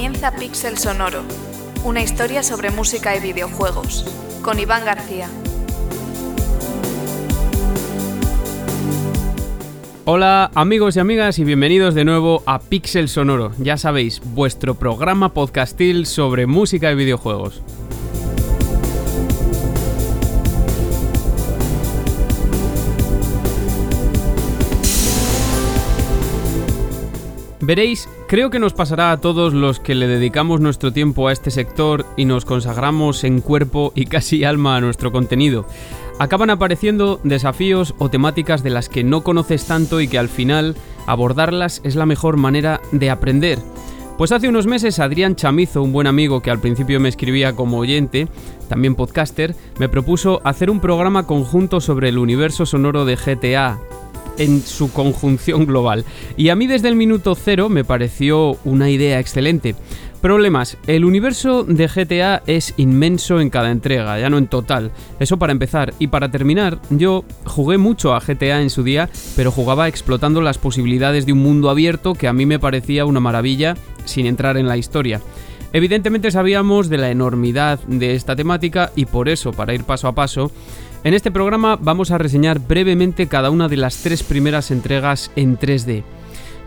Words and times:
Comienza 0.00 0.34
Pixel 0.34 0.78
Sonoro, 0.78 1.20
una 1.84 2.00
historia 2.00 2.42
sobre 2.42 2.70
música 2.70 3.14
y 3.14 3.20
videojuegos, 3.20 4.06
con 4.40 4.58
Iván 4.58 4.86
García. 4.86 5.28
Hola 10.06 10.50
amigos 10.54 10.96
y 10.96 11.00
amigas 11.00 11.38
y 11.38 11.44
bienvenidos 11.44 11.94
de 11.94 12.06
nuevo 12.06 12.42
a 12.46 12.60
Pixel 12.60 13.10
Sonoro, 13.10 13.52
ya 13.58 13.76
sabéis, 13.76 14.22
vuestro 14.24 14.74
programa 14.74 15.34
podcastil 15.34 16.06
sobre 16.06 16.46
música 16.46 16.90
y 16.90 16.94
videojuegos. 16.94 17.60
Veréis, 27.70 28.08
creo 28.26 28.50
que 28.50 28.58
nos 28.58 28.72
pasará 28.72 29.12
a 29.12 29.20
todos 29.20 29.54
los 29.54 29.78
que 29.78 29.94
le 29.94 30.08
dedicamos 30.08 30.60
nuestro 30.60 30.92
tiempo 30.92 31.28
a 31.28 31.32
este 31.32 31.52
sector 31.52 32.04
y 32.16 32.24
nos 32.24 32.44
consagramos 32.44 33.22
en 33.22 33.40
cuerpo 33.40 33.92
y 33.94 34.06
casi 34.06 34.42
alma 34.52 34.74
a 34.74 34.80
nuestro 34.80 35.12
contenido. 35.12 35.66
Acaban 36.18 36.50
apareciendo 36.50 37.20
desafíos 37.22 37.94
o 37.98 38.08
temáticas 38.08 38.64
de 38.64 38.70
las 38.70 38.88
que 38.88 39.04
no 39.04 39.22
conoces 39.22 39.66
tanto 39.66 40.00
y 40.00 40.08
que 40.08 40.18
al 40.18 40.28
final 40.28 40.74
abordarlas 41.06 41.80
es 41.84 41.94
la 41.94 42.06
mejor 42.06 42.38
manera 42.38 42.80
de 42.90 43.08
aprender. 43.08 43.60
Pues 44.18 44.32
hace 44.32 44.48
unos 44.48 44.66
meses 44.66 44.98
Adrián 44.98 45.36
Chamizo, 45.36 45.80
un 45.80 45.92
buen 45.92 46.08
amigo 46.08 46.42
que 46.42 46.50
al 46.50 46.58
principio 46.58 46.98
me 46.98 47.08
escribía 47.08 47.54
como 47.54 47.78
oyente, 47.78 48.26
también 48.68 48.96
podcaster, 48.96 49.54
me 49.78 49.88
propuso 49.88 50.40
hacer 50.42 50.70
un 50.70 50.80
programa 50.80 51.28
conjunto 51.28 51.80
sobre 51.80 52.08
el 52.08 52.18
universo 52.18 52.66
sonoro 52.66 53.04
de 53.04 53.14
GTA, 53.14 53.78
en 54.38 54.62
su 54.62 54.92
conjunción 54.92 55.66
global. 55.66 56.04
Y 56.36 56.48
a 56.48 56.56
mí 56.56 56.66
desde 56.66 56.88
el 56.88 56.96
minuto 56.96 57.34
cero 57.34 57.68
me 57.68 57.84
pareció 57.84 58.56
una 58.64 58.90
idea 58.90 59.18
excelente. 59.18 59.74
Problemas. 60.20 60.76
El 60.86 61.06
universo 61.06 61.64
de 61.64 61.86
GTA 61.86 62.42
es 62.46 62.74
inmenso 62.76 63.40
en 63.40 63.48
cada 63.48 63.70
entrega, 63.70 64.18
ya 64.18 64.28
no 64.28 64.36
en 64.36 64.48
total. 64.48 64.90
Eso 65.18 65.38
para 65.38 65.52
empezar. 65.52 65.94
Y 65.98 66.08
para 66.08 66.30
terminar, 66.30 66.78
yo 66.90 67.24
jugué 67.46 67.78
mucho 67.78 68.14
a 68.14 68.20
GTA 68.20 68.60
en 68.60 68.68
su 68.68 68.82
día, 68.82 69.08
pero 69.34 69.50
jugaba 69.50 69.88
explotando 69.88 70.42
las 70.42 70.58
posibilidades 70.58 71.24
de 71.24 71.32
un 71.32 71.38
mundo 71.38 71.70
abierto 71.70 72.12
que 72.12 72.28
a 72.28 72.34
mí 72.34 72.44
me 72.44 72.58
parecía 72.58 73.06
una 73.06 73.20
maravilla 73.20 73.76
sin 74.04 74.26
entrar 74.26 74.58
en 74.58 74.68
la 74.68 74.76
historia. 74.76 75.22
Evidentemente 75.72 76.30
sabíamos 76.30 76.88
de 76.88 76.98
la 76.98 77.10
enormidad 77.10 77.78
de 77.86 78.14
esta 78.14 78.36
temática 78.36 78.90
y 78.96 79.06
por 79.06 79.28
eso, 79.28 79.52
para 79.52 79.72
ir 79.72 79.84
paso 79.84 80.08
a 80.08 80.14
paso, 80.14 80.50
en 81.02 81.14
este 81.14 81.30
programa 81.30 81.76
vamos 81.80 82.10
a 82.10 82.18
reseñar 82.18 82.60
brevemente 82.60 83.26
cada 83.26 83.50
una 83.50 83.68
de 83.68 83.76
las 83.76 84.02
tres 84.02 84.22
primeras 84.22 84.70
entregas 84.70 85.30
en 85.36 85.58
3D. 85.58 86.04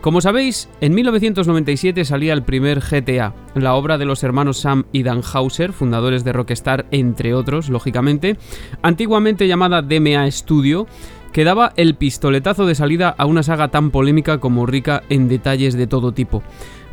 Como 0.01 0.19
sabéis, 0.19 0.67
en 0.81 0.93
1997 0.95 2.03
salía 2.03 2.33
el 2.33 2.43
primer 2.43 2.81
GTA, 2.81 3.33
la 3.55 3.75
obra 3.75 3.97
de 3.97 4.05
los 4.05 4.23
hermanos 4.23 4.57
Sam 4.57 4.85
y 4.91 5.03
Dan 5.03 5.21
Hauser, 5.33 5.71
fundadores 5.71 6.25
de 6.25 6.33
Rockstar, 6.33 6.85
entre 6.91 7.33
otros, 7.33 7.69
lógicamente, 7.69 8.35
antiguamente 8.81 9.47
llamada 9.47 9.81
DMA 9.81 10.29
Studio, 10.29 10.87
que 11.31 11.45
daba 11.45 11.71
el 11.77 11.95
pistoletazo 11.95 12.65
de 12.65 12.75
salida 12.75 13.15
a 13.17 13.25
una 13.25 13.43
saga 13.43 13.69
tan 13.69 13.91
polémica 13.91 14.39
como 14.39 14.65
rica 14.65 15.03
en 15.09 15.29
detalles 15.29 15.73
de 15.73 15.87
todo 15.87 16.11
tipo. 16.11 16.43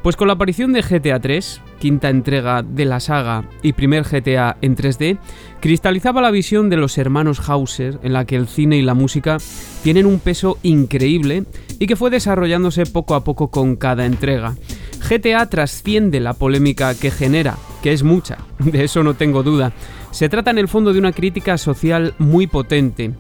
Pues 0.02 0.16
con 0.16 0.28
la 0.28 0.34
aparición 0.34 0.72
de 0.72 0.80
GTA 0.80 1.20
3, 1.20 1.60
quinta 1.78 2.08
entrega 2.08 2.62
de 2.62 2.86
la 2.86 3.00
saga 3.00 3.44
y 3.62 3.74
primer 3.74 4.04
GTA 4.04 4.56
en 4.62 4.74
3D, 4.74 5.18
cristalizaba 5.60 6.22
la 6.22 6.30
visión 6.30 6.70
de 6.70 6.78
los 6.78 6.96
hermanos 6.96 7.46
Hauser 7.46 7.98
en 8.02 8.14
la 8.14 8.24
que 8.24 8.36
el 8.36 8.48
cine 8.48 8.78
y 8.78 8.82
la 8.82 8.94
música 8.94 9.36
tienen 9.82 10.06
un 10.06 10.18
peso 10.18 10.56
increíble 10.62 11.44
y 11.78 11.86
que 11.86 11.96
fue 11.96 12.08
desarrollándose 12.08 12.86
poco 12.86 13.14
a 13.14 13.24
poco 13.24 13.50
con 13.50 13.76
cada 13.76 14.06
entrega. 14.06 14.56
GTA 15.06 15.50
trasciende 15.50 16.20
la 16.20 16.32
polémica 16.32 16.94
que 16.94 17.10
genera, 17.10 17.58
que 17.82 17.92
es 17.92 18.02
mucha, 18.02 18.38
de 18.58 18.84
eso 18.84 19.02
no 19.02 19.14
tengo 19.14 19.42
duda. 19.42 19.72
Se 20.12 20.30
trata 20.30 20.50
en 20.50 20.58
el 20.58 20.68
fondo 20.68 20.94
de 20.94 20.98
una 20.98 21.12
crítica 21.12 21.58
social 21.58 22.14
muy 22.18 22.46
potente, 22.46 23.12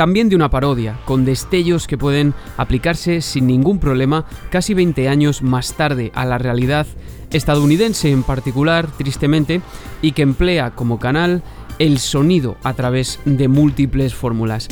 también 0.00 0.30
de 0.30 0.34
una 0.36 0.48
parodia, 0.48 0.98
con 1.04 1.26
destellos 1.26 1.86
que 1.86 1.98
pueden 1.98 2.32
aplicarse 2.56 3.20
sin 3.20 3.46
ningún 3.46 3.78
problema 3.78 4.24
casi 4.48 4.72
20 4.72 5.10
años 5.10 5.42
más 5.42 5.74
tarde 5.74 6.10
a 6.14 6.24
la 6.24 6.38
realidad 6.38 6.86
estadounidense 7.30 8.10
en 8.10 8.22
particular, 8.22 8.88
tristemente, 8.96 9.60
y 10.00 10.12
que 10.12 10.22
emplea 10.22 10.70
como 10.70 10.98
canal 10.98 11.42
el 11.78 11.98
sonido 11.98 12.56
a 12.62 12.72
través 12.72 13.20
de 13.26 13.48
múltiples 13.48 14.14
fórmulas. 14.14 14.68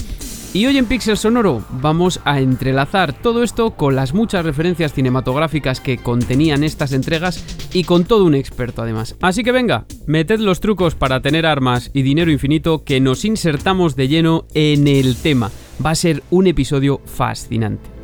Y 0.54 0.64
hoy 0.64 0.78
en 0.78 0.86
Pixel 0.86 1.18
Sonoro 1.18 1.62
vamos 1.70 2.20
a 2.24 2.40
entrelazar 2.40 3.12
todo 3.12 3.42
esto 3.42 3.72
con 3.72 3.94
las 3.94 4.14
muchas 4.14 4.46
referencias 4.46 4.94
cinematográficas 4.94 5.80
que 5.80 5.98
contenían 5.98 6.64
estas 6.64 6.92
entregas 6.92 7.44
y 7.74 7.84
con 7.84 8.04
todo 8.04 8.24
un 8.24 8.34
experto 8.34 8.80
además. 8.80 9.14
Así 9.20 9.44
que 9.44 9.52
venga, 9.52 9.84
meted 10.06 10.40
los 10.40 10.60
trucos 10.60 10.94
para 10.94 11.20
tener 11.20 11.44
armas 11.44 11.90
y 11.92 12.00
dinero 12.00 12.30
infinito 12.30 12.82
que 12.82 12.98
nos 12.98 13.26
insertamos 13.26 13.94
de 13.94 14.08
lleno 14.08 14.46
en 14.54 14.88
el 14.88 15.16
tema. 15.16 15.50
Va 15.84 15.90
a 15.90 15.94
ser 15.94 16.22
un 16.30 16.46
episodio 16.46 17.02
fascinante. 17.04 17.97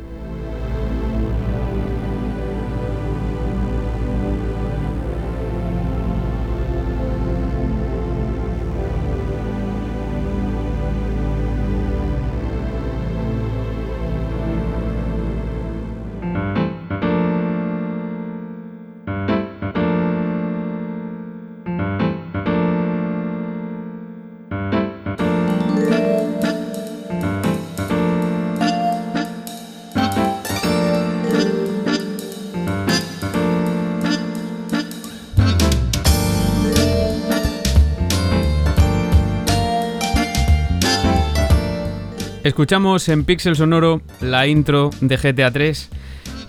Escuchamos 42.55 43.09
en 43.09 43.25
Pixel 43.25 43.57
Sonoro 43.57 44.01
la 44.21 44.47
intro 44.47 44.89
de 45.01 45.17
GTA 45.17 45.51
3, 45.51 45.89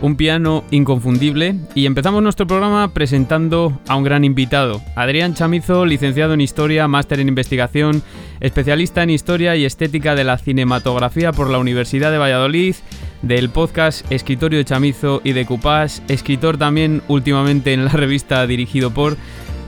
un 0.02 0.14
piano 0.14 0.62
inconfundible, 0.70 1.56
y 1.74 1.86
empezamos 1.86 2.22
nuestro 2.22 2.46
programa 2.46 2.94
presentando 2.94 3.80
a 3.88 3.96
un 3.96 4.04
gran 4.04 4.24
invitado, 4.24 4.80
Adrián 4.94 5.34
Chamizo, 5.34 5.84
licenciado 5.84 6.34
en 6.34 6.42
Historia, 6.42 6.86
máster 6.86 7.18
en 7.18 7.26
Investigación, 7.26 8.04
especialista 8.38 9.02
en 9.02 9.10
Historia 9.10 9.56
y 9.56 9.64
Estética 9.64 10.14
de 10.14 10.22
la 10.22 10.38
Cinematografía 10.38 11.32
por 11.32 11.50
la 11.50 11.58
Universidad 11.58 12.12
de 12.12 12.18
Valladolid, 12.18 12.76
del 13.22 13.50
podcast 13.50 14.08
Escritorio 14.12 14.60
de 14.60 14.64
Chamizo 14.64 15.20
y 15.24 15.32
de 15.32 15.44
Cupás, 15.44 16.04
escritor 16.06 16.56
también 16.56 17.02
últimamente 17.08 17.72
en 17.72 17.84
la 17.84 17.90
revista 17.90 18.46
Dirigido 18.46 18.92
por... 18.94 19.16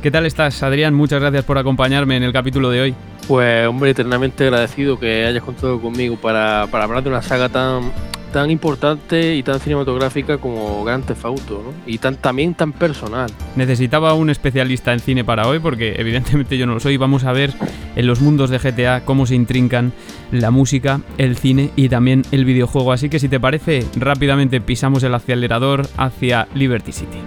¿Qué 0.02 0.12
tal 0.12 0.26
estás, 0.26 0.62
Adrián? 0.62 0.94
Muchas 0.94 1.20
gracias 1.20 1.44
por 1.44 1.58
acompañarme 1.58 2.16
en 2.16 2.22
el 2.22 2.32
capítulo 2.32 2.70
de 2.70 2.80
hoy. 2.80 2.94
Pues, 3.26 3.66
hombre, 3.66 3.90
eternamente 3.90 4.44
agradecido 4.44 4.96
que 4.96 5.26
hayas 5.26 5.42
contado 5.42 5.80
conmigo 5.80 6.16
para, 6.16 6.62
hablar 6.62 7.02
de 7.02 7.10
una 7.10 7.20
saga 7.20 7.48
tan, 7.48 7.90
tan 8.32 8.48
importante 8.48 9.34
y 9.34 9.42
tan 9.42 9.58
cinematográfica 9.58 10.38
como 10.38 10.84
Grand 10.84 11.04
Theft 11.04 11.24
Auto, 11.24 11.64
¿no? 11.64 11.72
Y 11.84 11.98
tan, 11.98 12.14
también 12.14 12.54
tan 12.54 12.72
personal. 12.72 13.28
Necesitaba 13.56 14.14
un 14.14 14.30
especialista 14.30 14.92
en 14.92 15.00
cine 15.00 15.24
para 15.24 15.48
hoy, 15.48 15.58
porque 15.58 15.94
evidentemente 15.98 16.56
yo 16.56 16.66
no 16.66 16.74
lo 16.74 16.80
soy. 16.80 16.96
Vamos 16.96 17.24
a 17.24 17.32
ver 17.32 17.52
en 17.96 18.06
los 18.06 18.20
mundos 18.20 18.50
de 18.50 18.58
GTA 18.58 19.04
cómo 19.04 19.26
se 19.26 19.34
intrincan 19.34 19.92
la 20.30 20.52
música, 20.52 21.00
el 21.18 21.36
cine 21.36 21.70
y 21.74 21.88
también 21.88 22.22
el 22.30 22.44
videojuego. 22.44 22.92
Así 22.92 23.08
que 23.08 23.18
si 23.18 23.28
te 23.28 23.40
parece, 23.40 23.84
rápidamente 23.96 24.60
pisamos 24.60 25.02
el 25.02 25.12
acelerador 25.12 25.88
hacia 25.96 26.46
Liberty 26.54 26.92
City. 26.92 27.18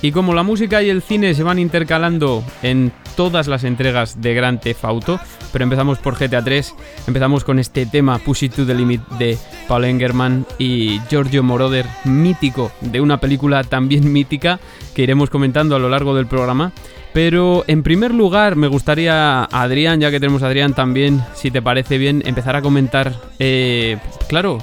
Y 0.00 0.12
como 0.12 0.32
la 0.32 0.44
música 0.44 0.80
y 0.82 0.90
el 0.90 1.02
cine 1.02 1.34
se 1.34 1.42
van 1.42 1.58
intercalando 1.58 2.44
en 2.62 2.92
todas 3.16 3.48
las 3.48 3.64
entregas 3.64 4.20
de 4.20 4.32
Grand 4.32 4.60
Theft 4.60 4.84
Auto, 4.84 5.18
pero 5.52 5.64
empezamos 5.64 5.98
por 5.98 6.16
GTA 6.16 6.44
3, 6.44 6.74
empezamos 7.08 7.42
con 7.42 7.58
este 7.58 7.84
tema 7.84 8.18
Push 8.18 8.44
It 8.44 8.54
to 8.54 8.64
the 8.64 8.74
Limit 8.74 9.00
de 9.18 9.36
Paul 9.66 9.84
Engerman 9.84 10.46
y 10.56 11.00
Giorgio 11.10 11.42
Moroder, 11.42 11.84
mítico 12.04 12.70
de 12.80 13.00
una 13.00 13.18
película 13.18 13.64
también 13.64 14.12
mítica 14.12 14.60
que 14.94 15.02
iremos 15.02 15.30
comentando 15.30 15.74
a 15.74 15.80
lo 15.80 15.88
largo 15.88 16.14
del 16.14 16.28
programa. 16.28 16.72
Pero 17.12 17.64
en 17.66 17.82
primer 17.82 18.14
lugar 18.14 18.56
me 18.56 18.68
gustaría, 18.68 19.44
Adrián, 19.44 20.00
ya 20.00 20.10
que 20.10 20.20
tenemos 20.20 20.42
a 20.42 20.46
Adrián 20.46 20.74
también, 20.74 21.22
si 21.34 21.50
te 21.50 21.62
parece 21.62 21.98
bien, 21.98 22.22
empezar 22.26 22.54
a 22.54 22.62
comentar, 22.62 23.14
eh, 23.38 23.98
claro, 24.28 24.58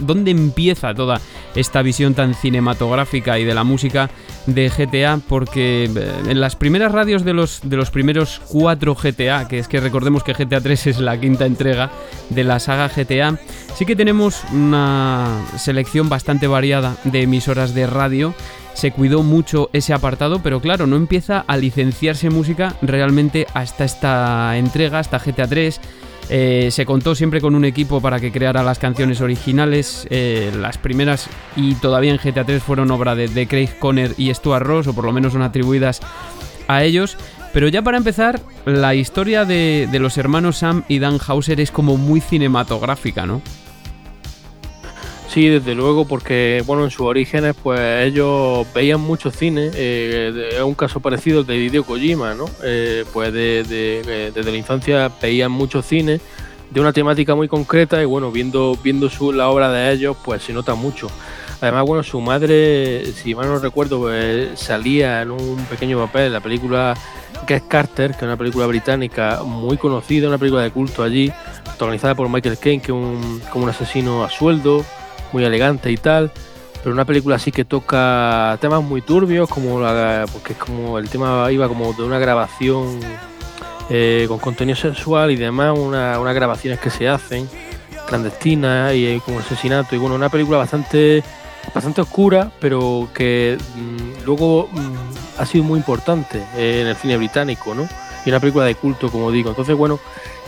dónde 0.00 0.30
empieza 0.30 0.94
toda 0.94 1.20
esta 1.54 1.82
visión 1.82 2.14
tan 2.14 2.34
cinematográfica 2.34 3.38
y 3.38 3.44
de 3.44 3.54
la 3.54 3.64
música 3.64 4.10
de 4.46 4.70
GTA, 4.70 5.20
porque 5.28 5.84
eh, 5.84 6.12
en 6.28 6.40
las 6.40 6.56
primeras 6.56 6.92
radios 6.92 7.24
de 7.24 7.34
los, 7.34 7.60
de 7.62 7.76
los 7.76 7.90
primeros 7.90 8.40
cuatro 8.48 8.94
GTA, 8.94 9.46
que 9.46 9.58
es 9.58 9.68
que 9.68 9.80
recordemos 9.80 10.24
que 10.24 10.32
GTA 10.32 10.60
3 10.60 10.86
es 10.86 11.00
la 11.00 11.20
quinta 11.20 11.46
entrega 11.46 11.90
de 12.30 12.44
la 12.44 12.58
saga 12.60 12.88
GTA, 12.88 13.38
sí 13.74 13.84
que 13.84 13.94
tenemos 13.94 14.42
una 14.52 15.44
selección 15.56 16.08
bastante 16.08 16.46
variada 16.46 16.96
de 17.04 17.22
emisoras 17.22 17.74
de 17.74 17.86
radio 17.86 18.34
se 18.78 18.92
cuidó 18.92 19.24
mucho 19.24 19.70
ese 19.72 19.92
apartado, 19.92 20.40
pero 20.40 20.60
claro, 20.60 20.86
no 20.86 20.94
empieza 20.94 21.40
a 21.40 21.56
licenciarse 21.56 22.30
música 22.30 22.76
realmente 22.80 23.44
hasta 23.52 23.84
esta 23.84 24.56
entrega, 24.56 25.00
hasta 25.00 25.18
GTA 25.18 25.48
3. 25.48 25.80
Eh, 26.30 26.68
se 26.70 26.86
contó 26.86 27.16
siempre 27.16 27.40
con 27.40 27.56
un 27.56 27.64
equipo 27.64 28.00
para 28.00 28.20
que 28.20 28.30
creara 28.30 28.62
las 28.62 28.78
canciones 28.78 29.20
originales. 29.20 30.06
Eh, 30.10 30.52
las 30.56 30.78
primeras 30.78 31.28
y 31.56 31.74
todavía 31.74 32.12
en 32.12 32.18
GTA 32.18 32.44
3 32.44 32.62
fueron 32.62 32.92
obra 32.92 33.16
de, 33.16 33.48
Craig 33.48 33.70
Conner 33.80 34.14
y 34.16 34.32
Stuart 34.32 34.64
Ross, 34.64 34.86
o 34.86 34.94
por 34.94 35.04
lo 35.04 35.12
menos 35.12 35.32
son 35.32 35.42
atribuidas 35.42 35.98
a 36.68 36.84
ellos. 36.84 37.16
Pero 37.52 37.66
ya 37.66 37.82
para 37.82 37.96
empezar, 37.96 38.40
la 38.64 38.94
historia 38.94 39.44
de, 39.44 39.88
de 39.90 39.98
los 39.98 40.16
hermanos 40.18 40.58
Sam 40.58 40.84
y 40.86 41.00
Dan 41.00 41.18
Hauser 41.26 41.60
es 41.60 41.72
como 41.72 41.96
muy 41.96 42.20
cinematográfica, 42.20 43.26
¿no? 43.26 43.42
Sí, 45.28 45.48
desde 45.48 45.74
luego, 45.74 46.06
porque 46.06 46.62
bueno, 46.66 46.84
en 46.84 46.90
sus 46.90 47.06
orígenes, 47.06 47.54
pues 47.62 47.78
ellos 48.06 48.66
veían 48.74 49.00
mucho 49.00 49.30
cine. 49.30 49.70
Eh, 49.74 50.50
es 50.52 50.62
un 50.62 50.74
caso 50.74 51.00
parecido 51.00 51.40
al 51.40 51.46
de 51.46 51.56
Hideo 51.56 51.84
Kojima, 51.84 52.34
¿no? 52.34 52.46
Eh, 52.64 53.04
pues 53.12 53.32
de, 53.32 54.32
desde 54.34 54.50
la 54.50 54.56
infancia 54.56 55.12
veían 55.20 55.52
mucho 55.52 55.82
cine 55.82 56.20
de 56.70 56.80
una 56.80 56.92
temática 56.92 57.34
muy 57.34 57.46
concreta 57.46 58.00
y 58.02 58.06
bueno, 58.06 58.30
viendo, 58.30 58.76
viendo 58.82 59.10
su, 59.10 59.32
la 59.32 59.50
obra 59.50 59.70
de 59.70 59.92
ellos, 59.92 60.16
pues 60.24 60.42
se 60.42 60.54
nota 60.54 60.74
mucho. 60.74 61.08
Además, 61.60 61.84
bueno, 61.84 62.02
su 62.02 62.20
madre, 62.20 63.04
si 63.12 63.34
mal 63.34 63.48
no 63.48 63.58
recuerdo, 63.58 64.00
pues, 64.00 64.58
salía 64.58 65.22
en 65.22 65.30
un 65.30 65.56
pequeño 65.66 65.98
papel 65.98 66.26
en 66.26 66.32
la 66.32 66.40
película 66.40 66.94
Get 67.46 67.64
Carter, 67.68 68.12
que 68.12 68.18
es 68.18 68.22
una 68.22 68.36
película 68.36 68.66
británica 68.66 69.42
muy 69.44 69.76
conocida, 69.76 70.28
una 70.28 70.38
película 70.38 70.62
de 70.62 70.70
culto 70.70 71.02
allí, 71.02 71.32
protagonizada 71.64 72.14
por 72.14 72.28
Michael 72.28 72.58
Caine, 72.58 72.80
que 72.80 72.92
es 72.92 72.96
un, 72.96 73.42
como 73.50 73.64
un 73.64 73.70
asesino 73.70 74.24
a 74.24 74.30
sueldo 74.30 74.84
muy 75.32 75.44
elegante 75.44 75.90
y 75.90 75.96
tal, 75.96 76.30
pero 76.82 76.94
una 76.94 77.04
película 77.04 77.36
así 77.36 77.52
que 77.52 77.64
toca 77.64 78.56
temas 78.60 78.82
muy 78.82 79.02
turbios, 79.02 79.48
como 79.48 79.80
la, 79.80 80.24
porque 80.32 80.52
es 80.52 80.58
como 80.58 80.98
el 80.98 81.08
tema 81.08 81.50
iba 81.50 81.68
como 81.68 81.92
de 81.92 82.02
una 82.02 82.18
grabación 82.18 83.00
eh, 83.90 84.26
con 84.28 84.38
contenido 84.38 84.76
sexual 84.76 85.30
y 85.30 85.36
demás, 85.36 85.78
una, 85.78 86.18
unas 86.18 86.34
grabaciones 86.34 86.78
que 86.80 86.90
se 86.90 87.08
hacen 87.08 87.48
clandestinas 88.06 88.94
y 88.94 89.20
como 89.20 89.40
asesinato 89.40 89.94
y 89.94 89.98
bueno, 89.98 90.14
una 90.14 90.28
película 90.28 90.58
bastante 90.58 91.22
bastante 91.74 92.00
oscura, 92.00 92.50
pero 92.60 93.08
que 93.14 93.58
mm, 93.74 94.24
luego 94.24 94.68
mm, 94.72 95.40
ha 95.40 95.46
sido 95.46 95.64
muy 95.64 95.78
importante 95.78 96.42
en 96.56 96.86
el 96.86 96.96
cine 96.96 97.16
británico, 97.16 97.74
¿no? 97.74 97.88
Y 98.24 98.30
una 98.30 98.40
película 98.40 98.64
de 98.64 98.74
culto, 98.74 99.10
como 99.10 99.30
digo. 99.30 99.50
Entonces, 99.50 99.76
bueno, 99.76 99.98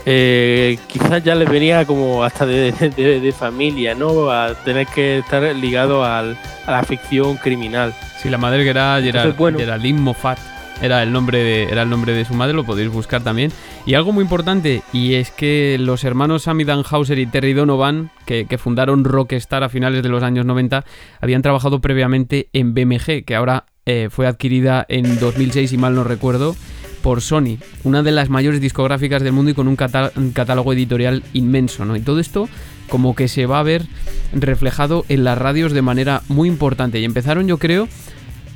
eh, 0.05 0.77
quizás 0.87 1.23
ya 1.23 1.35
les 1.35 1.49
venía 1.49 1.85
como 1.85 2.23
hasta 2.23 2.45
de, 2.45 3.33
familia, 3.37 3.95
¿no? 3.95 4.31
A 4.31 4.53
tener 4.55 4.87
que 4.87 5.19
estar 5.19 5.43
ligado 5.55 6.03
al, 6.03 6.37
a 6.65 6.71
la 6.71 6.83
ficción 6.83 7.37
criminal. 7.37 7.93
Sí, 8.17 8.29
la 8.29 8.37
madre 8.37 8.63
que 8.63 8.69
era 8.69 8.99
Gerald, 9.01 9.35
Geraldine 9.57 9.99
Moffat. 9.99 10.39
Era 10.81 11.03
el, 11.03 11.11
nombre 11.11 11.43
de, 11.43 11.63
era 11.65 11.83
el 11.83 11.89
nombre 11.91 12.11
de 12.13 12.25
su 12.25 12.33
madre, 12.33 12.55
lo 12.55 12.63
podéis 12.63 12.89
buscar 12.89 13.21
también. 13.21 13.51
Y 13.85 13.93
algo 13.93 14.13
muy 14.13 14.23
importante, 14.23 14.81
y 14.91 15.13
es 15.13 15.29
que 15.29 15.77
los 15.79 16.03
hermanos 16.03 16.43
Sammy 16.43 16.63
Danhauser 16.63 17.19
y 17.19 17.27
Terry 17.27 17.53
Donovan, 17.53 18.09
que, 18.25 18.47
fundaron 18.57 19.03
Rockstar 19.03 19.63
a 19.63 19.69
finales 19.69 20.01
de 20.01 20.09
los 20.09 20.23
años 20.23 20.43
90, 20.43 20.83
habían 21.19 21.43
trabajado 21.43 21.81
previamente 21.81 22.49
en 22.53 22.73
BMG, 22.73 23.25
que 23.25 23.35
ahora 23.35 23.65
eh, 23.85 24.07
fue 24.09 24.25
adquirida 24.25 24.83
en 24.89 25.19
2006, 25.19 25.69
si 25.69 25.77
mal 25.77 25.93
no 25.93 26.03
recuerdo 26.03 26.55
por 27.01 27.21
Sony, 27.21 27.57
una 27.83 28.03
de 28.03 28.11
las 28.11 28.29
mayores 28.29 28.61
discográficas 28.61 29.21
del 29.23 29.33
mundo 29.33 29.51
y 29.51 29.53
con 29.53 29.67
un, 29.67 29.75
catálogo 29.75 30.73
editorial 30.73 31.23
inmenso, 31.33 31.85
¿no? 31.85 31.95
Y 31.95 32.01
todo 32.01 32.19
esto 32.19 32.47
como 32.89 33.15
que 33.15 33.27
se 33.27 33.45
va 33.45 33.59
a 33.59 33.63
ver 33.63 33.85
reflejado 34.33 35.05
en 35.07 35.23
las 35.23 35.37
radios 35.37 35.71
de 35.71 35.81
manera 35.81 36.21
muy 36.27 36.49
importante. 36.49 36.99
Y 36.99 37.05
empezaron, 37.05 37.47
yo 37.47 37.57
creo, 37.57 37.87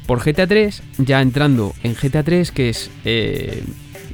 por 0.07 0.23
GTA 0.23 0.47
3, 0.47 0.83
ya 0.97 1.21
entrando 1.21 1.73
en 1.83 1.95
GTA 1.95 2.23
3, 2.23 2.51
que 2.51 2.69
es 2.69 2.91
eh, 3.05 3.63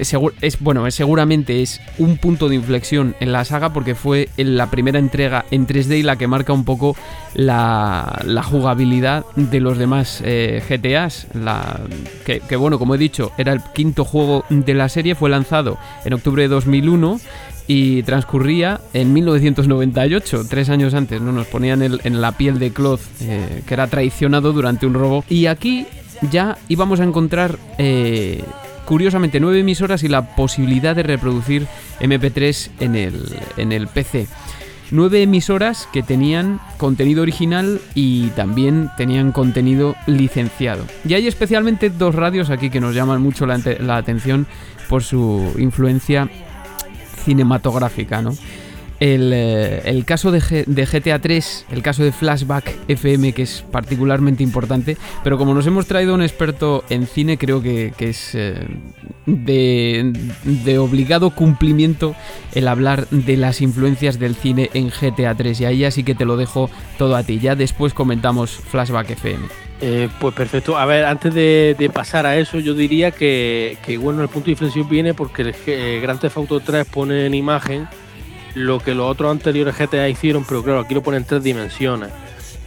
es, 0.02 0.60
bueno, 0.60 0.90
seguramente 0.90 1.62
es 1.62 1.80
un 2.00 2.18
punto 2.18 2.50
de 2.50 2.56
inflexión 2.56 3.16
en 3.20 3.32
la 3.32 3.46
saga 3.46 3.72
porque 3.72 3.96
fue 3.96 4.30
la 4.36 4.70
primera 4.72 4.98
entrega 4.98 5.46
en 5.52 5.68
3D 5.68 6.00
y 6.00 6.04
la 6.04 6.16
que 6.16 6.28
marca 6.28 6.54
un 6.54 6.66
poco 6.66 6.96
la, 7.36 8.24
jugabilidad 8.44 9.26
de 9.36 9.60
los 9.60 9.78
demás 9.78 10.22
eh, 10.26 10.62
GTAs. 10.68 11.28
La, 11.36 11.80
que, 12.26 12.56
bueno, 12.56 12.80
como 12.80 12.96
he 12.96 12.98
dicho, 12.98 13.32
era 13.38 13.54
el 13.54 13.62
quinto 13.74 14.04
juego 14.04 14.44
de 14.50 14.74
la 14.74 14.90
serie, 14.90 15.16
fue 15.16 15.30
lanzado 15.30 15.78
en 16.04 16.14
octubre 16.14 16.42
de 16.42 16.50
2001 16.50 17.20
y 17.68 18.04
transcurría 18.04 18.82
en 18.94 19.14
1998, 19.14 20.46
tres 20.50 20.70
años 20.70 20.94
antes, 20.94 21.22
¿no? 21.22 21.32
Nos 21.32 21.48
ponían 21.48 21.82
en 21.84 22.22
la 22.22 22.32
piel 22.34 22.60
de 22.60 22.72
Cloth, 22.72 23.02
eh, 23.22 23.62
que 23.66 23.74
era 23.74 23.88
traicionado 23.88 24.52
durante 24.52 24.86
un 24.88 24.96
robo. 24.96 25.24
Y 25.30 25.46
aquí 25.46 25.86
ya 26.30 26.58
íbamos 26.68 27.00
a 27.00 27.04
encontrar 27.04 27.58
eh, 27.78 28.44
curiosamente 28.92 29.40
nueve 29.40 29.62
emisoras 29.62 30.04
y 30.04 30.10
la 30.10 30.36
posibilidad 30.36 30.94
de 30.94 31.04
reproducir 31.04 31.66
MP3 32.02 32.72
en 32.82 32.98
el, 32.98 33.40
en 33.56 33.72
el 33.72 33.88
PC. 33.88 34.28
Nueve 34.92 35.22
emisoras 35.22 35.88
que 35.94 36.04
tenían 36.04 36.60
contenido 36.76 37.22
original 37.22 37.80
y 37.96 38.28
también 38.32 38.90
tenían 38.98 39.32
contenido 39.32 39.96
licenciado. 40.08 40.84
Y 41.08 41.14
hay 41.14 41.26
especialmente 41.26 41.90
dos 41.90 42.16
radios 42.16 42.50
aquí 42.50 42.70
que 42.70 42.82
nos 42.82 42.94
llaman 42.94 43.22
mucho 43.22 43.46
la, 43.46 43.62
la 43.80 43.96
atención 43.96 44.46
por 44.90 45.06
su 45.06 45.56
influencia 45.58 46.28
cinematográfica, 47.24 48.22
¿no? 48.22 48.34
Eh, 49.04 49.82
el, 49.86 50.06
caso 50.06 50.32
de, 50.32 50.40
GTA 50.40 51.18
3, 51.18 51.66
el 51.72 51.82
caso 51.82 52.04
de 52.04 52.12
Flashback 52.12 52.76
FM, 52.88 53.34
que 53.34 53.42
es 53.42 53.66
particularmente 53.72 54.44
importante, 54.44 54.96
pero 55.24 55.40
como 55.40 55.56
nos 55.56 55.66
hemos 55.66 55.88
traído 55.88 56.14
un 56.14 56.22
experto 56.22 56.84
en 56.88 57.08
cine, 57.08 57.40
creo 57.40 57.64
que, 57.64 57.92
es 57.98 58.36
eh, 58.36 58.64
de, 59.26 60.78
obligado 60.78 61.32
cumplimiento 61.32 62.16
el 62.54 62.68
hablar 62.68 63.08
de 63.10 63.38
las 63.38 63.62
influencias 63.62 64.20
del 64.20 64.36
cine 64.36 64.70
en 64.76 64.90
GTA 64.90 65.34
3. 65.34 65.62
Y 65.62 65.66
ahí 65.66 65.84
así 65.84 66.04
que 66.04 66.14
te 66.14 66.26
lo 66.26 66.38
dejo 66.38 66.70
todo 67.00 67.16
a 67.16 67.24
ti. 67.24 67.40
Ya 67.40 67.56
después 67.56 67.96
comentamos 67.96 68.52
Flashback 68.52 69.10
FM. 69.10 69.48
Eh, 69.82 70.10
pues 70.20 70.36
perfecto. 70.36 70.78
A 70.78 70.86
ver, 70.86 71.06
antes 71.06 71.34
de, 71.34 71.92
pasar 71.92 72.28
a 72.28 72.38
eso, 72.38 72.60
yo 72.60 72.76
diría 72.76 73.10
que, 73.10 73.80
bueno, 74.00 74.22
el 74.22 74.30
punto 74.30 74.46
de 74.46 74.52
inflexión 74.52 74.88
viene 74.88 75.16
porque 75.16 75.42
el, 75.42 76.02
Grand 76.02 76.20
Theft 76.20 76.38
Auto 76.38 76.60
3 76.60 76.86
pone 76.86 77.26
en 77.26 77.34
imagen 77.34 77.88
lo 78.56 78.80
que 78.80 78.94
los 78.94 79.10
otros 79.10 79.32
anteriores 79.32 79.78
GTA 79.78 80.10
hicieron, 80.10 80.44
pero 80.48 80.64
claro, 80.64 80.80
aquí 80.82 80.94
lo 80.94 81.02
ponen 81.02 81.22
en 81.22 81.28
tres 81.28 81.44
dimensiones. 81.44 82.10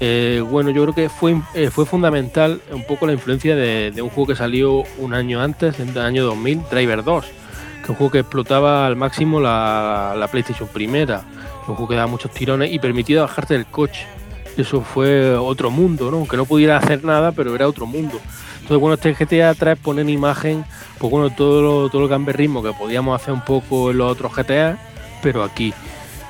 Eh, 0.01 0.43
bueno, 0.49 0.71
yo 0.71 0.83
creo 0.83 0.95
que 0.95 1.09
fue, 1.09 1.41
eh, 1.55 1.71
fue 1.71 1.87
fundamental 1.87 2.61
un 2.73 2.85
poco 2.85 3.07
la 3.07 3.13
influencia 3.13 3.55
de, 3.55 3.93
un 4.03 4.11
juego 4.11 4.29
que 4.29 4.37
salió 4.37 4.83
un 4.99 5.15
año 5.15 5.41
antes, 5.41 5.79
en 5.79 5.91
el 5.91 5.99
año 5.99 6.25
2000, 6.25 6.63
Driver 6.71 7.05
2, 7.05 7.25
que 7.25 7.83
es 7.83 7.89
un 7.89 7.95
juego 7.95 8.11
que 8.11 8.19
explotaba 8.21 8.87
al 8.87 8.97
máximo 8.97 9.41
la, 9.41 10.29
PlayStation 10.31 10.69
primera, 10.69 11.23
un 11.69 11.77
juego 11.77 11.89
que 11.89 11.95
daba 11.95 12.09
muchos 12.09 12.33
tirones 12.33 12.73
y 12.73 12.79
permitía 12.79 13.23
bajarte 13.23 13.55
del 13.55 13.67
coche. 13.67 14.07
Eso 14.57 14.83
fue 14.83 15.35
otro 15.35 15.71
mundo, 15.71 16.11
¿no? 16.11 16.19
Aunque 16.19 16.37
no 16.37 16.45
pudiera 16.45 16.77
hacer 16.77 17.05
nada, 17.05 17.33
pero 17.33 17.55
era 17.55 17.67
otro 17.67 17.87
mundo. 17.87 18.21
Entonces, 18.55 18.79
bueno, 18.79 18.95
este 18.95 19.13
GTA 19.13 19.55
3 19.55 19.79
pone 19.79 20.03
en 20.03 20.09
imagen, 20.09 20.65
pues 20.99 21.11
bueno, 21.11 21.31
todo 21.31 21.61
lo, 21.61 21.89
todo 21.91 22.03
el 22.03 22.09
gamberrismo 22.09 22.63
que 22.63 22.73
podíamos 22.73 23.21
hacer 23.21 23.35
un 23.35 23.45
poco 23.45 23.91
en 23.91 23.99
los 23.99 24.13
otros 24.13 24.35
GTA 24.35 24.79
pero 25.25 25.43
aquí. 25.43 25.73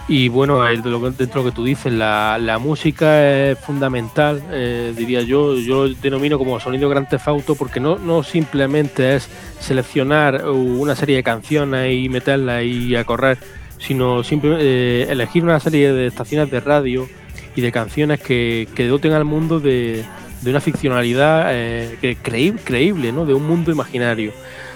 Y 0.07 0.29
bueno, 0.29 0.63
dentro 0.63 1.01
de 1.01 1.35
lo 1.35 1.45
que 1.45 1.51
tú 1.51 1.65
dices, 1.65 1.93
la, 1.93 2.59
música 2.61 3.51
es 3.51 3.59
fundamental, 3.59 4.43
eh, 4.51 4.95
diría 4.97 5.23
yo. 5.23 5.57
Yo 5.57 5.87
lo 5.87 5.95
denomino 5.95 6.39
como 6.39 6.61
sonido 6.61 6.89
Gran 6.89 7.09
Tefauto 7.09 7.55
porque 7.57 7.81
no, 7.81 7.99
no 7.99 8.23
simplemente 8.23 9.17
es 9.17 9.29
seleccionar 9.61 10.47
una 10.47 10.95
serie 10.95 11.17
de 11.17 11.23
canciones 11.23 11.93
y 11.93 12.09
meterlas 12.09 12.65
y 12.65 12.95
a 12.97 13.05
correr, 13.05 13.39
sino 13.79 14.23
simplemente 14.23 14.65
eh, 14.65 15.07
elegir 15.11 15.43
una 15.43 15.59
serie 15.59 15.93
de 15.93 16.07
estaciones 16.07 16.51
de 16.51 16.61
radio 16.61 17.09
y 17.57 17.63
de 17.63 17.73
canciones 17.73 18.21
que, 18.21 18.69
que 18.75 18.87
doten 18.87 19.13
al 19.13 19.25
mundo 19.25 19.59
de, 19.59 20.05
una 20.45 20.61
ficcionalidad 20.61 21.47
eh, 21.51 22.17
creíble, 22.23 23.11
¿no? 23.11 23.25
de 23.25 23.35
un 23.35 23.47
mundo 23.47 23.73
imaginario. 23.73 24.33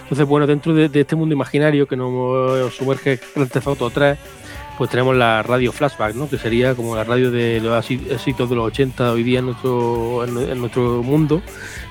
Entonces, 0.09 0.27
bueno, 0.27 0.47
dentro 0.47 0.73
de, 0.73 0.89
este 0.91 1.15
mundo 1.15 1.35
imaginario 1.35 1.87
que 1.87 1.95
nos 1.95 2.73
sumerge 2.73 3.19
Grand 3.35 3.51
Theft 3.51 3.67
Auto 3.67 3.91
3, 3.91 4.17
pues 4.75 4.89
tenemos 4.89 5.15
la 5.15 5.43
radio 5.43 5.71
flashback, 5.71 6.15
¿no? 6.15 6.27
Que 6.27 6.39
sería 6.39 6.73
como 6.73 6.95
la 6.95 7.03
radio 7.03 7.29
de 7.29 7.59
los 7.61 7.91
éxitos 7.91 8.49
de 8.49 8.55
los 8.55 8.65
80 8.65 9.11
hoy 9.11 9.21
día 9.21 9.37
en 9.37 9.45
nuestro, 9.45 10.25
en, 10.25 10.59
nuestro 10.59 11.03
mundo. 11.03 11.43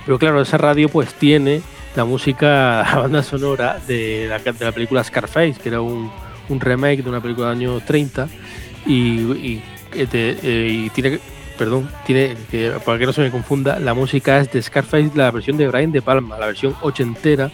Pero 0.05 0.19
claro, 0.19 0.41
esa 0.41 0.59
radio 0.59 0.89
pues 0.89 1.15
tiene 1.15 1.63
la 1.95 2.05
música, 2.05 2.83
la 2.93 3.03
banda 3.03 3.23
sonora 3.23 3.79
de 3.87 4.27
la, 4.29 4.73
película 4.73 5.05
Scarface, 5.05 5.55
que 5.63 5.69
era 5.69 5.81
un, 5.81 6.11
remake 6.49 7.05
de 7.05 7.11
una 7.11 7.21
película 7.21 7.47
de 7.47 7.53
años 7.53 7.85
30 7.85 8.29
y, 8.85 8.93
y, 8.93 9.63
eh, 9.95 10.69
y 10.69 10.91
tiene 10.91 11.21
perdón, 11.57 11.89
tiene 12.05 12.37
para 12.85 12.99
que 12.99 13.07
no 13.07 13.13
se 13.13 13.21
me 13.21 13.31
confunda, 13.31 13.79
la 13.79 13.93
música 13.93 14.39
es 14.39 14.51
de 14.51 14.63
Scarface, 14.63 15.11
la 15.15 15.31
versión 15.31 15.57
de 15.57 15.69
Brian 15.69 15.93
De 15.93 16.03
Palma, 16.03 16.39
la 16.39 16.47
versión 16.47 16.75
ochentera 16.83 17.51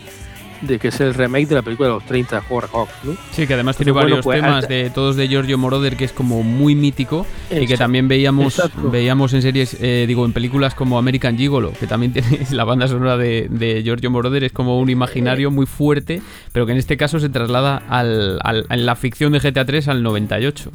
de 0.67 0.79
que 0.79 0.89
es 0.89 1.01
el 1.01 1.15
remake 1.15 1.49
de 1.49 1.55
la 1.57 1.63
película 1.63 1.89
de 1.89 1.95
los 1.95 2.05
30 2.07 2.43
Howard 2.49 2.71
Hawks, 2.71 2.93
¿no? 3.05 3.17
Sí, 3.33 3.47
que 3.47 3.55
además 3.55 3.77
tiene 3.77 3.93
varios 3.93 4.25
pues, 4.25 4.41
temas 4.41 4.69
de 4.69 4.91
todos 4.91 5.17
de 5.17 5.29
Giorgio 5.29 5.59
Moroder 5.59 5.97
que 5.97 6.05
es 6.05 6.13
como 6.13 6.43
muy 6.43 6.75
mítico 6.75 7.27
y 7.51 7.67
que 7.67 7.77
también 7.77 8.09
veíamos 8.09 8.61
veíamos 8.77 9.33
en 9.35 9.43
series, 9.43 9.77
eh, 9.81 10.05
digo, 10.07 10.25
en 10.25 10.33
películas 10.33 10.75
como 10.75 10.99
American 10.99 11.37
Gigolo, 11.37 11.73
que 11.73 11.87
también 11.87 12.13
tiene 12.15 12.47
la 12.51 12.65
banda 12.65 12.89
sonora 12.89 13.17
de, 13.17 13.49
de 13.51 13.83
Giorgio 13.83 14.11
Moroder, 14.11 14.45
es 14.45 14.53
como 14.53 14.79
un 14.79 14.91
imaginario 14.91 15.51
muy 15.51 15.67
fuerte, 15.67 16.23
pero 16.53 16.67
que 16.67 16.73
en 16.73 16.79
este 16.79 16.97
caso 16.97 17.19
se 17.19 17.29
traslada 17.29 17.83
al, 17.89 18.39
al, 18.43 18.67
en 18.71 18.87
la 18.87 18.97
ficción 18.97 19.33
de 19.33 19.39
GTA 19.41 19.65
3 19.65 19.89
al 19.89 20.03
98. 20.03 20.71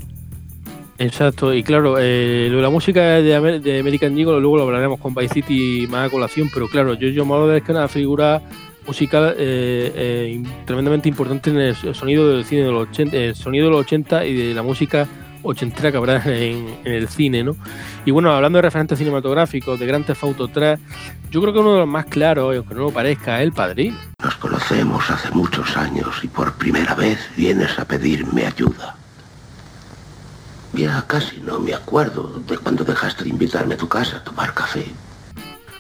Exacto, 1.00 1.54
y 1.54 1.64
claro, 1.64 1.96
eh, 1.98 2.50
la 2.52 2.70
música 2.70 3.22
de, 3.22 3.34
American 3.34 4.18
Eagle 4.18 4.42
luego 4.42 4.58
lo 4.58 4.64
hablaremos 4.64 5.00
con 5.00 5.16
Vice 5.16 5.36
City 5.36 5.88
más 5.90 6.08
a 6.08 6.10
colación, 6.12 6.50
pero 6.54 6.68
claro, 6.68 6.94
Jojo 7.00 7.26
Moroder 7.26 7.58
es 7.58 7.64
que 7.64 7.72
es 7.72 7.78
una 7.78 7.88
figura 7.88 8.42
musical 8.90 9.36
eh, 9.38 9.92
eh, 9.96 10.44
tremendamente 10.66 11.08
importante 11.08 11.52
en 11.52 11.58
el 11.58 11.76
sonido 11.94 12.28
del 12.28 12.44
cine 12.44 12.64
de 12.64 12.72
los 12.72 12.90
80, 12.90 13.16
el 13.16 13.36
sonido 13.36 13.66
de 13.66 13.72
los 13.72 13.82
80 13.82 14.26
y 14.26 14.36
de 14.36 14.54
la 14.56 14.64
música 14.64 15.08
ochentera 15.44 15.92
que 15.92 15.98
habrá 15.98 16.24
en, 16.26 16.80
el 16.86 17.08
cine, 17.08 17.44
¿no? 17.44 17.56
Y 18.04 18.10
bueno, 18.10 18.32
hablando 18.32 18.58
de 18.58 18.64
referentes 18.64 18.98
cinematográficos, 18.98 19.80
de 19.80 19.86
Grand 19.86 20.08
Theft 20.08 20.24
Auto 20.24 20.48
3, 20.48 20.80
yo 21.30 21.40
creo 21.40 21.54
que 21.54 21.60
uno 21.60 21.74
de 21.74 21.80
los 21.82 21.88
más 21.88 22.06
claros, 22.06 22.56
aunque 22.56 22.74
no 22.74 22.82
lo 22.82 22.92
parezca, 22.92 23.38
es 23.38 23.44
El 23.44 23.54
Padrino. 23.54 23.96
Nos 24.24 24.36
conocemos 24.38 25.08
hace 25.12 25.30
muchos 25.30 25.78
años 25.78 26.24
y 26.24 26.28
por 26.28 26.54
primera 26.54 26.96
vez 26.96 27.20
vienes 27.38 27.78
a 27.78 27.86
pedirme 27.86 28.48
ayuda. 28.48 28.96
Ya 30.74 31.04
casi 31.06 31.42
no 31.42 31.60
me 31.60 31.76
acuerdo 31.76 32.42
de 32.48 32.58
cuando 32.58 32.84
dejaste 32.84 33.24
de 33.24 33.30
invitarme 33.30 33.76
a 33.76 33.78
tu 33.78 33.88
casa 33.88 34.18
a 34.18 34.24
tomar 34.24 34.56
café. 34.56 34.86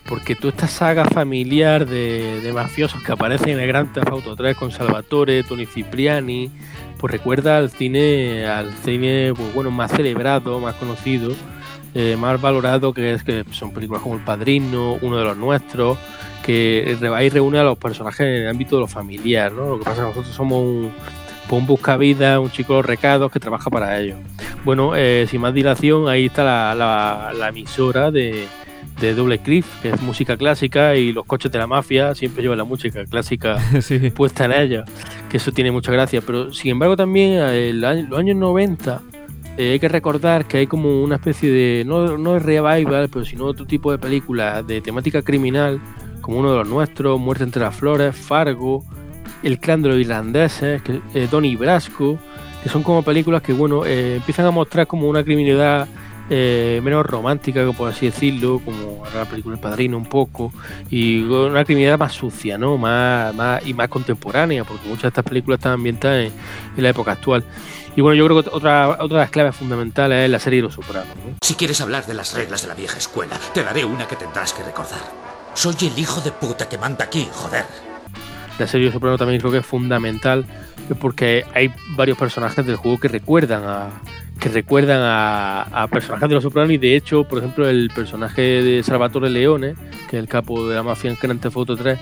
Porque 0.10 0.36
toda 0.36 0.50
esta 0.50 0.68
saga 0.68 1.06
familiar 1.06 1.86
de, 1.86 2.52
mafiosos 2.52 3.04
que 3.04 3.12
aparecen 3.12 3.50
en 3.50 3.60
el 3.60 3.68
Gran 3.68 3.94
Theft 3.94 4.10
Auto 4.10 4.36
3 4.36 4.58
con 4.58 4.72
Salvatore, 4.72 5.44
Tony 5.44 5.68
Cipriani, 5.68 6.50
pues 6.98 7.12
recuerda 7.12 7.58
al 7.60 7.70
cine, 7.70 8.48
al 8.48 8.74
cine 8.84 9.34
pues 9.36 9.54
bueno, 9.54 9.70
más 9.70 9.92
celebrado, 9.92 10.60
más 10.60 10.74
conocido, 10.76 11.32
eh, 11.94 12.16
más 12.18 12.42
valorado, 12.42 12.92
que 12.92 13.14
es 13.14 13.24
que 13.24 13.46
son 13.52 13.72
películas 13.72 14.02
como 14.02 14.16
El 14.16 14.22
Padrino, 14.22 14.98
uno 15.00 15.18
de 15.18 15.26
los 15.26 15.38
nuestros, 15.38 16.00
que 16.44 16.98
ahí 17.16 17.30
reúne 17.30 17.60
a 17.60 17.64
los 17.64 17.78
personajes 17.78 18.22
en 18.22 18.34
el 18.34 18.48
ámbito 18.48 18.78
de 18.78 18.82
lo 18.82 18.88
familiar, 18.88 19.52
¿no? 19.52 19.70
Lo 19.70 19.78
que 19.78 19.86
pasa 19.86 19.98
es 19.98 20.00
que 20.00 20.08
nosotros 20.08 20.36
somos 20.36 20.64
un, 20.64 20.92
pues 21.48 21.62
un 21.62 21.68
buscavida, 21.68 22.40
un 22.40 22.50
chico 22.50 22.78
de 22.78 22.82
recados 22.82 23.32
que 23.32 23.40
trabaja 23.40 23.70
para 23.70 24.00
ellos. 24.00 24.18
Bueno, 24.64 24.96
eh, 24.96 25.28
sin 25.30 25.42
más 25.42 25.54
dilación, 25.54 26.08
ahí 26.08 26.28
está 26.28 26.74
la, 26.74 27.48
emisora 27.50 28.12
de, 28.12 28.48
de 29.00 29.14
Double 29.14 29.40
Cliff, 29.40 29.66
que 29.82 29.90
es 29.90 30.02
música 30.02 30.38
clásica 30.38 30.96
y 30.96 31.12
los 31.12 31.26
coches 31.26 31.52
de 31.52 31.60
la 31.60 31.68
mafia 31.68 32.16
siempre 32.16 32.42
llevan 32.42 32.58
la 32.58 32.64
música 32.64 33.06
clásica 33.06 33.58
puesta 34.16 34.46
en 34.46 34.52
ella, 34.52 34.86
que 35.30 35.38
eso 35.38 35.52
tiene 35.52 35.72
mucha 35.72 35.92
gracia. 35.92 36.22
Pero 36.22 36.54
sin 36.54 36.72
embargo 36.72 36.96
también 36.96 37.34
en 37.34 37.82
los 37.82 38.20
años 38.20 38.36
90 38.38 39.02
eh, 39.60 39.74
hay 39.74 39.80
que 39.82 39.90
recordar 39.90 40.46
que 40.46 40.58
hay 40.58 40.68
como 40.68 41.04
una 41.04 41.16
especie 41.16 41.52
de, 41.52 41.84
no, 41.86 42.18
no 42.18 42.36
de 42.36 42.40
revival, 42.40 43.10
pero 43.10 43.26
sino 43.26 43.44
otro 43.44 43.66
tipo 43.66 43.92
de 43.92 43.98
películas 43.98 44.66
de 44.66 44.80
temática 44.80 45.22
criminal, 45.22 45.82
como 46.22 46.40
uno 46.40 46.52
de 46.52 46.60
los 46.60 46.68
nuestros, 46.70 47.20
Muerte 47.20 47.44
entre 47.44 47.62
las 47.62 47.76
Flores, 47.76 48.16
Fargo, 48.16 48.86
El 49.44 49.60
clan 49.60 49.82
de 49.82 49.90
los 49.90 49.98
irlandeses, 49.98 50.82
que, 50.82 51.02
eh, 51.14 51.28
Donnie 51.30 51.58
Brasco, 51.58 52.18
que 52.64 52.70
son 52.70 52.84
como 52.84 53.04
películas 53.04 53.42
que, 53.42 53.52
bueno, 53.52 53.86
eh, 53.86 54.16
empiezan 54.16 54.46
a 54.46 54.52
mostrar 54.52 54.88
como 54.88 55.10
una 55.10 55.26
criminalidad 55.26 55.90
eh, 56.30 56.80
menos 56.84 57.06
romántica, 57.06 57.66
por 57.72 57.90
así 57.90 58.08
decirlo, 58.08 58.62
como 58.64 59.04
la 59.14 59.26
película 59.26 59.56
El 59.56 59.62
Padrino 59.62 59.98
un 59.98 60.06
poco, 60.06 60.54
y 60.90 61.24
una 61.24 61.66
criminalidad 61.66 61.98
más 61.98 62.14
sucia, 62.14 62.58
¿no? 62.58 62.78
Más, 62.78 63.34
y 63.66 63.74
más 63.74 63.90
contemporánea, 63.90 64.64
porque 64.64 64.88
muchas 64.88 65.04
de 65.04 65.08
estas 65.10 65.26
películas 65.26 65.60
están 65.60 65.74
ambientadas 65.74 66.32
en, 66.76 66.84
la 66.84 66.90
época 66.90 67.14
actual. 67.14 67.44
Y 67.96 68.02
bueno, 68.02 68.16
yo 68.16 68.26
creo 68.26 68.44
que 68.44 68.50
otra, 68.50 68.90
otra 68.90 69.08
de 69.08 69.24
las 69.24 69.32
claves 69.32 69.56
fundamentales 69.56 70.26
es 70.26 70.30
la 70.30 70.40
serie 70.40 70.58
de 70.58 70.64
Los 70.64 70.76
Sopranos. 70.76 71.08
Si 71.42 71.56
quieres 71.56 71.82
hablar 71.82 72.06
de 72.06 72.14
las 72.14 72.34
reglas 72.34 72.62
de 72.62 72.68
la 72.68 72.76
vieja 72.76 72.98
escuela, 72.98 73.38
te 73.54 73.64
daré 73.64 73.84
una 73.84 74.08
que 74.08 74.16
tendrás 74.16 74.54
que 74.54 74.64
recordar. 74.64 75.00
Soy 75.56 75.76
el 75.82 75.98
hijo 75.98 76.22
de 76.22 76.32
puta 76.32 76.70
que 76.70 76.78
manda 76.78 77.06
aquí, 77.06 77.28
joder. 77.34 77.89
La 78.60 78.68
serie 78.68 78.92
Sopranos 78.92 79.18
también 79.18 79.40
creo 79.40 79.52
que 79.52 79.60
es 79.60 79.66
fundamental 79.66 80.46
porque 81.00 81.46
hay 81.54 81.72
varios 81.96 82.18
personajes 82.18 82.66
del 82.66 82.76
juego 82.76 83.00
que 83.00 83.08
recuerdan 83.08 83.64
a 83.66 83.90
que 84.40 84.50
recuerdan 84.50 85.00
a, 85.02 85.88
personajes 85.92 86.30
de 86.30 86.36
los 86.36 86.44
Sopranos 86.44 86.72
y 86.72 86.78
de 86.78 86.96
hecho, 86.96 87.26
por 87.26 87.40
ejemplo, 87.40 87.68
el 87.68 87.92
personaje 87.94 88.42
de 88.42 88.84
Salvatore 88.84 89.30
Leone, 89.30 89.76
que 90.10 90.16
es 90.16 90.24
el 90.24 90.30
capo 90.30 90.68
de 90.68 90.76
la 90.76 90.84
mafia 90.84 91.12
en 91.12 91.18
Grand 91.22 91.42
Theft 91.42 91.58
3, 91.78 92.00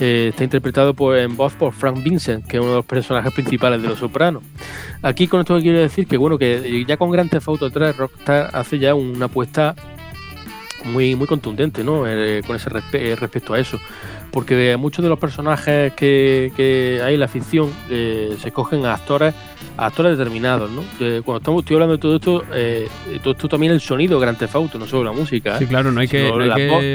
eh, 0.00 0.28
está 0.30 0.44
interpretado 0.44 0.94
por, 0.94 1.18
en 1.18 1.36
voz 1.36 1.52
por 1.52 1.74
Frank 1.74 2.02
Vincent, 2.02 2.46
que 2.46 2.56
es 2.56 2.62
uno 2.62 2.70
de 2.70 2.76
los 2.78 2.86
personajes 2.86 3.32
principales 3.34 3.82
de 3.82 3.88
Los 3.88 3.98
Sopranos. 3.98 4.42
Aquí 5.02 5.28
con 5.28 5.40
esto 5.40 5.58
quiero 5.60 5.78
decir 5.78 6.06
que 6.06 6.16
bueno, 6.16 6.38
que 6.38 6.84
ya 6.88 6.96
con 6.96 7.10
Grand 7.10 7.30
Theft 7.30 7.48
3 7.72 7.96
Rockstar 7.96 8.50
hace 8.54 8.78
ya 8.78 8.94
una 8.94 9.26
apuesta 9.26 9.74
muy, 10.84 11.14
muy 11.14 11.26
contundente, 11.26 11.82
¿no? 11.84 12.06
Eh, 12.06 12.42
con 12.46 12.56
ese 12.56 12.70
eh, 12.92 13.16
respecto 13.16 13.54
a 13.54 13.60
eso 13.60 13.78
porque 14.34 14.76
muchos 14.76 15.00
de 15.04 15.08
los 15.08 15.18
personajes 15.18 15.92
que, 15.92 17.00
hay 17.04 17.14
en 17.14 17.20
la 17.20 17.28
ficción 17.28 17.70
eh, 17.88 18.36
se 18.42 18.50
cogen 18.50 18.84
a 18.84 18.94
actores 18.94 19.32
a 19.76 19.86
actores 19.86 20.18
determinados, 20.18 20.70
¿no? 20.70 20.82
cuando 21.24 21.38
estamos, 21.38 21.62
estoy 21.62 21.74
hablando 21.74 21.96
de 21.96 21.98
todo 21.98 22.16
esto, 22.16 22.44
eh, 22.52 22.88
todo 23.22 23.32
esto 23.32 23.48
también 23.48 23.72
el 23.72 23.80
sonido 23.80 24.20
Grand 24.20 24.38
Theft 24.38 24.54
Auto, 24.54 24.78
no 24.78 24.86
solo 24.86 25.04
la 25.04 25.12
música. 25.12 25.58
Sí, 25.58 25.66
claro, 25.66 25.90
no 25.90 26.00
hay 26.00 26.06
que, 26.06 26.28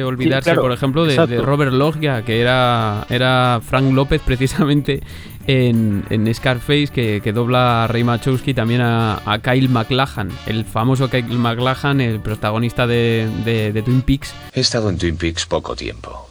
olvidarse, 0.04 0.56
por 0.56 0.72
ejemplo, 0.72 1.06
de, 1.06 1.42
Robert 1.42 1.74
Loggia, 1.74 2.22
que 2.24 2.40
era, 2.40 3.06
era 3.10 3.60
Frank 3.66 3.92
López 3.92 4.22
precisamente 4.26 5.02
en, 5.50 6.34
Scarface, 6.34 6.88
que, 6.88 7.32
dobla 7.34 7.84
a 7.84 7.88
Ray 7.88 8.04
Machowski, 8.04 8.54
también 8.54 8.82
a, 8.82 9.40
Kyle 9.44 9.70
MacLachlan, 9.70 10.32
el 10.46 10.66
famoso 10.66 11.10
Kyle 11.10 11.38
MacLachlan, 11.38 12.02
el 12.02 12.20
protagonista 12.20 12.88
de 12.88 13.82
Twin 13.86 14.02
Peaks. 14.02 14.34
He 14.54 14.62
estado 14.62 14.90
en 14.90 14.98
Twin 14.98 15.18
Peaks 15.18 15.46
poco 15.46 15.76
tiempo 15.76 16.30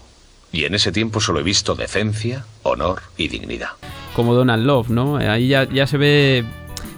y 0.52 0.64
en 0.64 0.74
ese 0.74 0.92
tiempo 0.92 1.20
solo 1.20 1.40
he 1.40 1.42
visto 1.42 1.74
decencia, 1.74 2.44
honor 2.62 3.02
y 3.16 3.28
dignidad. 3.28 3.70
Como 4.14 4.34
Donald 4.34 4.64
Love, 4.64 4.88
¿no? 4.90 5.16
Ahí 5.16 5.48
ya, 5.48 5.68
ya 5.68 5.86
se 5.86 5.98
ve 5.98 6.44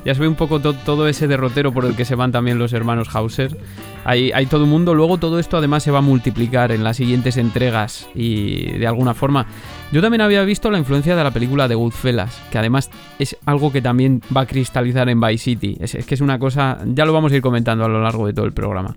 ya 0.05 0.15
se 0.15 0.21
ve 0.21 0.29
un 0.29 0.35
poco 0.35 0.61
todo 0.61 1.09
ese 1.09 1.29
derrotero 1.29 1.73
por 1.73 1.85
el 1.85 1.97
que 1.97 2.05
se 2.05 2.15
van 2.15 2.33
también 2.33 2.59
los 2.59 2.73
hermanos 2.73 3.15
Hauser. 3.15 3.57
Hay, 4.05 4.33
hay 4.33 4.47
todo 4.47 4.65
el 4.65 4.71
mundo. 4.71 4.95
Luego 4.95 5.19
todo 5.19 5.39
esto 5.39 5.59
además 5.59 5.83
se 5.83 5.91
va 5.91 5.99
a 5.99 6.03
multiplicar 6.03 6.73
en 6.73 6.85
las 6.85 6.97
siguientes 6.97 7.37
entregas 7.37 8.09
y 8.15 8.73
de 8.79 8.87
alguna 8.87 9.15
forma. 9.15 9.47
Yo 9.93 10.01
también 10.01 10.21
había 10.21 10.43
visto 10.45 10.71
la 10.71 10.79
influencia 10.79 11.17
de 11.17 11.25
la 11.25 11.31
película 11.31 11.69
de 11.69 11.75
Goodfellas, 11.75 12.41
que 12.51 12.59
además 12.59 12.91
es 13.19 13.37
algo 13.45 13.73
que 13.73 13.83
también 13.83 14.23
va 14.35 14.43
a 14.43 14.47
cristalizar 14.47 15.09
en 15.09 15.21
Vice 15.21 15.45
City. 15.45 15.77
Es, 15.81 15.95
es 15.95 16.07
que 16.07 16.15
es 16.15 16.21
una 16.21 16.39
cosa, 16.39 16.79
ya 16.87 17.05
lo 17.05 17.13
vamos 17.13 17.33
a 17.33 17.37
ir 17.37 17.43
comentando 17.43 17.85
a 17.85 17.89
lo 17.89 18.03
largo 18.03 18.27
de 18.27 18.33
todo 18.33 18.47
el 18.47 18.53
programa. 18.53 18.95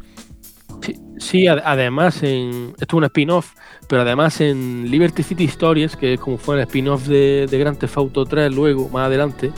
Sí, 1.17 1.47
además 1.47 2.21
en. 2.23 2.73
Esto 2.79 2.85
es 2.85 2.93
un 2.93 3.03
spin-off, 3.05 3.53
pero 3.87 4.01
además 4.01 4.41
en 4.41 4.89
Liberty 4.89 5.23
City 5.23 5.45
Stories, 5.45 5.95
que 5.95 6.15
es 6.15 6.19
como 6.19 6.37
fue 6.37 6.55
el 6.55 6.61
spin-off 6.63 7.07
de, 7.07 7.47
de 7.49 7.57
Grand 7.57 7.77
Theft 7.77 7.97
Auto 7.97 8.25
3 8.25 8.53
luego, 8.53 8.89
más 8.89 9.07
adelante, 9.07 9.51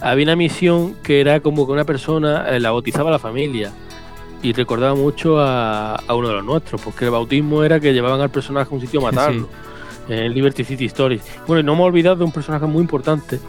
había 0.00 0.24
una 0.24 0.36
misión 0.36 0.94
que 1.02 1.20
era 1.20 1.40
como 1.40 1.66
que 1.66 1.72
una 1.72 1.84
persona 1.84 2.48
eh, 2.48 2.60
la 2.60 2.70
bautizaba 2.70 3.10
a 3.10 3.12
la 3.12 3.18
familia. 3.18 3.72
Y 4.42 4.52
recordaba 4.52 4.94
mucho 4.94 5.40
a, 5.40 5.98
uno 6.10 6.28
de 6.28 6.34
los 6.34 6.44
nuestros, 6.44 6.80
porque 6.82 7.06
el 7.06 7.10
bautismo 7.10 7.64
era 7.64 7.80
que 7.80 7.94
llevaban 7.94 8.20
al 8.20 8.30
personaje 8.30 8.68
a 8.70 8.74
un 8.74 8.80
sitio 8.80 9.00
a 9.00 9.04
matarlo. 9.04 9.48
En 10.06 10.34
Liberty 10.34 10.64
City 10.64 10.84
Stories. 10.84 11.22
Bueno, 11.46 11.60
y 11.60 11.62
no 11.64 11.74
me 11.74 11.80
he 11.80 11.84
olvidado 11.84 12.16
de 12.16 12.24
un 12.24 12.32
personaje 12.32 12.66
muy 12.66 12.82
importante, 12.82 13.40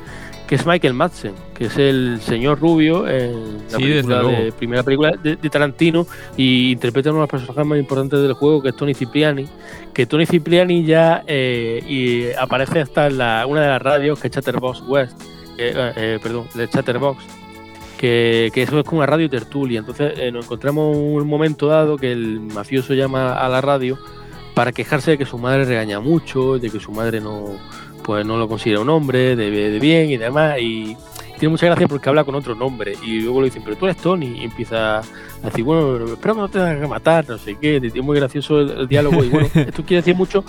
que 0.47 0.55
es 0.55 0.65
Michael 0.65 0.93
Madsen, 0.93 1.33
que 1.53 1.65
es 1.65 1.77
el 1.77 2.19
señor 2.21 2.59
rubio 2.59 3.07
en 3.07 3.57
la 3.69 4.51
primera 4.57 4.83
película 4.83 5.11
de, 5.21 5.35
Tarantino 5.35 6.05
y 6.37 6.71
interpreta 6.71 7.09
uno 7.09 7.19
de 7.19 7.23
los 7.23 7.29
personajes 7.29 7.65
más 7.65 7.79
importantes 7.79 8.21
del 8.21 8.33
juego, 8.33 8.61
que 8.61 8.69
es 8.69 8.75
Tony 8.75 8.93
Cipriani, 8.93 9.47
que 9.93 10.05
Tony 10.05 10.25
Cipriani 10.25 10.85
ya 10.85 11.23
eh, 11.25 11.83
y 11.87 12.31
aparece 12.37 12.81
hasta 12.81 13.07
en 13.07 13.17
la, 13.17 13.45
una 13.47 13.61
de 13.61 13.67
las 13.67 13.81
radios, 13.81 14.19
que 14.19 14.27
es 14.27 14.33
Chatterbox 14.33 14.83
West, 14.87 15.19
eh, 15.57 15.93
eh, 15.95 16.19
perdón, 16.21 16.47
de 16.53 16.67
Chatterbox, 16.67 17.23
que, 17.97 18.51
que, 18.53 18.63
eso 18.63 18.79
es 18.79 18.85
como 18.85 18.99
una 18.99 19.07
radio 19.07 19.29
tertulia. 19.29 19.79
Entonces 19.79 20.31
nos 20.33 20.45
encontramos 20.45 20.95
un 20.95 21.27
momento 21.27 21.67
dado 21.67 21.97
que 21.97 22.11
el 22.11 22.39
mafioso 22.39 22.93
llama 22.93 23.33
a 23.33 23.49
la 23.49 23.61
radio 23.61 23.97
para 24.53 24.71
quejarse 24.71 25.11
de 25.11 25.17
que 25.17 25.25
su 25.25 25.37
madre 25.37 25.65
regaña 25.65 25.99
mucho, 25.99 26.57
de 26.57 26.69
que 26.69 26.79
su 26.79 26.91
madre 26.91 27.21
no 27.21 27.57
pues 28.05 28.23
no 28.23 28.37
lo 28.37 28.47
considera 28.47 28.81
un 28.81 28.89
hombre 28.89 29.35
de, 29.35 29.49
de 29.49 29.79
bien 29.79 30.11
y 30.11 30.17
demás. 30.17 30.59
Y 30.59 30.95
tiene 31.39 31.49
mucha 31.49 31.65
gracia 31.65 31.87
porque 31.87 32.07
habla 32.07 32.23
con 32.23 32.35
otro 32.35 32.55
nombre. 32.55 32.95
Y 33.03 33.21
luego 33.21 33.41
le 33.41 33.45
dicen, 33.45 33.63
pero 33.63 33.75
tú 33.75 33.85
eres 33.85 33.97
Tony. 33.97 34.41
Y 34.41 34.43
empieza 34.43 34.99
a 34.99 35.03
decir, 35.43 35.63
bueno, 35.63 36.05
espero 36.05 36.35
que 36.35 36.41
no 36.41 36.47
te 36.47 36.59
tengas 36.59 36.79
que 36.79 36.87
matar, 36.87 37.27
no 37.27 37.37
sé 37.37 37.55
qué. 37.55 37.77
Es 37.77 37.95
muy 37.95 38.17
gracioso 38.17 38.59
el, 38.59 38.87
diálogo. 38.87 39.23
Y 39.23 39.29
bueno, 39.29 39.49
esto 39.55 39.83
quiere 39.83 40.01
decir 40.01 40.15
mucho 40.15 40.43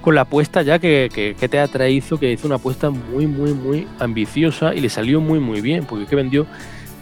con 0.00 0.14
la 0.14 0.22
apuesta 0.22 0.62
ya 0.62 0.78
que, 0.78 1.08
que, 1.12 1.48
te 1.48 1.58
ha 1.58 1.68
traído, 1.68 2.18
que 2.18 2.32
hizo 2.32 2.46
una 2.46 2.56
apuesta 2.56 2.90
muy, 2.90 3.26
muy, 3.26 3.52
muy 3.52 3.86
ambiciosa 3.98 4.74
y 4.74 4.80
le 4.80 4.88
salió 4.88 5.20
muy, 5.20 5.40
muy 5.40 5.60
bien, 5.60 5.84
porque 5.84 6.06
que 6.06 6.16
vendió 6.16 6.46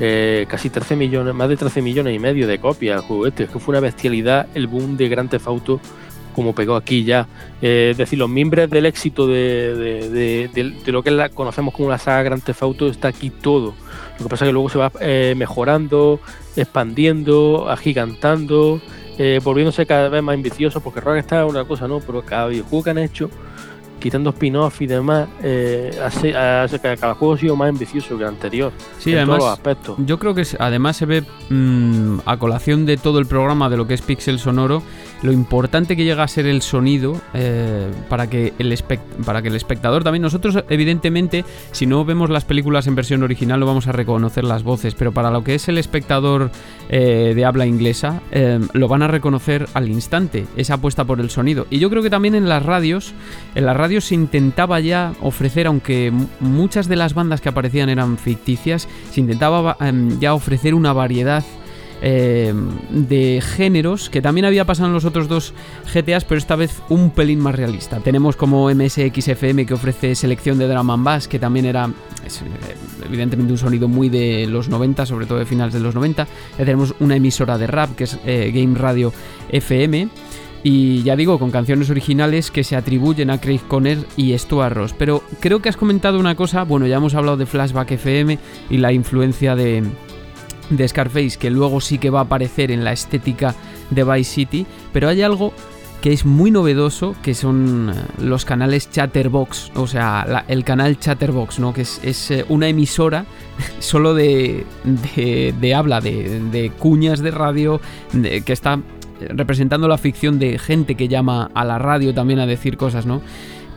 eh, 0.01 0.47
casi 0.49 0.71
13 0.71 0.97
millones, 0.97 1.35
más 1.35 1.49
de 1.49 1.57
13 1.57 1.83
millones 1.83 2.15
y 2.15 2.19
medio 2.19 2.47
de 2.47 2.59
copias 2.59 3.05
este. 3.27 3.45
Es 3.45 3.51
que 3.51 3.59
fue 3.59 3.73
una 3.73 3.81
bestialidad 3.81 4.47
el 4.55 4.67
boom 4.67 4.97
de 4.97 5.09
Grand 5.09 5.31
Theft 5.31 5.47
Auto 5.47 5.81
como 6.39 6.55
pegó 6.55 6.77
aquí 6.77 7.03
ya. 7.03 7.27
Eh, 7.61 7.89
es 7.91 7.97
decir, 7.97 8.17
los 8.17 8.29
miembros 8.29 8.71
del 8.71 8.87
éxito 8.87 9.27
de, 9.27 10.49
lo 10.87 11.03
que 11.03 11.31
conocemos 11.35 11.75
como 11.75 11.91
la 11.91 11.99
saga 11.99 12.23
Grand 12.23 12.45
Theft 12.45 12.63
Auto 12.63 12.87
está 12.87 13.09
aquí 13.09 13.31
todo. 13.31 13.75
Lo 14.19 14.25
que 14.25 14.29
pasa 14.31 14.45
es 14.45 14.49
que 14.51 14.53
luego 14.53 14.69
se 14.69 14.79
va 14.79 14.93
eh, 15.01 15.35
mejorando, 15.37 16.21
expandiendo, 16.55 17.69
agigantando, 17.69 18.81
volviéndose 19.43 19.85
cada 19.87 20.09
vez 20.09 20.23
más 20.23 20.35
ambicioso, 20.35 20.81
porque 20.81 21.01
Rockstar 21.01 21.45
es 21.45 21.51
una 21.51 21.65
cosa, 21.65 21.89
¿no? 21.89 22.01
Pero 22.01 22.23
cada 22.23 22.47
videojuego 22.47 22.85
que 22.85 22.91
han 22.91 22.99
hecho 22.99 23.31
quitando 23.99 24.31
spin-off 24.31 24.81
y 24.81 24.87
demás, 24.87 25.29
eh, 25.43 25.91
hace, 26.03 26.37
hace, 26.37 26.79
que 26.79 26.97
cada 26.97 27.15
juego 27.15 27.35
ha 27.35 27.39
sido 27.39 27.57
más 27.57 27.69
ambicioso 27.69 28.17
que 28.17 28.23
el 28.23 28.29
anterior. 28.29 28.73
Sí, 28.99 29.15
además, 29.15 29.45
aspectos. 29.45 29.97
yo 30.05 30.19
creo 30.19 30.35
que 30.35 30.47
además 30.59 30.97
se 30.97 31.07
ve 31.07 31.25
mm, 31.51 32.21
a 32.25 32.37
colación 32.37 32.87
de 32.87 32.97
todo 32.97 33.19
el 33.19 33.27
programa 33.27 33.69
de 33.69 33.77
lo 33.77 33.87
que 33.87 33.95
es 33.95 34.03
Pixel 34.03 34.39
Sonoro, 34.39 34.83
lo 35.23 35.33
importante 35.33 35.97
que 35.97 36.05
llega 36.05 36.23
a 36.23 36.29
ser 36.29 36.47
el 36.47 36.63
sonido 36.63 37.21
eh, 37.35 37.91
para, 38.09 38.29
que 38.29 38.53
el 38.59 38.73
espectador 38.73 40.05
también, 40.05 40.23
nosotros 40.23 40.65
evidentemente, 40.69 41.45
si 41.73 41.87
no 41.87 42.05
vemos 42.05 42.31
las 42.31 42.45
películas 42.45 42.87
en 42.87 42.95
versión 42.95 43.23
original, 43.23 43.61
no 43.61 43.67
vamos 43.67 43.87
a 43.87 43.93
reconocer 43.93 44.45
las 44.45 44.63
voces, 44.63 44.95
pero 44.95 45.13
para 45.13 45.31
lo 45.31 45.45
que 45.45 45.55
es 45.55 45.69
el 45.69 45.79
espectador 45.79 46.51
eh, 46.89 47.33
de 47.35 47.45
habla 47.45 47.67
inglesa, 47.67 48.21
lo 48.73 48.89
van 48.89 49.03
a 49.03 49.09
reconocer 49.09 49.69
al 49.75 49.89
instante, 49.89 50.47
esa 50.57 50.75
apuesta 50.75 51.05
por 51.05 51.21
el 51.21 51.31
sonido. 51.31 51.67
Y 51.71 51.79
yo 51.79 51.91
creo 51.91 52.03
que 52.03 52.11
también 52.11 52.35
en 52.35 52.49
las 52.49 52.65
radios, 52.65 53.13
en 53.55 53.67
las 53.67 53.77
radios 53.77 54.05
se 54.05 54.15
intentaba 54.15 54.81
ya 54.81 55.13
ofrecer, 55.21 55.67
aunque 55.67 56.13
muchas 56.41 56.89
de 56.89 56.97
las 56.97 57.15
bandas 57.15 57.41
que 57.41 57.49
aparecían 57.49 57.89
eran 57.89 58.19
ficticias, 58.19 58.89
se 59.11 59.21
intentaba 59.21 59.77
em, 59.81 60.19
ya 60.21 60.35
ofrecer 60.35 60.75
una 60.75 60.93
variedad 60.93 61.45
em, 62.01 62.69
de 62.91 63.43
géneros 63.43 64.11
que 64.11 64.23
también 64.23 64.45
había 64.45 64.65
pasado 64.65 64.89
en 64.89 64.95
los 64.95 65.05
otros 65.05 65.29
dos 65.29 65.55
GTAs, 65.93 66.25
pero 66.25 66.39
esta 66.39 66.57
vez 66.57 66.83
un 66.89 67.11
pelín 67.11 67.41
más 67.41 67.55
realista. 67.55 68.01
Tenemos 68.01 68.37
como 68.37 68.71
MSXFM 68.71 69.67
que 69.67 69.75
ofrece 69.75 70.15
selección 70.15 70.59
de 70.59 70.69
drum 70.69 70.91
and 70.91 71.05
bass, 71.05 71.29
que 71.29 71.39
también 71.39 71.67
era 71.67 71.87
eh, 71.87 72.75
evidentemente 73.07 73.53
un 73.53 73.59
sonido 73.59 73.89
muy 73.89 74.09
de 74.09 74.47
los 74.47 74.69
90, 74.69 75.07
sobre 75.07 75.27
todo 75.27 75.39
de 75.39 75.47
finales 75.47 75.75
de 75.75 75.81
los 75.81 75.95
90. 75.95 76.27
Ya 76.59 76.65
tenemos 76.65 76.95
una 77.01 77.17
emisora 77.17 77.59
de 77.59 77.67
rap 77.67 77.95
que 77.95 78.05
es 78.05 78.19
eh, 78.25 78.51
Game 78.55 78.79
Radio 78.79 79.13
FM. 79.51 80.09
Y 80.65 81.03
ya 81.05 81.15
digo, 81.15 81.39
con 81.39 81.53
canciones 81.53 81.89
originales 81.89 82.51
que 82.51 82.65
se 82.65 82.75
atribuyen 82.75 83.31
a 83.31 83.41
Craig 83.41 83.61
Conner 83.69 83.99
y 84.17 84.37
Stuart 84.37 84.75
Ross. 84.75 84.93
Pero 84.93 85.23
creo 85.41 85.63
que 85.63 85.69
has 85.69 85.77
comentado 85.77 86.19
una 86.19 86.35
cosa, 86.35 86.65
bueno, 86.65 86.87
ya 86.87 86.97
hemos 86.97 87.15
hablado 87.15 87.37
de 87.37 87.47
Flashback 87.47 87.93
FM 87.93 88.39
y 88.69 88.79
la 88.79 88.93
influencia 88.93 89.55
de, 89.55 89.85
de 90.71 90.87
Scarface, 90.87 91.39
que 91.39 91.51
luego 91.51 91.81
sí 91.81 91.99
que 91.99 92.11
va 92.11 92.21
a 92.21 92.23
aparecer 92.23 92.71
en 92.71 92.85
la 92.85 92.93
estética 92.93 93.55
de 93.91 94.05
Vice 94.05 94.31
City, 94.31 94.67
pero 94.93 95.09
hay 95.09 95.23
algo 95.23 95.53
que 96.01 96.13
es 96.13 96.25
muy 96.25 96.51
novedoso, 96.51 97.17
que 97.23 97.35
son 97.35 97.91
eh, 97.91 98.23
los 98.23 98.45
canales 98.45 98.91
Chatterbox, 98.91 99.73
o 99.75 99.87
sea, 99.87 100.45
el 100.47 100.63
canal 100.63 100.99
Chatterbox, 100.99 101.59
¿no? 101.59 101.75
que 101.75 101.83
es, 101.83 102.31
eh, 102.31 102.45
una 102.49 102.69
emisora 102.69 103.27
solo 103.81 104.15
de, 104.15 104.65
de, 104.85 105.75
habla, 105.75 106.01
de, 106.01 106.41
de, 106.53 106.71
cuñas 106.71 107.21
de 107.21 107.31
radio, 107.33 107.81
que 108.13 108.53
está 108.53 108.81
representando 109.31 109.89
la 109.89 109.99
ficción 109.99 110.39
de 110.39 110.59
gente 110.59 110.95
que 110.95 111.09
llama 111.09 111.51
a 111.55 111.65
la 111.65 111.79
radio 111.79 112.15
también 112.15 112.39
a 112.39 112.47
decir 112.47 112.77
cosas, 112.77 113.05
¿no? 113.05 113.21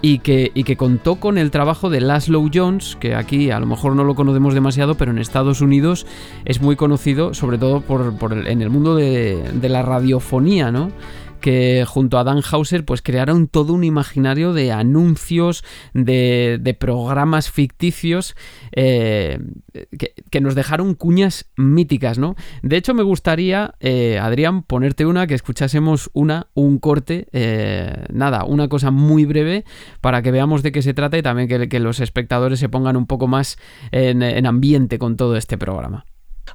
Y 0.04 0.20
que, 0.20 0.52
y 0.56 0.64
que, 0.64 0.78
contó 0.78 1.18
con 1.18 1.38
el 1.38 1.52
trabajo 1.52 1.92
de 1.92 2.02
Laszlo 2.02 2.44
Jones, 2.52 2.98
que 3.00 3.14
aquí 3.14 3.52
a 3.52 3.60
lo 3.60 3.68
mejor 3.68 3.96
no 3.96 4.04
lo 4.04 4.16
conocemos 4.16 4.56
demasiado, 4.56 4.96
pero 4.96 5.12
en 5.12 5.20
Estados 5.20 5.62
Unidos 5.62 6.08
es 6.44 6.60
muy 6.60 6.76
conocido, 6.76 7.36
sobre 7.36 7.60
todo 7.60 7.82
por, 7.82 8.48
en 8.48 8.62
el 8.64 8.72
mundo 8.72 8.96
de, 8.96 9.44
de 9.54 9.70
la 9.70 9.84
radiofonía, 9.84 10.72
¿no? 10.72 10.92
Que 11.42 11.84
junto 11.88 12.18
a 12.18 12.24
Dan 12.24 12.42
Hauser 12.50 12.86
pues 12.86 13.02
crearon 13.02 13.48
todo 13.48 13.74
un 13.74 13.84
imaginario 13.84 14.54
de 14.54 14.72
anuncios, 14.72 15.64
de, 15.94 16.76
programas 16.80 17.52
ficticios 17.52 18.36
eh, 18.72 19.40
que, 20.32 20.42
nos 20.42 20.56
dejaron 20.56 20.96
cuñas 20.96 21.52
míticas, 21.58 22.18
¿no? 22.18 22.36
De 22.62 22.78
hecho 22.78 22.94
me 22.94 23.04
gustaría, 23.04 23.76
eh, 23.80 24.20
Adrián, 24.20 24.64
ponerte 24.64 25.06
una, 25.06 25.28
que 25.28 25.36
escuchásemos 25.36 26.10
una, 26.14 26.48
un 26.54 26.80
corte, 26.80 27.28
eh, 27.34 28.06
nada, 28.10 28.46
una 28.46 28.70
cosa 28.70 28.90
muy 28.92 29.26
breve 29.26 29.66
para 30.00 30.22
que 30.22 30.32
veamos 30.32 30.64
de 30.64 30.72
qué 30.72 30.82
se 30.82 30.94
trata 30.94 31.18
y 31.18 31.22
también 31.22 31.48
que, 31.68 31.82
los 31.82 32.00
espectadores 32.00 32.60
se 32.60 32.70
pongan 32.70 32.96
un 32.96 33.08
poco 33.08 33.28
más 33.28 33.58
en, 33.92 34.22
en 34.22 34.46
ambiente 34.46 35.00
con 35.00 35.18
todo 35.18 35.36
este 35.36 35.58
programa. 35.58 36.06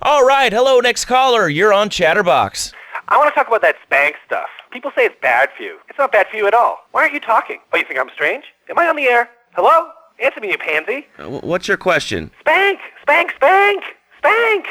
All 0.02 0.24
right, 0.24 0.52
hello, 0.52 0.80
next 0.80 1.06
caller. 1.06 1.48
You're 1.48 1.72
on 1.72 1.88
Chatterbox. 1.90 2.72
I 3.08 3.16
want 3.18 3.32
to 3.32 3.34
talk 3.34 3.46
about 3.48 3.62
that 3.62 3.76
spank 3.84 4.16
stuff. 4.26 4.48
People 4.76 4.92
say 4.94 5.06
it's 5.06 5.16
bad 5.22 5.48
for 5.56 5.62
you. 5.62 5.78
It's 5.88 5.98
not 5.98 6.12
bad 6.12 6.26
for 6.30 6.36
you 6.36 6.46
at 6.46 6.52
all. 6.52 6.80
Why 6.90 7.00
aren't 7.00 7.14
you 7.14 7.20
talking? 7.20 7.60
Oh, 7.72 7.78
you 7.78 7.84
think 7.84 7.98
I'm 7.98 8.10
strange? 8.10 8.44
Am 8.68 8.78
I 8.78 8.86
on 8.86 8.94
the 8.94 9.04
air? 9.04 9.30
Hello? 9.54 9.88
Answer 10.22 10.38
me, 10.38 10.50
you 10.50 10.58
pansy. 10.58 11.06
Uh, 11.18 11.40
what's 11.40 11.66
your 11.66 11.78
question? 11.78 12.30
Spank! 12.40 12.78
Spank! 13.00 13.32
Spank! 13.36 13.82
Spank! 14.18 14.66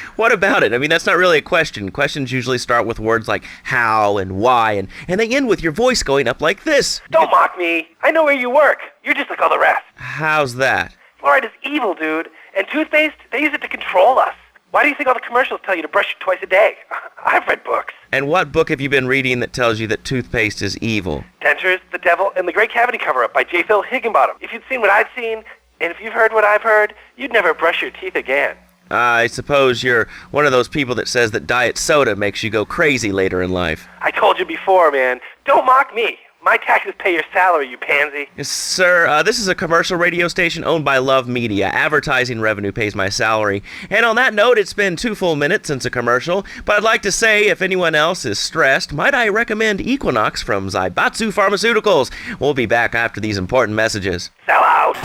what 0.16 0.32
about 0.32 0.62
it? 0.62 0.72
I 0.72 0.78
mean, 0.78 0.88
that's 0.88 1.04
not 1.04 1.18
really 1.18 1.36
a 1.36 1.42
question. 1.42 1.90
Questions 1.90 2.32
usually 2.32 2.56
start 2.56 2.86
with 2.86 2.98
words 2.98 3.28
like 3.28 3.44
how 3.64 4.16
and 4.16 4.38
why, 4.38 4.72
and, 4.72 4.88
and 5.08 5.20
they 5.20 5.28
end 5.28 5.46
with 5.46 5.62
your 5.62 5.72
voice 5.72 6.02
going 6.02 6.26
up 6.26 6.40
like 6.40 6.64
this. 6.64 7.02
Don't 7.10 7.30
mock 7.30 7.58
me. 7.58 7.88
I 8.00 8.10
know 8.10 8.24
where 8.24 8.32
you 8.32 8.48
work. 8.48 8.78
You're 9.04 9.12
just 9.12 9.28
like 9.28 9.42
all 9.42 9.50
the 9.50 9.58
rest. 9.58 9.84
How's 9.96 10.54
that? 10.54 10.96
Fluoride 11.22 11.44
is 11.44 11.50
evil, 11.62 11.92
dude. 11.92 12.30
And 12.56 12.66
toothpaste, 12.72 13.16
they 13.30 13.42
use 13.42 13.52
it 13.52 13.60
to 13.60 13.68
control 13.68 14.18
us. 14.18 14.34
Why 14.70 14.84
do 14.84 14.88
you 14.88 14.94
think 14.94 15.08
all 15.08 15.14
the 15.14 15.20
commercials 15.20 15.60
tell 15.64 15.74
you 15.74 15.82
to 15.82 15.88
brush 15.88 16.12
it 16.12 16.20
twice 16.20 16.38
a 16.42 16.46
day? 16.46 16.76
I've 17.24 17.46
read 17.48 17.64
books. 17.64 17.92
And 18.12 18.28
what 18.28 18.52
book 18.52 18.68
have 18.68 18.80
you 18.80 18.88
been 18.88 19.08
reading 19.08 19.40
that 19.40 19.52
tells 19.52 19.80
you 19.80 19.86
that 19.88 20.04
toothpaste 20.04 20.62
is 20.62 20.78
evil? 20.78 21.24
Dentures, 21.42 21.80
The 21.90 21.98
Devil, 21.98 22.32
and 22.36 22.46
The 22.46 22.52
Great 22.52 22.70
Cavity 22.70 22.98
Cover-Up 22.98 23.34
by 23.34 23.42
J. 23.42 23.64
Phil 23.64 23.82
Higginbottom. 23.82 24.36
If 24.40 24.52
you'd 24.52 24.62
seen 24.68 24.80
what 24.80 24.90
I've 24.90 25.08
seen, 25.16 25.42
and 25.80 25.90
if 25.92 26.00
you've 26.00 26.12
heard 26.12 26.32
what 26.32 26.44
I've 26.44 26.62
heard, 26.62 26.94
you'd 27.16 27.32
never 27.32 27.52
brush 27.52 27.82
your 27.82 27.90
teeth 27.90 28.14
again. 28.14 28.56
I 28.92 29.26
suppose 29.28 29.82
you're 29.82 30.08
one 30.30 30.46
of 30.46 30.52
those 30.52 30.68
people 30.68 30.94
that 30.96 31.08
says 31.08 31.30
that 31.32 31.46
diet 31.46 31.78
soda 31.78 32.14
makes 32.16 32.42
you 32.42 32.50
go 32.50 32.64
crazy 32.64 33.12
later 33.12 33.42
in 33.42 33.50
life. 33.50 33.88
I 34.00 34.10
told 34.10 34.38
you 34.38 34.44
before, 34.44 34.90
man. 34.90 35.20
Don't 35.44 35.64
mock 35.64 35.94
me. 35.94 36.18
My 36.42 36.56
taxes 36.56 36.94
pay 36.98 37.12
your 37.12 37.22
salary, 37.34 37.68
you 37.68 37.76
pansy. 37.76 38.30
Yes, 38.34 38.48
sir, 38.48 39.06
uh, 39.06 39.22
this 39.22 39.38
is 39.38 39.46
a 39.46 39.54
commercial 39.54 39.98
radio 39.98 40.26
station 40.26 40.64
owned 40.64 40.86
by 40.86 40.96
Love 40.96 41.28
Media. 41.28 41.66
Advertising 41.66 42.40
revenue 42.40 42.72
pays 42.72 42.94
my 42.94 43.10
salary. 43.10 43.62
And 43.90 44.06
on 44.06 44.16
that 44.16 44.32
note, 44.32 44.56
it's 44.56 44.72
been 44.72 44.96
two 44.96 45.14
full 45.14 45.36
minutes 45.36 45.66
since 45.66 45.84
a 45.84 45.90
commercial, 45.90 46.46
but 46.64 46.76
I'd 46.76 46.82
like 46.82 47.02
to 47.02 47.12
say 47.12 47.48
if 47.48 47.60
anyone 47.60 47.94
else 47.94 48.24
is 48.24 48.38
stressed, 48.38 48.90
might 48.90 49.14
I 49.14 49.28
recommend 49.28 49.82
Equinox 49.82 50.40
from 50.42 50.68
Zaibatsu 50.68 51.30
Pharmaceuticals? 51.30 52.10
We'll 52.40 52.54
be 52.54 52.64
back 52.64 52.94
after 52.94 53.20
these 53.20 53.36
important 53.36 53.76
messages. 53.76 54.30
Sell 54.46 54.62
out! 54.62 54.96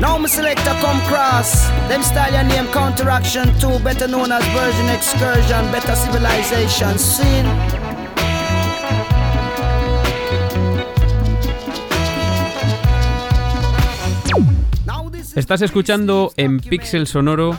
Now 0.00 0.16
my 0.16 0.26
selector 0.26 0.76
come 0.80 1.00
cross. 1.06 1.68
Them 1.88 2.02
style 2.02 2.32
your 2.32 2.44
name 2.44 2.70
counteraction 2.72 3.58
2, 3.60 3.78
better 3.80 4.08
known 4.08 4.32
as 4.32 4.44
version 4.48 4.88
excursion, 4.88 5.70
better 5.70 5.94
civilization 5.96 6.96
scene. 6.98 7.75
Estás 15.36 15.60
escuchando 15.60 16.32
en 16.38 16.60
Pixel 16.60 17.06
Sonoro 17.06 17.58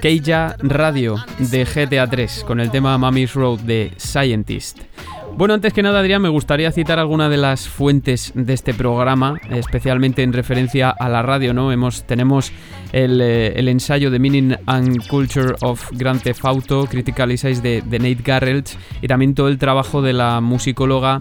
Keija 0.00 0.54
Radio 0.60 1.16
de 1.38 1.64
GTA 1.64 2.06
3 2.08 2.44
con 2.46 2.60
el 2.60 2.70
tema 2.70 2.96
Mommy's 2.98 3.34
Road 3.34 3.58
de 3.58 3.92
Scientist. 3.98 4.78
Bueno, 5.36 5.52
antes 5.52 5.74
que 5.74 5.82
nada, 5.82 6.00
Adrián, 6.00 6.22
me 6.22 6.30
gustaría 6.30 6.72
citar 6.72 6.98
alguna 6.98 7.28
de 7.28 7.36
las 7.36 7.68
fuentes 7.68 8.32
de 8.34 8.54
este 8.54 8.72
programa, 8.72 9.38
especialmente 9.50 10.22
en 10.22 10.32
referencia 10.32 10.88
a 10.88 11.10
la 11.10 11.20
radio, 11.20 11.52
¿no? 11.52 11.70
Tenemos 12.06 12.52
el, 12.92 13.20
eh, 13.20 13.52
ensayo 13.68 14.10
de 14.10 14.18
Meaning 14.18 14.56
and 14.64 15.06
Culture 15.08 15.54
of 15.60 15.90
Grand 15.92 16.22
Theft 16.22 16.42
Auto, 16.42 16.86
Critical 16.86 17.28
de, 17.28 17.82
Nate 17.84 18.22
Garrett 18.24 18.70
y 19.02 19.08
también 19.08 19.34
todo 19.34 19.48
el 19.48 19.58
trabajo 19.58 20.00
de 20.00 20.14
la 20.14 20.40
musicóloga 20.40 21.20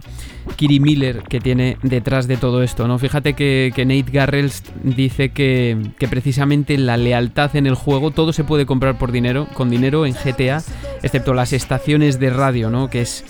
Kiri 0.55 0.79
Miller 0.79 1.23
que 1.23 1.41
tiene 1.41 1.77
detrás 1.83 2.25
de 2.25 2.37
todo 2.37 2.63
esto, 2.63 2.87
¿no? 2.87 2.97
Fíjate 2.97 3.33
que, 3.33 3.73
Nate 3.75 4.13
Garrett 4.13 4.53
dice 4.81 5.33
que, 5.33 5.77
que, 5.99 6.07
precisamente 6.07 6.77
la 6.77 6.95
lealtad 6.95 7.53
en 7.57 7.67
el 7.67 7.75
juego, 7.75 8.11
todo 8.11 8.31
se 8.31 8.45
puede 8.45 8.65
comprar 8.65 8.97
por 8.97 9.11
dinero, 9.11 9.49
con 9.53 9.69
dinero 9.69 10.05
en 10.05 10.13
GTA, 10.13 10.63
excepto 11.03 11.33
las 11.33 11.51
estaciones 11.51 12.17
de 12.17 12.29
radio, 12.29 12.69
¿no? 12.69 12.89
Que 12.89 13.01
es 13.01 13.25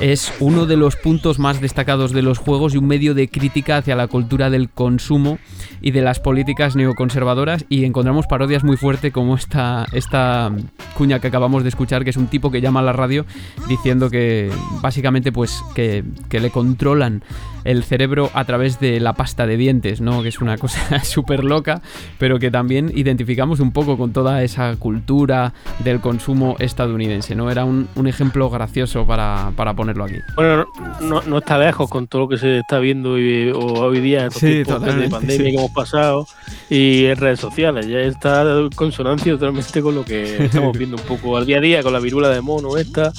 es 0.00 0.32
uno 0.40 0.66
de 0.66 0.76
los 0.76 0.96
puntos 0.96 1.38
más 1.38 1.60
destacados 1.60 2.12
de 2.12 2.22
los 2.22 2.38
juegos 2.38 2.74
y 2.74 2.78
un 2.78 2.86
medio 2.86 3.14
de 3.14 3.28
crítica 3.28 3.78
hacia 3.78 3.96
la 3.96 4.08
cultura 4.08 4.50
del 4.50 4.68
consumo 4.68 5.38
y 5.80 5.90
de 5.90 6.02
las 6.02 6.20
políticas 6.20 6.76
neoconservadoras 6.76 7.64
y 7.68 7.84
encontramos 7.84 8.26
parodias 8.26 8.64
muy 8.64 8.76
fuertes 8.76 9.12
como 9.12 9.34
esta, 9.36 9.86
esta 9.92 10.52
cuña 10.96 11.18
que 11.18 11.28
acabamos 11.28 11.62
de 11.62 11.70
escuchar, 11.70 12.04
que 12.04 12.10
es 12.10 12.16
un 12.16 12.26
tipo 12.26 12.50
que 12.50 12.60
llama 12.60 12.80
a 12.80 12.84
la 12.84 12.92
radio 12.92 13.24
diciendo 13.68 14.10
que 14.10 14.50
básicamente 14.82 15.32
pues 15.32 15.62
que, 15.74 16.04
que 16.28 16.40
le 16.40 16.50
controlan 16.50 17.22
el 17.66 17.82
cerebro 17.82 18.30
a 18.32 18.44
través 18.44 18.78
de 18.80 19.00
la 19.00 19.14
pasta 19.14 19.46
de 19.46 19.56
dientes, 19.56 20.00
¿no? 20.00 20.22
Que 20.22 20.28
es 20.28 20.40
una 20.40 20.56
cosa 20.56 21.00
súper 21.04 21.44
loca, 21.44 21.82
pero 22.18 22.38
que 22.38 22.50
también 22.50 22.92
identificamos 22.94 23.60
un 23.60 23.72
poco 23.72 23.98
con 23.98 24.12
toda 24.12 24.42
esa 24.42 24.74
cultura 24.76 25.52
del 25.80 26.00
consumo 26.00 26.56
estadounidense, 26.58 27.34
¿no? 27.34 27.50
Era 27.50 27.64
un, 27.64 27.88
ejemplo 28.06 28.48
gracioso 28.50 29.04
para, 29.04 29.50
ponerlo 29.74 30.04
aquí. 30.04 30.16
Bueno, 30.34 30.66
no, 31.00 31.38
está 31.38 31.58
lejos 31.58 31.88
con 31.88 32.06
todo 32.06 32.22
lo 32.22 32.28
que 32.28 32.38
se 32.38 32.58
está 32.58 32.78
viendo 32.78 33.12
hoy, 33.12 33.50
hoy 33.54 34.00
día 34.00 34.24
en 34.24 34.30
sí, 34.30 34.64
de 34.64 34.64
pandemia 34.64 35.50
que 35.50 35.54
hemos 35.54 35.70
pasado 35.70 36.26
y 36.68 37.06
en 37.06 37.16
redes 37.16 37.40
sociales. 37.40 37.86
Ya 37.86 38.00
está 38.00 38.42
en 38.42 38.70
consonancia 38.70 39.32
totalmente 39.32 39.82
con 39.82 39.94
lo 39.94 40.04
que 40.04 40.44
estamos 40.46 40.76
viendo 40.76 40.96
un 40.96 41.02
poco 41.02 41.36
al 41.36 41.46
día 41.46 41.58
a 41.58 41.60
día, 41.60 41.82
con 41.82 41.92
la 41.92 42.00
virula 42.00 42.28
de 42.30 42.40
mono 42.40 42.76
esta. 42.76 43.12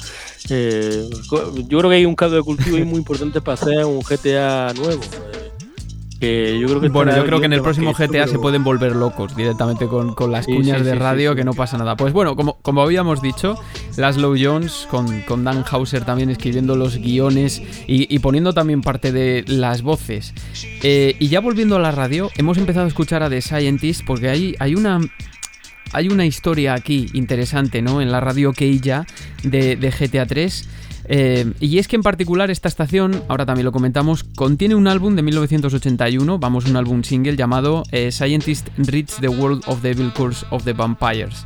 Eh, 0.50 1.08
yo 1.68 1.78
creo 1.78 1.90
que 1.90 1.96
hay 1.96 2.04
un 2.04 2.14
caldo 2.14 2.36
de 2.36 2.42
cultivo 2.42 2.76
ahí 2.76 2.84
muy 2.84 2.98
importante 2.98 3.40
para 3.40 3.54
hacer 3.54 3.84
un 3.84 4.00
GTA 4.00 4.72
nuevo. 4.74 5.02
Eh, 5.02 5.48
yo 6.20 6.66
creo 6.66 6.80
que 6.80 6.88
bueno, 6.88 7.14
yo 7.14 7.24
creo 7.24 7.38
que 7.38 7.46
en 7.46 7.52
el 7.52 7.62
próximo 7.62 7.92
GTA 7.92 8.26
se 8.26 8.38
pueden 8.38 8.64
volver 8.64 8.96
locos 8.96 9.36
directamente 9.36 9.86
con, 9.86 10.14
las 10.30 10.46
cuñas 10.46 10.84
de 10.84 10.94
radio, 10.94 11.34
que 11.34 11.44
no 11.44 11.52
pasa 11.52 11.78
nada. 11.78 11.96
Pues 11.96 12.12
bueno, 12.12 12.34
como, 12.34 12.58
como 12.60 12.82
habíamos 12.82 13.22
dicho, 13.22 13.56
Laszlo 13.96 14.34
Jones 14.38 14.86
con, 14.90 15.22
con 15.22 15.44
Dan 15.44 15.64
Hauser 15.70 16.04
también 16.04 16.30
escribiendo 16.30 16.76
los 16.76 16.96
guiones 16.96 17.62
y, 17.86 18.18
poniendo 18.18 18.52
también 18.52 18.82
parte 18.82 19.12
de 19.12 19.44
las 19.46 19.82
voces. 19.82 20.34
Eh, 20.82 21.16
y 21.20 21.28
ya 21.28 21.40
volviendo 21.40 21.76
a 21.76 21.78
la 21.78 21.92
radio, 21.92 22.30
hemos 22.36 22.58
empezado 22.58 22.86
a 22.86 22.88
escuchar 22.88 23.22
a 23.22 23.30
The 23.30 23.40
Scientist 23.40 24.04
porque 24.04 24.28
hay, 24.28 24.54
hay 24.58 24.74
una 24.74 25.00
hay 25.92 26.08
una 26.08 26.26
historia 26.26 26.74
aquí 26.74 27.06
interesante, 27.14 27.80
¿no? 27.80 28.02
En 28.02 28.12
la 28.12 28.20
radio 28.20 28.52
Keija 28.52 29.06
de, 29.42 29.76
de 29.76 29.90
GTA 29.90 30.26
3. 30.26 30.68
Eh, 31.08 31.52
y 31.58 31.78
es 31.78 31.88
que 31.88 31.96
en 31.96 32.02
particular 32.02 32.50
esta 32.50 32.68
estación, 32.68 33.22
ahora 33.28 33.46
también 33.46 33.64
lo 33.64 33.72
comentamos, 33.72 34.24
contiene 34.24 34.74
un 34.74 34.86
álbum 34.86 35.16
de 35.16 35.22
1981, 35.22 36.38
vamos, 36.38 36.66
un 36.66 36.76
álbum 36.76 37.02
single 37.02 37.36
llamado 37.36 37.82
eh, 37.92 38.12
Scientist 38.12 38.68
Reads 38.76 39.16
the 39.20 39.28
World 39.28 39.62
of 39.66 39.80
the 39.80 39.90
Evil 39.90 40.12
Course 40.12 40.44
of 40.50 40.64
the 40.64 40.74
Vampires. 40.74 41.42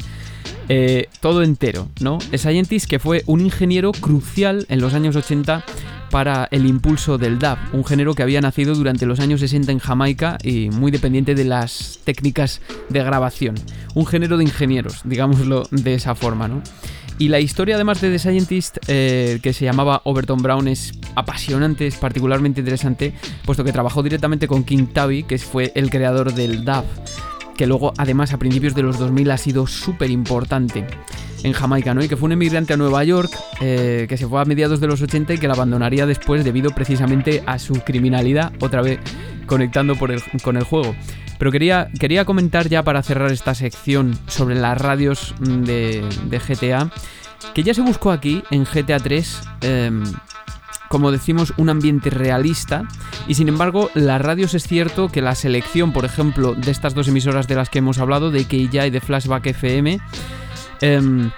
Eh, 0.68 1.08
todo 1.20 1.42
entero, 1.42 1.88
¿no? 2.00 2.18
Scientist 2.34 2.88
que 2.88 2.98
fue 2.98 3.22
un 3.26 3.40
ingeniero 3.40 3.92
crucial 3.92 4.66
en 4.68 4.80
los 4.80 4.94
años 4.94 5.16
80 5.16 5.64
para 6.10 6.46
el 6.50 6.66
impulso 6.66 7.16
del 7.16 7.38
dub, 7.38 7.56
un 7.72 7.84
género 7.84 8.14
que 8.14 8.22
había 8.22 8.40
nacido 8.40 8.74
durante 8.74 9.06
los 9.06 9.18
años 9.18 9.40
60 9.40 9.72
en 9.72 9.78
Jamaica 9.78 10.36
y 10.42 10.68
muy 10.70 10.90
dependiente 10.90 11.34
de 11.34 11.44
las 11.44 12.00
técnicas 12.04 12.60
de 12.90 13.02
grabación. 13.02 13.54
Un 13.94 14.06
género 14.06 14.36
de 14.36 14.44
ingenieros, 14.44 15.00
digámoslo 15.04 15.66
de 15.70 15.94
esa 15.94 16.14
forma, 16.14 16.48
¿no? 16.48 16.62
Y 17.18 17.28
la 17.28 17.40
historia 17.40 17.76
además 17.76 18.00
de 18.00 18.10
The 18.10 18.18
Scientist, 18.18 18.78
eh, 18.88 19.38
que 19.42 19.52
se 19.52 19.64
llamaba 19.64 20.02
Overton 20.04 20.42
Brown, 20.42 20.68
es 20.68 20.92
apasionante, 21.14 21.86
es 21.86 21.96
particularmente 21.96 22.60
interesante, 22.60 23.14
puesto 23.44 23.64
que 23.64 23.72
trabajó 23.72 24.02
directamente 24.02 24.48
con 24.48 24.64
King 24.64 24.86
Tabby, 24.92 25.22
que 25.24 25.38
fue 25.38 25.72
el 25.74 25.90
creador 25.90 26.34
del 26.34 26.64
dub, 26.64 26.84
que 27.56 27.66
luego 27.66 27.92
además 27.96 28.32
a 28.32 28.38
principios 28.38 28.74
de 28.74 28.82
los 28.82 28.98
2000 28.98 29.30
ha 29.30 29.36
sido 29.36 29.66
súper 29.66 30.10
importante 30.10 30.84
en 31.44 31.52
Jamaica, 31.52 31.94
¿no? 31.94 32.02
Y 32.02 32.08
que 32.08 32.16
fue 32.16 32.26
un 32.26 32.32
emigrante 32.32 32.72
a 32.72 32.76
Nueva 32.76 33.04
York, 33.04 33.30
eh, 33.60 34.06
que 34.08 34.16
se 34.16 34.26
fue 34.26 34.40
a 34.40 34.44
mediados 34.44 34.80
de 34.80 34.86
los 34.86 35.02
80 35.02 35.34
y 35.34 35.38
que 35.38 35.48
la 35.48 35.54
abandonaría 35.54 36.06
después 36.06 36.44
debido 36.44 36.70
precisamente 36.70 37.42
a 37.46 37.58
su 37.58 37.74
criminalidad, 37.74 38.52
otra 38.60 38.82
vez 38.82 38.98
conectando 39.46 39.96
con 39.96 40.56
el 40.56 40.64
juego. 40.64 40.94
Pero 41.42 41.50
quería, 41.50 41.88
quería 41.98 42.24
comentar 42.24 42.68
ya 42.68 42.84
para 42.84 43.02
cerrar 43.02 43.32
esta 43.32 43.52
sección 43.56 44.16
sobre 44.28 44.54
las 44.54 44.80
radios 44.80 45.34
de, 45.40 46.00
GTA, 46.30 46.88
que 47.52 47.64
ya 47.64 47.74
se 47.74 47.80
buscó 47.80 48.12
aquí 48.12 48.44
en 48.52 48.62
GTA 48.62 49.00
3 49.00 49.40
em, 49.62 50.04
como 50.88 51.10
decimos, 51.10 51.52
un 51.56 51.68
ambiente 51.68 52.10
realista. 52.10 52.84
Y 53.26 53.34
sin 53.34 53.48
embargo, 53.48 53.90
las 53.94 54.22
radios 54.22 54.54
es 54.54 54.68
cierto 54.68 55.08
que 55.08 55.20
la 55.20 55.34
selección, 55.34 55.92
por 55.92 56.04
ejemplo, 56.04 56.54
de 56.54 56.70
estas 56.70 56.94
dos 56.94 57.08
emisoras 57.08 57.48
de 57.48 57.56
las 57.56 57.70
que 57.70 57.80
hemos 57.80 57.98
hablado, 57.98 58.30
de 58.30 58.44
KJ 58.44 58.86
y 58.86 58.90
de 58.90 59.00
Flashback 59.00 59.46
FM, 59.46 59.98
Em, 60.82 61.30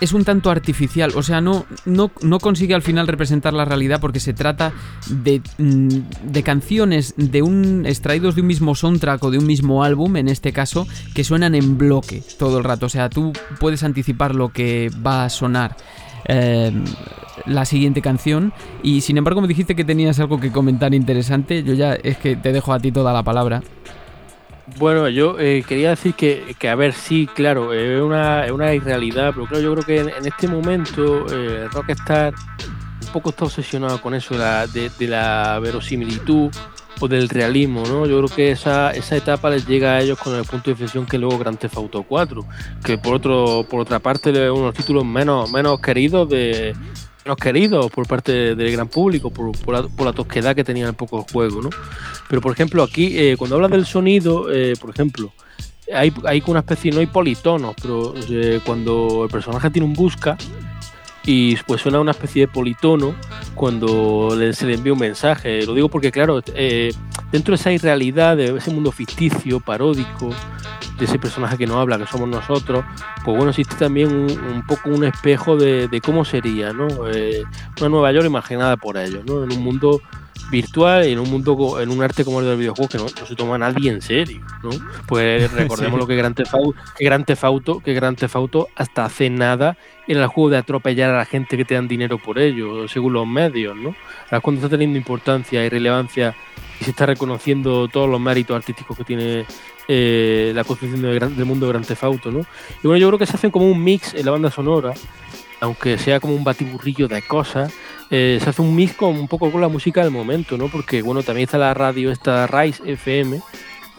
es 0.00 0.12
un 0.12 0.24
tanto 0.24 0.50
artificial, 0.50 1.12
o 1.16 1.22
sea, 1.22 1.40
no, 1.40 1.66
no, 1.84 2.10
no, 2.22 2.38
consigue 2.38 2.74
al 2.74 2.82
final 2.82 3.08
representar 3.08 3.52
la 3.52 3.64
realidad 3.64 4.00
porque 4.00 4.20
se 4.20 4.32
trata 4.32 4.72
de, 5.08 5.42
mm, 5.58 5.88
de, 6.30 6.42
canciones 6.42 7.14
de 7.16 7.42
un 7.42 7.84
extraídos 7.84 8.34
de 8.34 8.42
un 8.42 8.46
mismo 8.46 8.74
soundtrack 8.74 9.22
o 9.24 9.30
de 9.30 9.38
un 9.38 9.46
mismo 9.46 9.82
álbum, 9.82 10.16
en 10.16 10.28
este 10.28 10.52
caso, 10.52 10.86
que 11.14 11.24
suenan 11.24 11.54
en 11.54 11.78
bloque 11.78 12.22
todo 12.38 12.58
el 12.58 12.64
rato. 12.64 12.86
O 12.86 12.88
sea, 12.88 13.10
tú 13.10 13.32
puedes 13.58 13.82
anticipar 13.82 14.34
lo 14.34 14.50
que 14.50 14.90
va 15.04 15.24
a 15.24 15.28
sonar. 15.28 15.76
Em, 16.24 16.84
la 17.46 17.64
siguiente 17.64 18.02
canción 18.02 18.52
y 18.82 19.00
sin 19.00 19.16
embargo 19.16 19.40
me 19.40 19.48
dijiste 19.48 19.76
que 19.76 19.84
tenías 19.84 20.18
algo 20.18 20.40
que 20.40 20.50
comentar 20.50 20.92
interesante 20.92 21.62
yo 21.62 21.72
ya 21.72 21.94
es 21.94 22.18
que 22.18 22.36
te 22.36 22.52
dejo 22.52 22.72
a 22.72 22.80
ti 22.80 22.90
toda 22.90 23.12
la 23.12 23.22
palabra 23.22 23.62
bueno, 24.76 25.08
yo 25.08 25.38
eh, 25.38 25.64
quería 25.66 25.90
decir 25.90 26.14
que, 26.14 26.68
a 26.68 26.74
ver, 26.74 26.92
sí, 26.92 27.28
claro, 27.34 27.72
es 27.72 28.00
una, 28.00 28.44
una 28.52 28.74
irrealidad, 28.74 29.32
pero 29.34 29.46
claro, 29.46 29.62
yo 29.62 29.74
creo 29.74 29.84
que 29.84 30.12
en, 30.16 30.26
este 30.26 30.48
momento 30.48 31.26
eh, 31.32 31.68
Rockstar 31.72 32.34
un 33.06 33.12
poco 33.12 33.30
está 33.30 33.44
obsesionado 33.44 34.00
con 34.00 34.14
eso 34.14 34.34
de 34.34 34.40
la, 34.40 34.66
de, 34.66 34.90
la 35.08 35.58
verosimilitud 35.60 36.50
o 37.00 37.08
del 37.08 37.28
realismo, 37.28 37.84
¿no? 37.86 38.06
Yo 38.06 38.18
creo 38.18 38.36
que 38.36 38.50
esa, 38.50 38.90
esa 38.90 39.16
etapa 39.16 39.50
les 39.50 39.66
llega 39.66 39.94
a 39.94 40.00
ellos 40.00 40.18
con 40.18 40.34
el 40.34 40.44
punto 40.44 40.64
de 40.66 40.72
inflexión 40.72 41.06
que 41.06 41.16
luego 41.16 41.38
Grand 41.38 41.58
Theft 41.58 41.76
Auto 41.76 42.02
4, 42.02 42.44
que 42.84 42.98
por 42.98 43.14
otro 43.14 43.64
por 43.68 43.80
otra 43.80 43.98
parte 44.00 44.30
es 44.30 44.50
unos 44.50 44.74
títulos 44.74 45.04
menos, 45.04 45.50
menos 45.50 45.80
queridos 45.80 46.28
de, 46.28 46.74
queridos 47.36 47.90
por 47.90 48.06
parte 48.06 48.54
del 48.54 48.72
gran 48.72 48.88
público, 48.88 49.30
por, 49.30 50.04
la, 50.04 50.12
tosquedad 50.12 50.54
que 50.54 50.64
tenía 50.64 50.88
un 50.88 50.94
poco 50.94 51.18
el 51.26 51.32
juego, 51.32 51.62
¿no? 51.62 51.70
Pero 52.28 52.40
por 52.40 52.52
ejemplo, 52.52 52.82
aquí, 52.82 53.18
eh, 53.18 53.36
cuando 53.36 53.56
hablas 53.56 53.70
del 53.70 53.86
sonido, 53.86 54.52
eh, 54.52 54.74
por 54.80 54.90
ejemplo, 54.90 55.32
hay, 55.92 56.12
hay 56.24 56.42
una 56.46 56.60
especie, 56.60 56.90
no 56.92 57.00
hay 57.00 57.06
politonos, 57.06 57.74
pero 57.80 58.14
eh, 58.30 58.60
cuando 58.64 59.24
el 59.24 59.30
personaje 59.30 59.70
tiene 59.70 59.86
un 59.86 59.94
busca, 59.94 60.36
y 61.30 61.56
pues 61.66 61.82
suena 61.82 62.00
una 62.00 62.12
especie 62.12 62.46
de 62.46 62.48
politono 62.48 63.14
cuando 63.54 64.30
se 64.54 64.64
le 64.64 64.76
envía 64.76 64.94
un 64.94 64.98
mensaje. 64.98 65.66
Lo 65.66 65.74
digo 65.74 65.90
porque, 65.90 66.10
claro, 66.10 66.40
dentro 66.40 67.52
de 67.52 67.54
esa 67.54 67.70
irrealidad, 67.70 68.34
de 68.34 68.56
ese 68.56 68.70
mundo 68.70 68.90
ficticio, 68.92 69.60
paródico, 69.60 70.30
de 70.98 71.04
ese 71.04 71.18
personaje 71.18 71.58
que 71.58 71.66
no 71.66 71.78
habla, 71.78 71.98
que 71.98 72.06
somos 72.06 72.30
nosotros, 72.30 72.82
pues 73.26 73.36
bueno, 73.36 73.50
existe 73.50 73.74
también 73.74 74.10
un, 74.10 74.64
poco 74.66 74.88
un 74.88 75.04
espejo 75.04 75.56
de, 75.56 76.00
cómo 76.02 76.24
sería, 76.24 76.72
¿no? 76.72 76.88
Eh, 77.12 77.42
una 77.78 77.90
Nueva 77.90 78.10
York 78.10 78.24
imaginada 78.24 78.78
por 78.78 78.96
ellos, 78.96 79.22
¿no? 79.26 79.44
En 79.44 79.52
un 79.52 79.62
mundo 79.62 80.00
virtual 80.50 81.06
y 81.06 81.12
en 81.12 81.18
un 81.18 81.30
mundo 81.30 81.80
en 81.80 81.90
un 81.90 82.02
arte 82.02 82.24
como 82.24 82.40
el 82.40 82.46
del 82.46 82.58
videojuego 82.58 82.88
que 82.88 82.98
no, 82.98 83.08
se 83.08 83.36
toma 83.36 83.58
nadie 83.58 83.90
en 83.90 84.00
serio, 84.00 84.40
¿no? 84.62 84.70
Pues 85.06 85.50
recordemos 85.54 85.98
lo 85.98 86.06
que 86.06 86.16
Gran 86.16 86.34
Tefauto, 86.34 86.74
que 86.96 87.04
Gran 87.04 87.24
Tefauto, 87.24 87.80
que 87.80 87.94
Gran 87.94 88.16
Tefauto 88.16 88.68
hasta 88.74 89.04
hace 89.04 89.30
nada 89.30 89.76
era 90.06 90.22
el 90.22 90.26
juego 90.28 90.50
de 90.50 90.56
atropellar 90.58 91.10
a 91.10 91.18
la 91.18 91.24
gente 91.24 91.56
que 91.56 91.64
te 91.64 91.74
dan 91.74 91.86
dinero 91.86 92.18
por 92.18 92.38
ello, 92.38 92.88
según 92.88 93.12
los 93.12 93.26
medios, 93.26 93.76
¿no? 93.76 93.94
Ahora 94.26 94.40
cuando 94.40 94.60
está 94.60 94.70
teniendo 94.70 94.98
importancia 94.98 95.64
y 95.64 95.68
relevancia 95.68 96.34
y 96.80 96.84
se 96.84 96.90
está 96.90 97.06
reconociendo 97.06 97.88
todos 97.88 98.08
los 98.08 98.20
méritos 98.20 98.56
artísticos 98.56 98.96
que 98.96 99.04
tiene 99.04 99.44
eh, 99.86 100.52
la 100.54 100.64
construcción 100.64 101.02
del, 101.02 101.44
mundo 101.44 101.66
de 101.66 101.72
Gran 101.72 101.84
Tefauto, 101.84 102.30
¿no? 102.30 102.40
Y 102.82 102.86
bueno, 102.86 102.98
yo 102.98 103.08
creo 103.08 103.18
que 103.18 103.26
se 103.26 103.36
hacen 103.36 103.50
como 103.50 103.70
un 103.70 103.82
mix 103.82 104.14
en 104.14 104.24
la 104.24 104.32
banda 104.32 104.50
sonora, 104.50 104.94
aunque 105.60 105.98
sea 105.98 106.20
como 106.20 106.34
un 106.34 106.44
batiburrillo 106.44 107.08
de 107.08 107.22
cosas, 107.22 107.72
eh, 108.10 108.38
se 108.42 108.50
hace 108.50 108.62
un 108.62 108.74
mix 108.74 108.94
con 108.94 109.18
un 109.18 109.28
poco 109.28 109.50
con 109.50 109.60
la 109.60 109.68
música 109.68 110.02
del 110.02 110.10
momento, 110.10 110.56
¿no? 110.56 110.68
Porque 110.68 111.02
bueno, 111.02 111.22
también 111.22 111.44
está 111.44 111.58
la 111.58 111.74
radio 111.74 112.10
esta 112.10 112.46
Rise 112.46 112.82
FM, 112.84 113.40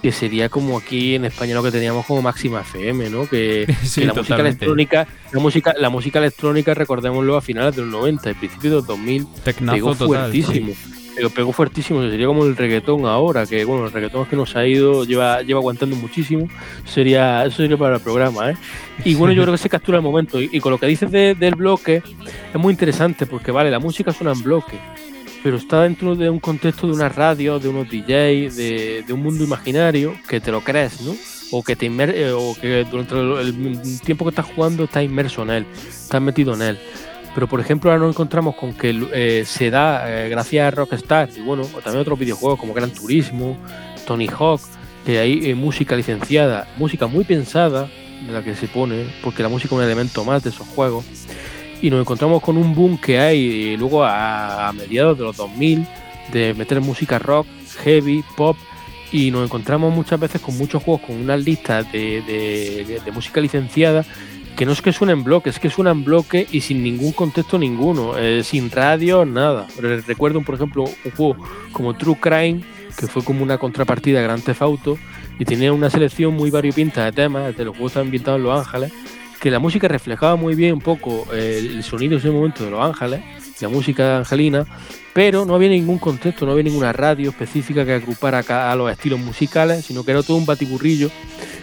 que 0.01 0.11
sería 0.11 0.49
como 0.49 0.77
aquí 0.77 1.15
en 1.15 1.25
España 1.25 1.55
lo 1.55 1.63
que 1.63 1.71
teníamos 1.71 2.05
como 2.05 2.21
máxima 2.21 2.61
FM, 2.61 3.09
¿no? 3.09 3.25
Que, 3.29 3.67
la 3.97 4.13
música 4.13 4.39
electrónica, 4.39 5.07
la 5.31 5.39
música, 5.39 5.73
la 5.77 5.89
música 5.89 6.19
electrónica, 6.19 6.73
recordémoslo 6.73 7.37
a 7.37 7.41
finales 7.41 7.75
de 7.75 7.83
los 7.83 7.91
90, 7.91 8.29
al 8.29 8.35
principio 8.35 8.69
de 8.69 8.75
los 8.77 8.87
2000, 8.87 9.27
pegó 9.71 9.93
fuertísimo 9.93 10.73
pero 11.19 11.29
pegó 11.31 11.51
fuertísimo, 11.51 12.01
sería 12.09 12.27
como 12.27 12.45
el 12.45 12.55
reggaetón 12.55 13.05
ahora, 13.05 13.45
que 13.45 13.65
bueno, 13.65 13.87
el 13.87 13.91
reggaetón 13.91 14.21
es 14.21 14.29
que 14.29 14.37
nos 14.37 14.55
ha 14.55 14.65
ido, 14.65 15.03
lleva, 15.03 15.41
lleva 15.41 15.59
aguantando 15.59 15.97
muchísimo, 15.97 16.47
sería, 16.85 17.43
eso 17.43 17.57
sería 17.57 17.75
para 17.75 17.95
el 17.95 18.01
programa, 18.01 18.51
¿eh? 18.51 18.55
Y 19.03 19.15
bueno, 19.15 19.33
yo 19.33 19.41
creo 19.41 19.53
que 19.53 19.57
se 19.57 19.67
captura 19.67 19.97
el 19.97 20.01
momento, 20.01 20.41
y, 20.41 20.61
con 20.61 20.71
lo 20.71 20.77
que 20.77 20.87
dices 20.87 21.11
del 21.11 21.55
bloque, 21.55 22.01
es 22.53 22.55
muy 22.57 22.71
interesante, 22.71 23.25
porque 23.25 23.51
vale, 23.51 23.69
la 23.69 23.79
música 23.79 24.13
suena 24.13 24.31
en 24.31 24.41
bloque, 24.41 24.79
pero 25.43 25.57
está 25.57 25.83
dentro 25.83 26.15
de 26.15 26.29
un 26.29 26.39
contexto 26.39 26.87
de 26.87 26.93
una 26.93 27.09
radio, 27.09 27.59
de 27.59 27.67
unos 27.67 27.89
DJs, 27.89 28.55
de, 28.55 29.03
un 29.09 29.21
mundo 29.21 29.43
imaginario, 29.43 30.13
que 30.25 30.39
te 30.39 30.53
lo 30.53 30.61
crees, 30.61 31.01
¿no? 31.01 31.13
O 31.51 31.63
que 31.63 31.75
te 31.75 31.87
eh, 31.87 32.31
o 32.31 32.55
que 32.61 32.85
durante 32.89 33.13
el, 33.41 33.99
tiempo 33.99 34.23
que 34.23 34.29
estás 34.29 34.45
jugando 34.45 34.85
estás 34.85 35.03
inmerso 35.03 35.43
en 35.43 35.49
él, 35.49 35.65
estás 35.89 36.21
metido 36.21 36.53
en 36.53 36.61
él. 36.61 36.79
Pero 37.33 37.47
por 37.47 37.59
ejemplo 37.59 37.91
ahora 37.91 38.03
nos 38.03 38.15
encontramos 38.15 38.55
con 38.55 38.73
que 38.73 39.07
eh, 39.13 39.43
se 39.45 39.69
da, 39.69 40.25
eh, 40.25 40.29
gracias 40.29 40.67
a 40.67 40.71
Rockstar 40.71 41.29
y 41.35 41.41
bueno, 41.41 41.63
también 41.83 42.01
otros 42.01 42.17
videojuegos 42.17 42.59
como 42.59 42.73
Gran 42.73 42.91
Turismo, 42.91 43.57
Tony 44.05 44.27
Hawk, 44.27 44.61
que 45.05 45.19
hay 45.19 45.53
música 45.53 45.95
licenciada, 45.95 46.67
música 46.77 47.07
muy 47.07 47.23
pensada 47.23 47.87
de 48.25 48.31
la 48.31 48.43
que 48.43 48.55
se 48.55 48.67
pone, 48.67 49.05
porque 49.23 49.43
la 49.43 49.49
música 49.49 49.75
es 49.75 49.79
un 49.79 49.83
elemento 49.83 50.23
más 50.25 50.43
de 50.43 50.49
esos 50.49 50.67
juegos. 50.67 51.05
Y 51.81 51.89
nos 51.89 52.01
encontramos 52.01 52.41
con 52.43 52.57
un 52.57 52.75
boom 52.75 52.97
que 52.97 53.19
hay 53.19 53.77
luego 53.77 54.03
a, 54.03 54.71
mediados 54.73 55.17
de 55.17 55.23
los 55.23 55.37
2000 55.37 55.87
de 56.31 56.53
meter 56.53 56.81
música 56.81 57.19
rock, 57.19 57.47
heavy, 57.83 58.23
pop, 58.35 58.57
y 59.11 59.31
nos 59.31 59.45
encontramos 59.45 59.93
muchas 59.93 60.19
veces 60.19 60.41
con 60.41 60.57
muchos 60.57 60.83
juegos 60.83 61.07
con 61.07 61.15
unas 61.15 61.43
listas 61.43 61.89
de, 61.91 63.01
música 63.13 63.41
licenciada 63.41 64.05
que 64.55 64.65
no 64.65 64.71
es 64.71 64.81
que 64.81 64.91
suenen 64.91 65.19
en 65.19 65.23
bloque, 65.23 65.49
es 65.49 65.59
que 65.59 65.69
suenan 65.69 65.99
en 65.99 66.03
bloque 66.03 66.47
y 66.51 66.61
sin 66.61 66.83
ningún 66.83 67.13
contexto 67.13 67.57
ninguno, 67.57 68.17
eh, 68.17 68.43
sin 68.43 68.69
radio, 68.69 69.25
nada. 69.25 69.67
Recuerdo, 70.07 70.41
por 70.41 70.55
ejemplo, 70.55 70.83
un 70.83 71.11
juego 71.11 71.37
como 71.71 71.95
True 71.95 72.17
Crime, 72.19 72.61
que 72.97 73.07
fue 73.07 73.23
como 73.23 73.43
una 73.43 73.57
contrapartida 73.57 74.19
a 74.19 74.23
Grand 74.23 74.43
Theft 74.43 74.61
y 75.39 75.45
tenía 75.45 75.71
una 75.71 75.89
selección 75.89 76.33
muy 76.33 76.51
variopinta 76.51 77.05
de 77.05 77.11
temas, 77.13 77.55
de 77.55 77.65
los 77.65 77.75
juegos 77.75 77.95
ambientados 77.95 78.39
en 78.39 78.43
Los 78.43 78.59
Ángeles, 78.59 78.91
que 79.39 79.49
la 79.49 79.59
música 79.59 79.87
reflejaba 79.87 80.35
muy 80.35 80.53
bien 80.55 80.73
un 80.73 80.81
poco 80.81 81.25
eh, 81.33 81.59
el 81.59 81.83
sonido 81.83 82.13
en 82.13 82.19
ese 82.19 82.29
momento 82.29 82.65
de 82.65 82.71
Los 82.71 82.83
Ángeles, 82.83 83.21
la 83.61 83.69
música 83.69 84.17
angelina, 84.17 84.65
pero 85.13 85.45
no 85.45 85.55
había 85.55 85.69
ningún 85.69 85.97
contexto, 85.97 86.45
no 86.45 86.51
había 86.51 86.63
ninguna 86.63 86.91
radio 86.91 87.29
específica 87.29 87.85
que 87.85 87.93
agrupara 87.93 88.39
a 88.71 88.75
los 88.75 88.91
estilos 88.91 89.19
musicales, 89.19 89.85
sino 89.85 90.03
que 90.03 90.11
era 90.11 90.23
todo 90.23 90.37
un 90.37 90.45
batiburrillo 90.45 91.09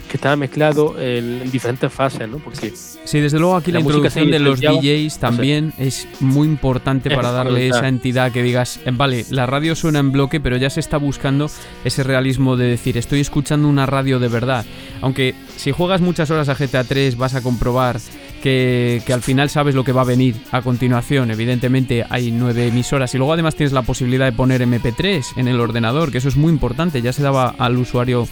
que 0.07 0.17
estaba 0.17 0.37
mezclado 0.37 0.99
en, 0.99 1.51
diferentes 1.51 1.93
fases, 1.93 2.29
¿no? 2.29 2.39
Porque 2.39 2.73
sí, 3.05 3.21
desde 3.21 3.39
luego 3.39 3.57
aquí 3.57 3.73
la, 3.73 3.81
introducción 3.81 4.31
de 4.31 4.39
los 4.39 4.61
DJs 4.61 5.19
también 5.19 5.73
es 5.79 6.09
muy 6.21 6.47
importante 6.47 7.11
para 7.11 7.33
darle 7.33 7.69
esa 7.69 7.89
entidad 7.89 8.33
que 8.33 8.43
digas, 8.43 8.81
eh, 8.85 8.93
vale, 8.93 9.25
la 9.31 9.47
radio 9.47 9.75
suena 9.75 9.99
en 9.99 10.13
bloque, 10.13 10.41
pero 10.41 10.57
ya 10.57 10.71
se 10.71 10.81
está 10.81 10.97
buscando 10.97 11.51
ese 11.85 12.03
realismo 12.03 12.57
de 12.57 12.69
decir, 12.69 12.97
estoy 12.97 13.21
escuchando 13.21 13.69
una 13.69 13.87
radio 13.87 14.19
de 14.19 14.29
verdad. 14.29 14.65
Aunque 15.01 15.35
si 15.57 15.73
juegas 15.73 16.01
muchas 16.01 16.31
horas 16.31 16.49
a 16.49 16.55
GTA 16.55 16.85
3 16.85 17.17
vas 17.17 17.35
a 17.35 17.43
comprobar 17.43 17.99
que, 18.43 19.03
que, 19.07 19.13
al 19.13 19.23
final 19.23 19.51
sabes 19.51 19.75
lo 19.75 19.83
que 19.83 19.93
va 19.93 20.03
a 20.03 20.05
venir 20.05 20.37
a 20.53 20.63
continuación. 20.63 21.31
Evidentemente 21.31 22.05
hay 22.09 22.31
nueve 22.31 22.69
emisoras 22.69 23.15
y 23.15 23.19
luego 23.19 23.33
además 23.33 23.57
tienes 23.57 23.73
la 23.73 23.83
posibilidad 23.83 24.27
de 24.27 24.33
poner 24.33 24.61
MP3 24.63 25.37
en 25.37 25.49
el 25.49 25.61
ordenador, 25.61 26.13
que 26.13 26.19
eso 26.19 26.29
es 26.29 26.37
muy 26.37 26.53
importante. 26.53 27.03
Ya 27.03 27.13
se 27.13 27.23
daba 27.23 27.55
al 27.59 27.77
usuario 27.77 28.29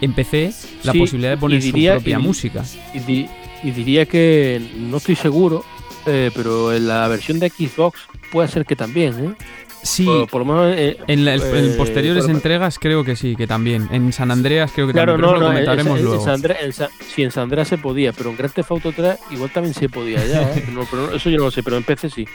empecé 0.00 0.52
la 0.82 0.92
posibilidad 0.92 1.30
de 1.32 1.36
poner 1.38 1.62
su 1.62 1.72
propia 1.72 2.18
música. 2.18 2.64
Y, 2.94 3.28
diría 3.62 4.06
que 4.06 4.62
no 4.76 4.98
estoy 4.98 5.16
seguro, 5.16 5.64
eh, 6.06 6.30
pero 6.34 6.72
en 6.72 6.86
la 6.86 7.08
versión 7.08 7.38
de 7.40 7.50
Xbox 7.50 7.98
puede 8.30 8.48
ser 8.48 8.64
que 8.64 8.76
también, 8.76 9.24
¿eh? 9.24 9.34
Sí, 9.82 10.06
por, 10.30 10.40
lo 10.40 10.44
menos 10.44 10.76
eh, 10.76 10.98
en, 11.06 11.26
eh, 11.28 11.74
posteriores 11.76 12.28
entregas 12.28 12.78
creo 12.78 13.04
que 13.04 13.16
sí, 13.16 13.36
que 13.36 13.46
también. 13.46 13.88
En 13.92 14.12
San 14.12 14.30
Andreas 14.30 14.72
creo 14.74 14.88
que 14.88 14.92
también. 14.92 15.16
Pero 15.16 15.32
no, 15.32 15.38
lo 15.38 15.46
comentaremos 15.46 16.00
luego. 16.00 16.26
En 16.28 16.72
sí, 16.72 17.22
en 17.22 17.30
San 17.30 17.44
Andreas 17.44 17.68
se 17.68 17.78
podía, 17.78 18.12
pero 18.12 18.30
en 18.30 18.36
Grand 18.36 18.52
Theft 18.52 18.70
Auto 18.70 18.92
3 18.92 19.18
igual 19.30 19.50
también 19.50 19.74
se 19.74 19.88
podía 19.88 20.24
ya. 20.26 20.50
pero 20.90 21.14
eso 21.14 21.30
yo 21.30 21.38
no 21.38 21.44
lo 21.44 21.50
sé, 21.50 21.62
pero 21.62 21.76
en 21.76 21.84
PC 21.84 22.10
sí. 22.10 22.26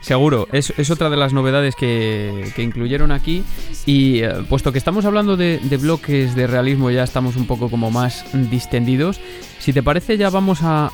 Seguro, 0.00 0.48
es, 0.50 0.72
es, 0.78 0.90
otra 0.90 1.10
de 1.10 1.16
las 1.18 1.34
novedades 1.34 1.76
que, 1.76 2.52
incluyeron 2.56 3.12
aquí. 3.12 3.44
Y 3.84 4.20
eh, 4.20 4.32
puesto 4.48 4.72
que 4.72 4.78
estamos 4.78 5.04
hablando 5.04 5.36
de, 5.36 5.58
bloques 5.80 6.34
de 6.34 6.46
realismo, 6.46 6.90
ya 6.90 7.04
estamos 7.04 7.36
un 7.36 7.46
poco 7.46 7.68
como 7.68 7.90
más 7.90 8.24
distendidos. 8.50 9.20
Si 9.58 9.74
te 9.74 9.82
parece, 9.82 10.16
ya 10.16 10.30
vamos 10.30 10.60
a, 10.62 10.90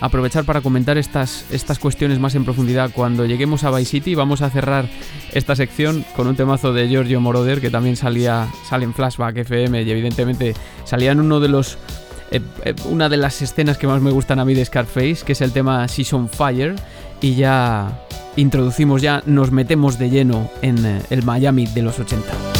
aprovechar 0.00 0.44
para 0.44 0.60
comentar 0.60 0.98
estas, 0.98 1.46
estas 1.52 1.78
cuestiones 1.78 2.18
más 2.18 2.34
en 2.34 2.44
profundidad 2.44 2.90
cuando 2.92 3.26
lleguemos 3.26 3.62
a 3.62 3.70
Vice 3.70 3.92
City. 3.92 4.16
Vamos 4.16 4.42
a 4.42 4.50
cerrar 4.50 4.88
esta 5.32 5.54
sección 5.54 6.04
con 6.16 6.26
un 6.26 6.34
temazo 6.34 6.72
de 6.72 6.88
Giorgio 6.88 7.20
Moroder 7.20 7.60
que 7.60 7.70
también 7.70 7.94
salía 7.94 8.48
en 8.72 8.92
Flashback 8.92 9.36
FM 9.36 9.82
y 9.82 9.90
evidentemente 9.90 10.54
salía 10.84 11.12
en 11.12 11.20
uno 11.20 11.38
de 11.38 11.48
los 11.48 11.78
eh, 12.30 12.40
eh, 12.64 12.74
una 12.84 13.08
de 13.08 13.16
las 13.16 13.40
escenas 13.40 13.78
que 13.78 13.86
más 13.86 14.02
me 14.02 14.10
gustan 14.10 14.38
a 14.38 14.44
mí 14.44 14.52
de 14.54 14.64
Scarface, 14.64 15.18
que 15.24 15.32
es 15.32 15.40
el 15.40 15.52
tema 15.52 15.88
Season 15.88 16.28
Fire, 16.28 16.74
y 17.20 17.34
ya 17.34 18.04
introducimos 18.36 19.02
ya, 19.02 19.22
nos 19.26 19.50
metemos 19.50 19.98
de 19.98 20.10
lleno 20.10 20.48
en 20.62 20.84
eh, 20.84 21.02
el 21.10 21.22
Miami 21.24 21.66
de 21.66 21.82
los 21.82 21.98
80. 21.98 22.57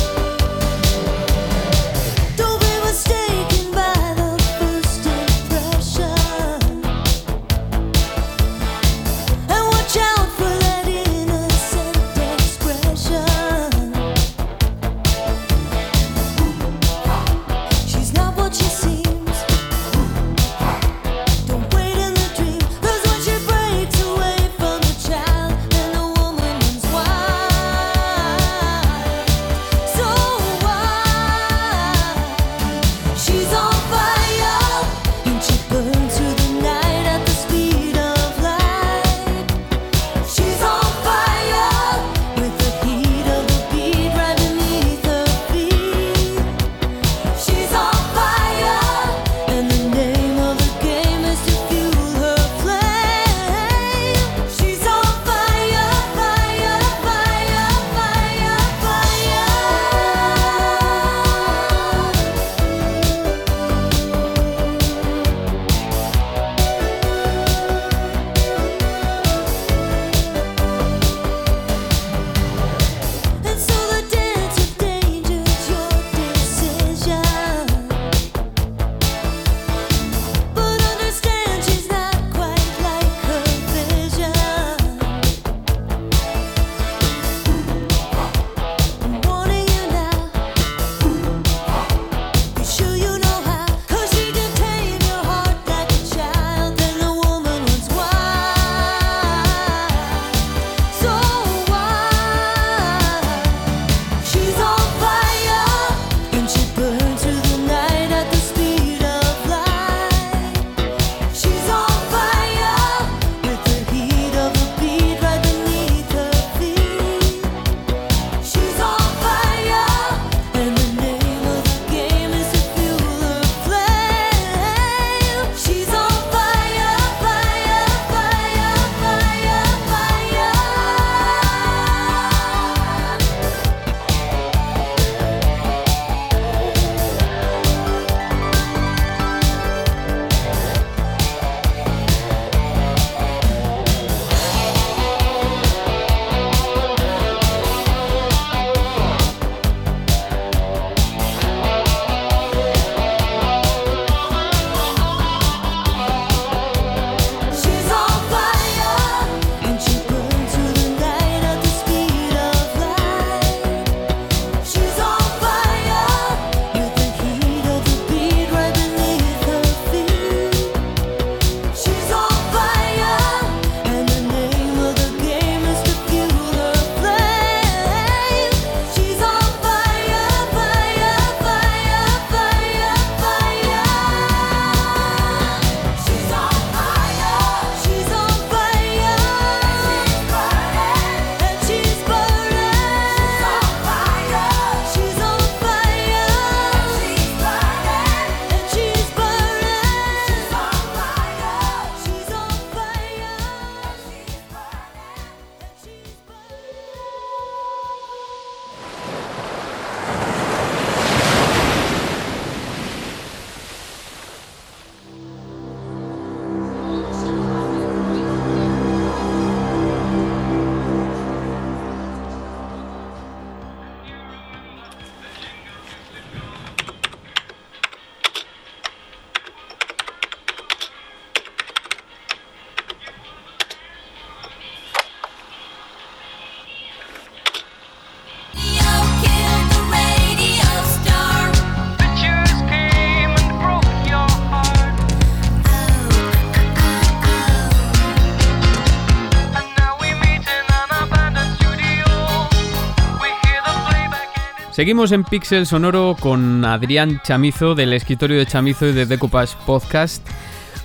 Seguimos 254.78 255.10
en 255.10 255.24
Pixel 255.24 255.66
Sonoro 255.66 256.16
con 256.20 256.64
Adrián 256.64 257.20
Chamizo 257.24 257.74
del 257.74 257.92
escritorio 257.92 258.38
de 258.38 258.46
Chamizo 258.46 258.86
y 258.86 258.92
de 258.92 259.06
Decoupage 259.06 259.56
Podcast 259.66 260.24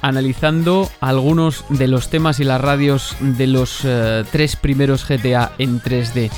analizando 0.01 0.89
algunos 0.99 1.63
de 1.69 1.87
los 1.87 2.09
temas 2.09 2.39
y 2.39 2.43
las 2.43 2.59
radios 2.59 3.15
de 3.19 3.45
los 3.45 3.81
eh, 3.85 4.23
tres 4.31 4.55
primeros 4.55 5.07
GTA 5.07 5.51
en 5.59 5.79
3D. 5.79 6.31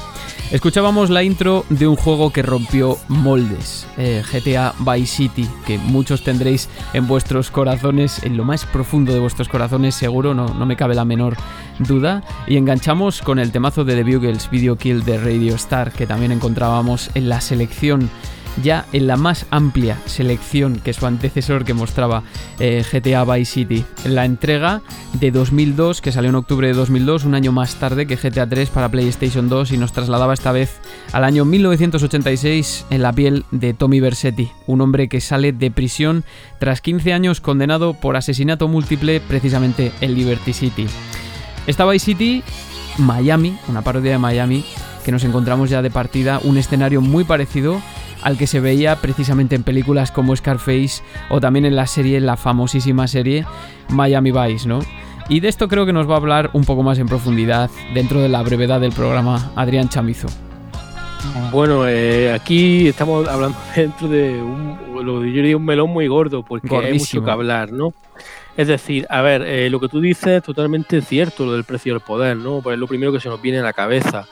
Escuchábamos 0.52 1.10
la 1.10 1.24
intro 1.24 1.66
de 1.70 1.88
un 1.88 1.96
juego 1.96 2.32
que 2.32 2.44
rompió 2.44 3.00
moldes, 3.08 3.88
eh, 3.98 4.24
GTA 4.32 4.76
Vice 4.80 5.18
City, 5.18 5.50
que 5.66 5.80
muchos 5.80 6.24
tendréis 6.24 6.70
en 6.94 7.08
vuestros 7.08 7.50
corazones, 7.50 8.24
en 8.24 8.38
lo 8.38 8.46
más 8.46 8.64
profundo 8.66 9.12
de 9.12 9.20
vuestros 9.20 9.50
corazones 9.50 9.96
seguro, 9.96 10.36
no, 10.36 10.54
no 10.54 10.66
me 10.68 10.78
cabe 10.78 10.94
la 10.94 11.04
menor 11.04 11.36
duda. 11.80 12.24
Y 12.46 12.58
enganchamos 12.58 13.22
con 13.22 13.40
el 13.40 13.52
temazo 13.52 13.84
de 13.84 13.96
The 13.96 14.04
Bugles 14.04 14.50
Video 14.52 14.78
Kill 14.78 15.04
de 15.04 15.18
Radio 15.18 15.56
Star, 15.56 15.92
que 15.92 16.06
también 16.06 16.32
encontrábamos 16.32 17.10
en 17.16 17.28
la 17.28 17.42
selección 17.42 18.10
ya 18.64 18.86
en 18.94 19.08
la 19.08 19.18
más 19.18 19.46
amplia 19.52 19.98
selección 20.06 20.80
que 20.80 20.94
su 20.94 21.06
antecesor 21.06 21.66
que 21.66 21.74
mostraba 21.74 22.24
eh, 22.60 22.84
GTA 22.90 23.24
Vice 23.26 23.52
City. 23.52 23.86
La 24.06 24.26
entrega 24.26 24.82
de 25.14 25.32
2002, 25.32 26.02
que 26.02 26.12
salió 26.12 26.30
en 26.30 26.36
octubre 26.36 26.68
de 26.68 26.74
2002, 26.74 27.26
un 27.26 27.36
año 27.36 27.52
más 27.52 27.76
tarde 27.76 28.08
que 28.08 28.16
GTA 28.16 28.48
3 28.48 28.70
para 28.70 28.90
PlayStation 28.90 29.50
2 29.50 29.72
y 29.72 29.78
nos 29.78 29.94
trasladaba 29.94 30.34
esta 30.34 30.52
vez 30.52 30.80
al 31.12 31.24
año 31.24 31.46
1986 31.46 32.86
en 32.90 33.02
la 33.02 33.14
piel 33.14 33.46
de 33.52 33.74
Tommy 33.74 34.00
Versetti, 34.00 34.52
un 34.68 34.82
hombre 34.82 35.10
que 35.10 35.22
sale 35.22 35.52
de 35.52 35.72
prisión 35.72 36.24
tras 36.60 36.82
15 36.82 37.14
años 37.14 37.42
condenado 37.42 37.94
por 37.94 38.16
asesinato 38.16 38.68
múltiple 38.68 39.20
precisamente 39.20 39.92
en 40.02 40.16
Liberty 40.16 40.54
City. 40.54 40.88
Esta 41.68 41.86
Vice 41.86 42.06
City, 42.06 42.44
Miami, 42.98 43.58
una 43.68 43.82
parodia 43.82 44.12
de 44.12 44.18
Miami, 44.20 44.64
que 45.06 45.12
nos 45.12 45.24
encontramos 45.24 45.70
ya 45.70 45.84
de 45.84 45.92
partida, 45.92 46.40
un 46.44 46.58
escenario 46.58 47.00
muy 47.00 47.24
parecido 47.24 47.80
al 48.24 48.40
que 48.40 48.48
se 48.48 48.60
veía 48.60 48.96
precisamente 48.96 49.56
en 49.56 49.62
películas 49.62 50.12
como 50.12 50.36
Scarface 50.36 51.04
o 51.30 51.40
también 51.40 51.64
en 51.66 51.76
la 51.76 51.86
serie, 51.86 52.20
la 52.20 52.38
famosísima 52.38 53.08
serie 53.08 53.46
Miami 53.90 54.32
Vice, 54.32 54.68
¿no? 54.68 54.80
Y 55.30 55.42
de 55.42 55.48
esto 55.48 55.68
creo 55.68 55.86
que 55.86 55.94
nos 55.94 56.10
va 56.10 56.16
a 56.16 56.18
hablar 56.18 56.50
un 56.54 56.66
poco 56.66 56.82
más 56.82 56.98
en 56.98 57.08
profundidad 57.08 57.70
dentro 57.94 58.20
de 58.20 58.30
la 58.30 58.42
brevedad 58.42 58.82
del 58.82 58.94
programa 58.94 59.52
Adrián 59.56 59.90
Chamizo. 59.90 60.28
Bueno, 61.52 61.88
eh, 61.88 62.34
aquí 62.34 62.88
estamos 62.88 63.28
hablando 63.28 63.58
dentro 63.76 64.08
de 64.08 64.42
un, 64.42 65.06
lo 65.06 65.24
yo 65.24 65.32
diría 65.32 65.56
un 65.56 65.66
melón 65.66 65.92
muy 65.92 66.08
gordo, 66.08 66.42
porque 66.42 66.76
hay 66.76 66.98
mucho 66.98 67.24
que 67.24 67.30
hablar, 67.30 67.72
¿no? 67.72 67.94
Es 68.58 68.68
decir, 68.68 69.06
a 69.10 69.22
ver, 69.22 69.44
eh, 69.44 69.70
lo 69.70 69.80
que 69.80 69.88
tú 69.88 70.00
dices 70.02 70.28
es 70.28 70.44
totalmente 70.44 71.02
cierto, 71.02 71.46
lo 71.46 71.54
del 71.54 71.64
precio 71.64 71.94
del 71.94 72.02
poder, 72.02 72.38
¿no? 72.38 72.62
Pues 72.62 72.74
es 72.74 72.80
lo 72.80 72.88
primero 72.88 73.12
que 73.12 73.20
se 73.20 73.30
nos 73.30 73.40
viene 73.40 73.60
a 73.60 73.64
la 73.64 73.74
cabeza. 73.74 74.26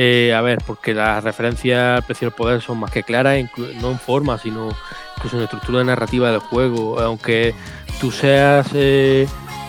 Eh, 0.00 0.32
a 0.32 0.40
ver, 0.42 0.60
porque 0.64 0.94
las 0.94 1.24
referencias 1.24 1.96
al 1.96 2.04
precio 2.04 2.28
del 2.28 2.34
poder 2.34 2.62
son 2.62 2.78
más 2.78 2.92
que 2.92 3.02
claras, 3.02 3.36
no 3.80 3.90
en 3.90 3.98
forma, 3.98 4.38
sino 4.38 4.68
incluso 5.16 5.36
en 5.36 5.42
estructura 5.42 5.80
de 5.80 5.86
narrativa 5.86 6.30
del 6.30 6.38
juego. 6.38 7.00
Aunque 7.00 7.52
tú 8.00 8.12
seas 8.12 8.68
eh, 8.74 9.26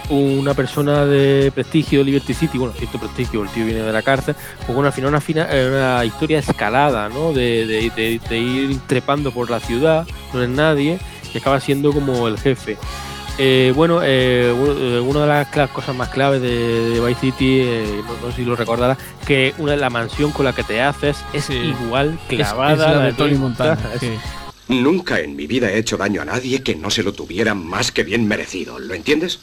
una 0.09 0.53
persona 0.53 1.07
de 1.07 1.51
prestigio, 1.53 2.03
Liberty 2.03 2.35
City, 2.35 2.59
bueno, 2.59 2.75
cierto 2.77 2.99
prestigio, 2.99 3.41
el 3.41 3.49
tío 3.49 3.65
viene 3.65 3.81
de 3.81 3.91
la 3.91 4.03
cárcel, 4.03 4.35
pues 4.59 4.73
bueno, 4.73 4.85
al 4.85 4.93
final 4.93 5.15
una, 5.15 5.47
una 5.67 6.05
historia 6.05 6.37
escalada, 6.37 7.09
¿no? 7.09 7.33
De, 7.33 7.65
de, 7.65 8.37
ir 8.37 8.79
trepando 8.85 9.31
por 9.31 9.49
la 9.49 9.59
ciudad, 9.59 10.05
no 10.31 10.43
es 10.43 10.49
nadie, 10.49 10.99
y 11.33 11.39
acaba 11.39 11.59
siendo 11.59 11.91
como 11.91 12.27
el 12.27 12.37
jefe. 12.37 12.77
Eh, 13.41 13.71
bueno, 13.73 14.01
eh, 14.03 14.49
eh, 14.49 14.99
una 14.99 15.21
de 15.21 15.27
las 15.27 15.69
cosas 15.69 15.95
más 15.95 16.09
claves 16.09 16.41
de, 16.41 16.99
Vice 16.99 17.21
City, 17.21 17.63
no, 18.21 18.31
sé 18.31 18.35
si 18.35 18.43
lo 18.43 18.53
recordarás, 18.53 18.97
que 19.25 19.53
una 19.59 19.71
de 19.71 19.77
la 19.77 19.89
mansión 19.89 20.33
con 20.33 20.43
la 20.43 20.51
que 20.51 20.63
te 20.63 20.81
haces 20.81 21.15
es 21.31 21.49
igual 21.49 22.19
clavada 22.27 22.73
es, 22.73 22.79
la 22.79 23.05
de 23.05 23.13
Tony 23.13 23.35
Montana. 23.35 23.79
Nunca 24.67 25.21
en 25.21 25.37
mi 25.37 25.47
vida 25.47 25.71
he 25.71 25.77
hecho 25.77 25.95
daño 25.95 26.21
a 26.21 26.25
nadie 26.25 26.61
que 26.61 26.75
no 26.75 26.89
se 26.89 27.01
lo 27.01 27.13
tuviera 27.13 27.55
más 27.55 27.93
que 27.93 28.03
bien 28.03 28.27
merecido, 28.27 28.77
¿lo 28.77 28.93
entiendes? 28.93 29.39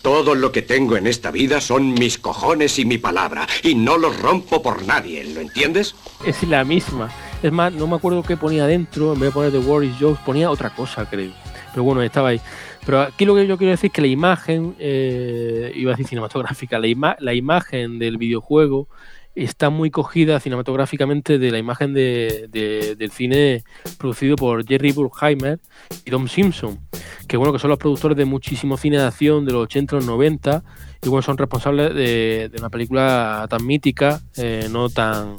Todo 0.00 0.36
lo 0.36 0.52
que 0.52 0.62
tengo 0.62 0.96
en 0.96 1.08
esta 1.08 1.32
vida 1.32 1.60
son 1.60 1.94
mis 1.94 2.16
cojones 2.16 2.78
y 2.78 2.84
mi 2.84 2.98
palabra, 2.98 3.48
y 3.64 3.74
no 3.74 3.98
los 3.98 4.16
rompo 4.20 4.62
por 4.62 4.86
nadie, 4.86 5.24
¿lo 5.24 5.40
entiendes? 5.40 5.96
Es 6.24 6.44
la 6.44 6.62
misma. 6.62 7.10
Es 7.42 7.50
más, 7.50 7.72
no 7.72 7.88
me 7.88 7.96
acuerdo 7.96 8.22
qué 8.22 8.36
ponía 8.36 8.68
dentro, 8.68 9.14
en 9.14 9.20
vez 9.20 9.30
de 9.30 9.32
poner 9.32 9.50
The 9.50 9.58
War 9.58 9.82
is 9.82 9.96
Jokes, 9.98 10.22
ponía 10.24 10.48
otra 10.48 10.70
cosa, 10.70 11.04
creo 11.04 11.32
pero 11.78 11.84
bueno, 11.84 12.02
estaba 12.02 12.30
ahí. 12.30 12.40
Pero 12.84 13.02
aquí 13.02 13.24
lo 13.24 13.36
que 13.36 13.46
yo 13.46 13.56
quiero 13.56 13.70
decir 13.70 13.86
es 13.86 13.92
que 13.92 14.00
la 14.00 14.08
imagen, 14.08 14.74
eh, 14.80 15.70
iba 15.76 15.92
a 15.92 15.94
decir 15.94 16.08
cinematográfica, 16.08 16.80
la, 16.80 17.34
imagen 17.34 18.00
del 18.00 18.18
videojuego 18.18 18.88
está 19.36 19.70
muy 19.70 19.92
cogida 19.92 20.40
cinematográficamente 20.40 21.38
de 21.38 21.52
la 21.52 21.58
imagen 21.58 21.94
de, 21.94 22.48
del 22.50 23.10
cine 23.12 23.62
producido 23.96 24.34
por 24.34 24.66
Jerry 24.66 24.90
Bruckheimer 24.90 25.60
y 26.04 26.10
Tom 26.10 26.26
Simpson, 26.26 26.80
que 27.28 27.36
bueno, 27.36 27.52
que 27.52 27.60
son 27.60 27.70
los 27.70 27.78
productores 27.78 28.16
de 28.16 28.24
muchísimo 28.24 28.76
cine 28.76 28.96
de 28.98 29.04
acción 29.04 29.44
de 29.44 29.52
los 29.52 29.62
80 29.62 29.94
y 29.94 29.98
los 29.98 30.06
90, 30.06 30.64
y 31.04 31.08
bueno, 31.08 31.22
son 31.22 31.38
responsables 31.38 31.94
de, 31.94 32.50
una 32.58 32.70
película 32.70 33.46
tan 33.48 33.64
mítica, 33.64 34.20
eh, 34.36 34.66
no 34.68 34.88
tan, 34.88 35.36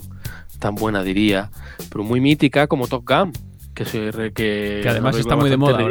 tan 0.58 0.76
buena 0.76 1.04
diría, 1.04 1.52
pero 1.92 2.06
muy 2.06 2.22
mítica 2.22 2.68
como 2.68 2.88
Top 2.88 3.04
Gun, 3.06 3.34
que, 3.86 4.86
además 4.88 5.18
está 5.18 5.36
muy 5.36 5.50
de 5.50 5.58
moda. 5.58 5.88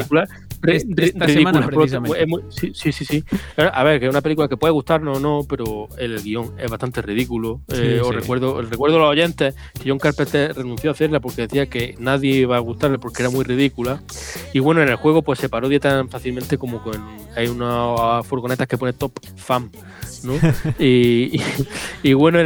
esta 0.63 1.29
semana 1.29 1.67
precisamente. 1.67 2.27
sí, 2.51 2.93
sí, 2.93 3.05
sí, 3.05 3.25
A 3.57 3.83
ver, 3.85 4.01
que 4.01 4.07
es 4.07 4.11
una 4.11 4.21
película 4.21 4.49
que 4.49 4.57
puede 4.57 4.73
gustarnos 4.73 5.19
o 5.19 5.21
no, 5.21 5.47
pero 5.49 5.89
el 5.99 6.23
guion 6.23 6.55
es 6.59 6.71
bastante 6.71 7.03
ridículo. 7.03 7.61
Eh, 7.69 8.01
os 8.03 8.15
recuerdo, 8.15 8.61
recuerdo 8.63 8.97
a 8.97 9.01
los 9.01 9.09
oyentes 9.11 9.55
que 9.81 9.89
John 9.89 9.99
Carpenter 9.99 10.55
renunció 10.55 10.91
a 10.91 10.93
hacerla 10.93 11.21
porque 11.21 11.43
decía 11.43 11.67
que 11.67 11.95
nadie 11.99 12.37
iba 12.37 12.57
a 12.57 12.61
gustarle 12.61 12.99
porque 12.99 13.23
era 13.23 13.31
muy 13.31 13.45
ridícula. 13.45 14.03
Y 14.53 14.59
bueno, 14.61 14.83
en 14.83 14.89
el 14.89 14.97
juego 14.97 15.23
pues 15.23 15.39
se 15.39 15.49
parodia 15.49 15.81
tan 15.81 16.09
fácilmente 16.09 16.59
como 16.59 16.83
con 16.83 17.19
hay 17.37 17.49
unas 17.49 18.27
furgonetas 18.27 18.67
que 18.67 18.77
pone 18.77 18.93
Top 18.93 19.13
Fan 19.37 19.71
y, 20.79 22.13
bueno, 22.15 22.39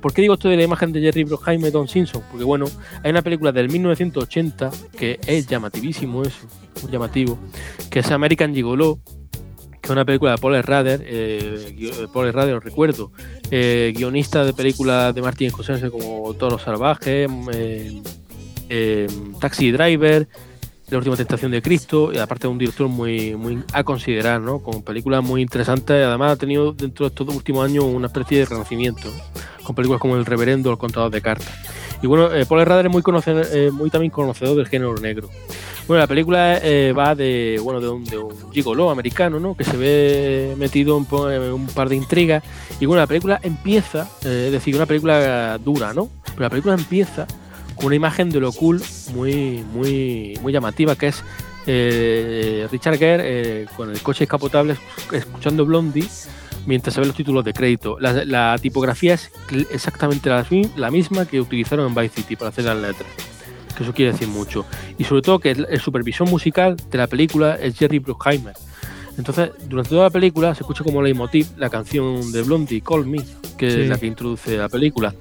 ¿por 0.00 0.12
qué 0.12 0.22
digo 0.22 0.34
esto 0.34 0.48
de 0.48 0.56
la 0.56 0.62
imagen 0.62 0.92
de 0.92 1.00
Jerry 1.00 1.24
Bruckheimer 1.24 1.68
y 1.68 1.72
Don 1.72 1.88
Simpson? 1.88 2.22
Porque 2.30 2.44
bueno, 2.44 2.66
hay 3.02 3.10
una 3.10 3.22
película 3.22 3.52
del 3.52 3.68
1980 3.68 4.70
que 4.96 5.18
es 5.26 5.46
llamativísimo 5.46 6.22
eso, 6.22 6.46
muy 6.82 6.92
llamativo, 6.92 7.38
que 7.90 8.00
es 8.00 8.10
American 8.10 8.54
Gigolo, 8.54 8.98
que 9.80 9.86
es 9.86 9.90
una 9.90 10.04
película 10.04 10.32
de 10.32 10.38
Paul 10.38 10.62
Rader, 10.62 11.02
eh, 11.04 12.06
Paul 12.12 12.32
Rader, 12.32 12.56
os 12.56 12.64
recuerdo, 12.64 13.12
eh, 13.50 13.92
guionista 13.96 14.44
de 14.44 14.52
películas 14.52 15.14
de 15.14 15.22
Martin 15.22 15.50
Scorsese 15.50 15.90
como 15.90 16.34
Toro 16.34 16.58
Salvaje, 16.58 17.26
eh, 17.52 18.02
eh, 18.68 19.06
Taxi 19.40 19.70
Driver, 19.70 20.28
la 20.90 20.98
última 20.98 21.16
tentación 21.16 21.50
de 21.50 21.60
Cristo, 21.60 22.10
y 22.12 22.18
aparte 22.18 22.46
de 22.46 22.52
un 22.52 22.58
director 22.58 22.88
muy, 22.88 23.36
muy 23.36 23.62
a 23.72 23.84
considerar, 23.84 24.40
¿no? 24.40 24.60
Con 24.60 24.82
películas 24.82 25.22
muy 25.22 25.42
interesantes, 25.42 26.04
además 26.04 26.32
ha 26.32 26.36
tenido 26.36 26.72
dentro 26.72 27.04
de 27.04 27.08
estos 27.08 27.34
últimos 27.34 27.64
años 27.64 27.84
una 27.84 28.06
especie 28.06 28.38
de 28.38 28.46
renacimiento, 28.46 29.08
con 29.62 29.74
películas 29.74 30.00
como 30.00 30.16
El 30.16 30.24
Reverendo 30.24 30.70
o 30.70 30.72
El 30.72 30.78
Contador 30.78 31.10
de 31.10 31.20
Cartas. 31.20 31.52
Y 32.02 32.06
bueno, 32.06 32.32
eh, 32.32 32.46
Paul 32.46 32.64
Radar 32.64 32.86
es 32.86 32.92
muy, 32.92 33.02
conocedor, 33.02 33.46
eh, 33.52 33.70
muy 33.70 33.90
también 33.90 34.10
conocedor 34.10 34.56
del 34.56 34.68
género 34.68 34.94
negro. 34.96 35.28
Bueno, 35.86 36.00
la 36.00 36.06
película 36.06 36.58
eh, 36.62 36.92
va 36.96 37.14
de, 37.14 37.60
bueno, 37.62 37.80
de 37.80 37.88
un, 37.88 38.04
de 38.04 38.18
un 38.18 38.52
gigolo 38.52 38.90
americano, 38.90 39.40
¿no? 39.40 39.56
Que 39.56 39.64
se 39.64 39.76
ve 39.76 40.54
metido 40.56 40.96
en, 40.96 41.52
un 41.52 41.66
par 41.66 41.88
de 41.88 41.96
intrigas. 41.96 42.44
Y 42.78 42.86
bueno, 42.86 43.00
la 43.00 43.06
película 43.06 43.40
empieza, 43.42 44.08
es 44.20 44.52
decir, 44.52 44.76
una 44.76 44.86
película 44.86 45.58
dura, 45.58 45.92
¿no? 45.92 46.08
Pero 46.24 46.42
la 46.42 46.50
película 46.50 46.74
empieza 46.74 47.26
una 47.82 47.94
imagen 47.94 48.30
de 48.30 48.40
lo 48.40 48.52
cool 48.52 48.82
muy, 49.14 49.64
muy, 49.72 50.38
muy 50.42 50.52
llamativa, 50.52 50.96
que 50.96 51.08
es 51.08 51.22
eh, 51.66 52.66
Richard 52.70 52.98
Gere 52.98 53.22
eh, 53.24 53.66
con 53.76 53.90
el 53.90 54.00
coche 54.00 54.24
escapotable 54.24 54.76
escuchando 55.12 55.66
Blondie 55.66 56.08
mientras 56.66 56.94
se 56.94 57.00
ven 57.00 57.08
los 57.08 57.16
títulos 57.16 57.44
de 57.44 57.52
crédito. 57.52 57.98
La, 58.00 58.56
tipografía 58.58 59.14
es 59.14 59.30
exactamente 59.70 60.30
la, 60.30 60.90
misma 60.90 61.26
que 61.26 61.40
utilizaron 61.40 61.86
en 61.86 61.94
Vice 61.94 62.16
City 62.16 62.36
para 62.36 62.50
hacer 62.50 62.64
las 62.64 62.76
letras. 62.76 63.08
Que 63.76 63.84
eso 63.84 63.92
quiere 63.92 64.12
decir 64.12 64.28
mucho. 64.28 64.66
Y 64.98 65.04
sobre 65.04 65.22
todo 65.22 65.38
que 65.38 65.50
el 65.50 65.80
supervisión 65.80 66.28
musical 66.28 66.76
de 66.90 66.98
la 66.98 67.06
película 67.06 67.54
es 67.54 67.78
Jerry 67.78 68.00
Bruckheimer. 68.00 68.54
Entonces, 69.18 69.50
durante 69.68 69.90
toda 69.90 70.04
la 70.04 70.10
película 70.10 70.54
se 70.54 70.62
escucha 70.62 70.84
como 70.84 71.02
leitmotiv 71.02 71.48
la 71.56 71.68
canción 71.68 72.30
de 72.30 72.42
Blondie, 72.42 72.80
Call 72.80 73.04
Me, 73.04 73.18
que 73.58 73.82
es 73.82 73.88
la 73.88 73.98
que 73.98 74.06
introduce 74.06 74.56
la 74.56 74.68
película. 74.68 75.12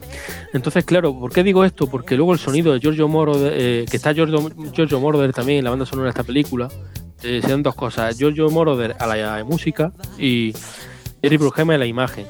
Entonces, 0.53 0.85
claro, 0.85 1.19
¿por 1.19 1.31
qué 1.31 1.43
digo 1.43 1.65
esto? 1.65 1.87
Porque 1.87 2.15
luego 2.15 2.31
el 2.31 2.39
sonido 2.39 2.71
de 2.71 2.79
Giorgio 2.79 3.07
Moroder, 3.07 3.53
eh, 3.55 3.85
que 3.89 3.97
está 3.97 4.13
Giorgio, 4.13 4.51
Giorgio 4.71 4.99
Moroder 4.99 5.33
también 5.33 5.59
en 5.59 5.63
la 5.63 5.71
banda 5.71 5.87
sonora 5.87 6.05
de 6.05 6.09
esta 6.11 6.23
película, 6.23 6.69
eh, 7.23 7.41
se 7.41 7.49
dan 7.49 7.63
dos 7.63 7.73
cosas. 7.73 8.15
Giorgio 8.17 8.49
Moroder 8.51 8.95
a 8.99 9.07
la, 9.07 9.43
música 9.43 9.91
y 10.19 10.53
Jerry 11.21 11.37
Bruckheimer 11.37 11.75
a 11.75 11.79
la 11.79 11.85
imagen. 11.85 12.25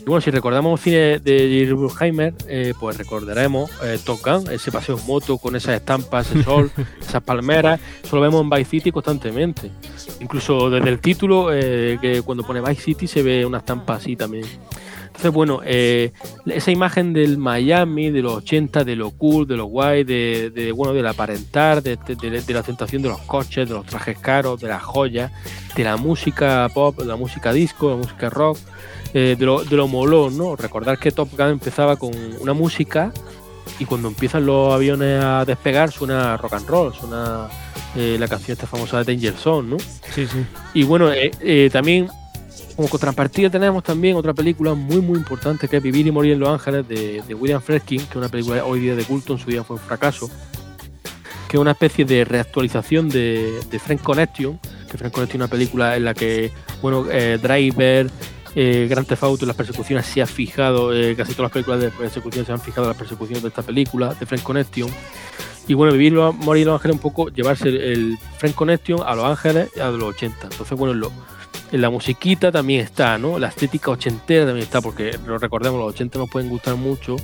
Y 0.00 0.04
bueno, 0.04 0.20
si 0.20 0.30
recordamos 0.30 0.80
cine 0.80 1.20
de 1.20 1.38
Jerry 1.48 1.72
Bruckheimer, 1.72 2.34
eh, 2.48 2.74
pues 2.78 2.98
recordaremos 2.98 3.70
eh, 3.84 3.98
Top 4.04 4.20
Gun, 4.24 4.50
ese 4.50 4.72
paseo 4.72 4.98
en 4.98 5.06
moto 5.06 5.38
con 5.38 5.54
esas 5.54 5.76
estampas, 5.76 6.30
ese 6.30 6.42
sol, 6.42 6.70
esas 7.00 7.22
palmeras, 7.22 7.80
eso 8.02 8.16
lo 8.16 8.22
vemos 8.22 8.42
en 8.42 8.50
Vice 8.50 8.70
City 8.70 8.90
constantemente. 8.90 9.70
Incluso 10.20 10.70
desde 10.70 10.88
el 10.88 10.98
título, 10.98 11.52
eh, 11.52 11.98
que 12.00 12.22
cuando 12.22 12.44
pone 12.44 12.60
Vice 12.60 12.82
City 12.82 13.06
se 13.06 13.22
ve 13.22 13.46
una 13.46 13.58
estampa 13.58 13.94
así 13.94 14.16
también. 14.16 14.44
Entonces, 15.12 15.32
bueno, 15.32 15.60
eh, 15.64 16.12
esa 16.46 16.70
imagen 16.70 17.12
del 17.12 17.36
Miami, 17.36 18.10
de 18.10 18.22
los 18.22 18.34
80, 18.38 18.82
de 18.82 18.96
lo 18.96 19.10
cool, 19.10 19.46
de 19.46 19.56
lo 19.56 19.66
guay, 19.66 20.04
de, 20.04 20.50
de 20.50 20.72
bueno, 20.72 20.94
del 20.94 21.06
aparentar, 21.06 21.82
de, 21.82 21.96
de, 21.96 22.40
de, 22.40 22.54
la 22.54 22.62
tentación 22.62 23.02
de 23.02 23.10
los 23.10 23.20
coches, 23.20 23.68
de 23.68 23.74
los 23.74 23.84
trajes 23.86 24.18
caros, 24.18 24.60
de 24.60 24.68
las 24.68 24.82
joyas, 24.82 25.30
de 25.76 25.84
la 25.84 25.96
música 25.98 26.68
pop, 26.72 26.98
de 26.98 27.04
la 27.04 27.16
música 27.16 27.52
disco, 27.52 27.90
de 27.90 27.96
la 27.96 28.02
música 28.02 28.30
rock, 28.30 28.58
eh, 29.12 29.36
de, 29.38 29.44
lo, 29.44 29.62
de 29.62 29.76
lo 29.76 29.86
molón, 29.86 30.38
¿no? 30.38 30.56
Recordar 30.56 30.98
que 30.98 31.12
Top 31.12 31.28
Gun 31.36 31.48
empezaba 31.48 31.96
con 31.96 32.12
una 32.40 32.54
música 32.54 33.12
y 33.78 33.84
cuando 33.84 34.08
empiezan 34.08 34.46
los 34.46 34.72
aviones 34.72 35.22
a 35.22 35.44
despegar 35.44 35.92
suena 35.92 36.36
rock 36.36 36.54
and 36.54 36.68
roll, 36.68 36.94
suena 36.94 37.48
eh, 37.94 38.16
la 38.18 38.28
canción 38.28 38.54
esta 38.54 38.66
famosa 38.66 39.02
de 39.02 39.12
Danger 39.12 39.34
Zone, 39.34 39.68
¿no? 39.68 39.76
Sí, 40.14 40.26
sí. 40.26 40.44
Y 40.74 40.84
bueno, 40.84 41.12
eh, 41.12 41.30
eh, 41.40 41.68
también 41.70 42.08
como 42.82 42.90
contrapartida 42.90 43.48
tenemos 43.48 43.84
también 43.84 44.16
otra 44.16 44.34
película 44.34 44.74
muy 44.74 45.00
muy 45.00 45.16
importante 45.16 45.68
que 45.68 45.76
es 45.76 45.82
Vivir 45.82 46.04
y 46.08 46.10
Morir 46.10 46.32
en 46.32 46.40
Los 46.40 46.48
Ángeles 46.48 46.88
de, 46.88 47.22
William 47.32 47.62
Friedkin, 47.62 48.00
que 48.00 48.10
es 48.10 48.16
una 48.16 48.28
película 48.28 48.64
hoy 48.64 48.80
día 48.80 48.96
de 48.96 49.04
culto, 49.04 49.34
en 49.34 49.38
su 49.38 49.48
día 49.48 49.62
fue 49.62 49.76
un 49.76 49.82
fracaso, 49.82 50.28
que 51.48 51.58
es 51.58 51.60
una 51.60 51.70
especie 51.70 52.04
de 52.04 52.24
reactualización 52.24 53.08
de, 53.08 53.60
de 53.70 53.78
Frank 53.78 54.02
Connection, 54.02 54.58
que 54.90 54.98
Frank 54.98 55.12
Connection 55.12 55.42
es 55.42 55.44
una 55.44 55.48
película 55.48 55.96
en 55.96 56.04
la 56.06 56.12
que, 56.12 56.50
bueno, 56.80 57.06
eh, 57.08 57.38
Driver, 57.40 58.10
eh, 58.56 58.88
Grand 58.90 59.06
Theft 59.06 59.22
Auto, 59.22 59.46
las 59.46 59.54
persecuciones 59.54 60.04
se 60.04 60.20
ha 60.20 60.26
fijado, 60.26 60.92
eh, 60.92 61.14
casi 61.14 61.34
todas 61.34 61.44
las 61.44 61.52
películas 61.52 61.80
de 61.82 61.90
persecución 61.90 62.44
se 62.44 62.50
han 62.50 62.60
fijado 62.60 62.82
en 62.82 62.88
las 62.88 62.98
persecuciones 62.98 63.44
de 63.44 63.48
esta 63.50 63.62
película, 63.62 64.12
de 64.18 64.26
Frank 64.26 64.42
Connection. 64.42 64.90
Y 65.68 65.74
bueno, 65.74 65.92
vivir 65.92 66.14
morir 66.14 66.62
en 66.62 66.66
Los 66.66 66.80
Ángeles 66.80 66.96
un 66.96 67.00
poco, 67.00 67.28
llevarse 67.28 67.68
el, 67.68 67.76
el 67.80 68.18
Frank 68.38 68.56
Connection 68.56 69.02
a 69.06 69.14
Los 69.14 69.26
Ángeles 69.26 69.68
a 69.76 69.88
los 69.90 70.02
80. 70.02 70.48
Entonces, 70.50 70.76
bueno, 70.76 70.94
lo, 70.94 71.12
la 71.72 71.90
musiquita 71.90 72.52
también 72.52 72.80
está, 72.82 73.18
¿no? 73.18 73.38
La 73.38 73.48
estética 73.48 73.90
ochentera 73.90 74.46
también 74.46 74.64
está, 74.64 74.80
porque 74.80 75.18
recordemos, 75.40 75.80
los 75.80 75.94
80 75.94 76.18
nos 76.18 76.30
pueden 76.30 76.50
gustar 76.50 76.76
mucho, 76.76 77.16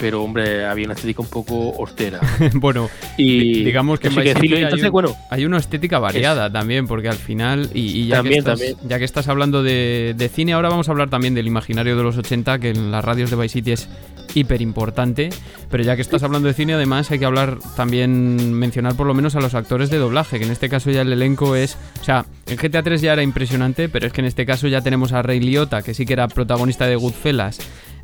pero 0.00 0.22
hombre, 0.22 0.64
había 0.66 0.84
una 0.86 0.94
estética 0.94 1.22
un 1.22 1.28
poco 1.28 1.70
hortera. 1.70 2.20
bueno, 2.54 2.88
y 3.16 3.62
digamos 3.64 4.00
que, 4.00 4.08
en 4.08 4.14
que 4.14 4.20
Vice 4.20 4.34
decirlo. 4.34 4.56
Entonces, 4.58 4.82
hay, 4.84 4.88
un- 4.88 4.92
bueno, 4.92 5.16
hay 5.30 5.44
una 5.44 5.58
estética 5.58 5.98
variada 5.98 6.50
también, 6.52 6.86
porque 6.86 7.08
al 7.08 7.16
final, 7.16 7.70
y, 7.74 7.80
y 8.02 8.06
ya, 8.08 8.16
También, 8.16 8.44
que 8.44 8.50
estás, 8.52 8.76
ya 8.88 8.98
que 8.98 9.04
estás 9.04 9.28
hablando 9.28 9.62
de, 9.62 10.14
de 10.16 10.28
cine, 10.28 10.52
ahora 10.52 10.68
vamos 10.68 10.88
a 10.88 10.92
hablar 10.92 11.10
también 11.10 11.34
del 11.34 11.46
imaginario 11.46 11.96
de 11.96 12.02
los 12.02 12.16
80, 12.16 12.58
que 12.58 12.70
en 12.70 12.90
las 12.90 13.04
radios 13.04 13.30
de 13.30 13.36
Vice 13.36 13.52
City 13.54 13.72
es 13.72 13.88
hiper 14.34 14.60
importante, 14.60 15.30
pero 15.70 15.82
ya 15.82 15.96
que 15.96 16.02
estás 16.02 16.22
hablando 16.22 16.48
de 16.48 16.54
cine, 16.54 16.74
además 16.74 17.10
hay 17.10 17.18
que 17.18 17.24
hablar 17.24 17.58
también, 17.76 18.52
mencionar 18.52 18.94
por 18.94 19.06
lo 19.06 19.14
menos 19.14 19.34
a 19.36 19.40
los 19.40 19.54
actores 19.54 19.88
de 19.90 19.96
doblaje, 19.96 20.38
que 20.38 20.44
en 20.44 20.52
este 20.52 20.68
caso 20.68 20.90
ya 20.90 21.00
el 21.00 21.12
elenco 21.12 21.56
es, 21.56 21.76
o 22.00 22.04
sea, 22.04 22.26
en 22.46 22.56
GTA 22.56 22.82
3 22.82 23.00
ya 23.00 23.14
era 23.14 23.22
impresionante, 23.22 23.88
pero 23.88 24.06
es 24.06 24.12
que 24.12 24.20
en 24.20 24.26
este 24.26 24.44
caso 24.44 24.68
ya 24.68 24.82
tenemos 24.82 25.12
a 25.12 25.22
Ray 25.22 25.40
Liotta, 25.40 25.82
que 25.82 25.94
sí 25.94 26.04
que 26.04 26.12
era 26.12 26.28
protagonista 26.28 26.86
de 26.86 26.96
Goodfellas, 26.96 27.58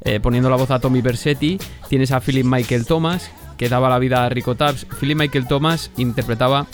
eh, 0.05 0.21
poniendo 0.21 0.51
la 0.51 0.57
voz 0.57 0.71
a 0.71 0.79
Tommy 0.79 1.01
Versetti, 1.01 1.59
tienes 1.89 2.13
a 2.13 2.21
Philip 2.21 2.45
Michael 2.45 2.87
Thomas, 2.87 3.31
que 3.57 3.69
daba 3.69 3.89
la 3.89 3.99
vida 3.99 4.25
a 4.25 4.29
Rico 4.29 4.55
Tubbs. 4.55 4.87
Philip 5.01 5.19
Michael 5.19 5.47
Thomas 5.47 5.91
interpretaba 5.97 6.67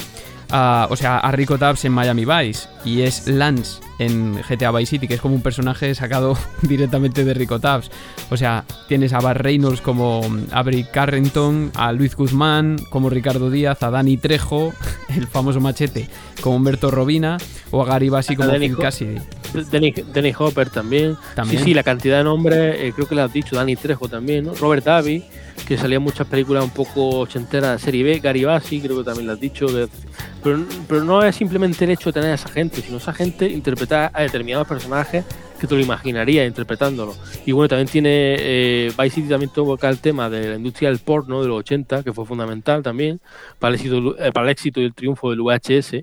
a, 0.51 0.87
o 0.91 0.97
sea, 0.97 1.19
a 1.19 1.31
Rico 1.33 1.59
Tubbs 1.59 1.85
en 1.85 1.93
Miami 1.93 2.25
Vice 2.25 2.69
y 2.85 3.03
es 3.03 3.27
Lance 3.27 3.81
en 3.99 4.41
GTA 4.49 4.71
Vice 4.71 4.91
City, 4.91 5.07
que 5.07 5.15
es 5.15 5.21
como 5.21 5.35
un 5.35 5.43
personaje 5.43 5.95
sacado 5.95 6.37
directamente 6.63 7.25
de 7.25 7.35
Rico 7.35 7.61
Tubbs. 7.61 7.91
O 8.31 8.37
sea, 8.37 8.65
tienes 8.89 9.13
a 9.13 9.21
Bar 9.21 9.43
Reynolds 9.43 9.81
como 9.81 10.23
Avery 10.53 10.85
Carrington, 10.85 11.71
a 11.75 11.93
Luis 11.93 12.17
Guzmán 12.17 12.79
como 12.91 13.11
Ricardo 13.11 13.51
Díaz, 13.51 13.83
a 13.83 13.91
Danny 13.91 14.17
Trejo, 14.17 14.73
el 15.09 15.27
famoso 15.27 15.61
machete, 15.61 16.09
como 16.41 16.57
Humberto 16.57 16.91
Robina, 16.91 17.37
o 17.71 17.83
a 17.83 17.87
Gary 17.87 18.09
Bassi 18.09 18.37
como 18.37 18.53
Phil 18.53 18.77
Cassidy. 18.77 19.21
Danny 20.13 20.35
Hopper 20.39 20.71
también. 20.71 21.17
También. 21.35 21.59
Sí, 21.59 21.67
sí, 21.67 21.75
la 21.75 21.83
cantidad 21.83 22.19
de 22.19 22.25
nombres, 22.25 22.77
eh, 22.79 22.93
creo 22.95 23.09
que 23.09 23.15
lo 23.15 23.23
has 23.23 23.33
dicho, 23.33 23.57
Danny 23.57 23.77
Trejo 23.77 24.09
también, 24.09 24.45
¿no? 24.45 24.55
Robert 24.55 24.85
Davi, 24.85 25.25
que 25.67 25.77
salía 25.77 25.97
en 25.99 26.03
muchas 26.03 26.27
películas 26.27 26.65
un 26.65 26.71
poco 26.71 27.21
ochenteras 27.21 27.79
de 27.81 27.85
serie 27.85 28.03
B, 28.03 28.19
Gary 28.21 28.45
Bassi, 28.45 28.81
creo 28.81 28.99
que 28.99 29.05
también 29.05 29.27
lo 29.27 29.33
has 29.35 29.41
dicho. 29.41 29.67
pero, 30.43 30.65
pero 30.89 31.05
no 31.05 31.23
es 31.23 31.37
simplemente 31.37 31.85
el 31.85 31.91
hecho 31.93 32.11
de 32.11 32.15
tener 32.15 32.31
a 32.33 32.35
esa 32.35 32.49
gente, 32.49 32.81
sino 32.83 32.97
esa 32.99 33.13
gente 33.13 33.49
interpretar 33.49 34.11
a 34.15 34.23
determinados 34.23 34.67
personajes 34.67 35.25
que 35.61 35.67
te 35.67 35.75
lo 35.75 35.81
imaginarías 35.83 36.47
interpretándolo. 36.49 37.15
Y 37.45 37.53
bueno, 37.53 37.69
también 37.69 37.87
tiene 37.89 38.37
eh, 38.39 38.93
Vice 38.99 39.17
City 39.17 39.29
también 39.29 39.53
toca 39.53 39.91
el 39.91 39.99
tema 39.99 40.31
de 40.31 40.49
la 40.49 40.57
industria 40.57 40.89
del 40.89 41.01
porno 41.01 41.43
de 41.43 41.49
los 41.49 41.59
80, 41.59 42.03
que 42.03 42.15
fue 42.15 42.25
fundamental 42.25 42.83
también 42.83 43.21
para 43.59 43.75
el 43.75 43.81
éxito, 43.81 44.15
eh, 44.19 44.81
y 44.81 44.85
el 44.85 44.95
triunfo 44.95 45.29
del 45.31 45.43
VHS. 45.43 46.03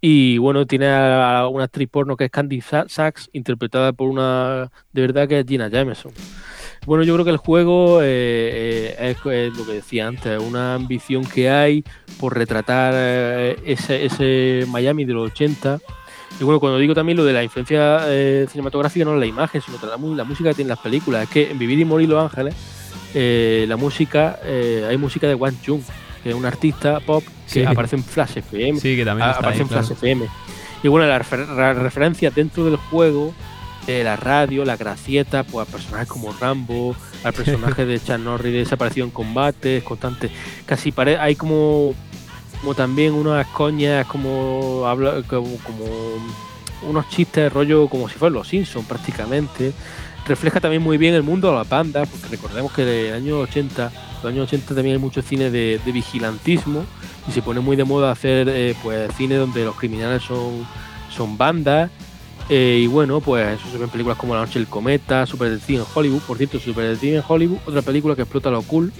Y 0.00 0.38
bueno, 0.38 0.66
tiene 0.66 0.88
a 0.88 1.46
una 1.48 1.64
actriz 1.64 1.88
porno 1.88 2.16
que 2.16 2.24
es 2.24 2.30
Candy 2.32 2.60
Sa- 2.60 2.86
Sachs, 2.88 3.30
interpretada 3.32 3.92
por 3.92 4.08
una 4.08 4.70
de 4.92 5.00
verdad 5.02 5.28
que 5.28 5.38
es 5.38 5.46
Gina 5.46 5.68
Jameson. 5.68 6.10
Bueno, 6.86 7.02
yo 7.04 7.14
creo 7.14 7.24
que 7.24 7.32
el 7.32 7.36
juego 7.36 8.00
eh, 8.00 8.06
eh, 8.98 9.10
es, 9.10 9.26
es 9.26 9.56
lo 9.56 9.66
que 9.66 9.72
decía 9.72 10.06
antes, 10.06 10.40
una 10.40 10.74
ambición 10.74 11.24
que 11.24 11.50
hay 11.50 11.84
por 12.20 12.36
retratar 12.36 12.94
eh, 12.96 13.56
ese, 13.66 14.04
ese 14.04 14.64
Miami 14.68 15.04
de 15.04 15.12
los 15.12 15.30
80. 15.32 15.80
Y 16.40 16.44
bueno, 16.44 16.60
cuando 16.60 16.78
digo 16.78 16.94
también 16.94 17.16
lo 17.18 17.24
de 17.24 17.32
la 17.32 17.42
influencia 17.42 18.00
eh, 18.06 18.46
cinematográfica, 18.50 19.04
no 19.04 19.14
es 19.14 19.20
la 19.20 19.26
imagen, 19.26 19.60
sino 19.62 19.78
la, 19.84 19.96
la 19.96 20.24
música 20.24 20.50
que 20.50 20.54
tienen 20.54 20.68
las 20.70 20.78
películas. 20.78 21.24
Es 21.24 21.28
que 21.30 21.50
en 21.50 21.58
Vivir 21.58 21.78
y 21.80 21.84
Morir 21.84 22.08
Los 22.08 22.22
Ángeles, 22.22 22.54
eh, 23.14 23.64
la 23.68 23.76
música, 23.76 24.38
hay 24.88 24.96
música 24.96 25.26
de 25.26 25.34
Wang 25.34 25.56
Chung, 25.62 25.80
que 26.22 26.28
es 26.30 26.34
un 26.36 26.44
artista 26.46 27.00
pop 27.00 27.24
que 27.46 27.60
Sí. 27.60 27.64
aparece 27.64 27.96
en 27.96 28.04
Flash 28.04 28.36
FM. 28.38 28.78
Sí, 28.80 28.94
que 28.96 29.04
también 29.04 29.26
a- 29.28 29.32
está 29.32 29.40
aparece 29.40 29.58
ahí, 29.58 29.62
en 29.62 29.68
Flash 29.68 29.86
claro. 29.86 29.94
FM. 29.96 30.26
Y 30.84 30.88
bueno, 30.88 31.06
las 31.08 31.22
refer- 31.28 31.48
las 31.56 31.76
referencias 31.78 32.34
dentro 32.34 32.64
del 32.64 32.76
juego, 32.76 33.32
eh, 33.86 34.02
la 34.04 34.16
radio, 34.16 34.64
la 34.64 34.76
gracieta, 34.76 35.44
pues 35.44 35.68
a 35.68 35.70
personajes 35.70 36.08
como 36.08 36.32
Rambo, 36.32 36.96
al 37.22 37.32
personaje 37.32 37.86
de 37.86 38.00
Chan 38.00 38.22
Norris 38.24 38.52
desaparecido 38.52 39.06
en 39.06 39.12
combate, 39.12 39.82
constante. 39.82 40.30
Casi 40.64 40.92
pare 40.92 41.18
hay 41.18 41.36
como, 41.36 41.94
como 42.60 42.74
también 42.74 43.14
unas 43.14 43.46
coñas, 43.48 44.06
como, 44.06 44.84
como, 45.28 45.86
unos 46.82 47.08
chistes, 47.08 47.52
rollo 47.52 47.88
como 47.88 48.08
si 48.08 48.16
fueran 48.16 48.34
los 48.34 48.48
Simpsons 48.48 48.86
prácticamente. 48.86 49.72
Refleja 50.26 50.60
también 50.60 50.82
muy 50.82 50.98
bien 50.98 51.14
el 51.14 51.22
mundo 51.22 51.50
de 51.50 51.54
las 51.56 51.68
bandas, 51.68 52.08
porque 52.08 52.28
recordemos 52.28 52.72
que 52.72 52.82
en 52.82 53.12
los 53.12 53.16
años 53.16 53.48
80, 53.48 53.92
los 54.22 54.32
años 54.32 54.48
80 54.48 54.74
también 54.74 54.96
hay 54.96 55.00
mucho 55.00 55.22
cine 55.22 55.50
de, 55.50 55.80
de 55.84 55.92
vigilantismo 55.92 56.84
y 57.28 57.32
se 57.32 57.42
pone 57.42 57.60
muy 57.60 57.76
de 57.76 57.84
moda 57.84 58.10
hacer 58.10 58.48
eh, 58.48 58.74
pues 58.82 59.14
cine 59.16 59.36
donde 59.36 59.64
los 59.64 59.76
criminales 59.76 60.22
son, 60.22 60.66
son 61.14 61.36
bandas. 61.36 61.90
Eh, 62.48 62.80
y 62.82 62.86
bueno, 62.86 63.20
pues 63.20 63.58
eso 63.58 63.70
se 63.70 63.78
ve 63.78 63.84
en 63.84 63.90
películas 63.90 64.18
como 64.18 64.34
La 64.34 64.40
Noche 64.40 64.58
del 64.58 64.68
Cometa, 64.68 65.26
Super 65.26 65.50
Detective 65.50 65.80
en 65.80 65.86
Hollywood. 65.92 66.20
Por 66.22 66.36
cierto, 66.36 66.58
Super 66.58 66.84
Detective 66.84 67.16
en 67.16 67.24
Hollywood, 67.26 67.58
otra 67.66 67.82
película 67.82 68.14
que 68.14 68.22
explota 68.22 68.50
lo 68.50 68.62
cool 68.62 68.92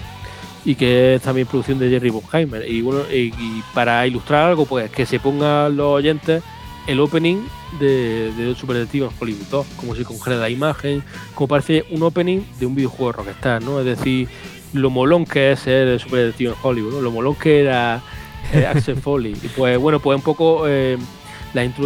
y 0.64 0.74
que 0.74 1.14
es 1.14 1.22
también 1.22 1.46
producción 1.46 1.78
de 1.78 1.88
Jerry 1.88 2.10
Bruckheimer. 2.10 2.68
Y 2.68 2.82
bueno, 2.82 3.02
y, 3.10 3.32
y 3.38 3.62
para 3.72 4.06
ilustrar 4.06 4.50
algo, 4.50 4.66
pues 4.66 4.90
que 4.90 5.06
se 5.06 5.20
pongan 5.20 5.76
los 5.76 5.86
oyentes 5.86 6.42
el 6.86 7.00
opening 7.00 7.38
de, 7.80 8.32
de 8.32 8.54
Super 8.54 8.76
Detective 8.76 9.06
en 9.06 9.12
Hollywood 9.18 9.46
2, 9.50 9.66
como 9.76 9.94
se 9.94 10.04
congela 10.04 10.36
la 10.36 10.50
imagen, 10.50 11.02
como 11.34 11.48
parece 11.48 11.84
un 11.90 12.02
opening 12.02 12.40
de 12.58 12.66
un 12.66 12.74
videojuego 12.74 13.12
de 13.12 13.24
Rockstar, 13.24 13.62
¿no? 13.62 13.80
Es 13.80 13.86
decir, 13.86 14.28
lo 14.72 14.90
molón 14.90 15.24
que 15.24 15.52
es 15.52 15.60
ser 15.60 15.98
Super 16.00 16.20
Detective 16.20 16.50
en 16.50 16.56
Hollywood, 16.62 16.94
¿no? 16.94 17.00
Lo 17.00 17.10
molón 17.10 17.34
que 17.34 17.60
era 17.60 18.02
eh, 18.52 18.66
Axel 18.66 18.96
Foley. 19.02 19.36
Y 19.42 19.48
pues 19.48 19.78
bueno, 19.78 20.00
pues 20.00 20.16
un 20.16 20.22
poco 20.22 20.64
eh, 20.66 20.96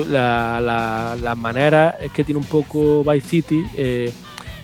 la, 0.09 0.61
la, 0.61 1.17
la, 1.21 1.35
manera 1.35 1.97
es 2.01 2.11
que 2.13 2.25
tiene 2.25 2.39
un 2.39 2.47
poco 2.47 3.03
Vice 3.05 3.29
City, 3.29 3.65
eh, 3.77 4.13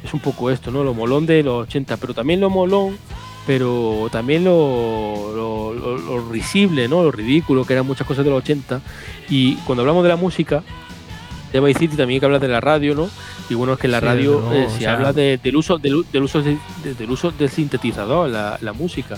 es 0.04 0.14
un 0.14 0.20
poco 0.20 0.50
esto, 0.50 0.70
¿no? 0.70 0.84
Lo 0.84 0.94
molón 0.94 1.26
de 1.26 1.42
los 1.42 1.66
80, 1.66 1.96
pero 1.96 2.14
también 2.14 2.40
lo 2.40 2.50
molón, 2.50 2.96
pero 3.46 4.08
también 4.10 4.44
lo, 4.44 5.32
lo, 5.34 5.74
lo- 5.74 5.98
lo 5.98 6.30
risible, 6.30 6.88
¿no? 6.88 7.02
Lo 7.02 7.12
ridículo, 7.12 7.64
que 7.64 7.72
eran 7.74 7.86
muchas 7.86 8.06
cosas 8.06 8.24
de 8.24 8.30
los 8.30 8.38
80. 8.42 8.80
Y 9.28 9.54
cuando 9.66 9.82
hablamos 9.82 10.02
de 10.02 10.08
la 10.10 10.16
música, 10.16 10.62
de 11.52 11.60
Vice 11.60 11.78
City 11.80 11.96
también 11.96 12.16
hay 12.16 12.20
que 12.20 12.26
hablar 12.26 12.40
de 12.40 12.48
la 12.48 12.60
radio, 12.60 12.94
¿no? 12.94 13.08
Y 13.48 13.54
bueno, 13.54 13.74
es 13.74 13.78
que 13.78 13.86
en 13.86 13.92
la 13.92 14.00
Sí, 14.00 14.04
radio 14.06 14.32
luego, 14.40 14.52
eh, 14.52 14.66
se 14.70 14.78
sea- 14.80 14.94
habla 14.94 15.12
de- 15.12 15.38
del 15.42 15.56
uso 15.56 15.78
del, 15.78 16.04
del 16.12 16.22
uso 16.24 16.42
de- 16.42 16.58
de- 16.82 16.94
del 16.94 17.10
uso 17.10 17.30
del 17.30 17.48
sintetizador, 17.48 18.28
la, 18.28 18.58
la 18.60 18.72
música. 18.72 19.16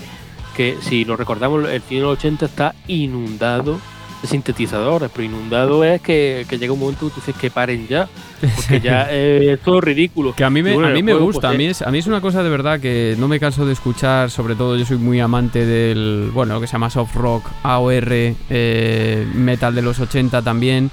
Que 0.55 0.77
si 0.81 1.05
lo 1.05 1.15
recordamos, 1.15 1.67
el 1.69 1.81
cine 1.81 2.01
de 2.01 2.05
los 2.07 2.17
80 2.17 2.45
está 2.45 2.75
inundado 2.87 3.79
de 4.21 4.27
sintetizadores, 4.27 5.09
pero 5.13 5.23
inundado 5.23 5.83
es 5.83 6.01
que, 6.01 6.45
que 6.49 6.57
llega 6.57 6.73
un 6.73 6.79
momento 6.79 7.07
que 7.07 7.13
tú 7.13 7.21
dices 7.21 7.35
que 7.35 7.49
paren 7.49 7.87
ya, 7.87 8.09
porque 8.55 8.81
ya 8.81 9.07
eh, 9.09 9.53
es 9.53 9.59
todo 9.61 9.81
ridículo. 9.81 10.35
Que 10.35 10.43
a 10.43 10.49
mí 10.49 10.61
me, 10.61 10.73
bueno, 10.73 10.89
a 10.89 10.91
mí 10.91 11.03
me 11.03 11.13
juego, 11.13 11.27
gusta, 11.27 11.47
pues, 11.49 11.55
a 11.55 11.57
mí, 11.57 11.65
eh, 11.65 11.69
es, 11.69 11.81
a 11.81 11.91
mí 11.91 11.97
es 11.99 12.07
una 12.07 12.21
cosa 12.21 12.43
de 12.43 12.49
verdad 12.49 12.79
que 12.79 13.15
no 13.17 13.27
me 13.27 13.39
canso 13.39 13.65
de 13.65 13.73
escuchar, 13.73 14.29
sobre 14.29 14.55
todo 14.55 14.75
yo 14.75 14.85
soy 14.85 14.97
muy 14.97 15.19
amante 15.19 15.65
del, 15.65 16.31
bueno, 16.33 16.55
lo 16.55 16.61
que 16.61 16.67
se 16.67 16.73
llama 16.73 16.89
soft 16.89 17.15
rock, 17.15 17.45
AOR, 17.63 18.07
eh, 18.11 19.27
metal 19.33 19.73
de 19.75 19.81
los 19.81 19.99
80 19.99 20.41
también. 20.41 20.91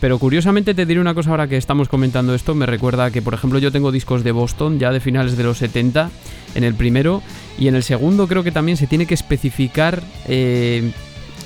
Pero 0.00 0.18
curiosamente 0.18 0.74
te 0.74 0.84
diré 0.84 1.00
una 1.00 1.14
cosa 1.14 1.30
ahora 1.30 1.48
que 1.48 1.56
estamos 1.56 1.88
comentando 1.88 2.34
esto, 2.34 2.54
me 2.54 2.66
recuerda 2.66 3.10
que 3.10 3.22
por 3.22 3.32
ejemplo 3.32 3.58
yo 3.58 3.72
tengo 3.72 3.90
discos 3.90 4.24
de 4.24 4.32
Boston 4.32 4.78
ya 4.78 4.92
de 4.92 5.00
finales 5.00 5.38
de 5.38 5.42
los 5.42 5.56
70 5.56 6.10
en 6.54 6.64
el 6.64 6.74
primero 6.74 7.22
y 7.58 7.68
en 7.68 7.76
el 7.76 7.82
segundo 7.82 8.28
creo 8.28 8.44
que 8.44 8.52
también 8.52 8.76
se 8.76 8.86
tiene 8.86 9.06
que 9.06 9.14
especificar 9.14 10.02
eh, 10.28 10.92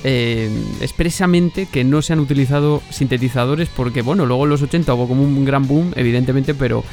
eh, 0.03 0.49
expresamente 0.81 1.67
que 1.67 1.83
no 1.83 2.01
se 2.01 2.13
han 2.13 2.19
utilizado 2.19 2.81
sintetizadores 2.89 3.69
porque 3.69 4.01
bueno, 4.01 4.25
luego 4.25 4.45
en 4.45 4.49
los 4.49 4.61
80 4.61 4.93
hubo 4.93 5.07
como 5.07 5.23
un 5.23 5.45
gran 5.45 5.67
boom 5.67 5.93
evidentemente, 5.95 6.53
pero 6.53 6.83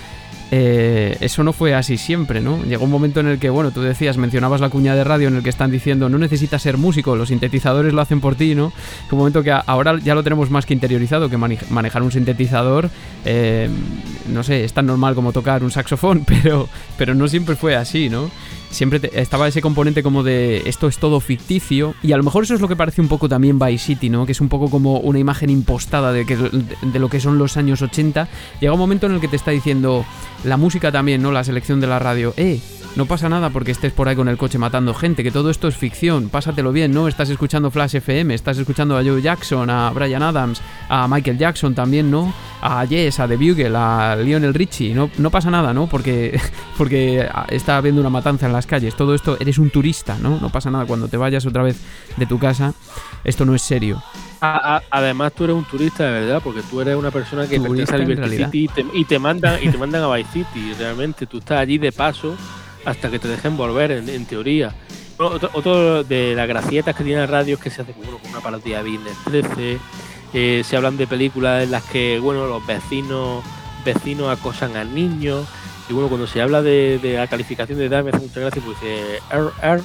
eh, 0.51 1.17
eso 1.21 1.43
no 1.43 1.53
fue 1.53 1.75
así 1.75 1.99
siempre, 1.99 2.41
¿no? 2.41 2.63
Llegó 2.65 2.85
un 2.85 2.91
momento 2.91 3.21
en 3.21 3.27
el 3.27 3.39
que, 3.39 3.51
bueno, 3.51 3.71
tú 3.71 3.83
decías, 3.83 4.17
mencionabas 4.17 4.63
la 4.63 4.71
cuña 4.71 4.95
de 4.95 5.05
radio 5.05 5.29
en 5.29 5.37
el 5.37 5.43
que 5.43 5.51
están 5.51 5.71
diciendo, 5.71 6.09
no 6.09 6.17
necesitas 6.17 6.63
ser 6.63 6.79
músico, 6.79 7.17
los 7.17 7.29
sintetizadores 7.29 7.93
lo 7.93 8.01
hacen 8.01 8.21
por 8.21 8.35
ti, 8.35 8.55
¿no? 8.55 8.73
un 9.11 9.19
momento 9.19 9.43
que 9.43 9.53
ahora 9.53 9.99
ya 9.99 10.15
lo 10.15 10.23
tenemos 10.23 10.51
más 10.51 10.65
que 10.65 10.73
interiorizado, 10.73 11.29
que 11.29 11.37
manejar 11.37 12.03
un 12.03 12.13
sintetizador, 12.13 12.91
eh, 13.25 13.69
no 14.33 14.43
sé, 14.43 14.65
es 14.65 14.73
tan 14.73 14.87
normal 14.87 15.15
como 15.15 15.33
tocar 15.33 15.63
un 15.63 15.71
saxofón, 15.71 16.25
pero, 16.27 16.69
pero 16.97 17.15
no 17.15 17.29
siempre 17.29 17.55
fue 17.55 17.77
así, 17.77 18.09
¿no? 18.09 18.31
Siempre 18.71 19.11
estaba 19.15 19.49
ese 19.49 19.63
componente 19.63 20.03
como 20.03 20.23
de 20.23 20.63
esto 20.67 20.89
es 20.89 20.99
todo 20.99 21.21
ficticio 21.21 21.95
y 22.03 22.13
a 22.13 22.17
lo 22.17 22.23
mejor 22.23 22.45
eso 22.45 22.55
es 22.55 22.61
lo 22.61 22.69
que 22.69 22.77
parece 22.77 23.01
un 23.01 23.09
poco 23.09 23.29
también 23.29 23.59
Vice 23.59 23.85
City, 23.85 24.09
¿no? 24.09 24.27
Que 24.27 24.33
es 24.33 24.41
un 24.41 24.49
poco 24.49 24.71
como 24.71 24.99
una 25.01 25.19
imagen 25.19 25.51
impostada 25.51 26.13
de, 26.13 26.27
que, 26.27 26.37
de 26.37 26.99
lo 26.99 27.09
que 27.09 27.21
son 27.21 27.39
los 27.39 27.57
años 27.57 27.83
80. 27.83 28.29
Llega 28.61 28.73
un 28.73 28.79
momento 28.79 29.07
en 29.07 29.13
el 29.13 29.21
que 29.21 29.29
te 29.29 29.37
está 29.37 29.51
diciendo 29.51 30.05
la 30.45 30.57
música 30.57 30.93
también, 30.93 31.23
¿no? 31.23 31.33
La 31.33 31.45
selección 31.45 31.81
de 31.81 31.87
la 31.87 31.99
radio, 31.99 32.35
eh, 32.37 32.61
no 32.99 33.07
pasa 33.07 33.29
nada 33.29 33.51
porque 33.51 33.71
estés 33.71 33.93
por 33.93 34.09
ahí 34.09 34.17
con 34.17 34.27
el 34.27 34.37
coche 34.37 34.59
matando 34.59 34.93
gente, 34.93 35.23
que 35.23 35.31
todo 35.31 35.51
esto 35.51 35.69
es 35.69 35.77
ficción, 35.77 36.31
pásatelo 36.31 36.73
bien, 36.73 36.91
¿no? 36.91 37.07
Estás 37.07 37.31
escuchando 37.31 37.71
Flash 37.71 37.95
FM, 37.95 38.35
estás 38.35 38.59
escuchando 38.59 38.99
a 38.99 39.05
Joe 39.05 39.23
Jackson, 39.23 39.71
a 39.71 39.91
Brian 39.91 40.21
Adams, 40.21 40.61
a 40.89 41.07
Michael 41.07 41.39
Jackson 41.39 41.77
también, 41.77 42.11
¿no? 42.11 42.35
A 42.61 42.85
Jess, 42.85 43.21
a 43.21 43.29
The 43.29 43.37
Bugle, 43.37 43.73
a 43.77 44.17
Lionel 44.17 44.53
Richie, 44.53 44.95
no, 44.95 45.11
no 45.17 45.31
pasa 45.31 45.49
nada, 45.49 45.73
¿no? 45.73 45.87
Porque, 45.87 46.41
porque 46.77 47.25
está 47.51 47.77
habiendo 47.77 48.01
una 48.01 48.11
matanza 48.11 48.47
en 48.47 48.53
las 48.53 48.67
calles, 48.67 48.97
todo 48.97 49.15
esto, 49.15 49.37
eres 49.39 49.59
un 49.59 49.71
turista, 49.71 50.19
¿no? 50.21 50.41
No 50.41 50.51
pasa 50.51 50.69
nada 50.69 50.85
cuando 50.85 51.07
te 51.07 51.17
vayas 51.17 51.47
otra 51.47 51.63
vez 51.63 51.81
de 52.17 52.27
tu 52.27 52.41
casa, 52.41 52.75
esto 53.23 53.45
no 53.45 53.55
es 53.55 53.63
serio. 53.63 54.03
Además 54.41 55.35
tú 55.35 55.45
eres 55.45 55.55
un 55.55 55.65
turista 55.67 56.03
de 56.03 56.21
verdad, 56.21 56.41
porque 56.43 56.63
tú 56.69 56.81
eres 56.81 56.97
una 56.97 57.13
persona 57.13 57.47
que 57.47 57.61
pertenece 57.61 57.95
a 57.95 57.99
Liberty 57.99 58.37
City 58.39 58.65
y 58.65 58.69
te, 58.69 58.87
y 58.93 59.05
te, 59.05 59.21
mandan 59.21 59.63
y 59.63 59.69
te 59.69 59.79
mandan 59.79 60.03
a 60.03 60.17
Vice 60.17 60.31
City, 60.33 60.75
realmente. 60.77 61.27
Tú 61.27 61.39
estás 61.39 61.61
allí 61.61 61.79
de 61.79 61.93
paso 61.93 62.37
hasta 62.85 63.11
que 63.11 63.19
te 63.19 63.29
dejen 63.29 63.57
volver, 63.57 63.91
en, 63.93 64.27
teoría. 64.27 64.75
Otro, 65.19 66.05
de 66.05 66.35
las 66.35 66.47
gracietas 66.47 66.95
que 66.95 67.05
tiene 67.05 67.21
la 67.21 67.27
radio 67.27 67.57
es 67.57 67.61
que 67.61 67.71
se 67.71 67.83
hace 67.83 67.93
como 67.93 68.21
una 68.31 68.41
parodia 68.41 68.83
de 68.83 68.91
Business 68.91 69.17
13. 69.25 69.79
Eh, 70.35 70.63
se 70.65 70.77
hablan 70.77 70.97
de 70.97 71.07
películas 71.07 71.65
en 71.65 71.71
las 71.71 71.83
que 71.85 72.19
bueno 72.21 72.47
los 72.47 72.65
vecinos 72.67 73.43
vecinos 73.85 74.39
acosan 74.39 74.77
a 74.77 74.85
niños. 74.85 75.47
Y 75.89 75.95
bueno, 75.95 76.09
cuando 76.09 76.27
se 76.27 76.43
habla 76.43 76.61
de, 76.61 77.01
la 77.03 77.27
calificación 77.27 77.79
de 77.79 77.87
edad 77.87 78.05
me 78.05 78.11
hace 78.11 78.21
mucha 78.21 78.41
gracia 78.41 78.63
porque 78.63 78.87
dice 78.87 79.23
R, 79.31 79.83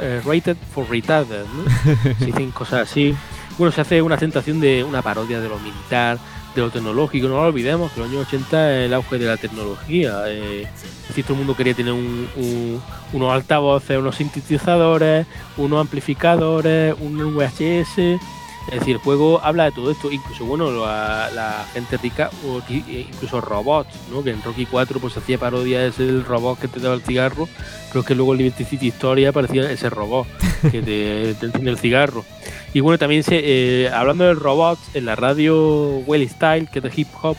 eh, 0.00 0.22
rated 0.24 0.56
for 0.72 0.88
retarded, 0.88 1.44
¿no? 1.44 2.14
se 2.18 2.26
dicen 2.26 2.52
cosas 2.52 2.88
así. 2.88 3.14
Bueno, 3.58 3.72
se 3.72 3.80
hace 3.80 4.00
una 4.00 4.16
tentación 4.16 4.60
de 4.60 4.84
una 4.84 5.02
parodia 5.02 5.40
de 5.40 5.48
lo 5.48 5.58
militar, 5.58 6.18
de 6.54 6.60
lo 6.60 6.70
tecnológico. 6.70 7.28
No 7.28 7.34
lo 7.34 7.42
olvidemos 7.42 7.92
que 7.92 8.00
los 8.00 8.08
años 8.08 8.26
80 8.26 8.78
es 8.78 8.86
el 8.86 8.94
auge 8.94 9.18
de 9.18 9.26
la 9.26 9.36
tecnología. 9.36 10.22
Eh, 10.26 10.66
todo 11.22 11.32
el 11.34 11.38
mundo 11.38 11.56
quería 11.56 11.74
tener 11.74 11.92
unos 11.92 13.32
altavoces, 13.32 13.98
unos 13.98 14.16
sintetizadores, 14.16 15.26
unos 15.56 15.80
amplificadores, 15.80 16.94
un 17.00 17.34
VHS. 17.34 18.20
Es 18.68 18.80
decir, 18.80 18.96
el 18.96 19.02
juego 19.02 19.40
habla 19.42 19.64
de 19.64 19.72
todo 19.72 19.90
esto, 19.90 20.12
incluso 20.12 20.44
bueno, 20.44 20.70
la, 20.70 21.66
gente 21.72 21.96
rica, 21.96 22.30
o 22.46 22.60
incluso 22.68 23.40
robots, 23.40 23.94
¿no? 24.12 24.22
Que 24.22 24.30
en 24.30 24.42
Rocky 24.42 24.66
4 24.66 25.00
pues 25.00 25.16
hacía 25.16 25.38
parodia 25.38 25.84
es 25.86 25.98
el 25.98 26.24
robot 26.24 26.60
que 26.60 26.68
te 26.68 26.78
daba 26.78 26.94
el 26.94 27.02
cigarro, 27.02 27.48
pero 27.88 28.04
que 28.04 28.14
luego 28.14 28.32
en 28.32 28.38
Liberty 28.38 28.64
City 28.64 28.88
Historia 28.88 29.30
aparecía 29.30 29.70
ese 29.70 29.90
robot 29.90 30.26
que 30.70 30.82
te, 30.82 31.34
te 31.40 31.46
enciende 31.46 31.70
el 31.70 31.78
cigarro. 31.78 32.24
Y 32.72 32.80
bueno, 32.80 32.98
también 32.98 33.24
se, 33.24 33.40
eh, 33.42 33.88
hablando 33.88 34.24
de 34.24 34.34
robots, 34.34 34.94
en 34.94 35.06
la 35.06 35.16
radio 35.16 35.98
Well 36.06 36.28
Style, 36.28 36.68
que 36.72 36.78
es 36.78 36.84
de 36.84 36.92
hip 36.94 37.08
hop, 37.22 37.36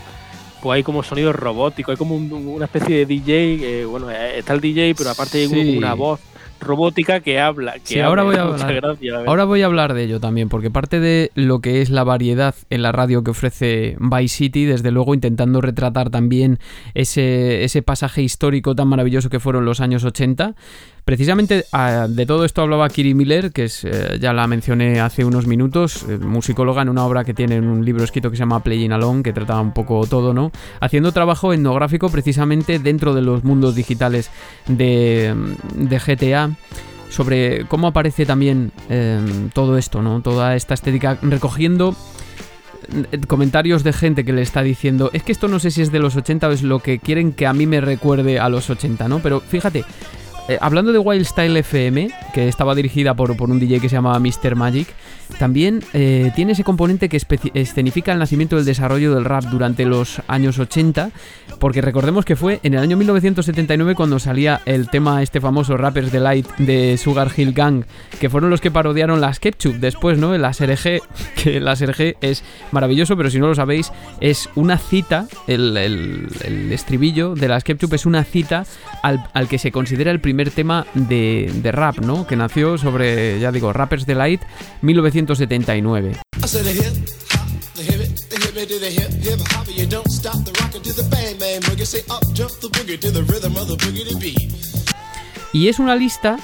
pues 0.61 0.75
hay 0.75 0.83
como 0.83 1.03
sonidos 1.03 1.35
robóticos, 1.35 1.93
hay 1.93 1.97
como 1.97 2.15
una 2.15 2.65
especie 2.65 2.97
de 2.97 3.05
DJ, 3.05 3.81
eh, 3.81 3.85
bueno, 3.85 4.11
eh, 4.11 4.39
está 4.39 4.53
el 4.53 4.61
DJ, 4.61 4.95
pero 4.95 5.11
aparte 5.11 5.39
hay 5.39 5.77
una 5.77 5.93
voz 5.93 6.19
robótica 6.61 7.19
que 7.19 7.39
habla. 7.39 7.75
Que 7.79 8.01
ahora, 8.01 8.23
voy 8.23 8.35
a 8.35 8.41
hablar, 8.43 8.97
ahora 9.25 9.43
voy 9.43 9.61
a 9.61 9.65
hablar 9.65 9.93
de 9.93 10.03
ello 10.03 10.19
también, 10.19 10.49
porque 10.49 10.71
parte 10.71 10.99
de 10.99 11.31
lo 11.35 11.59
que 11.59 11.81
es 11.81 11.89
la 11.89 12.03
variedad 12.03 12.55
en 12.69 12.81
la 12.81 12.91
radio 12.91 13.23
que 13.23 13.31
ofrece 13.31 13.97
Vice 13.99 14.35
City, 14.35 14.65
desde 14.65 14.91
luego 14.91 15.13
intentando 15.13 15.61
retratar 15.61 16.09
también 16.09 16.59
ese, 16.93 17.63
ese 17.63 17.81
pasaje 17.81 18.21
histórico 18.21 18.75
tan 18.75 18.87
maravilloso 18.87 19.29
que 19.29 19.39
fueron 19.39 19.65
los 19.65 19.81
años 19.81 20.03
80, 20.03 20.55
Precisamente 21.05 21.65
ah, 21.71 22.07
de 22.07 22.25
todo 22.25 22.45
esto 22.45 22.61
hablaba 22.61 22.87
Kiri 22.89 23.13
Miller, 23.13 23.51
que 23.51 23.65
es, 23.65 23.83
eh, 23.83 24.17
ya 24.19 24.33
la 24.33 24.45
mencioné 24.47 24.99
hace 24.99 25.25
unos 25.25 25.47
minutos, 25.47 26.05
eh, 26.07 26.17
musicóloga 26.17 26.83
en 26.83 26.89
una 26.89 27.05
obra 27.05 27.23
que 27.23 27.33
tiene 27.33 27.55
en 27.55 27.67
un 27.67 27.83
libro 27.83 28.03
escrito 28.03 28.29
que 28.29 28.37
se 28.37 28.41
llama 28.41 28.61
Playing 28.61 28.93
Alone, 28.93 29.23
que 29.23 29.33
trataba 29.33 29.61
un 29.61 29.73
poco 29.73 30.05
todo, 30.05 30.33
¿no? 30.33 30.51
Haciendo 30.79 31.11
trabajo 31.11 31.53
etnográfico 31.53 32.09
precisamente 32.09 32.77
dentro 32.77 33.15
de 33.15 33.21
los 33.21 33.43
mundos 33.43 33.75
digitales 33.75 34.29
de, 34.67 35.35
GTA 35.89 36.51
sobre 37.09 37.65
cómo 37.65 37.87
aparece 37.87 38.25
también 38.25 38.71
em, 38.89 39.49
todo 39.49 39.77
esto, 39.77 40.01
¿no? 40.01 40.21
Toda 40.21 40.55
esta 40.55 40.75
estética 40.75 41.17
recogiendo 41.21 41.95
eh, 43.11 43.19
comentarios 43.27 43.83
de 43.83 43.93
gente 43.93 44.23
que 44.23 44.33
le 44.33 44.41
está 44.41 44.61
diciendo, 44.61 45.09
es 45.13 45.23
que 45.23 45.31
esto 45.31 45.47
no 45.47 45.59
sé 45.59 45.71
si 45.71 45.81
es 45.81 45.91
de 45.91 45.99
los 45.99 46.15
80 46.15 46.47
o 46.47 46.51
es 46.51 46.63
lo 46.63 46.79
que 46.79 46.99
quieren 46.99 47.33
que 47.33 47.47
a 47.47 47.53
mí 47.53 47.65
me 47.65 47.81
recuerde 47.81 48.39
a 48.39 48.49
los 48.49 48.69
80, 48.69 49.07
¿no? 49.07 49.19
Pero 49.19 49.39
fíjate, 49.39 49.83
eh, 50.51 50.57
hablando 50.59 50.91
de 50.91 50.99
Wild 50.99 51.25
Style 51.25 51.57
FM, 51.59 52.09
que 52.33 52.49
estaba 52.49 52.75
dirigida 52.75 53.13
por, 53.13 53.37
por 53.37 53.49
un 53.49 53.57
DJ 53.57 53.79
que 53.79 53.87
se 53.87 53.95
llamaba 53.95 54.17
Mr. 54.19 54.55
Magic, 54.55 54.87
también 55.39 55.83
eh, 55.93 56.31
tiene 56.35 56.53
ese 56.53 56.63
componente 56.63 57.09
que 57.09 57.19
escenifica 57.53 58.13
el 58.13 58.19
nacimiento 58.19 58.55
del 58.55 58.65
desarrollo 58.65 59.13
del 59.15 59.25
rap 59.25 59.45
durante 59.45 59.85
los 59.85 60.21
años 60.27 60.59
80, 60.59 61.11
porque 61.59 61.81
recordemos 61.81 62.25
que 62.25 62.35
fue 62.35 62.59
en 62.63 62.73
el 62.73 62.79
año 62.79 62.97
1979 62.97 63.95
cuando 63.95 64.19
salía 64.19 64.61
el 64.65 64.89
tema 64.89 65.21
este 65.21 65.41
famoso 65.41 65.77
Rappers 65.77 66.11
Delight 66.11 66.47
de 66.57 66.97
Sugar 66.97 67.31
Hill 67.35 67.53
Gang, 67.53 67.83
que 68.19 68.29
fueron 68.29 68.49
los 68.49 68.61
que 68.61 68.71
parodiaron 68.71 69.21
las 69.21 69.39
Ketchup 69.39 69.75
después, 69.75 70.17
¿no? 70.17 70.33
El 70.33 70.45
ASRG, 70.45 71.01
que 71.43 71.57
el 71.57 71.67
ASRG 71.67 72.15
es 72.21 72.43
maravilloso, 72.71 73.17
pero 73.17 73.29
si 73.29 73.39
no 73.39 73.47
lo 73.47 73.55
sabéis, 73.55 73.91
es 74.19 74.49
una 74.55 74.77
cita, 74.77 75.27
el, 75.47 75.77
estribillo 76.71 77.35
de 77.35 77.47
las 77.47 77.63
Ketchup 77.63 77.93
es 77.93 78.05
una 78.05 78.23
cita 78.23 78.65
al, 79.03 79.23
al, 79.33 79.47
que 79.47 79.57
se 79.57 79.71
considera 79.71 80.11
el 80.11 80.19
primer 80.19 80.51
tema 80.51 80.85
de, 80.93 81.51
de 81.53 81.71
rap, 81.71 81.99
¿no? 81.99 82.27
Que 82.27 82.35
nació 82.35 82.77
sobre, 82.77 83.39
ya 83.39 83.51
digo, 83.51 83.73
Rappers 83.73 84.05
Delight 84.05 84.41
1979 84.81 85.20
1979. 85.21 86.17
Y 95.53 95.67
es 95.67 95.79
una 95.79 95.95
lista 95.95 96.37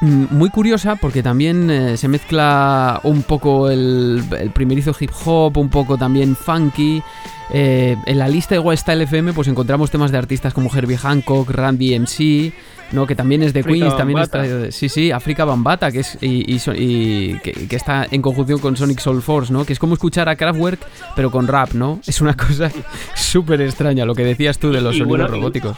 mm, 0.00 0.26
muy 0.30 0.50
curiosa 0.50 0.96
porque 0.96 1.22
también 1.22 1.70
eh, 1.70 1.96
se 1.96 2.08
mezcla 2.08 3.00
un 3.04 3.22
poco 3.22 3.70
el, 3.70 4.24
el, 4.38 4.50
primerizo 4.50 4.94
hip 4.98 5.10
hop, 5.24 5.56
un 5.56 5.70
poco 5.70 5.96
también 5.96 6.36
funky. 6.36 7.02
Eh, 7.50 7.96
en 8.04 8.18
la 8.18 8.28
lista 8.28 8.54
de 8.54 8.58
Wild 8.58 8.78
Style 8.78 9.02
FM 9.04 9.32
pues 9.32 9.48
encontramos 9.48 9.90
temas 9.90 10.12
de 10.12 10.18
artistas 10.18 10.52
como 10.52 10.74
Herbie 10.74 10.98
Hancock, 10.98 11.48
Randy 11.50 11.98
MC, 11.98 12.52
no, 12.92 13.06
que 13.06 13.14
también 13.14 13.42
es 13.42 13.52
de 13.52 13.62
Queens, 13.62 13.96
también 13.96 14.18
está. 14.20 14.70
Sí, 14.70 14.88
sí, 14.88 15.10
África 15.10 15.44
Bambata, 15.44 15.92
que 15.92 16.00
es. 16.00 16.18
y, 16.20 17.38
que, 17.38 17.76
está 17.76 18.06
en 18.10 18.22
conjunción 18.22 18.58
con 18.58 18.76
Sonic 18.76 19.00
Soul 19.00 19.22
Force, 19.22 19.52
¿no? 19.52 19.64
Que 19.64 19.72
es 19.72 19.78
como 19.78 19.94
escuchar 19.94 20.28
a 20.28 20.36
Kraftwerk, 20.36 20.80
pero 21.14 21.30
con 21.30 21.46
rap, 21.46 21.72
¿no? 21.72 22.00
Es 22.06 22.20
una 22.20 22.34
cosa 22.34 22.70
súper 23.14 23.60
extraña 23.60 24.04
lo 24.04 24.14
que 24.14 24.24
decías 24.24 24.58
tú 24.58 24.72
de 24.72 24.80
los 24.80 24.96
sonidos 24.96 25.30
robóticos. 25.30 25.76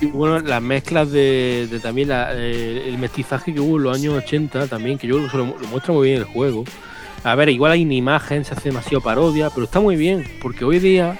Y 0.00 0.06
bueno, 0.06 0.40
las 0.40 0.60
mezclas 0.60 1.10
de, 1.10 1.68
también 1.82 2.10
eh, 2.12 2.84
el 2.86 2.98
mestizaje 2.98 3.54
que 3.54 3.60
hubo 3.60 3.76
en 3.76 3.84
los 3.84 3.96
años 3.96 4.14
80 4.14 4.66
también, 4.66 4.98
que 4.98 5.06
yo 5.06 5.16
creo 5.16 5.30
que 5.30 5.36
lo, 5.36 5.44
lo 5.58 5.68
muestra 5.68 5.94
muy 5.94 6.08
bien 6.08 6.18
el 6.18 6.24
juego. 6.24 6.64
A 7.24 7.34
ver, 7.34 7.48
igual 7.48 7.72
hay 7.72 7.84
una 7.84 7.94
imagen, 7.94 8.44
se 8.44 8.54
hace 8.54 8.68
demasiado 8.68 9.00
parodia, 9.00 9.50
pero 9.50 9.64
está 9.64 9.80
muy 9.80 9.96
bien, 9.96 10.24
porque 10.40 10.64
hoy 10.64 10.78
día 10.78 11.18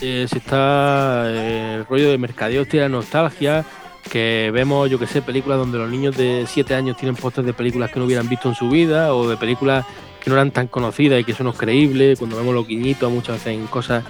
eh, 0.00 0.26
se 0.28 0.38
está 0.38 1.24
eh, 1.26 1.76
el 1.78 1.86
rollo 1.86 2.10
de 2.10 2.18
mercadeo, 2.18 2.64
de 2.64 2.78
la 2.78 2.88
nostalgia, 2.88 3.64
que 4.10 4.50
vemos, 4.52 4.90
yo 4.90 4.98
que 4.98 5.06
sé, 5.06 5.22
películas 5.22 5.58
donde 5.58 5.78
los 5.78 5.90
niños 5.90 6.16
de 6.16 6.44
7 6.46 6.74
años 6.74 6.96
tienen 6.96 7.16
postes 7.16 7.44
de 7.44 7.52
películas 7.52 7.90
que 7.90 7.98
no 7.98 8.06
hubieran 8.06 8.28
visto 8.28 8.48
en 8.48 8.54
su 8.54 8.68
vida 8.68 9.14
o 9.14 9.28
de 9.28 9.36
películas 9.36 9.84
que 10.22 10.30
no 10.30 10.36
eran 10.36 10.50
tan 10.50 10.68
conocidas 10.68 11.20
y 11.20 11.24
que 11.24 11.34
son 11.34 11.50
creíbles, 11.52 12.18
cuando 12.18 12.36
vemos 12.36 12.54
los 12.54 12.66
guiñitos 12.66 13.10
muchas 13.10 13.36
veces 13.36 13.58
en 13.58 13.66
cosas 13.66 14.04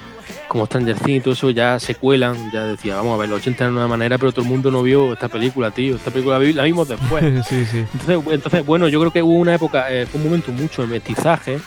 como 0.46 0.66
Stranger 0.66 0.96
Things 0.96 1.18
y 1.18 1.20
todo 1.20 1.34
eso 1.34 1.50
ya 1.50 1.80
se 1.80 1.94
cuelan, 1.94 2.50
ya 2.52 2.64
decía, 2.64 2.96
vamos 2.96 3.14
a 3.14 3.20
ver, 3.20 3.30
los 3.30 3.40
80 3.40 3.64
de 3.64 3.70
una 3.70 3.88
manera, 3.88 4.18
pero 4.18 4.32
todo 4.32 4.42
el 4.42 4.50
mundo 4.50 4.70
no 4.70 4.82
vio 4.82 5.14
esta 5.14 5.28
película, 5.28 5.70
tío, 5.70 5.96
esta 5.96 6.10
película 6.10 6.38
la 6.38 6.64
vimos 6.64 6.88
después. 6.88 7.22
Entonces, 8.08 8.66
bueno, 8.66 8.88
yo 8.88 9.00
creo 9.00 9.12
que 9.12 9.22
hubo 9.22 9.34
una 9.34 9.54
época, 9.54 9.90
eh, 9.90 10.06
fue 10.06 10.20
un 10.20 10.26
momento 10.26 10.52
mucho 10.52 10.82
de 10.82 10.88
mestizaje, 10.88 11.58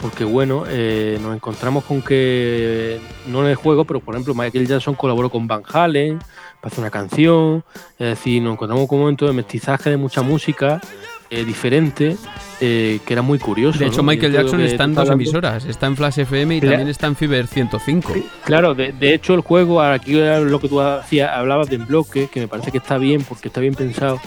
porque 0.00 0.24
bueno, 0.24 0.64
eh, 0.68 1.18
nos 1.22 1.36
encontramos 1.36 1.84
con 1.84 2.02
que, 2.02 3.00
no 3.28 3.44
en 3.44 3.50
el 3.50 3.54
juego, 3.54 3.84
pero 3.84 4.00
por 4.00 4.16
ejemplo 4.16 4.34
Michael 4.34 4.66
Jackson 4.66 4.96
colaboró 4.96 5.30
con 5.30 5.46
Van 5.46 5.62
Halen, 5.72 6.18
para 6.62 6.72
hacer 6.72 6.80
una 6.82 6.90
canción, 6.90 7.64
es 7.98 8.06
decir, 8.10 8.40
nos 8.40 8.52
encontramos 8.54 8.86
con 8.88 8.96
un 8.98 9.02
momento 9.02 9.26
de 9.26 9.32
mestizaje 9.34 9.90
de 9.90 9.96
mucha 9.98 10.22
música 10.22 10.80
eh, 11.28 11.44
diferente, 11.44 12.16
eh, 12.60 13.00
que 13.04 13.12
era 13.14 13.20
muy 13.22 13.38
curioso. 13.38 13.78
De 13.80 13.86
hecho, 13.86 13.96
¿no? 13.98 14.04
Michael 14.04 14.32
Jackson 14.32 14.60
está 14.60 14.84
en 14.84 14.94
dos 14.94 15.02
hablando- 15.02 15.22
emisoras. 15.24 15.64
Está 15.64 15.86
en 15.88 15.96
Flash 15.96 16.20
FM 16.20 16.56
y 16.56 16.60
también 16.60 16.88
está 16.88 17.06
en 17.08 17.16
Fiber 17.16 17.46
105. 17.48 18.14
Claro, 18.44 18.74
de, 18.74 18.92
de 18.92 19.12
hecho 19.14 19.34
el 19.34 19.40
juego, 19.40 19.82
aquí 19.82 20.16
era 20.18 20.38
lo 20.40 20.60
que 20.60 20.68
tú 20.68 20.80
hacías, 20.80 21.30
hablabas 21.36 21.68
de 21.68 21.76
en 21.76 21.86
bloque, 21.86 22.28
que 22.32 22.38
me 22.40 22.48
parece 22.48 22.70
que 22.70 22.78
está 22.78 22.96
bien 22.96 23.24
porque 23.24 23.48
está 23.48 23.60
bien 23.60 23.74
pensado. 23.74 24.20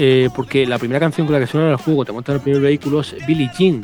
Eh, 0.00 0.28
porque 0.34 0.66
la 0.66 0.78
primera 0.78 1.00
canción 1.00 1.26
con 1.26 1.34
la 1.34 1.40
que 1.40 1.46
suena 1.46 1.66
en 1.68 1.72
el 1.72 1.78
juego, 1.78 2.04
te 2.04 2.12
montas 2.12 2.34
en 2.34 2.36
el 2.36 2.42
primer 2.42 2.60
vehículo, 2.62 3.00
es 3.00 3.16
Billie 3.26 3.50
Jean. 3.58 3.82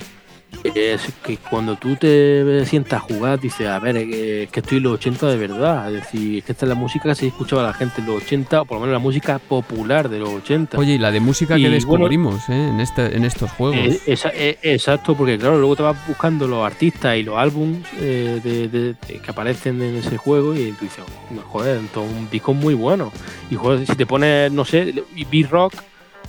Eh, 0.62 0.94
Es 0.94 1.02
que 1.24 1.36
cuando 1.38 1.76
tú 1.76 1.96
te 1.96 2.64
sientas 2.66 2.94
a 2.94 3.00
jugar, 3.00 3.40
dices, 3.40 3.66
a 3.66 3.78
ver, 3.78 3.96
eh, 3.96 4.44
es 4.44 4.50
que 4.50 4.61
estoy 4.61 4.78
en 4.78 4.84
los 4.84 4.94
80 4.94 5.26
de 5.28 5.36
verdad. 5.36 5.88
Es 5.94 6.02
decir, 6.02 6.38
es 6.38 6.44
que 6.44 6.52
esta 6.52 6.64
es 6.64 6.68
la 6.68 6.74
música 6.74 7.09
que 7.09 7.14
se 7.14 7.26
escuchaba 7.26 7.62
la 7.62 7.72
gente 7.72 8.00
en 8.00 8.07
los 8.07 8.22
80, 8.22 8.62
o 8.62 8.64
por 8.64 8.76
lo 8.76 8.80
menos 8.82 8.92
la 8.92 8.98
música 8.98 9.38
popular 9.38 10.09
de 10.09 10.18
los 10.18 10.28
80. 10.30 10.78
Oye, 10.78 10.94
y 10.94 10.98
la 10.98 11.11
de 11.11 11.20
música 11.20 11.55
que 11.57 11.62
bueno, 11.62 11.74
descubrimos 11.74 12.48
¿eh? 12.48 12.68
en, 12.68 12.80
este, 12.80 13.16
en 13.16 13.24
estos 13.24 13.50
juegos. 13.52 13.76
Eh, 13.78 14.00
esa- 14.07 14.30
eh, 14.34 14.59
exacto, 14.62 15.14
porque 15.16 15.38
claro, 15.38 15.59
luego 15.59 15.76
te 15.76 15.82
vas 15.82 15.96
buscando 16.07 16.46
los 16.46 16.64
artistas 16.64 17.16
y 17.16 17.22
los 17.22 17.36
álbums 17.36 17.78
de, 17.98 18.40
de- 18.40 18.68
de- 18.68 18.94
que 19.20 19.30
aparecen 19.30 19.80
en 19.82 19.96
ese 19.96 20.16
juego 20.16 20.55
y 20.55 20.72
tú 20.72 20.84
dices, 20.84 21.05
"Oh, 21.36 21.40
joder, 21.48 21.78
entonces 21.78 22.16
un 22.16 22.30
disco 22.30 22.55
muy 22.55 22.74
bueno. 22.74 23.12
Y 23.50 23.55
joder, 23.57 23.86
si 23.86 23.94
te 23.96 24.07
pones, 24.07 24.50
no 24.52 24.64
sé, 24.64 24.94
B-Rock, 25.30 25.74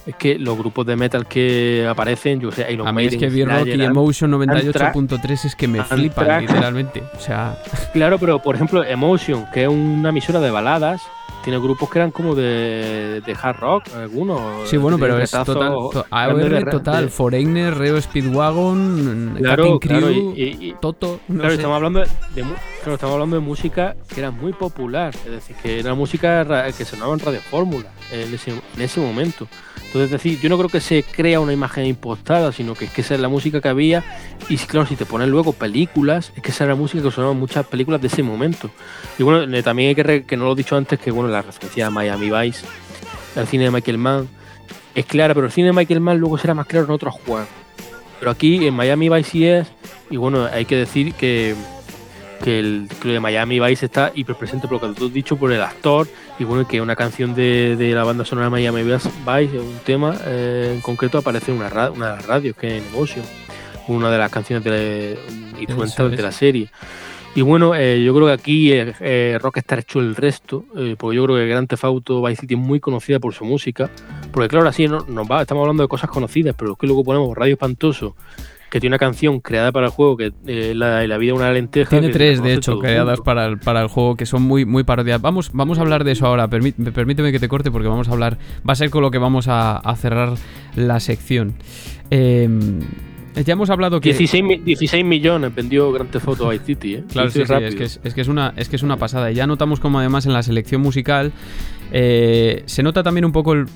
es 0.06 0.16
que 0.16 0.38
los 0.38 0.58
grupos 0.58 0.86
de 0.86 0.96
metal 0.96 1.26
que 1.28 1.88
aparecen, 1.90 2.40
yo 2.40 2.52
sé, 2.52 2.72
Iron 2.72 2.88
a 2.88 2.92
mí 2.92 3.06
es 3.06 3.14
Maiden, 3.14 3.20
que 3.32 3.44
V-Rock 3.46 3.68
y 3.68 3.82
Emotion 3.84 4.32
Anthrax- 4.34 4.94
98.3 4.94 5.46
es 5.46 5.56
que 5.56 5.68
me 5.68 5.84
flipan, 5.84 6.42
literalmente. 6.42 7.04
O 7.16 7.20
sea, 7.20 7.58
Claro, 7.94 8.20
pero 8.20 8.40
por 8.40 8.56
ejemplo, 8.56 8.84
Emotion, 8.84 9.46
que 9.54 9.64
es 9.64 9.70
una 9.70 10.10
emisora 10.10 10.40
de 10.40 10.52
baladas, 10.52 11.02
tiene 11.44 11.60
grupos 11.60 11.90
que 11.92 12.00
eran 12.00 12.10
como 12.10 12.34
de, 12.34 13.22
de 13.24 13.38
hard 13.40 13.58
rock, 13.60 13.84
algunos. 13.96 14.68
sí, 14.68 14.78
bueno, 14.78 14.98
pero 14.98 15.20
es 15.20 15.30
total. 15.30 15.70
to- 15.92 16.06
AOR 16.10 16.70
total. 16.72 17.10
Foreigner, 17.12 17.76
Reo 17.78 18.02
Speedwagon, 18.02 19.36
Claro, 19.38 19.80
Crew, 19.80 20.34
y- 20.36 20.42
y- 20.44 20.58
y- 20.70 20.76
Toto. 20.82 21.20
no 21.28 21.36
claro, 21.36 21.50
sé. 21.50 21.56
estamos 21.58 21.76
hablando 21.76 22.00
de, 22.00 22.08
de 22.36 22.44
mu- 22.44 22.54
claro, 22.82 22.94
estamos 22.96 23.14
hablando 23.14 23.36
de 23.36 23.42
música 23.42 23.96
que 24.14 24.20
era 24.22 24.32
muy 24.32 24.54
popular, 24.54 25.14
es 25.26 25.32
decir, 25.32 25.56
que 25.62 25.80
era 25.80 25.94
música 25.94 26.46
que 26.76 26.86
sonaba 26.86 27.14
en 27.14 27.20
Radio 27.20 27.40
Fórmula 27.42 27.90
en 28.12 28.34
ese, 28.34 28.52
en 28.52 28.82
ese 28.82 29.00
momento. 29.00 29.48
Entonces, 29.96 30.14
es 30.14 30.24
decir, 30.24 30.42
yo 30.42 30.50
no 30.50 30.58
creo 30.58 30.68
que 30.68 30.82
se 30.82 31.04
crea 31.04 31.40
una 31.40 31.54
imagen 31.54 31.86
impostada, 31.86 32.52
sino 32.52 32.74
que 32.74 32.84
es 32.84 32.92
que 32.92 33.00
esa 33.00 33.16
es 33.16 33.22
la 33.22 33.30
música 33.30 33.62
que 33.62 33.70
había. 33.70 34.04
Y 34.50 34.58
claro, 34.58 34.86
si 34.86 34.98
te 34.98 35.06
pones 35.06 35.30
luego 35.30 35.54
películas, 35.54 36.34
es 36.36 36.44
que 36.44 36.52
esa 36.52 36.66
era 36.66 36.74
la 36.74 36.78
música 36.78 37.02
que 37.02 37.12
sonaban 37.12 37.40
muchas 37.40 37.66
películas 37.66 38.02
de 38.02 38.08
ese 38.08 38.22
momento. 38.22 38.70
Y 39.18 39.24
bueno, 39.24 39.56
eh, 39.56 39.64
también 39.64 39.88
hay 39.88 39.96
que, 39.96 40.26
que 40.26 40.36
no 40.36 40.44
lo 40.44 40.52
he 40.52 40.56
dicho 40.58 40.76
antes, 40.76 41.00
que 41.00 41.12
bueno, 41.12 41.30
la 41.30 41.42
referencia 41.42 41.88
a 41.88 41.90
Miami 41.92 42.30
Vice, 42.30 42.66
al 43.38 43.48
cine 43.48 43.64
de 43.64 43.72
Michael 43.72 43.98
Mann, 43.98 44.28
es 44.96 45.06
clara, 45.06 45.34
pero 45.34 45.46
el 45.46 45.54
cine 45.54 45.68
de 45.68 45.74
Michael 45.74 46.02
Mann 46.02 46.18
luego 46.18 46.38
será 46.38 46.54
más 46.54 46.68
claro 46.68 46.88
en 46.88 46.92
otros 46.92 47.14
juegos. 47.26 47.48
Pero 48.20 48.32
aquí 48.32 48.68
en 48.68 48.74
Miami 48.74 49.08
Vice 49.08 49.30
sí 49.30 49.48
es, 49.48 49.66
y 50.10 50.18
bueno, 50.18 50.44
hay 50.44 50.66
que 50.66 50.76
decir 50.76 51.14
que, 51.14 51.56
que 52.44 52.60
el 52.60 52.88
lo 53.04 53.12
de 53.12 53.20
Miami 53.20 53.60
Vice 53.60 53.86
está 53.86 54.12
hiperpresente 54.14 54.68
por 54.68 54.82
lo 54.82 54.88
que 54.94 55.00
tú 55.00 55.06
has 55.08 55.14
dicho, 55.14 55.38
por 55.38 55.52
el 55.52 55.62
actor, 55.62 56.08
y 56.40 56.44
bueno, 56.44 56.68
que 56.68 56.82
una 56.82 56.96
canción 56.96 57.34
de, 57.36 57.76
de 57.76 57.94
la 57.94 58.04
banda 58.04 58.26
sonora 58.26 58.46
de 58.46 58.52
Miami 58.52 58.84
Vice, 58.84 59.60
un 59.60 59.80
tema 59.86 60.16
eh, 60.26 60.72
en 60.76 60.82
concreto, 60.82 61.18
aparece 61.18 61.52
en 61.52 61.58
una, 61.58 61.70
ra- 61.70 61.92
una 61.92 62.12
de 62.12 62.16
las 62.18 62.26
radios, 62.26 62.56
que 62.56 62.78
es 62.78 62.84
en 62.84 62.90
Emotion, 62.90 63.26
una 63.88 64.10
de 64.12 64.18
las 64.18 64.32
canciones 64.32 64.64
de, 64.64 65.18
instrumentales 65.60 66.12
es. 66.12 66.18
de 66.18 66.24
la 66.24 66.32
serie. 66.32 66.70
Y 67.36 67.42
bueno, 67.42 67.76
eh, 67.76 68.02
yo 68.02 68.16
creo 68.16 68.28
que 68.28 68.34
aquí 68.34 68.72
eh, 68.72 68.94
eh, 69.02 69.38
Rockstar 69.42 69.80
hecho 69.80 70.00
el 70.00 70.16
resto, 70.16 70.64
porque 70.98 71.18
yo 71.18 71.26
creo 71.26 71.36
que 71.36 71.46
Grand 71.48 71.68
Theft 71.68 71.84
Auto 71.84 72.24
Vice 72.24 72.42
City 72.42 72.54
es 72.54 72.60
muy 72.60 72.80
conocida 72.80 73.20
por 73.20 73.34
su 73.34 73.44
música, 73.44 73.90
porque 74.32 74.48
claro, 74.48 74.70
así 74.70 74.88
no, 74.88 75.06
nos 75.10 75.30
va, 75.30 75.42
estamos 75.42 75.64
hablando 75.64 75.84
de 75.84 75.90
cosas 75.90 76.10
conocidas, 76.10 76.56
pero 76.58 76.72
es 76.72 76.78
que 76.78 76.88
luego 76.88 77.04
ponemos 77.04 77.36
Radio 77.36 77.54
Espantoso, 77.56 78.16
que 78.76 78.82
tiene 78.82 78.94
una 78.96 79.00
canción 79.00 79.40
creada 79.40 79.72
para 79.72 79.86
el 79.86 79.92
juego, 79.94 80.18
que 80.18 80.34
eh, 80.48 80.74
la, 80.76 81.08
la 81.08 81.18
vida 81.18 81.34
una 81.34 81.50
lenteja. 81.50 81.90
Tiene 81.90 82.10
tres, 82.10 82.44
de 82.44 82.56
hecho, 82.56 82.78
creadas 82.78 83.22
para 83.22 83.46
el, 83.46 83.58
para 83.58 83.82
el 83.82 83.88
juego 83.88 84.18
que 84.18 84.26
son 84.26 84.42
muy, 84.42 84.66
muy 84.66 84.84
parodias. 84.84 85.22
Vamos, 85.22 85.50
vamos 85.54 85.78
a 85.78 85.82
hablar 85.82 86.04
de 86.04 86.12
eso 86.12 86.26
ahora. 86.28 86.50
Permí- 86.50 86.74
permíteme 86.92 87.32
que 87.32 87.40
te 87.40 87.48
corte 87.48 87.72
porque 87.72 87.88
vamos 87.88 88.10
a 88.10 88.12
hablar. 88.12 88.38
Va 88.68 88.74
a 88.74 88.76
ser 88.76 88.90
con 88.90 89.02
lo 89.02 89.12
que 89.12 89.18
vamos 89.18 89.48
a, 89.48 89.78
a 89.78 89.96
cerrar 89.96 90.34
la 90.76 91.00
sección. 91.00 91.54
Eh, 92.12 92.50
ya 93.46 93.54
hemos 93.54 93.70
hablado 93.70 94.02
que. 94.02 94.10
16, 94.10 94.44
mi- 94.44 94.58
16 94.58 95.06
millones 95.06 95.56
vendió 95.56 95.90
Grand 95.94 96.10
Theft 96.12 96.28
Auto 96.28 96.50
Vice 96.50 96.66
City, 96.66 96.96
¿eh? 96.96 97.04
Claro, 97.10 97.30
sí, 97.30 97.46
sí, 97.46 97.54
es, 97.54 97.76
que 97.76 97.84
es, 97.86 98.02
es 98.04 98.14
que 98.14 98.20
es 98.20 98.28
una, 98.28 98.54
es 98.58 98.68
que 98.68 98.76
es 98.76 98.84
una 98.84 98.98
pasada. 98.98 99.32
Y 99.32 99.36
ya 99.36 99.48
notamos 99.48 99.80
como 99.80 100.00
además 100.00 100.26
en 100.26 100.34
la 100.34 100.44
selección 100.44 100.82
musical 100.82 101.32
eh, 101.94 102.64
se 102.66 102.84
nota 102.84 103.04
también 103.04 103.24
un 103.24 103.32
poco 103.32 103.54
el... 103.54 103.68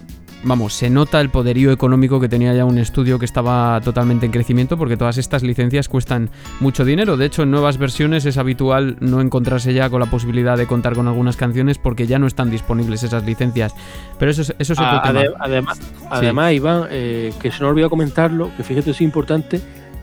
Vamos, 0.41 0.73
se 0.73 0.89
nota 0.89 1.19
el 1.19 1.29
poderío 1.29 1.69
económico 1.73 2.19
que 2.21 2.29
tenía 2.29 2.53
ya 2.53 2.63
un 2.63 2.77
estudio 2.77 3.19
que 3.19 3.25
estaba 3.25 3.81
totalmente 3.81 4.25
en 4.25 4.31
crecimiento 4.31 4.77
porque 4.77 4.95
todas 4.95 5.17
estas 5.17 5.43
licencias 5.43 5.89
cuestan 5.89 6.29
mucho 6.61 6.85
dinero. 6.85 7.17
De 7.17 7.25
hecho, 7.25 7.43
en 7.43 7.51
nuevas 7.51 7.77
versiones 7.77 8.25
es 8.25 8.37
habitual 8.37 8.95
no 9.01 9.19
encontrarse 9.19 9.73
ya 9.73 9.89
con 9.89 9.99
la 9.99 10.05
posibilidad 10.05 10.57
de 10.57 10.65
contar 10.65 10.93
con 10.95 11.09
algunas 11.09 11.35
canciones 11.35 11.77
porque 11.77 12.07
ya 12.07 12.19
no 12.19 12.25
están 12.27 12.49
disponibles 12.49 13.03
esas 13.03 13.25
licencias. 13.25 13.73
Pero 14.17 14.31
eso 14.31 14.43
es, 14.43 14.55
eso 14.59 14.73
es 14.73 14.79
otro 14.79 14.99
A- 14.99 15.03
tema. 15.03 15.19
ade- 15.19 15.33
además, 15.39 15.79
además, 16.09 16.53
Iván, 16.53 16.83
eh, 16.89 17.33
que 17.41 17.51
se 17.51 17.61
nos 17.61 17.71
olvidó 17.71 17.89
comentarlo, 17.89 18.49
que 18.55 18.63
fíjate 18.63 18.91
es 18.91 19.01
importante, 19.01 19.59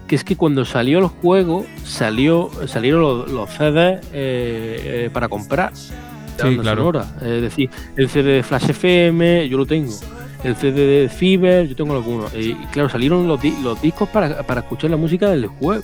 que 0.06 0.16
es 0.16 0.22
que 0.22 0.36
cuando 0.36 0.66
salió 0.66 0.98
el 0.98 1.06
juego, 1.06 1.64
salió, 1.82 2.50
salieron 2.66 3.00
los, 3.00 3.32
los 3.32 3.48
CDs 3.48 4.00
eh, 4.12 5.06
eh, 5.06 5.10
para 5.12 5.28
comprar. 5.28 5.72
Sí, 5.74 6.58
claro. 6.58 6.82
sonora. 6.82 7.06
Es 7.22 7.40
decir, 7.40 7.70
el 7.96 8.10
CD 8.10 8.32
de 8.32 8.42
Flash 8.42 8.68
FM, 8.68 9.48
yo 9.48 9.56
lo 9.56 9.64
tengo. 9.64 9.92
El 10.44 10.54
CD 10.56 10.86
de 11.02 11.08
Fiber, 11.08 11.66
yo 11.68 11.74
tengo 11.76 11.94
algunos. 11.94 12.32
Y 12.34 12.54
claro, 12.72 12.88
salieron 12.88 13.26
los, 13.26 13.40
di- 13.40 13.54
los 13.62 13.80
discos 13.82 14.08
para, 14.08 14.42
para 14.42 14.60
escuchar 14.60 14.90
la 14.90 14.96
música 14.96 15.28
del 15.30 15.46
juego. 15.46 15.82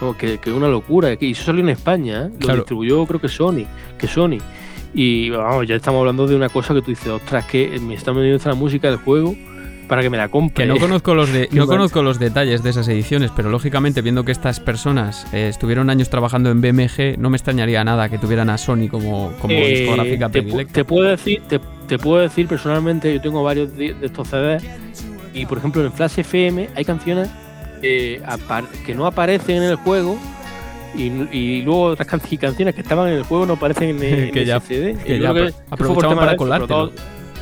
No, 0.00 0.16
que, 0.16 0.38
que 0.38 0.50
es 0.50 0.56
una 0.56 0.68
locura. 0.68 1.16
Y 1.18 1.32
eso 1.32 1.44
salió 1.44 1.60
en 1.62 1.70
España, 1.70 2.26
¿eh? 2.26 2.30
Lo 2.32 2.38
Claro. 2.38 2.56
distribuyó 2.60 3.04
creo 3.06 3.20
que 3.20 3.28
Sony. 3.28 3.64
Que 3.98 4.06
Sony. 4.06 4.38
Y 4.94 5.30
vamos, 5.30 5.66
ya 5.66 5.74
estamos 5.76 5.98
hablando 6.00 6.26
de 6.26 6.36
una 6.36 6.48
cosa 6.48 6.72
que 6.74 6.82
tú 6.82 6.90
dices, 6.92 7.08
ostras, 7.08 7.44
que 7.46 7.78
me 7.80 7.94
está 7.94 8.12
vendiendo 8.12 8.36
esta 8.36 8.54
música 8.54 8.88
del 8.88 8.98
juego 8.98 9.34
para 9.88 10.02
que 10.02 10.10
me 10.10 10.16
la 10.18 10.28
compre. 10.28 10.64
Que 10.64 10.68
no 10.68 10.76
conozco 10.76 11.14
los 11.14 11.32
de, 11.32 11.48
no 11.52 11.66
conozco 11.66 12.02
los 12.02 12.18
detalles 12.18 12.62
de 12.62 12.70
esas 12.70 12.86
ediciones, 12.88 13.30
pero 13.34 13.50
lógicamente 13.50 14.02
viendo 14.02 14.24
que 14.24 14.32
estas 14.32 14.60
personas 14.60 15.26
eh, 15.32 15.48
estuvieron 15.48 15.90
años 15.90 16.10
trabajando 16.10 16.50
en 16.50 16.60
BMG, 16.60 17.18
no 17.18 17.30
me 17.30 17.36
extrañaría 17.36 17.82
nada 17.84 18.08
que 18.08 18.18
tuvieran 18.18 18.50
a 18.50 18.58
Sony 18.58 18.88
como, 18.90 19.32
como 19.40 19.54
Eh, 19.54 19.80
discográfica 19.80 20.28
te, 20.28 20.42
predilecta. 20.42 20.72
te 20.74 20.84
puedo 20.84 21.08
decir, 21.08 21.42
te, 21.48 21.60
te 21.88 21.98
puedo 21.98 22.20
decir 22.22 22.46
personalmente, 22.46 23.12
yo 23.14 23.20
tengo 23.20 23.42
varios 23.42 23.74
de, 23.76 23.94
de 23.94 24.06
estos 24.06 24.28
CDs 24.28 24.62
y 25.34 25.46
por 25.46 25.58
ejemplo 25.58 25.84
en 25.84 25.92
Flash 25.92 26.18
FM 26.20 26.68
hay 26.74 26.84
canciones 26.84 27.28
eh, 27.82 28.20
que 28.84 28.94
no 28.94 29.06
aparecen 29.06 29.56
en 29.58 29.62
el 29.70 29.76
juego 29.76 30.18
y, 30.96 31.04
y 31.36 31.62
luego 31.62 31.82
otras 31.84 32.08
can- 32.08 32.20
canciones 32.40 32.74
que 32.74 32.80
estaban 32.80 33.08
en 33.08 33.14
el 33.18 33.22
juego 33.22 33.46
no 33.46 33.52
aparecen 33.54 33.90
en, 33.90 34.02
el- 34.02 34.18
en 34.24 34.30
Que 34.32 34.44
ya- 34.44 34.56
ese 34.56 34.66
CD. 34.66 34.94
que 35.04 35.20
ya 35.20 35.32
que 35.34 35.40
fue 35.40 35.52
por 35.52 35.72
aprovechaban 35.72 36.08
tema 36.10 36.20
para 36.20 36.32
eso, 36.32 36.92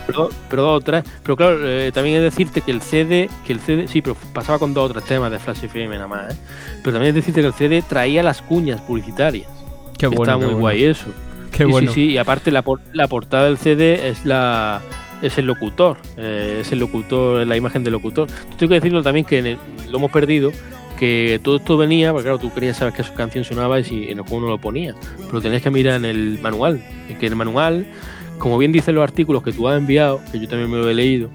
pero 0.07 0.29
Pero, 0.49 0.63
dos- 0.63 0.77
o 0.77 0.81
tres. 0.81 1.05
Pero 1.23 1.37
claro, 1.37 1.59
eh, 1.63 1.91
también 1.93 2.17
es 2.17 2.23
decirte 2.23 2.61
que 2.61 2.71
el 2.71 2.81
CD, 2.83 3.29
que 3.47 3.53
el 3.53 3.61
CD, 3.61 3.89
sí, 3.89 4.03
pero 4.03 4.17
pasaba 4.33 4.59
con 4.59 4.73
dos 4.75 4.91
o 4.91 4.93
tres 4.93 5.05
temas 5.05 5.31
de 5.31 5.39
Flash 5.39 5.65
FM 5.65 5.95
nada 5.97 6.07
más, 6.09 6.35
¿eh? 6.35 6.39
Pero 6.83 6.95
también 6.95 7.09
es 7.11 7.15
decirte 7.17 7.41
que 7.41 7.47
el 7.49 7.55
CD 7.55 7.83
traía 7.83 8.23
las 8.23 8.43
cuñas 8.43 8.81
publicitarias. 8.81 9.49
Qué 9.99 10.07
bueno, 10.07 10.23
Está 10.23 10.37
muy 10.37 10.45
bueno. 10.47 10.61
guay 10.61 10.85
eso. 10.85 11.07
Qué 11.51 11.65
Sí, 11.65 11.71
bueno. 11.71 11.93
Sí, 11.93 11.95
sí, 12.07 12.11
y 12.13 12.19
aparte 12.19 12.51
la, 12.51 12.63
la 12.93 13.09
portada 13.09 13.45
del 13.47 13.57
CD 13.59 14.09
es 14.09 14.25
la 14.25 14.81
es 15.23 15.39
el 15.39 15.47
locutor, 15.47 15.97
eh, 16.19 16.59
es 16.61 16.71
el 16.73 16.79
locutor, 16.79 17.47
la 17.47 17.57
imagen 17.57 17.83
del 17.83 17.95
locutor. 17.95 18.29
Tengo 18.59 18.69
que 18.69 18.75
decirlo 18.75 19.03
también 19.03 19.25
que 19.25 19.39
en 19.39 19.47
el- 19.47 19.59
lo 19.91 19.97
hemos 19.97 20.11
perdido, 20.11 20.53
que 20.99 21.41
todo 21.43 21.57
esto 21.57 21.79
venía, 21.79 22.13
porque 22.13 22.25
claro, 22.25 22.39
tú 22.39 22.53
querías 22.53 22.77
saber 22.77 22.93
qué 22.93 23.03
su 23.03 23.15
canción 23.15 23.43
sonaba 23.43 23.81
y 23.81 23.85
si 23.85 24.05
en 24.11 24.19
el 24.19 24.25
juego 24.25 24.43
no 24.45 24.49
lo 24.53 24.59
ponía, 24.59 24.95
pero 25.27 25.41
tenías 25.41 25.63
que 25.63 25.71
mirar 25.71 25.95
en 25.97 26.05
el 26.05 26.39
manual, 26.43 26.83
y 27.09 27.15
que 27.15 27.27
el 27.27 27.35
manual, 27.37 27.87
como 28.39 28.59
bien 28.59 28.73
dicen 28.73 28.95
los 28.95 29.05
artículos 29.05 29.43
que 29.43 29.53
tú 29.53 29.69
has 29.69 29.79
enviado, 29.79 30.21
que 30.31 30.39
yo 30.39 30.49
también 30.49 30.71
me 30.71 30.77
lo 30.77 30.89
he 30.89 30.95
leído, 30.95 31.29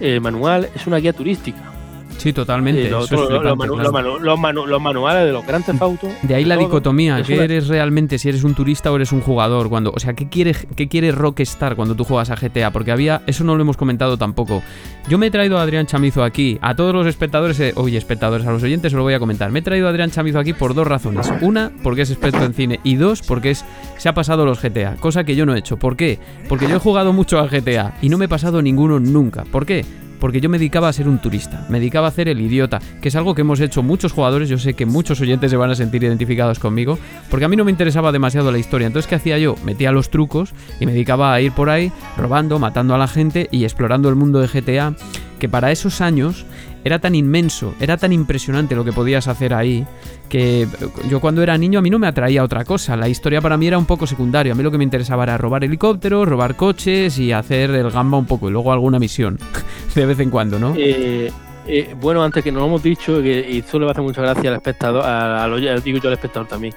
el 0.00 0.20
manual 0.20 0.68
es 0.74 0.86
una 0.86 0.98
guía 0.98 1.12
turística. 1.12 1.75
Sí, 2.18 2.32
totalmente. 2.32 2.88
Los, 2.90 3.10
manu- 3.10 4.18
los 4.20 4.38
manu- 4.38 4.66
los 4.66 4.80
manuales 4.80 5.26
de 5.26 5.32
los 5.32 5.46
Grand 5.46 5.64
Theft 5.64 5.82
Auto. 5.82 6.08
De 6.22 6.34
ahí 6.34 6.44
la 6.44 6.54
todo, 6.56 6.64
dicotomía, 6.64 7.18
es 7.20 7.26
¿qué 7.26 7.34
una- 7.34 7.44
eres 7.44 7.68
realmente? 7.68 8.18
Si 8.18 8.28
eres 8.28 8.42
un 8.44 8.54
turista 8.54 8.90
o 8.90 8.96
eres 8.96 9.12
un 9.12 9.20
jugador. 9.20 9.68
Cuando, 9.68 9.92
o 9.94 9.98
sea, 10.00 10.14
¿qué 10.14 10.28
quiere, 10.28 10.54
¿qué 10.76 10.88
quiere 10.88 11.12
Rockstar 11.12 11.76
cuando 11.76 11.94
tú 11.94 12.04
juegas 12.04 12.30
a 12.30 12.36
GTA? 12.36 12.70
Porque 12.72 12.92
había, 12.92 13.22
eso 13.26 13.44
no 13.44 13.54
lo 13.56 13.62
hemos 13.62 13.76
comentado 13.76 14.16
tampoco. 14.18 14.62
Yo 15.08 15.18
me 15.18 15.26
he 15.26 15.30
traído 15.30 15.58
a 15.58 15.62
Adrián 15.62 15.86
Chamizo 15.86 16.24
aquí, 16.24 16.58
a 16.62 16.74
todos 16.74 16.94
los 16.94 17.06
espectadores, 17.06 17.60
eh, 17.60 17.72
oye, 17.76 17.96
espectadores, 17.98 18.46
a 18.46 18.50
los 18.52 18.62
oyentes 18.62 18.90
se 18.92 18.96
lo 18.96 19.04
voy 19.04 19.14
a 19.14 19.18
comentar. 19.18 19.50
Me 19.52 19.60
he 19.60 19.62
traído 19.62 19.86
a 19.86 19.90
Adrián 19.90 20.10
Chamizo 20.10 20.38
aquí 20.38 20.52
por 20.52 20.74
dos 20.74 20.86
razones. 20.86 21.32
Una, 21.42 21.70
porque 21.82 22.02
es 22.02 22.10
experto 22.10 22.42
en 22.42 22.54
cine, 22.54 22.80
y 22.82 22.96
dos, 22.96 23.22
porque 23.22 23.50
es, 23.52 23.64
se 23.98 24.08
ha 24.08 24.14
pasado 24.14 24.44
los 24.44 24.60
GTA, 24.60 24.96
cosa 24.96 25.24
que 25.24 25.36
yo 25.36 25.46
no 25.46 25.54
he 25.54 25.58
hecho. 25.58 25.76
¿Por 25.76 25.96
qué? 25.96 26.18
Porque 26.48 26.66
yo 26.68 26.76
he 26.76 26.80
jugado 26.80 27.12
mucho 27.12 27.38
al 27.38 27.48
GTA 27.48 27.94
y 28.02 28.08
no 28.08 28.18
me 28.18 28.24
he 28.24 28.28
pasado 28.28 28.62
ninguno 28.62 28.98
nunca. 28.98 29.44
¿Por 29.44 29.66
qué? 29.66 29.84
Porque 30.20 30.40
yo 30.40 30.48
me 30.48 30.58
dedicaba 30.58 30.88
a 30.88 30.92
ser 30.92 31.08
un 31.08 31.18
turista, 31.18 31.66
me 31.68 31.78
dedicaba 31.78 32.06
a 32.06 32.10
hacer 32.10 32.28
el 32.28 32.40
idiota, 32.40 32.80
que 33.00 33.08
es 33.08 33.16
algo 33.16 33.34
que 33.34 33.42
hemos 33.42 33.60
hecho 33.60 33.82
muchos 33.82 34.12
jugadores, 34.12 34.48
yo 34.48 34.58
sé 34.58 34.74
que 34.74 34.86
muchos 34.86 35.20
oyentes 35.20 35.50
se 35.50 35.56
van 35.56 35.70
a 35.70 35.74
sentir 35.74 36.02
identificados 36.04 36.58
conmigo, 36.58 36.98
porque 37.30 37.44
a 37.44 37.48
mí 37.48 37.56
no 37.56 37.64
me 37.64 37.70
interesaba 37.70 38.12
demasiado 38.12 38.52
la 38.52 38.58
historia, 38.58 38.86
entonces 38.86 39.08
¿qué 39.08 39.14
hacía 39.14 39.38
yo? 39.38 39.56
Metía 39.64 39.92
los 39.92 40.10
trucos 40.10 40.54
y 40.80 40.86
me 40.86 40.92
dedicaba 40.92 41.32
a 41.32 41.40
ir 41.40 41.52
por 41.52 41.70
ahí 41.70 41.92
robando, 42.16 42.58
matando 42.58 42.94
a 42.94 42.98
la 42.98 43.08
gente 43.08 43.48
y 43.50 43.64
explorando 43.64 44.08
el 44.08 44.16
mundo 44.16 44.40
de 44.40 44.48
GTA, 44.48 44.94
que 45.38 45.48
para 45.48 45.70
esos 45.70 46.00
años 46.00 46.46
era 46.86 47.00
tan 47.00 47.16
inmenso, 47.16 47.74
era 47.80 47.96
tan 47.96 48.12
impresionante 48.12 48.76
lo 48.76 48.84
que 48.84 48.92
podías 48.92 49.26
hacer 49.26 49.54
ahí, 49.54 49.84
que 50.28 50.68
yo 51.10 51.20
cuando 51.20 51.42
era 51.42 51.58
niño 51.58 51.80
a 51.80 51.82
mí 51.82 51.90
no 51.90 51.98
me 51.98 52.06
atraía 52.06 52.44
otra 52.44 52.64
cosa. 52.64 52.96
La 52.96 53.08
historia 53.08 53.40
para 53.40 53.56
mí 53.56 53.66
era 53.66 53.76
un 53.76 53.86
poco 53.86 54.06
secundario. 54.06 54.52
A 54.52 54.54
mí 54.54 54.62
lo 54.62 54.70
que 54.70 54.78
me 54.78 54.84
interesaba 54.84 55.24
era 55.24 55.36
robar 55.36 55.64
helicópteros, 55.64 56.28
robar 56.28 56.54
coches 56.54 57.18
y 57.18 57.32
hacer 57.32 57.70
el 57.70 57.90
gamba 57.90 58.18
un 58.18 58.26
poco, 58.26 58.48
y 58.48 58.52
luego 58.52 58.72
alguna 58.72 59.00
misión, 59.00 59.36
de 59.96 60.06
vez 60.06 60.20
en 60.20 60.30
cuando, 60.30 60.60
¿no? 60.60 60.74
Eh, 60.76 61.32
eh, 61.66 61.94
bueno, 62.00 62.22
antes 62.22 62.44
que 62.44 62.52
nos 62.52 62.60
lo 62.60 62.68
hemos 62.68 62.84
dicho, 62.84 63.20
y 63.20 63.58
esto 63.58 63.80
le 63.80 63.86
va 63.86 63.90
a 63.90 63.92
hacer 63.92 64.04
mucha 64.04 64.22
gracia 64.22 64.50
al 64.50 64.56
espectador, 64.56 65.04
al, 65.04 65.82
digo 65.82 65.98
yo 65.98 66.06
al 66.06 66.14
espectador 66.14 66.46
también, 66.46 66.72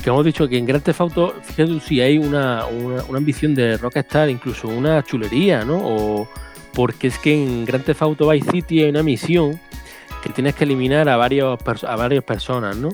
que 0.00 0.08
hemos 0.08 0.24
dicho 0.24 0.48
que 0.48 0.56
en 0.56 0.66
Grand 0.66 0.84
Theft 0.84 1.00
Auto, 1.00 1.34
fíjate 1.42 1.80
si 1.80 2.00
hay 2.00 2.16
una, 2.16 2.64
una, 2.66 3.18
ambición 3.18 3.56
de 3.56 3.76
Rockstar, 3.76 4.30
incluso 4.30 4.68
una 4.68 5.02
chulería, 5.02 5.64
¿no? 5.64 5.78
O, 5.78 6.28
porque 6.78 7.08
es 7.08 7.18
que 7.18 7.34
en 7.34 7.64
Grand 7.64 7.84
Theft 7.84 8.02
Auto 8.02 8.28
Vice 8.28 8.52
City 8.52 8.84
hay 8.84 8.90
una 8.90 9.02
misión 9.02 9.58
que 10.22 10.28
tienes 10.28 10.54
que 10.54 10.62
eliminar 10.62 11.08
a, 11.08 11.16
varios, 11.16 11.58
a 11.82 11.96
varias 11.96 12.22
personas, 12.22 12.76
¿no? 12.76 12.90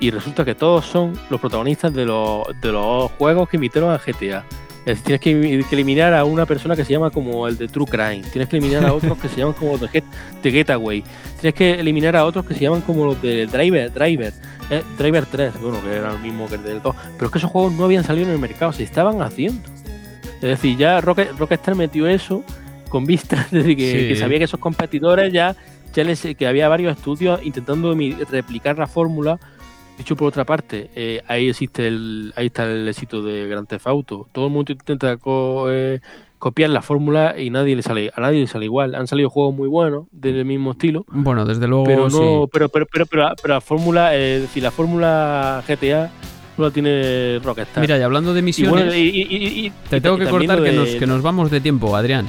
Y 0.00 0.10
resulta 0.10 0.44
que 0.44 0.54
todos 0.54 0.84
son 0.84 1.18
los 1.30 1.40
protagonistas 1.40 1.94
de 1.94 2.04
los, 2.04 2.44
de 2.60 2.70
los 2.72 3.10
juegos 3.12 3.48
que 3.48 3.56
invitaron 3.56 3.90
a 3.90 3.96
GTA 3.96 4.44
tienes 4.84 5.20
que, 5.20 5.64
eliminar 5.70 6.12
a 6.12 6.24
una 6.24 6.44
persona 6.44 6.76
que 6.76 6.84
se 6.84 6.92
llama 6.92 7.08
como 7.08 7.48
el 7.48 7.56
de 7.56 7.68
True 7.68 7.86
Crime. 7.86 8.22
Tienes 8.30 8.50
que 8.50 8.58
eliminar 8.58 8.84
a 8.84 8.92
otros 8.92 9.16
que 9.16 9.30
se 9.30 9.36
llaman 9.36 9.54
como 9.54 9.78
los 9.78 9.80
de, 9.80 10.02
Getaway. 10.42 11.02
Tienes 11.40 11.54
que 11.54 11.80
eliminar 11.80 12.16
a 12.16 12.26
otros 12.26 12.44
que 12.44 12.52
se 12.52 12.60
llaman 12.60 12.82
como 12.82 13.06
los 13.06 13.22
de 13.22 13.46
Driver, 13.46 13.90
Driver, 13.94 14.34
eh, 14.68 14.82
Driver 14.98 15.24
3, 15.24 15.58
bueno, 15.58 15.82
que 15.82 15.90
era 15.90 16.12
el 16.12 16.18
mismo 16.18 16.48
que 16.48 16.56
el 16.56 16.64
del 16.64 16.82
2. 16.82 16.96
Pero 17.14 17.26
es 17.26 17.32
que 17.32 17.38
esos 17.38 17.50
juegos 17.50 17.72
no 17.72 17.84
habían 17.86 18.04
salido 18.04 18.26
en 18.26 18.34
el 18.34 18.38
mercado, 18.38 18.72
se 18.74 18.82
estaban 18.82 19.22
haciendo. 19.22 19.62
Es 20.34 20.48
decir, 20.48 20.76
ya 20.76 21.00
Rockstar 21.00 21.76
metió 21.76 22.06
eso 22.06 22.44
con 22.92 23.06
vistas 23.06 23.50
de 23.50 23.74
que, 23.74 24.14
sabía 24.16 24.36
que 24.36 24.44
esos 24.44 24.60
competidores 24.60 25.32
ya, 25.32 25.56
ya 25.94 26.04
les, 26.04 26.20
que 26.20 26.46
había 26.46 26.68
varios 26.68 26.94
estudios 26.94 27.40
intentando 27.42 27.96
replicar 28.30 28.76
la 28.78 28.86
fórmula 28.86 29.40
Dicho 29.96 30.16
por 30.16 30.28
otra 30.28 30.44
parte, 30.44 30.90
eh, 30.96 31.22
ahí 31.28 31.50
existe 31.50 31.86
el, 31.86 32.32
ahí 32.34 32.46
está 32.46 32.64
el 32.64 32.88
éxito 32.88 33.22
de 33.22 33.46
Grand 33.46 33.68
Theft 33.68 33.86
Auto. 33.86 34.26
Todo 34.32 34.46
el 34.46 34.50
mundo 34.50 34.72
intenta 34.72 35.18
eh, 35.68 36.00
copiar 36.38 36.70
la 36.70 36.80
fórmula 36.80 37.38
y 37.38 37.50
nadie 37.50 37.76
le 37.76 37.82
sale, 37.82 38.10
a 38.14 38.20
nadie 38.22 38.40
le 38.40 38.46
sale 38.46 38.64
igual. 38.64 38.94
Han 38.94 39.06
salido 39.06 39.28
juegos 39.28 39.54
muy 39.54 39.68
buenos 39.68 40.06
del 40.10 40.46
mismo 40.46 40.72
estilo. 40.72 41.04
Bueno, 41.08 41.44
desde 41.44 41.68
luego. 41.68 41.84
Pero 41.84 42.08
no, 42.08 42.48
pero, 42.50 42.70
pero, 42.70 42.86
pero, 42.86 43.06
pero, 43.06 43.34
la 43.44 43.60
fórmula, 43.60 44.16
eh, 44.16 44.40
decir, 44.40 44.62
la 44.62 44.70
fórmula 44.70 45.62
GTA 45.68 46.10
no 46.56 46.64
la 46.64 46.70
tiene 46.70 47.38
Rockstar. 47.42 47.80
Mira, 47.80 47.98
y 47.98 48.02
hablando 48.02 48.34
de 48.34 48.42
misiones, 48.42 48.92
te 49.88 50.00
tengo 50.00 50.18
que 50.18 50.26
cortar 50.26 50.62
que 50.62 50.72
nos, 50.72 50.88
que 50.90 51.06
nos 51.06 51.22
vamos 51.22 51.50
de 51.50 51.60
tiempo, 51.60 51.94
Adrián. 51.96 52.26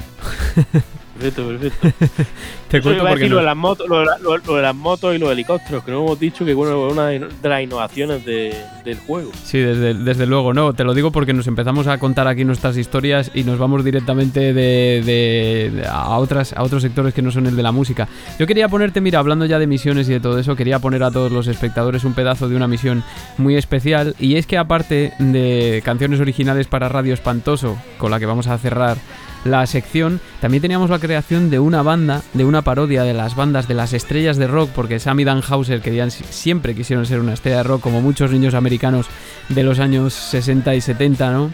Perfecto, 1.14 1.46
perfecto. 1.46 1.88
Te 2.68 2.82
cuento 2.82 3.06
porque 3.06 3.28
lo, 3.28 3.36
de 3.36 3.44
las 3.44 3.56
motos, 3.56 3.88
lo, 3.88 4.00
de 4.00 4.62
las 4.62 4.74
motos 4.74 5.14
y 5.14 5.18
los 5.18 5.30
helicópteros, 5.30 5.84
que 5.84 5.92
no 5.92 6.04
hemos 6.04 6.18
dicho 6.18 6.44
que 6.44 6.54
bueno, 6.54 6.88
una 6.88 7.06
de 7.06 7.28
las 7.42 7.62
innovaciones 7.62 8.24
del 8.24 8.98
juego. 9.06 9.30
Sí, 9.44 9.58
desde, 9.58 9.94
desde 9.94 10.26
luego, 10.26 10.52
no. 10.52 10.72
Te 10.72 10.82
lo 10.82 10.92
digo 10.92 11.12
porque 11.12 11.32
nos 11.32 11.46
empezamos 11.46 11.86
a 11.86 11.98
contar 11.98 12.26
aquí 12.26 12.44
nuestras 12.44 12.76
historias 12.76 13.30
y 13.32 13.44
nos 13.44 13.58
vamos 13.58 13.84
directamente 13.84 14.52
de, 14.52 15.84
a, 15.88 16.18
otras, 16.18 16.52
a 16.52 16.64
otros 16.64 16.82
sectores 16.82 17.14
que 17.14 17.22
no 17.22 17.30
son 17.30 17.46
el 17.46 17.54
de 17.54 17.62
la 17.62 17.70
música. 17.70 18.08
Yo 18.40 18.46
quería 18.48 18.68
ponerte, 18.68 19.00
mira, 19.00 19.20
hablando 19.20 19.46
ya 19.46 19.60
de 19.60 19.68
misiones 19.68 20.08
y 20.08 20.12
de 20.12 20.20
todo 20.20 20.40
eso, 20.40 20.56
quería 20.56 20.80
poner 20.80 21.04
a 21.04 21.12
todos 21.12 21.30
los 21.30 21.46
espectadores 21.46 22.02
un 22.02 22.14
pedazo 22.14 22.48
de 22.48 22.56
una 22.56 22.66
misión 22.66 23.04
muy 23.38 23.56
especial. 23.56 24.16
Y 24.18 24.34
es 24.34 24.46
que 24.48 24.58
aparte 24.58 25.12
de 25.20 25.80
canciones 25.84 26.18
originales 26.18 26.66
para 26.66 26.88
Radio 26.88 27.14
Espantoso, 27.14 27.78
con 27.98 28.10
la 28.10 28.18
que 28.18 28.26
vamos 28.26 28.48
a 28.48 28.58
cerrar 28.58 28.96
la 29.44 29.66
sección, 29.66 30.20
también 30.40 30.62
teníamos 30.62 30.90
la 30.90 30.98
creación 30.98 31.50
de 31.50 31.58
una 31.58 31.82
banda, 31.82 32.22
de 32.32 32.44
una 32.44 32.62
parodia 32.62 33.02
de 33.02 33.14
las 33.14 33.36
bandas 33.36 33.68
de 33.68 33.74
las 33.74 33.92
estrellas 33.92 34.36
de 34.36 34.46
rock, 34.46 34.70
porque 34.74 34.98
Sammy 34.98 35.24
Danhauser 35.24 35.80
querían, 35.80 36.10
siempre 36.10 36.74
quisieron 36.74 37.06
ser 37.06 37.20
una 37.20 37.34
estrella 37.34 37.58
de 37.58 37.62
rock, 37.64 37.82
como 37.82 38.00
muchos 38.00 38.30
niños 38.30 38.54
americanos 38.54 39.06
de 39.48 39.62
los 39.62 39.78
años 39.78 40.14
60 40.14 40.74
y 40.74 40.80
70, 40.80 41.30
¿no? 41.32 41.50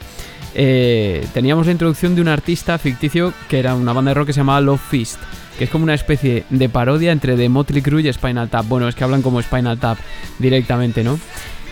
Eh, 0.55 1.27
teníamos 1.33 1.67
la 1.67 1.73
introducción 1.73 2.15
de 2.15 2.23
un 2.23 2.29
artista 2.29 2.79
ficticio 2.79 3.33
que 3.49 3.59
era 3.59 3.75
una 3.75 3.93
banda 3.93 4.11
de 4.11 4.15
rock 4.15 4.27
que 4.29 4.33
se 4.33 4.41
llamaba 4.41 4.61
Love 4.61 4.81
Fist, 4.81 5.19
que 5.59 5.65
es 5.65 5.71
como 5.71 5.85
una 5.85 5.95
especie 5.95 6.45
de 6.51 6.69
parodia 6.69 7.13
entre 7.13 7.37
The 7.37 7.49
Motley 7.49 7.83
Crue 7.83 8.03
y 8.03 8.13
Spinal 8.13 8.49
Tap. 8.49 8.67
Bueno, 8.67 8.89
es 8.89 8.95
que 8.95 9.05
hablan 9.05 9.23
como 9.23 9.41
Spinal 9.43 9.79
Tap 9.79 9.99
directamente, 10.39 11.05
¿no? 11.05 11.19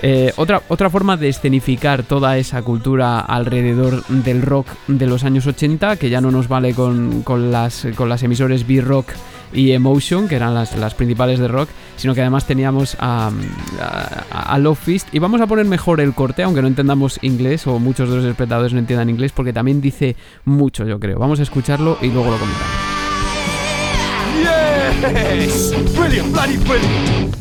Eh, 0.00 0.32
otra, 0.36 0.62
otra 0.68 0.90
forma 0.90 1.16
de 1.16 1.28
escenificar 1.28 2.04
toda 2.04 2.38
esa 2.38 2.62
cultura 2.62 3.18
alrededor 3.18 4.06
del 4.06 4.42
rock 4.42 4.68
de 4.86 5.06
los 5.06 5.24
años 5.24 5.46
80, 5.46 5.96
que 5.96 6.08
ya 6.08 6.20
no 6.20 6.30
nos 6.30 6.46
vale 6.46 6.72
con, 6.72 7.24
las, 7.50 7.86
con 7.96 8.08
las 8.08 8.22
emisores 8.22 8.66
B-Rock 8.66 9.10
y 9.52 9.72
Emotion, 9.72 10.28
que 10.28 10.36
eran 10.36 10.54
las, 10.54 10.76
las, 10.76 10.94
principales 10.94 11.38
de 11.38 11.48
rock, 11.48 11.68
sino 11.96 12.14
que 12.14 12.20
además 12.20 12.46
teníamos 12.46 12.96
a, 12.98 13.30
a, 14.30 14.58
Love 14.58 14.78
Fist. 14.78 15.08
Y 15.12 15.18
vamos 15.18 15.40
a 15.40 15.46
poner 15.46 15.66
mejor 15.66 16.00
el 16.00 16.14
corte, 16.14 16.42
aunque 16.42 16.62
no 16.62 16.68
entendamos 16.68 17.18
inglés, 17.22 17.66
o 17.66 17.78
muchos 17.78 18.10
de 18.10 18.16
los 18.16 18.24
espectadores 18.24 18.72
no 18.72 18.78
entiendan 18.78 19.10
inglés, 19.10 19.32
porque 19.32 19.52
también 19.52 19.80
dice 19.80 20.16
mucho, 20.44 20.84
yo 20.86 21.00
creo. 21.00 21.18
Vamos 21.18 21.40
a 21.40 21.42
escucharlo 21.42 21.98
y 22.00 22.08
luego 22.08 22.30
lo 22.30 22.36
comentamos. 22.36 22.98
Brilliant, 25.94 26.32
bloody 26.32 26.56
brilliant. 26.58 27.36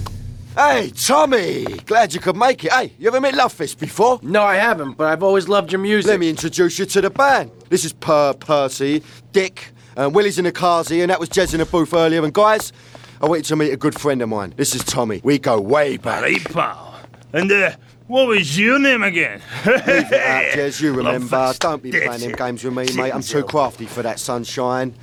Hey, 0.55 0.91
Tommy! 1.05 1.65
Glad 1.85 2.15
you 2.15 2.19
could 2.19 2.35
make 2.35 2.63
it. 2.63 2.71
Hey, 2.71 2.91
you 2.97 3.07
ever 3.07 3.21
met 3.21 3.35
Love 3.35 3.53
Fist 3.53 3.79
before? 3.79 4.19
No, 4.23 4.41
I 4.41 4.55
haven't, 4.55 4.97
but 4.97 5.05
I've 5.05 5.21
always 5.21 5.47
loved 5.47 5.71
your 5.71 5.79
music. 5.79 6.09
Let 6.09 6.19
me 6.19 6.31
introduce 6.31 6.79
you 6.79 6.85
to 6.85 7.01
the 7.01 7.11
band. 7.11 7.51
This 7.69 7.85
is 7.85 7.93
Per 7.93 8.33
Percy, 8.33 9.03
Dick, 9.31 9.71
and 9.97 10.15
Willie's 10.15 10.37
in 10.37 10.45
the 10.45 10.51
Carsey, 10.51 11.01
and 11.01 11.09
that 11.09 11.19
was 11.19 11.27
Jez 11.27 11.53
in 11.53 11.59
the 11.59 11.65
booth 11.65 11.93
earlier. 11.93 12.23
And 12.23 12.33
guys, 12.33 12.71
I 13.19 13.25
want 13.25 13.39
you 13.39 13.43
to 13.43 13.55
meet 13.55 13.71
a 13.71 13.77
good 13.77 13.99
friend 13.99 14.21
of 14.21 14.29
mine. 14.29 14.53
This 14.55 14.75
is 14.75 14.83
Tommy. 14.83 15.19
We 15.23 15.39
go 15.39 15.59
way 15.59 15.97
back. 15.97 16.23
Hey, 16.23 16.39
pal. 16.39 16.99
And, 17.33 17.51
uh, 17.51 17.71
what 18.05 18.27
was 18.27 18.57
your 18.57 18.79
name 18.79 19.03
again? 19.03 19.41
Leave 19.65 19.77
it 19.85 20.13
out, 20.13 20.45
Jez. 20.53 20.79
You 20.79 20.93
remember. 20.93 21.53
Don't 21.59 21.83
be 21.83 21.91
playing 21.91 22.21
them 22.21 22.31
games 22.31 22.63
with 22.63 22.73
me, 22.73 22.85
mate. 22.95 23.13
I'm 23.13 23.21
too 23.21 23.43
crafty 23.43 23.85
for 23.85 24.01
that 24.03 24.19
sunshine. 24.19 24.93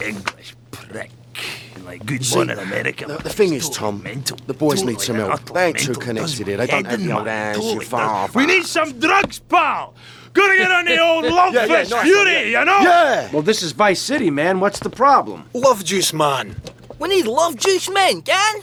English 0.00 0.56
prick 0.72 1.12
like 1.84 2.06
good 2.06 2.24
See, 2.24 2.36
morning 2.36 2.58
America. 2.58 3.06
The, 3.06 3.18
the 3.18 3.30
thing 3.30 3.52
is, 3.52 3.68
Tom, 3.68 4.02
mental, 4.02 4.38
the 4.46 4.54
boys 4.54 4.78
totally 4.80 4.94
need 4.94 5.00
some 5.00 5.16
help. 5.16 5.52
They 5.52 5.66
ain't 5.66 5.78
too 5.78 5.94
connected 5.94 6.46
here. 6.46 6.56
They 6.56 6.66
don't 6.66 6.86
have 6.86 7.00
the 7.00 7.12
old 7.12 7.26
hands, 7.26 7.58
totally 7.58 7.84
far. 7.84 8.28
We 8.34 8.46
need 8.46 8.64
some 8.64 8.98
drugs, 8.98 9.38
pal. 9.40 9.94
Gotta 10.32 10.56
get 10.56 10.70
on 10.70 10.84
the 10.84 10.98
old 11.02 11.24
love 11.24 11.54
yeah, 11.54 11.64
yeah, 11.66 11.82
nice 11.82 12.02
fury, 12.02 12.52
you 12.52 12.64
know? 12.64 12.80
Yeah. 12.80 13.30
Well, 13.32 13.42
this 13.42 13.62
is 13.62 13.72
Vice 13.72 14.00
City, 14.00 14.30
man. 14.30 14.60
What's 14.60 14.78
the 14.78 14.90
problem? 14.90 15.48
Love 15.52 15.84
juice, 15.84 16.12
man. 16.12 16.56
We 16.98 17.08
need 17.08 17.26
love 17.26 17.56
juice 17.56 17.90
man, 17.90 18.22
can? 18.22 18.62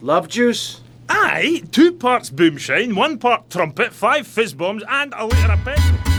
Love 0.00 0.28
juice? 0.28 0.80
Aye, 1.08 1.62
two 1.72 1.92
parts 1.92 2.30
boomshine, 2.30 2.94
one 2.94 3.18
part 3.18 3.50
trumpet, 3.50 3.92
five 3.92 4.26
fizz 4.26 4.54
bombs, 4.54 4.82
and 4.88 5.12
a 5.16 5.26
litre 5.26 5.52
of 5.52 5.64
petrol. 5.64 6.09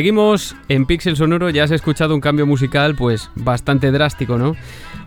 Seguimos 0.00 0.56
en 0.70 0.86
Pixel 0.86 1.14
Sonoro, 1.14 1.50
ya 1.50 1.64
has 1.64 1.72
escuchado 1.72 2.14
un 2.14 2.22
cambio 2.22 2.46
musical 2.46 2.94
pues 2.94 3.28
bastante 3.34 3.90
drástico, 3.90 4.38
¿no? 4.38 4.56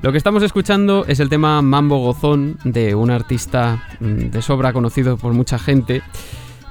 Lo 0.03 0.11
que 0.11 0.19
estamos 0.19 0.43
escuchando 0.43 1.05
es 1.07 1.19
el 1.19 1.29
tema 1.29 1.63
Mambo 1.63 1.97
Gozón 1.97 2.59
de 2.63 2.93
un 2.93 3.09
artista 3.09 3.87
mm, 3.99 4.29
de 4.29 4.41
sobra 4.43 4.71
conocido 4.71 5.17
por 5.17 5.33
mucha 5.33 5.57
gente, 5.57 6.03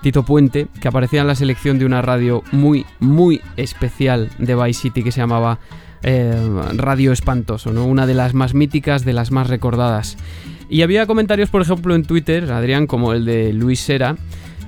Tito 0.03 0.23
Puente, 0.23 0.69
que 0.81 0.87
aparecía 0.87 1.23
en 1.23 1.27
la 1.27 1.35
selección 1.35 1.81
de 1.81 1.85
una 1.85 2.01
radio 2.01 2.45
muy, 2.53 2.87
muy 3.01 3.41
especial 3.57 4.31
de 4.39 4.55
Vice 4.55 4.83
City 4.83 5.03
que 5.03 5.11
se 5.11 5.19
llamaba 5.19 5.59
eh, 6.05 6.33
Radio 6.75 7.11
Espantoso, 7.11 7.73
¿no? 7.73 7.87
Una 7.87 8.07
de 8.07 8.15
las 8.15 8.35
más 8.35 8.55
míticas, 8.55 9.05
de 9.05 9.15
las 9.15 9.33
más 9.33 9.49
recordadas. 9.49 10.17
Y 10.69 10.83
había 10.83 11.09
comentarios, 11.09 11.51
por 11.51 11.63
ejemplo, 11.63 11.97
en 11.97 12.05
Twitter, 12.05 12.53
Adrián, 12.53 12.87
como 12.87 13.15
el 13.15 13.25
de 13.25 13.53
Luis 13.53 13.81
Sera, 13.81 14.15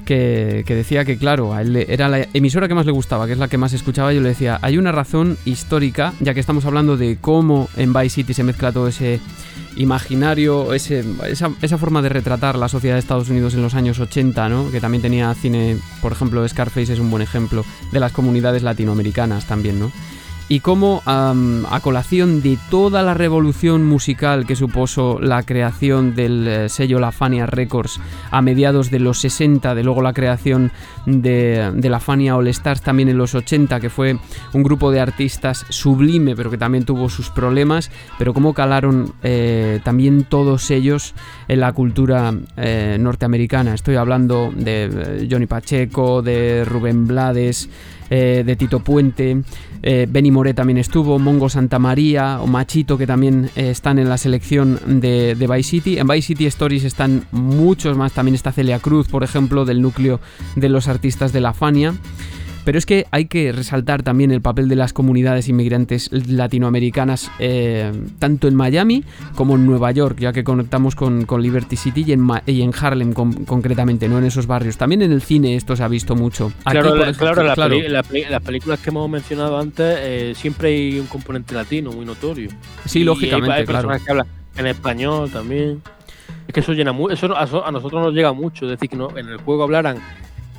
que, 0.05 0.65
decía 0.67 1.05
que, 1.05 1.17
claro, 1.17 1.55
a 1.55 1.63
él 1.63 1.77
era 1.77 2.09
la 2.09 2.29
emisora 2.33 2.69
que 2.69 2.75
más 2.75 2.87
le 2.87 2.93
gustaba, 2.93 3.27
que 3.27 3.33
es 3.33 3.39
la 3.39 3.49
que 3.49 3.59
más 3.59 3.73
escuchaba. 3.73 4.13
Yo 4.13 4.21
le 4.21 4.29
decía, 4.31 4.59
hay 4.63 4.79
una 4.79 4.93
razón 4.93 5.37
histórica, 5.45 6.13
ya 6.21 6.35
que 6.35 6.41
estamos 6.41 6.65
hablando 6.65 6.97
de 6.97 7.19
cómo 7.21 7.69
en 7.77 7.93
Vice 7.93 8.11
City 8.11 8.35
se 8.35 8.45
mezcla 8.45 8.73
todo 8.73 8.89
ese 8.89 9.21
imaginario, 9.77 10.73
ese, 10.73 11.05
esa, 11.27 11.79
forma 11.79 12.01
de 12.03 12.09
retratar 12.09 12.57
la 12.57 12.69
sociedad 12.69 12.95
de 12.95 13.01
Estados 13.01 13.29
Unidos 13.29 13.55
en 13.55 13.63
los 13.63 13.75
años 13.75 13.99
80, 13.99 14.49
¿no? 14.49 14.71
que 14.71 14.81
también 14.81 15.03
tenía 15.03 15.35
cine, 15.35 15.79
por 16.01 16.13
ejemplo, 16.13 16.47
Scarface 16.47 16.93
es 16.93 16.99
un 17.01 17.11
buen 17.11 17.23
ejemplo, 17.23 17.65
de 17.91 18.01
las 18.01 18.13
comunidades 18.13 18.63
latinoamericanas 18.63 19.47
también, 19.47 19.81
¿no? 19.81 19.91
Y 20.49 20.61
cómo 20.61 21.03
a 21.07 21.81
colación 21.83 22.43
de 22.43 22.59
toda 22.71 23.03
la 23.03 23.15
revolución 23.15 23.85
musical 23.85 24.47
que 24.47 24.57
supuso 24.57 25.19
la 25.21 25.43
creación 25.43 26.15
del 26.15 26.47
eh, 26.47 26.69
sello 26.69 26.99
La 26.99 27.13
Fania 27.13 27.47
Records 27.47 28.01
a 28.31 28.43
mediados 28.43 28.91
de 28.91 28.99
los 28.99 29.19
60, 29.21 29.75
de 29.75 29.83
luego 29.85 30.03
la 30.03 30.13
creación 30.13 30.71
de, 31.07 31.73
de 31.75 31.89
la 31.89 32.01
Fania 32.01 32.37
All 32.37 32.49
Stars 32.49 32.83
también 32.83 33.09
en 33.09 33.19
los 33.19 33.35
80, 33.35 33.81
que 33.81 33.91
fue 33.91 34.19
un 34.53 34.63
grupo 34.63 34.91
de 34.91 35.01
artistas 35.01 35.67
sublime, 35.69 36.37
pero 36.37 36.51
que 36.51 36.59
también 36.59 36.85
tuvo 36.85 37.09
sus 37.09 37.31
problemas, 37.31 37.91
pero 38.19 38.35
cómo 38.35 38.55
calaron 38.55 39.13
eh, 39.23 39.81
también 39.85 40.25
todos 40.25 40.71
ellos 40.71 41.15
en 41.49 41.61
la 41.61 41.73
cultura 41.73 42.35
eh, 42.57 42.97
norteamericana. 42.99 43.75
Estoy 43.75 43.97
hablando 43.97 44.53
de 44.55 44.85
eh, 44.85 45.29
Johnny 45.31 45.47
Pacheco, 45.47 46.23
de 46.23 46.65
Rubén 46.65 47.07
Blades, 47.07 47.69
de 48.11 48.57
Tito 48.57 48.79
Puente, 48.79 49.43
eh, 49.87 50.07
Benny 50.09 50.31
Moré 50.31 50.55
también 50.55 50.79
estuvo, 50.79 51.19
Mongo 51.19 51.51
Santa 51.51 51.79
María 51.79 52.41
o 52.41 52.47
Machito 52.47 52.97
que 52.97 53.07
también 53.07 53.51
eh, 53.55 53.69
están 53.69 53.99
en 53.99 54.09
la 54.09 54.17
selección 54.17 54.81
de, 54.87 55.35
de 55.35 55.47
Vice 55.47 55.69
City. 55.69 55.99
En 55.99 56.07
Vice 56.07 56.29
City 56.29 56.47
Stories 56.47 56.85
están 56.85 57.27
muchos 57.33 57.95
más, 57.95 58.13
también 58.13 58.35
está 58.35 58.51
Celia 58.51 58.79
Cruz, 58.79 59.09
por 59.09 59.23
ejemplo, 59.25 59.67
del 59.67 59.83
núcleo 59.83 60.21
de 60.57 60.71
los 60.71 60.89
artistas 60.89 61.35
de 61.35 61.43
la 61.43 61.53
Fania. 61.53 61.93
Pero 62.65 62.79
es 62.79 62.87
que 62.87 63.07
hay 63.11 63.27
que 63.27 63.53
resaltar 63.53 64.03
también 64.03 64.31
el 64.31 64.41
papel 64.41 64.69
de 64.69 64.77
las 64.77 64.93
comunidades 64.93 65.49
inmigrantes 65.49 66.11
latinoamericanas, 66.13 67.31
eh, 67.39 67.93
tanto 68.19 68.49
en 68.49 68.55
Miami 68.55 69.05
como 69.35 69.57
en 69.57 69.67
Nueva 69.67 69.91
York, 69.93 70.19
ya 70.21 70.33
que 70.33 70.45
conectamos 70.45 70.95
con, 70.95 71.27
con 71.27 71.43
Liberty 71.43 71.77
City 71.77 72.05
y 72.07 72.13
en, 72.13 72.21
Ma- 72.21 72.43
y 72.47 72.63
en 72.63 72.73
Harlem 72.79 73.13
con- 73.13 73.45
concretamente, 73.45 74.09
no 74.09 74.19
en 74.19 74.25
esos 74.25 74.47
barrios. 74.47 74.77
También 74.79 75.03
en 75.03 75.13
el 75.13 75.21
cine 75.23 75.57
esto 75.57 75.77
se 75.77 75.83
ha 75.83 75.89
visto 75.89 76.15
mucho. 76.15 76.53
Aquí, 76.65 76.79
Claro, 76.79 76.97
ejemplo, 77.03 77.19
claro, 77.19 77.43
la 77.43 77.55
claro. 77.55 77.77
la 77.89 78.03
las 78.31 78.43
películas 78.43 78.81
que 78.81 78.91
hemos 78.91 79.11
mencionado 79.11 79.59
antes 79.59 79.99
eh, 80.01 80.33
siempre 80.37 80.69
hay 80.69 80.99
un 80.99 81.07
componente 81.07 81.55
latino 81.55 81.93
muy 81.93 82.05
notorio. 82.07 82.49
Sí, 82.87 83.01
Y 83.01 83.05
lógicamente, 83.05 83.53
hay 83.53 83.65
claro. 83.67 83.89
personas 83.89 84.03
que 84.03 84.11
hablan 84.11 84.27
en 84.57 84.67
español 84.67 85.31
también. 85.31 85.83
Es 86.47 86.55
que 86.55 86.61
eso 86.61 86.73
llena 86.73 86.93
mu- 86.93 87.11
eso 87.11 87.37
a, 87.37 87.47
so- 87.47 87.67
a 87.67 87.71
nosotros 87.73 88.03
nos 88.03 88.15
llega 88.15 88.33
mucho, 88.33 88.65
es 88.67 88.73
decir, 88.73 88.89
que 88.89 88.97
no, 88.97 89.17
en 89.19 89.29
el 89.29 89.37
juego 89.39 89.63
hablaran 89.65 89.99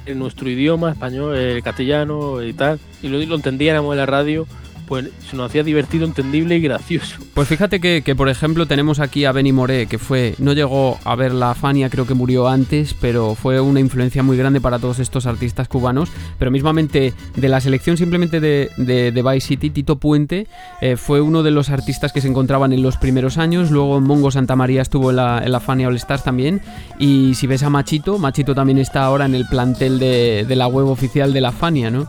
en 0.06 0.20
nuestro 0.20 0.50
idioma 0.50 0.92
español, 0.92 1.36
el 1.36 1.64
castellano 1.64 2.44
y 2.44 2.54
tal, 2.54 2.80
y 3.02 3.08
lo, 3.08 3.20
lo 3.20 3.36
entendiéramos 3.36 3.94
en 3.94 3.98
la 3.98 4.06
radio, 4.06 4.48
pues 4.88 5.10
se 5.30 5.36
nos 5.36 5.50
hacía 5.50 5.64
divertido, 5.64 6.06
entendible 6.06 6.58
y 6.58 6.62
gracioso. 6.62 7.18
Pues 7.34 7.48
fíjate 7.48 7.80
que, 7.80 8.02
que, 8.04 8.16
por 8.16 8.30
ejemplo, 8.30 8.66
tenemos 8.66 9.00
aquí 9.00 9.26
a 9.26 9.32
Benny 9.32 9.52
Moré, 9.52 9.88
que 9.88 9.98
fue, 9.98 10.36
no 10.38 10.54
llegó 10.54 11.00
a 11.04 11.16
ver 11.16 11.34
la 11.34 11.54
Fania, 11.56 11.90
creo 11.90 12.06
que 12.06 12.14
murió 12.14 12.48
antes, 12.48 12.94
pero 12.94 13.36
fue 13.36 13.60
una 13.60 13.80
influencia 13.80 14.24
muy 14.24 14.38
grande 14.38 14.62
para 14.62 14.80
todos 14.80 15.00
estos 15.00 15.26
artistas 15.26 15.68
cubanos. 15.68 16.10
Pero 16.40 16.52
mismamente 16.52 17.14
de 17.36 17.50
la 17.50 17.60
selección 17.62 17.98
simplemente 17.98 18.40
de, 18.40 18.70
de, 18.78 19.12
de 19.12 19.24
Vice 19.24 19.48
City, 19.48 19.70
Tito 19.70 19.98
Puente 19.98 20.48
eh, 20.82 20.96
fue 20.96 21.22
uno 21.22 21.44
de 21.44 21.52
los 21.52 21.70
artistas 21.70 22.12
que 22.14 22.22
se 22.22 22.28
encontraban 22.28 22.74
en 22.74 22.82
los 22.82 22.98
primeros 22.98 23.38
años. 23.38 23.72
Luego 23.72 24.02
Mongo 24.02 24.32
Santa 24.32 24.56
María 24.56 24.82
estuvo 24.82 25.10
en 25.10 25.18
la, 25.18 25.42
en 25.44 25.52
la 25.52 25.60
Fania 25.60 25.88
All 25.88 25.96
Stars 25.96 26.24
también. 26.24 26.62
Y 27.00 27.34
si 27.36 27.48
ves 27.48 27.64
a 27.64 27.70
Machito, 27.70 28.18
Machito 28.18 28.56
también 28.56 28.78
está 28.78 29.04
ahora 29.04 29.26
en 29.26 29.36
el 29.36 29.46
plantel 29.48 30.00
de, 30.00 30.46
de 30.48 30.56
la 30.56 30.68
web 30.68 30.88
oficial 30.88 31.34
de 31.34 31.42
la 31.42 31.52
Fania, 31.52 31.92
¿no? 31.92 32.08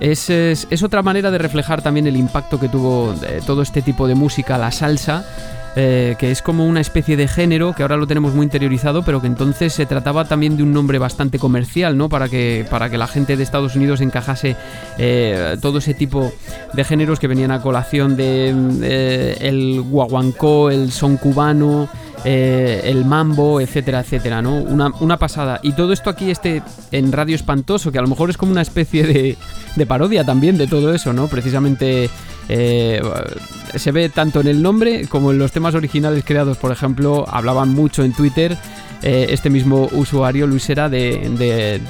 Es, 0.00 0.28
es- 0.30 0.82
otra 0.82 1.02
manera 1.02 1.30
de 1.30 1.38
reflejar 1.38 1.80
también 1.82 2.06
el 2.06 2.16
impacto 2.16 2.58
que 2.60 2.68
tuvo 2.68 3.14
eh, 3.26 3.40
todo 3.46 3.62
este 3.62 3.80
tipo 3.82 4.06
de 4.06 4.14
música, 4.14 4.58
la 4.58 4.70
salsa, 4.70 5.24
eh, 5.76 6.14
que 6.18 6.30
es 6.30 6.42
como 6.42 6.66
una 6.66 6.80
especie 6.80 7.16
de 7.16 7.26
género 7.26 7.72
que 7.72 7.82
ahora 7.82 7.96
lo 7.96 8.06
tenemos 8.06 8.34
muy 8.34 8.44
interiorizado, 8.44 9.02
pero 9.04 9.20
que 9.20 9.26
entonces 9.26 9.72
se 9.72 9.86
trataba 9.86 10.24
también 10.26 10.56
de 10.56 10.62
un 10.62 10.72
nombre 10.72 10.98
bastante 10.98 11.38
comercial, 11.38 11.96
¿no? 11.96 12.08
Para 12.08 12.28
que, 12.28 12.66
para 12.70 12.90
que 12.90 12.98
la 12.98 13.06
gente 13.08 13.36
de 13.36 13.42
Estados 13.42 13.74
Unidos 13.76 14.00
encajase 14.00 14.56
eh, 14.98 15.56
todo 15.60 15.78
ese 15.78 15.94
tipo 15.94 16.32
de 16.74 16.84
géneros 16.84 17.18
que 17.18 17.26
venían 17.26 17.50
a 17.50 17.60
colación 17.60 18.14
de 18.16 19.36
el 19.40 19.80
guaguancó, 19.82 20.70
el 20.70 20.92
son 20.92 21.16
cubano, 21.16 21.88
eh, 22.24 22.82
el 22.84 23.04
mambo, 23.04 23.60
etcétera, 23.60 24.00
etcétera, 24.00 24.42
¿no? 24.42 24.56
Una, 24.56 24.90
una 25.00 25.18
pasada. 25.18 25.60
Y 25.62 25.72
todo 25.72 25.92
esto 25.92 26.10
aquí 26.10 26.30
este 26.30 26.62
en 26.90 27.12
Radio 27.12 27.34
Espantoso, 27.34 27.92
que 27.92 27.98
a 27.98 28.02
lo 28.02 28.08
mejor 28.08 28.30
es 28.30 28.36
como 28.36 28.52
una 28.52 28.62
especie 28.62 29.06
de, 29.06 29.36
de 29.76 29.86
parodia 29.86 30.24
también 30.24 30.56
de 30.56 30.66
todo 30.66 30.94
eso, 30.94 31.12
¿no? 31.12 31.28
Precisamente 31.28 32.08
eh, 32.48 33.00
se 33.74 33.92
ve 33.92 34.08
tanto 34.08 34.40
en 34.40 34.48
el 34.48 34.62
nombre 34.62 35.06
como 35.08 35.32
en 35.32 35.38
los 35.38 35.52
temas 35.52 35.74
originales 35.74 36.24
creados, 36.24 36.56
por 36.56 36.72
ejemplo, 36.72 37.24
hablaban 37.28 37.70
mucho 37.70 38.04
en 38.04 38.12
Twitter. 38.12 38.56
eh, 39.02 39.26
este 39.30 39.50
mismo 39.50 39.88
usuario, 39.92 40.46
Luisera, 40.46 40.88
de, 40.88 41.80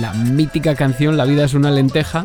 la 0.00 0.12
mítica 0.12 0.74
canción 0.74 1.16
La 1.16 1.24
vida 1.24 1.44
es 1.44 1.54
una 1.54 1.70
lenteja, 1.70 2.24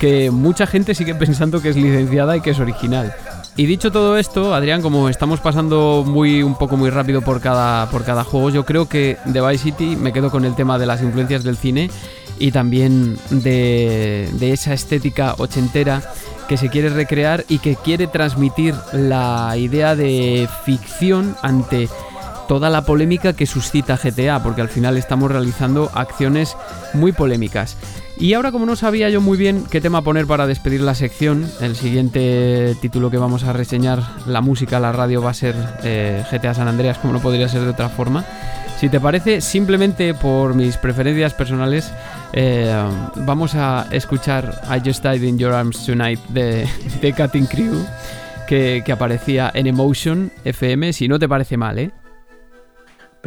que 0.00 0.30
mucha 0.30 0.66
gente 0.66 0.94
sigue 0.94 1.14
pensando 1.26 1.60
que 1.60 1.70
es 1.70 1.76
licenciada 1.76 2.36
y 2.36 2.40
que 2.40 2.50
es 2.50 2.58
original. 2.58 3.14
Y 3.58 3.64
dicho 3.64 3.90
todo 3.90 4.18
esto, 4.18 4.54
Adrián, 4.54 4.82
como 4.82 5.08
estamos 5.08 5.40
pasando 5.40 6.04
muy 6.06 6.42
un 6.42 6.56
poco 6.56 6.76
muy 6.76 6.90
rápido 6.90 7.22
por 7.22 7.40
cada, 7.40 7.88
por 7.90 8.04
cada 8.04 8.22
juego, 8.22 8.50
yo 8.50 8.66
creo 8.66 8.86
que 8.86 9.16
de 9.24 9.40
Vice 9.40 9.64
City 9.64 9.96
me 9.96 10.12
quedo 10.12 10.30
con 10.30 10.44
el 10.44 10.54
tema 10.54 10.78
de 10.78 10.84
las 10.84 11.02
influencias 11.02 11.42
del 11.42 11.56
cine 11.56 11.90
y 12.38 12.50
también 12.50 13.16
de, 13.30 14.28
de 14.32 14.52
esa 14.52 14.74
estética 14.74 15.34
ochentera 15.38 16.02
que 16.48 16.58
se 16.58 16.68
quiere 16.68 16.90
recrear 16.90 17.46
y 17.48 17.58
que 17.58 17.76
quiere 17.76 18.06
transmitir 18.06 18.74
la 18.92 19.56
idea 19.56 19.96
de 19.96 20.48
ficción 20.66 21.34
ante 21.40 21.88
toda 22.48 22.68
la 22.68 22.82
polémica 22.84 23.32
que 23.32 23.46
suscita 23.46 23.96
GTA, 23.96 24.42
porque 24.42 24.60
al 24.60 24.68
final 24.68 24.98
estamos 24.98 25.30
realizando 25.30 25.90
acciones 25.94 26.56
muy 26.92 27.12
polémicas. 27.12 27.78
Y 28.18 28.32
ahora 28.32 28.50
como 28.50 28.64
no 28.64 28.76
sabía 28.76 29.10
yo 29.10 29.20
muy 29.20 29.36
bien 29.36 29.64
qué 29.70 29.80
tema 29.80 30.02
poner 30.02 30.26
para 30.26 30.46
despedir 30.46 30.80
la 30.80 30.94
sección, 30.94 31.46
el 31.60 31.76
siguiente 31.76 32.74
título 32.80 33.10
que 33.10 33.18
vamos 33.18 33.44
a 33.44 33.52
reseñar, 33.52 34.02
la 34.26 34.40
música, 34.40 34.80
la 34.80 34.90
radio, 34.90 35.20
va 35.20 35.30
a 35.30 35.34
ser 35.34 35.54
eh, 35.82 36.24
GTA 36.30 36.54
San 36.54 36.66
Andreas, 36.66 36.96
como 36.96 37.12
no 37.12 37.20
podría 37.20 37.48
ser 37.48 37.60
de 37.62 37.68
otra 37.68 37.90
forma. 37.90 38.24
Si 38.78 38.88
te 38.88 39.00
parece, 39.00 39.42
simplemente 39.42 40.14
por 40.14 40.54
mis 40.54 40.78
preferencias 40.78 41.34
personales, 41.34 41.92
eh, 42.32 42.74
vamos 43.16 43.54
a 43.54 43.86
escuchar 43.90 44.62
I 44.64 44.80
Just 44.86 45.04
Died 45.04 45.22
in 45.22 45.38
Your 45.38 45.52
Arms 45.52 45.84
Tonight 45.84 46.20
de, 46.28 46.66
de 47.02 47.12
Cutting 47.12 47.46
Crew, 47.46 47.84
que, 48.48 48.82
que 48.84 48.92
aparecía 48.92 49.50
en 49.52 49.66
Emotion 49.66 50.32
FM, 50.44 50.94
si 50.94 51.06
no 51.06 51.18
te 51.18 51.28
parece 51.28 51.58
mal, 51.58 51.78
¿eh? 51.78 51.90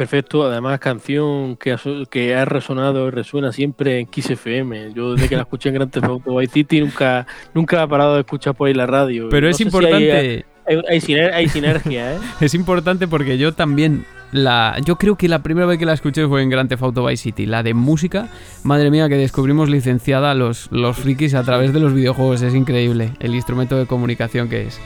Perfecto, 0.00 0.44
además 0.46 0.80
canción 0.80 1.56
que 1.58 1.72
ha, 1.72 1.80
que 2.08 2.34
ha 2.34 2.46
resonado 2.46 3.06
y 3.08 3.10
resuena 3.10 3.52
siempre 3.52 3.98
en 4.00 4.06
Kiss 4.06 4.30
FM. 4.30 4.94
Yo 4.94 5.12
desde 5.12 5.28
que 5.28 5.36
la 5.36 5.42
escuché 5.42 5.68
en 5.68 5.74
Grand 5.74 5.90
Theft 5.90 6.06
Auto 6.06 6.36
Vice 6.36 6.54
City 6.54 6.80
nunca, 6.80 7.26
nunca 7.52 7.82
he 7.82 7.86
parado 7.86 8.14
de 8.14 8.20
escuchar 8.20 8.54
por 8.54 8.68
ahí 8.68 8.72
la 8.72 8.86
radio. 8.86 9.28
Pero 9.28 9.48
No 9.48 9.50
es 9.50 9.58
si 9.58 9.64
importante- 9.64 10.10
hay, 10.16 10.44
hay- 10.66 10.82
hay 10.88 11.00
siner- 11.02 11.34
hay 11.34 11.48
sinergia, 11.50 12.14
¿eh? 12.14 12.18
Es 12.40 12.54
importante 12.54 13.08
porque 13.08 13.36
yo 13.36 13.52
también 13.52 14.06
la 14.32 14.76
yo 14.86 14.96
creo 14.96 15.16
que 15.16 15.28
la 15.28 15.42
primera 15.42 15.66
vez 15.66 15.78
que 15.78 15.84
la 15.84 15.92
escuché 15.92 16.26
fue 16.26 16.40
en 16.40 16.48
Grand 16.48 16.70
Theft 16.70 16.82
Auto 16.82 17.04
Vice 17.04 17.22
City, 17.24 17.44
la 17.44 17.62
de 17.62 17.74
música. 17.74 18.28
Madre 18.64 18.90
mía, 18.90 19.06
que 19.10 19.16
descubrimos 19.16 19.68
licenciada 19.68 20.34
los 20.34 20.72
los 20.72 20.96
frikis 20.96 21.34
a 21.34 21.42
través 21.42 21.74
de 21.74 21.80
los 21.80 21.92
videojuegos, 21.92 22.40
es 22.40 22.54
increíble 22.54 23.10
el 23.20 23.34
instrumento 23.34 23.76
de 23.76 23.84
comunicación 23.84 24.48
que 24.48 24.62
es. 24.68 24.80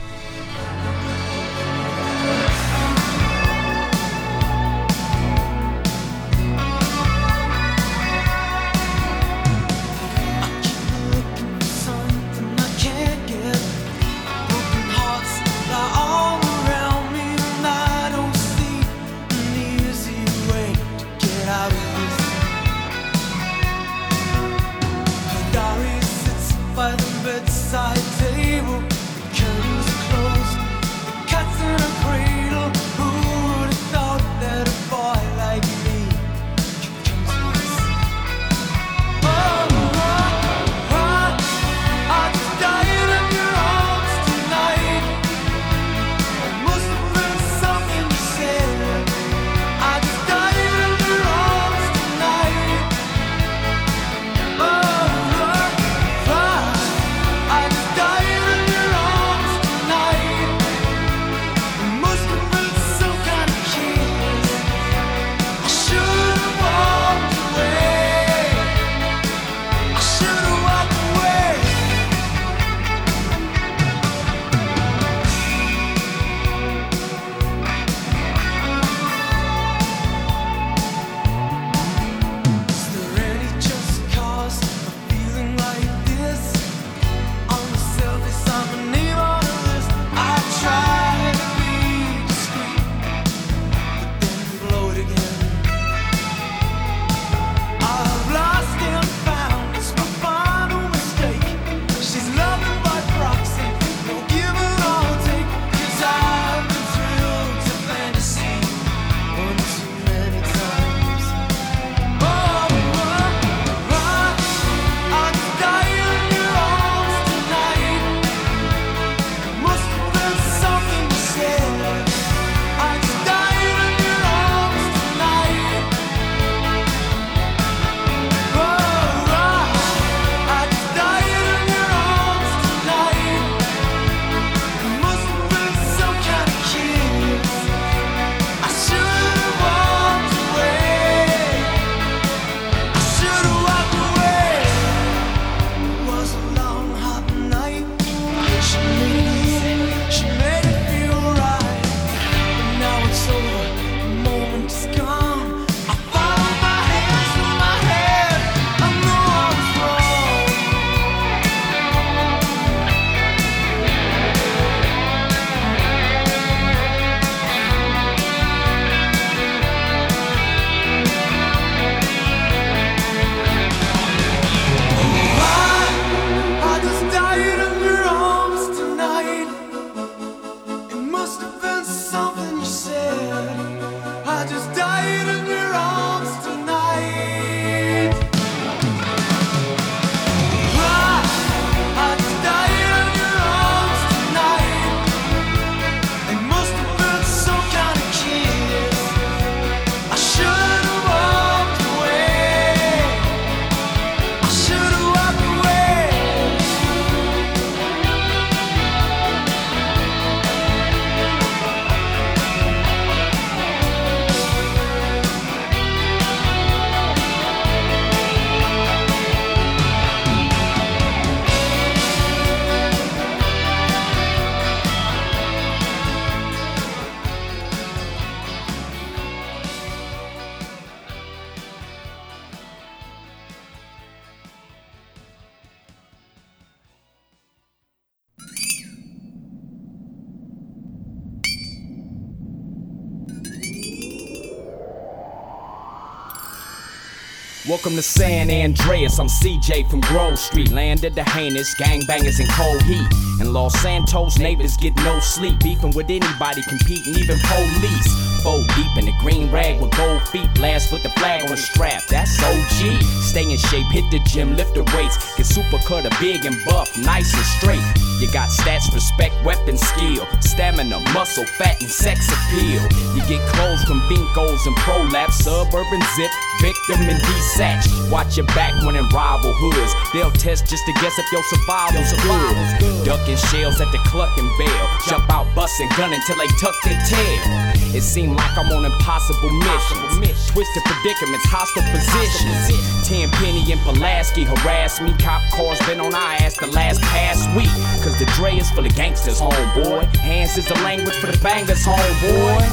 Welcome 247.85 247.97
to 247.97 248.01
San 248.01 248.49
Andreas. 248.49 249.19
I'm 249.19 249.27
CJ 249.27 249.91
from 249.91 250.01
Grove 250.01 250.39
Street. 250.39 250.71
Land 250.71 251.03
of 251.03 251.13
the 251.13 251.23
heinous, 251.23 251.75
gangbangers 251.75 252.39
in 252.39 252.47
cold 252.47 252.81
heat. 252.81 253.05
In 253.39 253.53
Los 253.53 253.79
Santos, 253.79 254.39
neighbors 254.39 254.75
get 254.75 254.95
no 255.03 255.19
sleep. 255.19 255.59
Beefing 255.59 255.91
with 255.91 256.09
anybody, 256.09 256.63
competing, 256.63 257.13
even 257.13 257.37
police. 257.43 258.41
Four 258.41 258.57
deep 258.73 258.97
in 258.97 259.05
the 259.05 259.13
green 259.19 259.51
rag 259.51 259.79
with 259.79 259.95
gold 259.95 260.27
feet. 260.29 260.49
Last 260.57 260.91
with 260.91 261.03
the 261.03 261.09
flag 261.09 261.43
on 261.43 261.51
the 261.51 261.57
strap. 261.57 262.01
That's 262.09 262.41
OG. 262.41 263.03
Stay 263.21 263.43
in 263.43 263.55
shape, 263.55 263.85
hit 263.91 264.09
the 264.09 264.17
gym, 264.25 264.55
lift 264.55 264.73
the 264.73 264.81
weights. 264.97 265.37
Get 265.37 265.45
super 265.45 265.77
cut, 265.85 266.11
big 266.19 266.43
and 266.43 266.57
buff, 266.65 266.97
nice 266.97 267.35
and 267.35 267.45
straight. 267.45 267.85
You 268.19 268.31
got 268.31 268.49
stats, 268.49 268.93
respect, 268.93 269.35
weapon 269.43 269.77
skill, 269.77 270.25
stamina, 270.39 270.99
muscle, 271.13 271.45
fat, 271.57 271.81
and 271.81 271.89
sex 271.89 272.27
appeal. 272.31 272.81
You 273.13 273.21
get 273.27 273.41
clothes 273.49 273.83
from 273.83 273.99
Binkos 274.07 274.65
and 274.65 274.75
Prolapse, 274.77 275.43
suburban 275.43 276.01
zip, 276.15 276.31
victim 276.61 277.01
and 277.01 277.21
desatch. 277.21 277.83
Watch 278.09 278.37
your 278.37 278.45
back 278.47 278.73
when 278.85 278.95
in 278.95 279.07
rival 279.09 279.53
hoods. 279.53 279.93
They'll 280.13 280.31
test 280.31 280.67
just 280.67 280.85
to 280.85 280.93
guess 281.01 281.17
if 281.19 281.29
your 281.31 281.43
survival's 281.43 282.11
good. 282.23 283.05
Ducking 283.05 283.37
shells 283.37 283.81
at 283.81 283.91
the 283.91 283.99
clucking 284.07 284.49
bell. 284.57 284.89
Jump 285.07 285.29
out, 285.29 285.53
busting, 285.53 285.89
gun 285.97 286.13
until 286.13 286.37
they 286.37 286.47
tuck 286.59 286.75
their 286.83 286.99
tail. 287.05 287.74
It 287.93 288.01
seemed 288.01 288.35
like 288.35 288.57
I'm 288.57 288.71
on 288.71 288.85
impossible 288.85 289.51
missions. 289.51 290.47
Twisted 290.49 290.83
predicaments, 290.83 291.45
hostile 291.45 291.83
positions. 291.91 293.07
Ten 293.07 293.29
Penny 293.31 293.71
and 293.71 293.81
Pulaski 293.81 294.43
harass 294.43 295.01
me. 295.01 295.13
Cop 295.19 295.41
cars 295.51 295.79
been 295.85 295.99
on 295.99 296.15
our 296.15 296.33
ass 296.39 296.57
the 296.57 296.67
last 296.67 297.01
past 297.01 297.45
week. 297.55 297.69
Cause 298.03 298.17
the 298.17 298.25
Dre 298.35 298.55
is 298.55 298.69
for 298.71 298.81
the 298.81 298.89
gangsters, 298.89 299.39
homeboy. 299.39 300.07
Hands 300.17 300.57
is 300.57 300.65
the 300.65 300.75
language 300.75 301.15
for 301.15 301.27
the 301.27 301.37
bangers, 301.43 301.83
homeboy. 301.85 302.63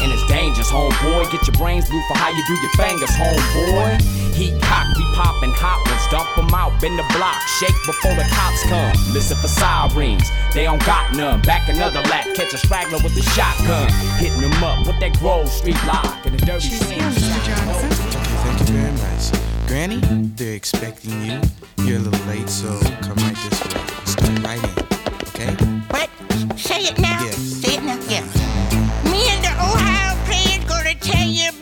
And 0.00 0.12
it's 0.12 0.26
dangerous, 0.26 0.70
homeboy. 0.70 1.30
Get 1.32 1.46
your 1.46 1.56
brains 1.56 1.88
blue 1.88 2.02
for 2.08 2.16
how 2.16 2.30
you 2.30 2.42
do 2.46 2.54
your 2.54 2.72
fingers, 2.76 3.10
homeboy. 3.10 4.19
Heat 4.40 4.56
cock, 4.62 4.86
we 4.96 5.04
poppin' 5.12 5.52
hot 5.52 5.84
ones. 5.84 6.00
Dump 6.08 6.26
'em 6.38 6.48
out, 6.54 6.72
bend 6.80 6.98
the 6.98 7.04
block. 7.12 7.36
Shake 7.60 7.76
before 7.84 8.14
the 8.14 8.24
cops 8.32 8.62
come. 8.72 8.96
Listen 9.12 9.36
for 9.36 9.48
sirens, 9.48 10.30
they 10.54 10.64
don't 10.64 10.82
got 10.86 11.12
none. 11.12 11.42
Back 11.42 11.68
another 11.68 12.00
lap, 12.08 12.24
catch 12.34 12.54
a 12.54 12.56
straggler 12.56 12.96
with 13.04 13.14
the 13.14 13.22
shotgun. 13.36 13.92
Hitting 14.16 14.42
'em 14.42 14.64
up 14.64 14.86
with 14.86 14.98
that 15.00 15.12
Grove 15.18 15.46
Street 15.50 15.76
lock 15.84 16.24
and 16.24 16.38
the 16.38 16.46
dirty 16.46 16.70
scene. 16.70 17.02
Oh. 17.02 17.84
Thank 18.44 18.60
you 18.60 18.66
very 18.80 18.92
much. 18.92 19.24
Granny, 19.68 20.00
they're 20.36 20.54
expecting 20.54 21.20
you. 21.20 21.38
You're 21.84 21.98
a 21.98 22.04
little 22.08 22.26
late, 22.26 22.48
so 22.48 22.80
come 23.02 23.18
right 23.20 23.36
this 23.44 23.60
way. 23.60 23.76
Start 24.06 24.38
right 24.42 24.64
in, 24.64 24.72
okay? 25.28 25.52
What? 25.92 26.08
Say 26.56 26.88
it 26.88 26.98
now. 26.98 27.20
Yes. 27.24 27.36
Say 27.36 27.74
it 27.74 27.82
now. 27.82 27.98
Yeah. 28.08 28.24
Me 29.04 29.20
and 29.28 29.44
the 29.44 29.52
Ohio 29.60 30.16
player's 30.24 30.64
gonna 30.64 30.94
tell 30.94 31.28
you 31.28 31.52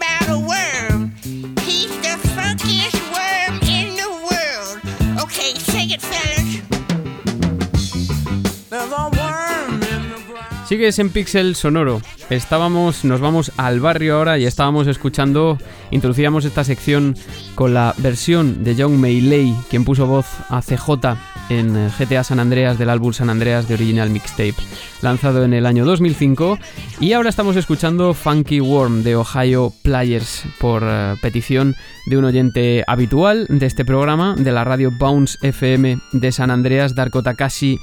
Sigues 10.68 10.98
en 10.98 11.08
Pixel 11.08 11.56
Sonoro. 11.56 12.02
Estábamos, 12.28 13.02
nos 13.02 13.22
vamos 13.22 13.52
al 13.56 13.80
barrio 13.80 14.16
ahora 14.16 14.38
y 14.38 14.44
estábamos 14.44 14.86
escuchando, 14.86 15.56
introducíamos 15.90 16.44
esta 16.44 16.62
sección 16.62 17.16
con 17.54 17.72
la 17.72 17.94
versión 17.96 18.64
de 18.64 18.76
John 18.78 19.00
Maylay, 19.00 19.56
quien 19.70 19.86
puso 19.86 20.06
voz 20.06 20.26
a 20.50 20.60
CJ 20.60 21.16
en 21.48 21.74
eh, 21.74 21.90
GTA 21.98 22.22
San 22.22 22.38
Andreas 22.38 22.78
del 22.78 22.90
álbum 22.90 23.14
San 23.14 23.30
Andreas 23.30 23.66
de 23.66 23.74
Original 23.76 24.10
Mixtape, 24.10 24.56
lanzado 25.00 25.42
en 25.42 25.54
el 25.54 25.64
año 25.64 25.86
2005. 25.86 26.58
Y 27.00 27.14
ahora 27.14 27.30
estamos 27.30 27.56
escuchando 27.56 28.12
Funky 28.12 28.60
Worm 28.60 29.04
de 29.04 29.16
Ohio 29.16 29.72
Players 29.80 30.44
por 30.58 30.82
eh, 30.84 31.14
petición 31.22 31.76
de 32.04 32.18
un 32.18 32.26
oyente 32.26 32.84
habitual 32.86 33.46
de 33.48 33.64
este 33.64 33.86
programa, 33.86 34.34
de 34.36 34.52
la 34.52 34.64
radio 34.64 34.90
Bounce 34.90 35.38
FM 35.40 35.98
de 36.12 36.30
San 36.30 36.50
Andreas, 36.50 36.94
Darko 36.94 37.22
Takashi 37.22 37.80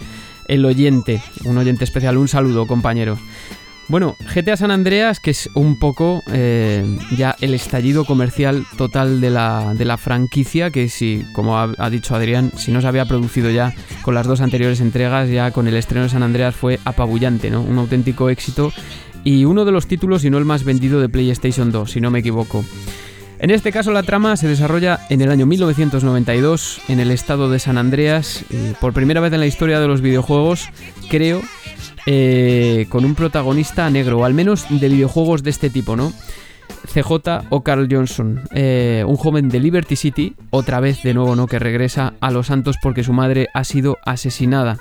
el 0.47 0.65
oyente, 0.65 1.21
un 1.43 1.57
oyente 1.57 1.83
especial, 1.83 2.17
un 2.17 2.27
saludo 2.27 2.67
compañeros. 2.67 3.19
Bueno, 3.87 4.15
GTA 4.33 4.57
San 4.57 4.71
Andreas, 4.71 5.19
que 5.19 5.29
es 5.29 5.47
un 5.53 5.77
poco 5.77 6.23
eh, 6.31 6.83
ya 7.15 7.35
el 7.39 7.53
estallido 7.53 8.03
comercial 8.03 8.65
total 8.77 9.21
de 9.21 9.29
la, 9.29 9.75
de 9.75 9.85
la 9.85 9.97
franquicia, 9.97 10.71
que 10.71 10.89
si, 10.89 11.23
como 11.33 11.59
ha, 11.59 11.71
ha 11.77 11.89
dicho 11.91 12.15
Adrián, 12.15 12.51
si 12.57 12.71
no 12.71 12.81
se 12.81 12.87
había 12.87 13.05
producido 13.05 13.51
ya 13.51 13.75
con 14.01 14.15
las 14.15 14.25
dos 14.25 14.41
anteriores 14.41 14.81
entregas, 14.81 15.29
ya 15.29 15.51
con 15.51 15.67
el 15.67 15.75
estreno 15.75 16.03
de 16.03 16.09
San 16.09 16.23
Andreas 16.23 16.55
fue 16.55 16.79
apabullante, 16.83 17.51
¿no? 17.51 17.61
Un 17.61 17.77
auténtico 17.77 18.29
éxito 18.29 18.73
y 19.23 19.45
uno 19.45 19.65
de 19.65 19.71
los 19.71 19.87
títulos, 19.87 20.23
y 20.23 20.31
no 20.31 20.37
el 20.39 20.45
más 20.45 20.63
vendido 20.63 20.99
de 20.99 21.09
PlayStation 21.09 21.71
2, 21.71 21.91
si 21.91 22.01
no 22.01 22.09
me 22.09 22.19
equivoco. 22.19 22.65
En 23.39 23.51
este 23.51 23.71
caso 23.71 23.91
la 23.91 24.03
trama 24.03 24.37
se 24.37 24.47
desarrolla 24.47 24.99
en 25.09 25.21
el 25.21 25.29
año 25.29 25.45
1992 25.45 26.81
en 26.87 26.99
el 26.99 27.11
estado 27.11 27.49
de 27.49 27.59
San 27.59 27.77
Andreas, 27.77 28.43
y 28.49 28.73
por 28.79 28.93
primera 28.93 29.19
vez 29.19 29.33
en 29.33 29.39
la 29.39 29.45
historia 29.45 29.79
de 29.79 29.87
los 29.87 30.01
videojuegos, 30.01 30.69
creo, 31.09 31.41
eh, 32.05 32.85
con 32.89 33.03
un 33.03 33.13
protagonista 33.13 33.89
negro, 33.89 34.19
o 34.19 34.25
al 34.25 34.33
menos 34.33 34.65
de 34.69 34.87
videojuegos 34.87 35.43
de 35.43 35.49
este 35.49 35.69
tipo, 35.69 35.95
¿no? 35.95 36.13
CJ 36.93 37.47
o 37.49 37.61
Carl 37.61 37.87
Johnson, 37.91 38.41
eh, 38.51 39.03
un 39.05 39.17
joven 39.17 39.49
de 39.49 39.59
Liberty 39.59 39.95
City, 39.95 40.35
otra 40.51 40.79
vez 40.79 41.03
de 41.03 41.13
nuevo, 41.13 41.35
¿no? 41.35 41.47
Que 41.47 41.59
regresa 41.59 42.13
a 42.21 42.31
Los 42.31 42.47
Santos 42.47 42.77
porque 42.81 43.03
su 43.03 43.11
madre 43.11 43.47
ha 43.53 43.63
sido 43.63 43.97
asesinada. 44.05 44.77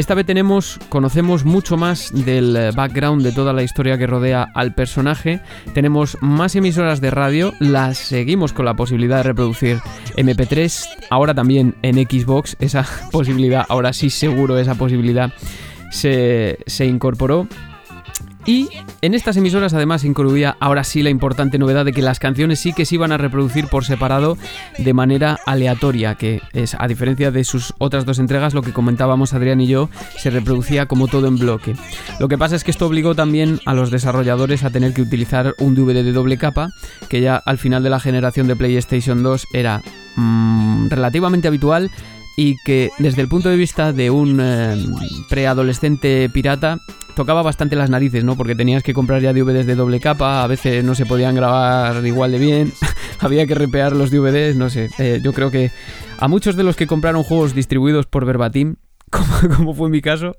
Esta 0.00 0.14
vez 0.14 0.24
tenemos, 0.24 0.80
conocemos 0.88 1.44
mucho 1.44 1.76
más 1.76 2.10
del 2.24 2.56
eh, 2.56 2.70
background 2.74 3.22
de 3.22 3.32
toda 3.32 3.52
la 3.52 3.62
historia 3.62 3.98
que 3.98 4.06
rodea 4.06 4.48
al 4.54 4.72
personaje. 4.72 5.42
Tenemos 5.74 6.16
más 6.22 6.56
emisoras 6.56 7.02
de 7.02 7.10
radio, 7.10 7.52
las 7.60 7.98
seguimos 7.98 8.54
con 8.54 8.64
la 8.64 8.72
posibilidad 8.72 9.18
de 9.18 9.24
reproducir 9.24 9.78
MP3, 10.16 10.86
ahora 11.10 11.34
también 11.34 11.74
en 11.82 11.96
Xbox, 11.96 12.56
esa 12.60 12.86
posibilidad, 13.12 13.66
ahora 13.68 13.92
sí 13.92 14.08
seguro 14.08 14.56
esa 14.56 14.74
posibilidad 14.74 15.34
se, 15.90 16.60
se 16.66 16.86
incorporó. 16.86 17.46
Y 18.46 18.68
en 19.02 19.14
estas 19.14 19.36
emisoras 19.36 19.74
además 19.74 20.04
incluía 20.04 20.56
ahora 20.60 20.82
sí 20.84 21.02
la 21.02 21.10
importante 21.10 21.58
novedad 21.58 21.84
de 21.84 21.92
que 21.92 22.02
las 22.02 22.18
canciones 22.18 22.58
sí 22.58 22.72
que 22.72 22.86
se 22.86 22.94
iban 22.94 23.12
a 23.12 23.18
reproducir 23.18 23.68
por 23.68 23.84
separado 23.84 24.38
de 24.78 24.94
manera 24.94 25.38
aleatoria, 25.46 26.14
que 26.14 26.40
es 26.52 26.74
a 26.78 26.88
diferencia 26.88 27.30
de 27.30 27.44
sus 27.44 27.74
otras 27.78 28.06
dos 28.06 28.18
entregas, 28.18 28.54
lo 28.54 28.62
que 28.62 28.72
comentábamos 28.72 29.34
Adrián 29.34 29.60
y 29.60 29.66
yo, 29.66 29.90
se 30.16 30.30
reproducía 30.30 30.86
como 30.86 31.06
todo 31.06 31.28
en 31.28 31.38
bloque. 31.38 31.76
Lo 32.18 32.28
que 32.28 32.38
pasa 32.38 32.56
es 32.56 32.64
que 32.64 32.70
esto 32.70 32.86
obligó 32.86 33.14
también 33.14 33.60
a 33.66 33.74
los 33.74 33.90
desarrolladores 33.90 34.64
a 34.64 34.70
tener 34.70 34.94
que 34.94 35.02
utilizar 35.02 35.54
un 35.58 35.74
DVD 35.74 36.02
de 36.02 36.12
doble 36.12 36.38
capa, 36.38 36.70
que 37.08 37.20
ya 37.20 37.36
al 37.36 37.58
final 37.58 37.82
de 37.82 37.90
la 37.90 38.00
generación 38.00 38.46
de 38.46 38.56
PlayStation 38.56 39.22
2 39.22 39.48
era 39.52 39.82
mm, 40.16 40.88
relativamente 40.88 41.48
habitual 41.48 41.90
y 42.40 42.56
que 42.56 42.90
desde 42.96 43.20
el 43.20 43.28
punto 43.28 43.50
de 43.50 43.56
vista 43.56 43.92
de 43.92 44.08
un 44.08 44.40
eh, 44.40 44.74
preadolescente 45.28 46.30
pirata 46.30 46.78
tocaba 47.14 47.42
bastante 47.42 47.76
las 47.76 47.90
narices, 47.90 48.24
¿no? 48.24 48.34
Porque 48.34 48.54
tenías 48.54 48.82
que 48.82 48.94
comprar 48.94 49.20
ya 49.20 49.34
DVDs 49.34 49.66
de 49.66 49.74
doble 49.74 50.00
capa, 50.00 50.42
a 50.42 50.46
veces 50.46 50.82
no 50.82 50.94
se 50.94 51.04
podían 51.04 51.34
grabar 51.34 52.02
igual 52.06 52.32
de 52.32 52.38
bien, 52.38 52.72
había 53.20 53.46
que 53.46 53.54
repear 53.54 53.94
los 53.94 54.10
DVDs, 54.10 54.56
no 54.56 54.70
sé. 54.70 54.88
Eh, 54.98 55.20
yo 55.22 55.34
creo 55.34 55.50
que 55.50 55.70
a 56.18 56.28
muchos 56.28 56.56
de 56.56 56.62
los 56.62 56.76
que 56.76 56.86
compraron 56.86 57.24
juegos 57.24 57.54
distribuidos 57.54 58.06
por 58.06 58.24
Verbatim, 58.24 58.76
como, 59.10 59.54
como 59.54 59.74
fue 59.74 59.90
mi 59.90 60.00
caso, 60.00 60.34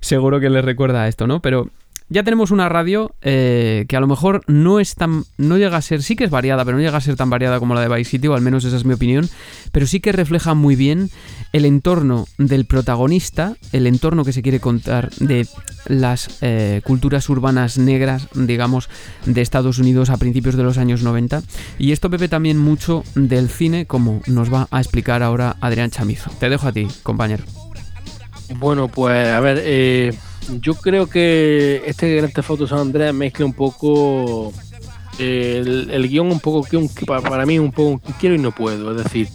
seguro 0.00 0.38
que 0.38 0.50
les 0.50 0.64
recuerda 0.64 1.02
a 1.02 1.08
esto, 1.08 1.26
¿no? 1.26 1.42
Pero 1.42 1.68
ya 2.10 2.24
tenemos 2.24 2.50
una 2.50 2.68
radio 2.68 3.14
eh, 3.22 3.86
que 3.88 3.96
a 3.96 4.00
lo 4.00 4.08
mejor 4.08 4.42
no 4.48 4.80
es 4.80 4.96
tan. 4.96 5.24
no 5.38 5.56
llega 5.58 5.76
a 5.76 5.82
ser. 5.82 6.02
sí 6.02 6.16
que 6.16 6.24
es 6.24 6.30
variada, 6.30 6.64
pero 6.64 6.76
no 6.76 6.82
llega 6.82 6.98
a 6.98 7.00
ser 7.00 7.14
tan 7.14 7.30
variada 7.30 7.60
como 7.60 7.74
la 7.74 7.80
de 7.80 7.88
Vice 7.88 8.10
City, 8.10 8.26
o 8.26 8.34
al 8.34 8.40
menos 8.42 8.64
esa 8.64 8.76
es 8.76 8.84
mi 8.84 8.94
opinión. 8.94 9.28
Pero 9.70 9.86
sí 9.86 10.00
que 10.00 10.10
refleja 10.10 10.54
muy 10.54 10.74
bien 10.74 11.08
el 11.52 11.64
entorno 11.64 12.26
del 12.36 12.64
protagonista, 12.64 13.56
el 13.72 13.86
entorno 13.86 14.24
que 14.24 14.32
se 14.32 14.42
quiere 14.42 14.58
contar 14.58 15.10
de 15.20 15.46
las 15.86 16.38
eh, 16.42 16.82
culturas 16.84 17.28
urbanas 17.28 17.78
negras, 17.78 18.26
digamos, 18.34 18.90
de 19.24 19.40
Estados 19.40 19.78
Unidos 19.78 20.10
a 20.10 20.16
principios 20.16 20.56
de 20.56 20.64
los 20.64 20.78
años 20.78 21.02
90. 21.02 21.42
Y 21.78 21.92
esto 21.92 22.08
bebe 22.08 22.26
también 22.26 22.58
mucho 22.58 23.04
del 23.14 23.48
cine, 23.48 23.86
como 23.86 24.20
nos 24.26 24.52
va 24.52 24.66
a 24.72 24.80
explicar 24.80 25.22
ahora 25.22 25.56
Adrián 25.60 25.92
Chamizo. 25.92 26.32
Te 26.40 26.48
dejo 26.48 26.66
a 26.66 26.72
ti, 26.72 26.88
compañero. 27.04 27.44
Bueno, 28.56 28.88
pues 28.88 29.28
a 29.28 29.38
ver, 29.38 29.62
eh, 29.62 30.12
yo 30.60 30.74
creo 30.74 31.06
que 31.08 31.82
este 31.86 32.16
Grand 32.16 32.32
Theft 32.32 32.66
San 32.68 32.78
Andreas 32.78 33.14
mezcla 33.14 33.44
un 33.46 33.52
poco 33.52 34.52
eh, 35.18 35.58
el, 35.64 35.90
el 35.90 36.08
guion 36.08 36.30
un 36.32 36.40
poco 36.40 36.66
que 36.68 36.76
un- 36.76 36.88
que 36.88 37.06
pa- 37.06 37.20
para 37.20 37.46
mí 37.46 37.58
un 37.58 37.72
poco 37.72 37.88
un 37.90 37.98
quiero 38.18 38.34
y 38.34 38.38
no 38.38 38.52
puedo, 38.52 38.96
es 38.96 39.04
decir, 39.04 39.28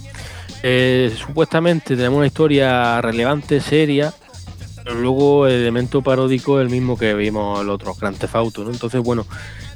eh, 0.64 1.14
supuestamente 1.18 1.96
tenemos 1.96 2.18
una 2.18 2.28
historia 2.28 3.02
relevante, 3.02 3.60
seria, 3.62 4.14
pero 4.84 4.96
luego 4.96 5.48
el 5.48 5.54
elemento 5.54 6.02
paródico 6.02 6.60
es 6.60 6.66
el 6.66 6.72
mismo 6.72 6.98
que 6.98 7.14
vimos 7.14 7.60
en 7.62 7.68
los 7.68 7.76
otros 7.76 8.00
Grand 8.00 8.18
Theft 8.18 8.36
Auto, 8.36 8.64
¿no? 8.64 8.72
Entonces, 8.72 9.02
bueno, 9.02 9.26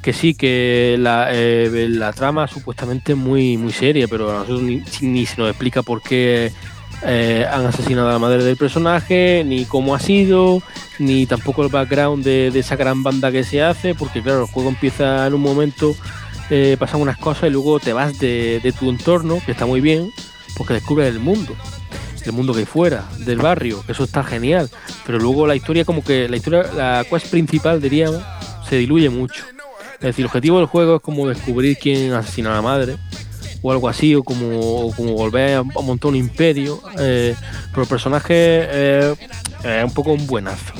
que 0.02 0.12
sí, 0.12 0.34
que 0.34 0.96
la, 0.98 1.28
eh, 1.32 1.86
la 1.90 2.12
trama 2.12 2.46
supuestamente 2.48 3.12
es 3.12 3.18
muy, 3.18 3.56
muy 3.56 3.72
seria, 3.72 4.08
pero 4.08 4.30
a 4.30 4.34
nosotros 4.34 4.62
ni, 4.62 4.82
ni 5.02 5.26
se 5.26 5.36
nos 5.36 5.50
explica 5.50 5.82
por 5.82 6.02
qué 6.02 6.52
eh, 7.02 7.46
han 7.50 7.66
asesinado 7.66 8.08
a 8.08 8.12
la 8.12 8.18
madre 8.18 8.44
del 8.44 8.56
personaje, 8.56 9.42
ni 9.44 9.64
cómo 9.64 9.94
ha 9.94 10.00
sido, 10.00 10.62
ni 10.98 11.26
tampoco 11.26 11.62
el 11.62 11.68
background 11.68 12.24
de, 12.24 12.48
esa 12.48 12.76
gran 12.76 13.02
banda 13.02 13.32
que 13.32 13.44
se 13.44 13.62
hace, 13.62 13.94
porque 13.94 14.22
claro, 14.22 14.42
el 14.42 14.46
juego 14.46 14.68
empieza 14.68 15.26
en 15.26 15.34
un 15.34 15.42
momento 15.42 15.96
eh, 16.50 16.76
pasan 16.78 17.00
unas 17.00 17.16
cosas 17.16 17.44
y 17.44 17.52
luego 17.52 17.78
te 17.78 17.92
vas 17.92 18.18
de, 18.18 18.74
tu 18.78 18.90
entorno, 18.90 19.40
que 19.44 19.52
está 19.52 19.66
muy 19.66 19.80
bien, 19.80 20.10
porque 20.56 20.74
descubres 20.74 21.08
el 21.08 21.20
mundo 21.20 21.54
el 22.26 22.32
mundo 22.32 22.52
que 22.52 22.60
hay 22.60 22.66
fuera, 22.66 23.08
del 23.20 23.38
barrio, 23.38 23.82
eso 23.88 24.04
está 24.04 24.22
genial. 24.22 24.68
Pero 25.06 25.18
luego 25.18 25.46
la 25.46 25.56
historia, 25.56 25.86
como 25.86 26.04
que 26.04 26.28
la 26.28 26.36
historia, 26.36 26.64
la 26.74 27.04
quest 27.08 27.28
principal, 27.28 27.80
diríamos, 27.80 28.22
se 28.68 28.76
diluye 28.76 29.08
mucho. 29.08 29.42
Es 29.94 30.00
decir, 30.00 30.24
el 30.24 30.26
objetivo 30.26 30.58
del 30.58 30.66
juego 30.66 30.96
es 30.96 31.02
como 31.02 31.28
descubrir 31.28 31.78
quién 31.78 32.12
asesinó 32.12 32.50
a 32.50 32.54
la 32.54 32.62
madre, 32.62 32.96
o 33.62 33.72
algo 33.72 33.88
así, 33.88 34.14
o 34.14 34.22
como, 34.22 34.58
o 34.88 34.92
como 34.94 35.12
volver 35.14 35.56
a 35.56 35.62
montar 35.62 36.08
un 36.10 36.16
imperio. 36.16 36.80
eh, 36.98 37.34
pero 37.70 37.82
el 37.82 37.88
personaje 37.88 38.34
eh, 38.36 39.14
es 39.64 39.84
un 39.84 39.92
poco 39.94 40.12
un 40.12 40.26
buenazo. 40.26 40.72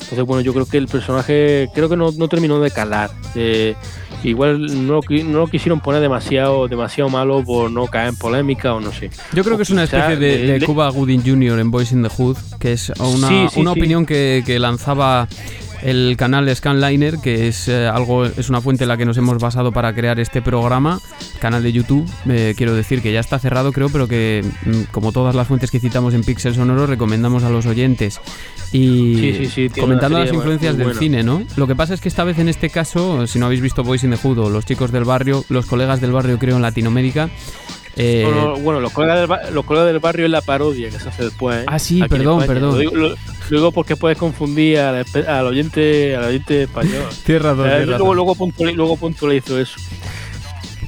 Entonces, 0.00 0.24
bueno, 0.26 0.42
yo 0.42 0.52
creo 0.52 0.66
que 0.66 0.76
el 0.76 0.86
personaje, 0.86 1.68
creo 1.74 1.88
que 1.88 1.96
no, 1.96 2.10
no 2.12 2.28
terminó 2.28 2.60
de 2.60 2.70
calar. 2.70 3.10
Eh, 3.34 3.74
igual 4.22 4.86
no, 4.86 5.00
no 5.08 5.38
lo 5.38 5.46
quisieron 5.46 5.80
poner 5.80 6.00
demasiado, 6.02 6.68
demasiado 6.68 7.08
malo 7.10 7.42
por 7.42 7.70
no 7.70 7.86
caer 7.86 8.08
en 8.10 8.16
polémica 8.16 8.74
o 8.74 8.80
no 8.80 8.92
sé. 8.92 9.10
Yo 9.32 9.42
creo 9.42 9.56
que 9.56 9.62
es 9.64 9.70
una 9.70 9.84
especie 9.84 10.16
de, 10.16 10.62
Cuba 10.64 10.88
Gooding 10.90 11.22
Jr. 11.24 11.58
en 11.58 11.70
Boys 11.70 11.92
in 11.92 12.02
the 12.02 12.08
Hood, 12.10 12.36
que 12.60 12.72
es 12.74 12.90
una, 12.98 13.28
Sí, 13.28 13.46
sí, 13.54 13.60
una 13.60 13.72
sí. 13.72 13.78
opinión 13.80 14.04
que, 14.06 14.42
que 14.46 14.58
lanzaba 14.58 15.26
el 15.84 16.16
canal 16.16 16.48
Scanliner, 16.56 17.18
que 17.18 17.46
es 17.46 17.68
eh, 17.68 17.86
algo 17.86 18.24
es 18.24 18.48
una 18.48 18.60
fuente 18.60 18.84
en 18.84 18.88
la 18.88 18.96
que 18.96 19.04
nos 19.04 19.16
hemos 19.18 19.38
basado 19.38 19.70
para 19.70 19.94
crear 19.94 20.18
este 20.18 20.40
programa, 20.42 20.98
canal 21.40 21.62
de 21.62 21.72
YouTube. 21.72 22.08
eh, 22.28 22.54
quiero 22.56 22.74
decir 22.74 23.02
que 23.02 23.12
ya 23.12 23.20
está 23.20 23.38
cerrado, 23.38 23.70
creo, 23.70 23.90
pero 23.90 24.08
que 24.08 24.42
mm, 24.64 24.90
como 24.90 25.12
todas 25.12 25.34
las 25.34 25.46
fuentes 25.46 25.70
que 25.70 25.78
citamos 25.80 26.14
en 26.14 26.24
Pixel 26.24 26.54
Sonoro, 26.54 26.86
recomendamos 26.86 27.44
a 27.44 27.50
los 27.50 27.66
oyentes. 27.66 28.20
Y 28.72 29.16
Sí, 29.16 29.34
sí, 29.46 29.68
sí, 29.70 29.80
comentando 29.80 30.18
las 30.18 30.32
influencias 30.32 30.76
del 30.76 30.94
cine, 30.96 31.22
¿no? 31.22 31.42
Lo 31.56 31.66
que 31.66 31.76
pasa 31.76 31.94
es 31.94 32.00
que 32.00 32.08
esta 32.08 32.24
vez 32.24 32.38
en 32.38 32.48
este 32.48 32.70
caso, 32.70 33.26
si 33.26 33.38
no 33.38 33.46
habéis 33.46 33.60
visto 33.60 33.84
Boys 33.84 34.02
in 34.04 34.10
the 34.10 34.16
Hood 34.16 34.50
los 34.50 34.64
chicos 34.64 34.90
del 34.90 35.04
barrio, 35.04 35.44
los 35.50 35.66
colegas 35.66 36.00
del 36.00 36.12
barrio 36.12 36.38
creo 36.38 36.56
en 36.56 36.62
Latinoamérica, 36.62 37.28
eh, 37.96 38.26
No, 38.28 38.48
no, 38.48 38.56
bueno, 38.56 38.80
los 38.80 38.92
colegas, 38.92 39.20
del, 39.28 39.54
los 39.54 39.64
colegas 39.64 39.86
del 39.86 40.00
barrio 40.00 40.24
es 40.24 40.30
la 40.32 40.40
parodia 40.40 40.90
que 40.90 40.98
se 40.98 41.08
hace 41.08 41.24
después. 41.24 41.58
¿eh? 41.60 41.64
Ah, 41.68 41.78
sí, 41.78 42.00
Aquí 42.02 42.08
perdón, 42.08 42.42
perdón. 42.46 42.72
Lo 42.72 42.78
digo, 42.78 42.94
lo- 42.96 43.14
lo 43.50 43.56
digo 43.58 43.72
porque 43.72 43.96
puedes 43.96 44.18
confundir 44.18 44.78
al, 44.78 45.46
oyente 45.46 46.16
al 46.16 46.24
oyente 46.24 46.62
español. 46.64 47.04
Tienes 47.24 47.42
razón, 47.42 47.68
Eh, 47.68 47.86
luego, 47.86 48.14
luego, 48.14 48.34
puntuali- 48.34 48.74
luego 48.74 48.96
puntualizo 48.96 49.58
eso. 49.60 49.78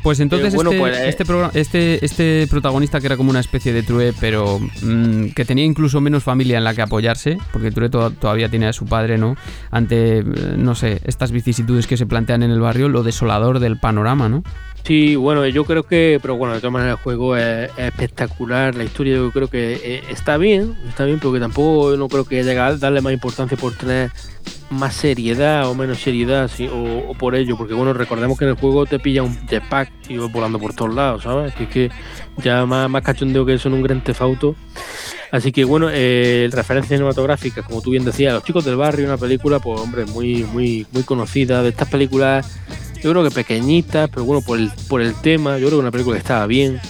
Pues 0.03 0.20
entonces 0.20 0.53
Eh, 0.55 0.57
bueno, 0.57 0.70
este, 0.70 0.81
pues, 0.81 0.97
eh, 0.99 1.09
este, 1.09 1.24
programa- 1.24 1.51
este, 1.55 2.05
este 2.05 2.47
protagonista 2.49 3.01
que 3.01 3.07
era 3.07 3.16
como 3.16 3.31
una 3.31 3.41
especie 3.41 3.73
de 3.73 3.83
True, 3.83 4.12
pero 4.20 4.61
mm, 4.61 5.31
que 5.35 5.45
tenía 5.45 5.65
incluso 5.65 6.01
menos 6.01 6.23
familia 6.23 6.59
en 6.59 6.65
la 6.65 6.74
que 6.74 6.83
apoyarse, 6.83 7.39
porque 7.53 7.73
True 7.73 7.89
to- 7.91 8.12
todavía 8.12 8.49
tiene 8.49 8.69
a 8.69 8.73
su 8.73 8.85
padre, 8.85 9.19
¿no? 9.19 9.35
Ante, 9.73 10.19
eh, 10.19 10.24
no 10.57 10.77
sé, 10.77 11.01
estas 11.05 11.33
vicisitudes 11.33 11.89
que 11.89 11.97
se 11.97 12.07
plantean 12.07 12.45
en 12.45 12.53
el 12.53 12.61
barrio, 12.61 12.89
lo 12.89 13.03
desolador 13.03 13.59
del 13.59 13.81
panorama, 13.81 14.28
¿no? 14.28 14.45
Sí, 14.87 15.17
bueno, 15.17 15.45
yo 15.49 15.65
creo 15.65 15.83
que, 15.83 16.21
pero 16.23 16.37
bueno, 16.37 16.55
de 16.55 16.61
todas 16.61 16.73
maneras 16.73 16.99
el 16.99 17.03
juego 17.03 17.37
es, 17.37 17.71
es 17.77 17.87
espectacular, 17.89 18.77
la 18.77 18.85
historia 18.85 19.17
yo 19.17 19.33
creo 19.33 19.49
que 19.49 19.81
eh, 19.83 20.05
está 20.11 20.37
bien, 20.37 20.77
está 20.89 21.05
bien, 21.05 21.19
porque 21.19 21.41
tampoco 21.41 21.97
no 21.97 22.07
creo 22.09 22.25
que 22.25 22.39
haya 22.39 22.53
que 22.53 22.79
darle 22.79 23.01
más 23.01 23.13
importancia 23.13 23.59
por 23.59 23.75
tener 23.75 24.13
más 24.71 24.95
seriedad 24.95 25.69
o 25.69 25.75
menos 25.75 25.99
seriedad, 25.99 26.49
sí, 26.49 26.69
o, 26.69 27.11
o 27.11 27.15
por 27.15 27.35
ello, 27.35 27.57
porque 27.57 27.75
bueno, 27.75 27.95
recordemos 27.95 28.39
que 28.39 28.45
en 28.45 28.51
el 28.51 28.57
juego 28.57 28.87
te 28.87 29.01
pilla 29.01 29.25
un 29.25 29.37
jetpack 29.49 29.91
y 30.09 30.19
vas 30.19 30.31
volando 30.31 30.61
por 30.61 30.73
todos 30.73 30.95
lados, 30.95 31.25
¿sabes? 31.25 31.53
Que 31.57 31.65
es 31.65 31.69
que 31.69 31.91
ya 32.45 32.65
más, 32.65 32.89
más 32.89 33.03
cachondeo 33.03 33.45
que 33.45 33.55
eso 33.55 33.67
en 33.67 33.75
un 33.75 33.83
gran 33.83 34.05
tefauto. 34.05 34.55
Así 35.33 35.51
que 35.51 35.65
bueno, 35.65 35.89
eh, 35.91 36.49
referencias 36.53 36.97
cinematográficas, 36.97 37.65
como 37.67 37.83
tú 37.83 37.91
bien 37.91 38.05
decías, 38.05 38.33
Los 38.33 38.45
chicos 38.45 38.65
del 38.65 38.77
barrio, 38.77 39.07
una 39.07 39.17
película, 39.17 39.59
pues 39.59 39.81
hombre, 39.81 40.07
muy, 40.07 40.45
muy, 40.45 40.87
muy 40.93 41.03
conocida. 41.03 41.63
De 41.63 41.71
estas 41.71 41.89
películas, 41.89 42.57
yo 43.02 43.10
creo 43.10 43.23
que 43.23 43.31
pequeñitas, 43.31 44.09
pero 44.10 44.24
bueno, 44.24 44.43
por 44.43 44.59
el, 44.59 44.70
por 44.89 45.01
el 45.01 45.14
tema, 45.14 45.59
yo 45.59 45.66
creo 45.66 45.78
que 45.78 45.82
una 45.82 45.90
película 45.90 46.16
que 46.16 46.20
estaba 46.20 46.47
bien. 46.47 46.81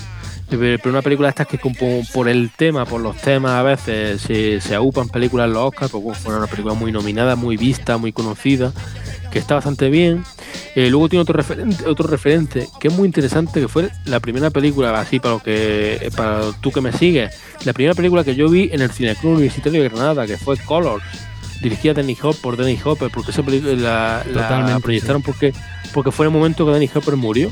Pero 0.49 0.91
una 0.91 1.03
película 1.03 1.27
de 1.27 1.31
estas 1.31 1.49
que 1.49 1.59
como 1.59 1.75
por 2.13 2.29
el 2.29 2.51
tema, 2.57 2.85
por 2.85 3.01
los 3.01 3.17
temas 3.17 3.53
a 3.53 3.63
veces 3.65 4.21
se, 4.21 4.61
se 4.61 4.75
aupan 4.77 5.09
películas 5.09 5.49
en 5.49 5.55
los 5.55 5.65
Oscars, 5.65 5.91
pues 5.91 6.05
bueno, 6.05 6.19
fue 6.21 6.37
una 6.37 6.47
película 6.47 6.75
muy 6.75 6.93
nominada, 6.93 7.35
muy 7.35 7.57
vista, 7.57 7.97
muy 7.99 8.13
conocida, 8.13 8.73
que 9.33 9.41
está 9.41 9.57
bastante 9.57 9.91
bien. 9.91 10.23
Eh, 10.77 10.89
luego 10.89 11.09
tiene 11.09 11.23
otro 11.23 11.35
referente, 11.35 11.85
otro 11.87 12.07
referente 12.07 12.69
que 12.79 12.89
es 12.89 12.95
muy 12.95 13.07
interesante, 13.07 13.61
que 13.61 13.67
fue 13.67 13.91
la 14.05 14.21
primera 14.21 14.51
película, 14.51 14.99
así 15.01 15.19
para 15.19 15.35
lo 15.35 15.43
que 15.43 16.13
para 16.17 16.53
tú 16.61 16.71
que 16.71 16.81
me 16.81 16.93
sigues, 16.93 17.35
la 17.65 17.73
primera 17.73 17.95
película 17.95 18.23
que 18.23 18.37
yo 18.37 18.49
vi 18.49 18.71
en 18.73 18.83
el 18.83 18.93
Cineclub 18.93 19.33
Universitario 19.33 19.83
de 19.83 19.89
Granada, 19.89 20.29
que 20.29 20.37
fue 20.37 20.57
Colors, 20.59 21.03
dirigida 21.61 21.95
Danny 21.95 22.17
Hopper, 22.21 22.41
por 22.41 22.57
Danny 22.57 22.79
Hopper, 22.83 23.11
porque 23.11 23.31
esa 23.31 23.43
película 23.43 24.25
la, 24.27 24.79
proyectaron 24.83 25.23
porque, 25.23 25.53
porque 25.93 26.11
fue 26.11 26.27
el 26.27 26.33
momento 26.33 26.67
que 26.67 26.73
Danny 26.73 26.91
Hopper 26.95 27.17
murió. 27.17 27.51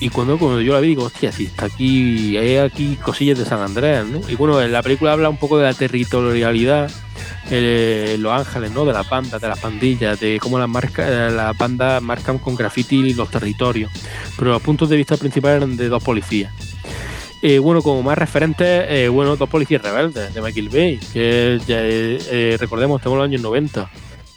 Y 0.00 0.10
cuando, 0.10 0.38
cuando 0.38 0.60
yo 0.60 0.74
la 0.74 0.80
vi, 0.80 0.88
digo, 0.88 1.04
hostia, 1.04 1.32
si 1.32 1.46
está 1.46 1.66
aquí, 1.66 2.36
hay 2.36 2.58
aquí 2.58 2.96
cosillas 2.96 3.36
de 3.36 3.44
San 3.44 3.60
Andrés, 3.60 4.06
¿no? 4.06 4.20
Y 4.28 4.36
bueno, 4.36 4.60
la 4.68 4.82
película 4.82 5.12
habla 5.12 5.28
un 5.28 5.38
poco 5.38 5.58
de 5.58 5.64
la 5.64 5.74
territorialidad 5.74 6.88
eh, 7.50 8.12
en 8.14 8.22
Los 8.22 8.32
Ángeles, 8.32 8.70
¿no? 8.70 8.84
De 8.84 8.92
las 8.92 9.08
bandas, 9.08 9.40
de 9.40 9.48
las 9.48 9.58
pandillas, 9.58 10.20
de 10.20 10.38
cómo 10.40 10.58
las 10.58 10.68
marca, 10.68 11.08
eh, 11.08 11.32
las 11.32 11.56
bandas 11.56 12.00
marcan 12.00 12.38
con 12.38 12.54
graffiti 12.54 13.12
los 13.14 13.28
territorios. 13.28 13.90
Pero 14.36 14.52
los 14.52 14.62
puntos 14.62 14.88
de 14.88 14.96
vista 14.96 15.16
principales 15.16 15.62
eran 15.62 15.76
de 15.76 15.88
dos 15.88 16.02
policías. 16.02 16.52
Eh, 17.40 17.58
bueno, 17.60 17.82
como 17.82 18.02
más 18.02 18.18
referentes, 18.18 18.86
eh, 18.88 19.08
bueno, 19.08 19.36
dos 19.36 19.48
policías 19.48 19.80
rebeldes 19.80 20.34
de 20.34 20.42
Michael 20.42 20.68
Bay, 20.70 20.98
que 21.12 21.60
ya, 21.66 21.80
eh, 21.84 22.18
eh, 22.30 22.56
recordemos, 22.58 23.00
estamos 23.00 23.16
en 23.16 23.18
los 23.18 23.26
años 23.26 23.42
90. 23.42 23.90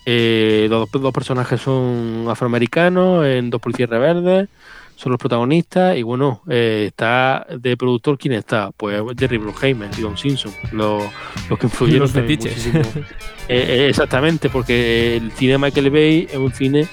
Eh, 0.05 0.67
los 0.69 0.89
dos, 0.91 1.01
dos 1.01 1.13
personajes 1.13 1.59
son 1.61 2.25
afroamericanos, 2.29 3.25
en 3.25 3.49
dos 3.49 3.59
policías 3.59 3.89
rebeldes, 3.89 4.49
son 4.95 5.11
los 5.13 5.19
protagonistas, 5.19 5.97
y 5.97 6.03
bueno, 6.03 6.43
eh, 6.47 6.85
está 6.89 7.47
de 7.49 7.75
productor, 7.75 8.19
¿quién 8.19 8.35
está? 8.35 8.69
Pues 8.77 9.01
Jerry 9.17 9.37
Bruckheimer 9.37 9.89
y 9.97 10.01
Don 10.01 10.15
Simpson, 10.15 10.53
los, 10.71 11.03
los 11.49 11.57
que 11.57 11.65
influyeron 11.65 12.01
Los 12.01 12.11
fetiches. 12.11 12.69
exactamente, 13.47 14.49
porque 14.49 15.17
el 15.17 15.31
cine 15.31 15.53
de 15.53 15.57
Michael 15.57 15.89
Bay 15.89 16.27
es 16.29 16.37
un 16.37 16.53
cine 16.53 16.87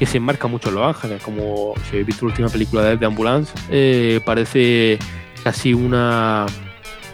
que 0.00 0.06
se 0.06 0.16
enmarca 0.16 0.48
mucho 0.48 0.70
en 0.70 0.74
Los 0.76 0.96
Ángeles, 0.96 1.22
como 1.22 1.74
si 1.84 1.90
habéis 1.90 2.06
visto 2.06 2.24
la 2.26 2.30
última 2.32 2.48
película 2.48 2.82
de 2.82 2.96
de 2.96 3.06
Ambulance, 3.06 3.52
eh, 3.70 4.20
parece 4.24 4.98
casi 5.44 5.72
una, 5.74 6.46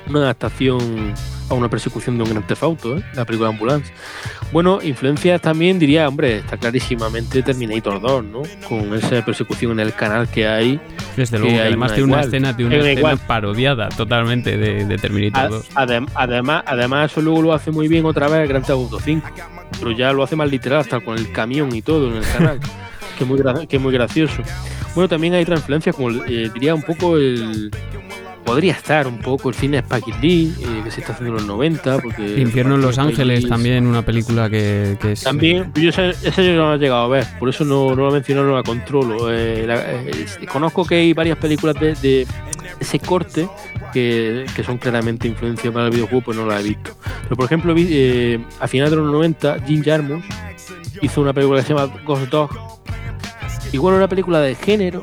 una 0.08 0.20
adaptación 0.20 1.12
a 1.48 1.54
una 1.54 1.68
persecución 1.68 2.16
de 2.16 2.24
un 2.24 2.30
gran 2.30 2.46
tefauto, 2.46 2.96
¿eh? 2.96 3.04
la 3.14 3.24
película 3.24 3.50
Ambulance. 3.50 3.92
Bueno, 4.52 4.78
influencias 4.82 5.40
también 5.40 5.78
diría, 5.78 6.06
hombre, 6.08 6.38
está 6.38 6.56
clarísimamente 6.56 7.42
Terminator 7.42 8.00
2, 8.00 8.24
¿no? 8.24 8.42
Con 8.68 8.94
esa 8.94 9.24
persecución 9.24 9.72
en 9.72 9.80
el 9.80 9.92
canal 9.92 10.28
que 10.28 10.46
hay. 10.46 10.80
Desde 11.16 11.36
que 11.36 11.42
luego, 11.42 11.56
hay 11.60 11.66
además 11.68 11.92
tiene 11.94 12.12
una 12.12 12.20
escena, 12.22 12.54
Hay 12.56 12.64
una 12.64 12.76
escena 12.76 13.16
parodiada 13.16 13.88
totalmente 13.90 14.56
de, 14.56 14.84
de 14.84 14.98
Terminator 14.98 15.40
A- 15.44 15.48
2. 15.48 15.70
adem- 15.74 16.08
además, 16.14 16.62
además, 16.66 17.10
eso 17.12 17.20
luego 17.20 17.42
lo 17.42 17.52
hace 17.52 17.70
muy 17.72 17.88
bien 17.88 18.04
otra 18.06 18.28
vez 18.28 18.48
Grand 18.48 18.64
Theft 18.64 18.70
Auto 18.78 19.00
5, 19.00 19.28
pero 19.78 19.90
ya 19.92 20.12
lo 20.12 20.22
hace 20.22 20.36
más 20.36 20.50
literal, 20.50 20.80
hasta 20.80 21.00
con 21.00 21.16
el 21.16 21.30
camión 21.32 21.74
y 21.74 21.82
todo 21.82 22.08
en 22.08 22.16
el 22.16 22.24
canal, 22.24 22.60
que, 23.18 23.24
muy 23.24 23.40
muy 23.78 23.92
gracioso. 23.92 24.42
Bueno, 24.94 25.08
también 25.08 25.34
hay 25.34 25.42
otra 25.42 25.56
influencia, 25.56 25.92
como 25.92 26.10
eh, 26.10 26.50
diría 26.52 26.74
un 26.74 26.82
poco 26.82 27.16
el. 27.16 27.70
Podría 28.46 28.72
estar 28.74 29.06
un 29.08 29.18
poco 29.18 29.48
el 29.48 29.54
cine 29.56 29.78
Spike 29.78 30.12
Lee, 30.22 30.54
eh, 30.60 30.80
que 30.84 30.90
se 30.92 31.00
está 31.00 31.12
haciendo 31.14 31.32
en 31.36 31.46
los 31.46 31.46
90. 31.46 31.98
Porque 31.98 32.40
Infierno 32.40 32.76
en 32.76 32.80
Los 32.80 32.96
Ángeles 32.98 33.42
Lee- 33.42 33.48
también, 33.50 33.86
una 33.86 34.02
película 34.02 34.48
que, 34.48 34.96
que 35.00 35.12
es... 35.12 35.22
También, 35.24 35.72
yo 35.74 35.90
ese, 35.90 36.10
ese 36.10 36.46
yo 36.46 36.52
no 36.54 36.68
lo 36.68 36.74
he 36.74 36.78
llegado 36.78 37.02
a 37.02 37.08
ver, 37.08 37.26
por 37.40 37.48
eso 37.48 37.64
no, 37.64 37.90
no 37.96 38.04
lo 38.06 38.10
menciono, 38.12 38.44
no 38.44 38.54
la 38.54 38.62
controlo. 38.62 39.32
Eh, 39.32 39.64
la- 39.66 39.92
eh, 40.02 40.26
conozco 40.50 40.84
que 40.86 40.94
hay 40.94 41.12
varias 41.12 41.36
películas 41.38 41.74
de, 41.80 41.94
de 41.96 42.26
ese 42.78 43.00
corte 43.00 43.48
que, 43.92 44.46
que 44.54 44.62
son 44.62 44.78
claramente 44.78 45.26
influencia 45.26 45.72
para 45.72 45.86
el 45.86 45.90
videojuego, 45.90 46.24
pues 46.26 46.38
no 46.38 46.46
la 46.46 46.60
he 46.60 46.62
visto. 46.62 46.92
Pero 47.24 47.34
por 47.36 47.46
ejemplo, 47.46 47.74
vi, 47.74 47.88
eh, 47.90 48.44
a 48.60 48.68
finales 48.68 48.92
de 48.92 48.96
los 48.98 49.10
90, 49.10 49.56
Jim 49.66 49.82
Jarmusch 49.84 50.24
hizo 51.02 51.20
una 51.20 51.32
película 51.32 51.60
que 51.60 51.66
se 51.66 51.74
llama 51.74 51.92
Ghost 52.04 52.28
Dog. 52.30 52.50
Bueno, 53.74 53.98
una 53.98 54.08
película 54.08 54.40
de 54.40 54.54
género 54.54 55.02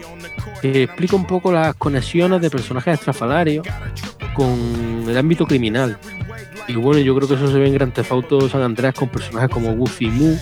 que 0.64 0.84
explica 0.84 1.18
un 1.18 1.26
poco 1.26 1.52
las 1.52 1.76
conexiones 1.76 2.40
de 2.40 2.50
personajes 2.50 2.94
estrafalarios 2.94 3.68
con 4.34 5.04
el 5.10 5.18
ámbito 5.18 5.46
criminal. 5.46 5.98
Y 6.70 6.76
bueno, 6.76 7.02
yo 7.02 7.14
creo 7.18 7.28
que 7.28 7.36
eso 7.36 7.52
se 7.52 7.60
ve 7.60 7.68
en 7.68 7.74
Grand 7.74 7.92
Theft 7.92 8.14
Auto 8.14 8.48
San 8.48 8.62
Andreas 8.62 8.96
con 8.96 9.10
personajes 9.10 9.50
como 9.50 9.76
Goofy 9.76 10.08
Moo, 10.08 10.38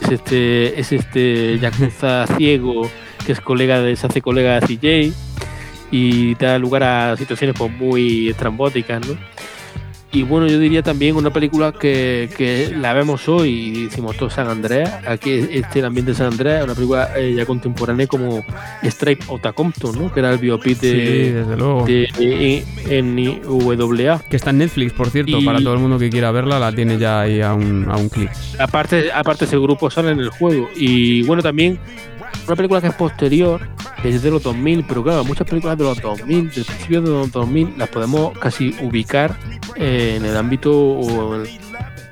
es 0.00 0.10
este, 0.10 0.80
es 0.80 0.92
este 0.92 1.58
yakuza 1.58 2.26
ciego 2.38 2.90
que 3.26 3.32
es 3.32 3.40
colega 3.42 3.82
de, 3.82 3.96
se 3.96 4.06
hace 4.06 4.22
colega 4.22 4.58
de 4.58 4.66
CJ 4.66 5.14
y 5.90 6.34
da 6.36 6.58
lugar 6.58 6.82
a 6.82 7.16
situaciones 7.18 7.54
pues, 7.58 7.70
muy 7.70 8.30
estrambóticas, 8.30 9.06
¿no? 9.06 9.14
Y 10.12 10.24
bueno, 10.24 10.48
yo 10.48 10.58
diría 10.58 10.82
también 10.82 11.14
una 11.14 11.30
película 11.30 11.70
que, 11.72 12.28
que 12.36 12.74
la 12.76 12.92
vemos 12.92 13.28
hoy 13.28 13.48
y 13.50 13.84
decimos 13.84 14.16
todo 14.16 14.28
San 14.28 14.48
Andreas, 14.48 14.90
aquí 15.06 15.30
este 15.52 15.78
el 15.78 15.84
ambiente 15.84 16.10
de 16.10 16.16
San 16.16 16.26
Andreas, 16.32 16.64
una 16.64 16.74
película 16.74 17.10
eh, 17.16 17.32
ya 17.36 17.46
contemporánea 17.46 18.08
como 18.08 18.44
Stripe 18.82 19.24
Outta 19.28 19.52
Compton, 19.52 19.96
¿no? 19.96 20.12
Que 20.12 20.18
era 20.18 20.32
el 20.32 20.38
biopic 20.38 20.80
de, 20.80 20.90
Sí, 20.90 21.32
desde 21.32 21.56
luego. 21.56 21.84
de 21.86 22.64
NWA. 23.02 24.20
Que 24.28 24.36
está 24.36 24.50
en 24.50 24.58
Netflix, 24.58 24.92
por 24.92 25.10
cierto, 25.10 25.38
Y- 25.38 25.44
para 25.44 25.58
todo 25.60 25.74
el 25.74 25.80
mundo 25.80 25.98
que 25.98 26.10
quiera 26.10 26.30
verla, 26.32 26.58
la 26.58 26.72
tiene 26.72 26.98
ya 26.98 27.20
ahí 27.20 27.40
a 27.40 27.54
un, 27.54 27.86
a 27.88 27.96
un 27.96 28.08
clic. 28.08 28.30
Aparte, 28.58 29.10
aparte 29.12 29.44
ese 29.44 29.58
grupo 29.58 29.90
sale 29.90 30.10
en 30.10 30.20
el 30.20 30.30
juego. 30.30 30.68
Y 30.76 31.22
bueno, 31.22 31.42
también 31.42 31.78
una 32.50 32.56
película 32.56 32.80
que 32.80 32.88
es 32.88 32.94
posterior, 32.94 33.60
que 34.02 34.08
es 34.08 34.22
de 34.22 34.30
los 34.30 34.42
2000, 34.42 34.84
pero 34.88 35.04
claro, 35.04 35.24
muchas 35.24 35.46
películas 35.46 35.78
de 35.78 35.84
los 35.84 36.00
2000, 36.02 36.50
del 36.50 36.64
principio 36.64 37.00
de 37.00 37.10
los 37.10 37.30
2000, 37.30 37.74
las 37.78 37.88
podemos 37.88 38.36
casi 38.38 38.74
ubicar 38.82 39.38
eh, 39.76 40.14
en 40.16 40.24
el 40.24 40.36
ámbito 40.36 40.72
o 40.76 41.36
en 41.36 41.46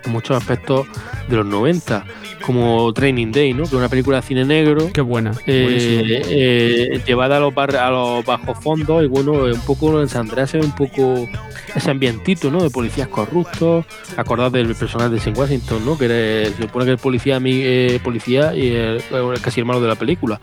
muchos 0.07 0.37
aspectos 0.37 0.87
de 1.29 1.37
los 1.37 1.47
90, 1.47 2.05
como 2.49 2.91
Training 2.95 3.31
Day, 3.31 3.53
¿no? 3.53 3.65
Que 3.65 3.69
es 3.69 3.73
una 3.75 3.91
película 3.91 4.17
de 4.23 4.27
cine 4.27 4.43
negro. 4.47 4.91
Qué 4.91 5.03
buena. 5.03 5.33
eh, 5.47 6.23
eh, 6.27 7.01
llevada 7.07 7.37
a 7.37 7.41
los, 7.41 7.55
bar- 7.55 7.77
a 7.77 7.91
los 7.91 8.25
bajos 8.25 8.59
fondos 8.59 9.05
y 9.05 9.07
bueno, 9.07 9.33
un 9.33 9.61
poco 9.67 10.01
en 10.01 10.09
San 10.09 10.23
Andreas 10.23 10.51
ve 10.55 10.61
un 10.61 10.75
poco 10.75 11.29
ese 11.77 11.91
ambientito, 11.91 12.51
¿no? 12.51 12.63
De 12.63 12.71
policías 12.71 13.07
corruptos, 13.09 13.85
acordado 14.17 14.49
del 14.49 14.75
personaje 14.75 15.11
de 15.11 15.21
Sam 15.21 15.35
Washington, 15.37 15.85
¿no? 15.85 15.99
Que 15.99 16.07
era- 16.07 16.51
se 16.57 16.63
supone 16.63 16.87
que 16.87 16.93
es 16.95 17.01
policía, 17.03 17.39
ami- 17.39 17.61
eh, 17.63 18.01
policía 18.03 18.55
y 18.57 18.69
el- 18.69 18.97
es 19.35 19.41
casi 19.43 19.61
el 19.61 19.67
malo 19.67 19.83
de 19.83 19.89
la 19.89 19.97
película. 19.97 20.41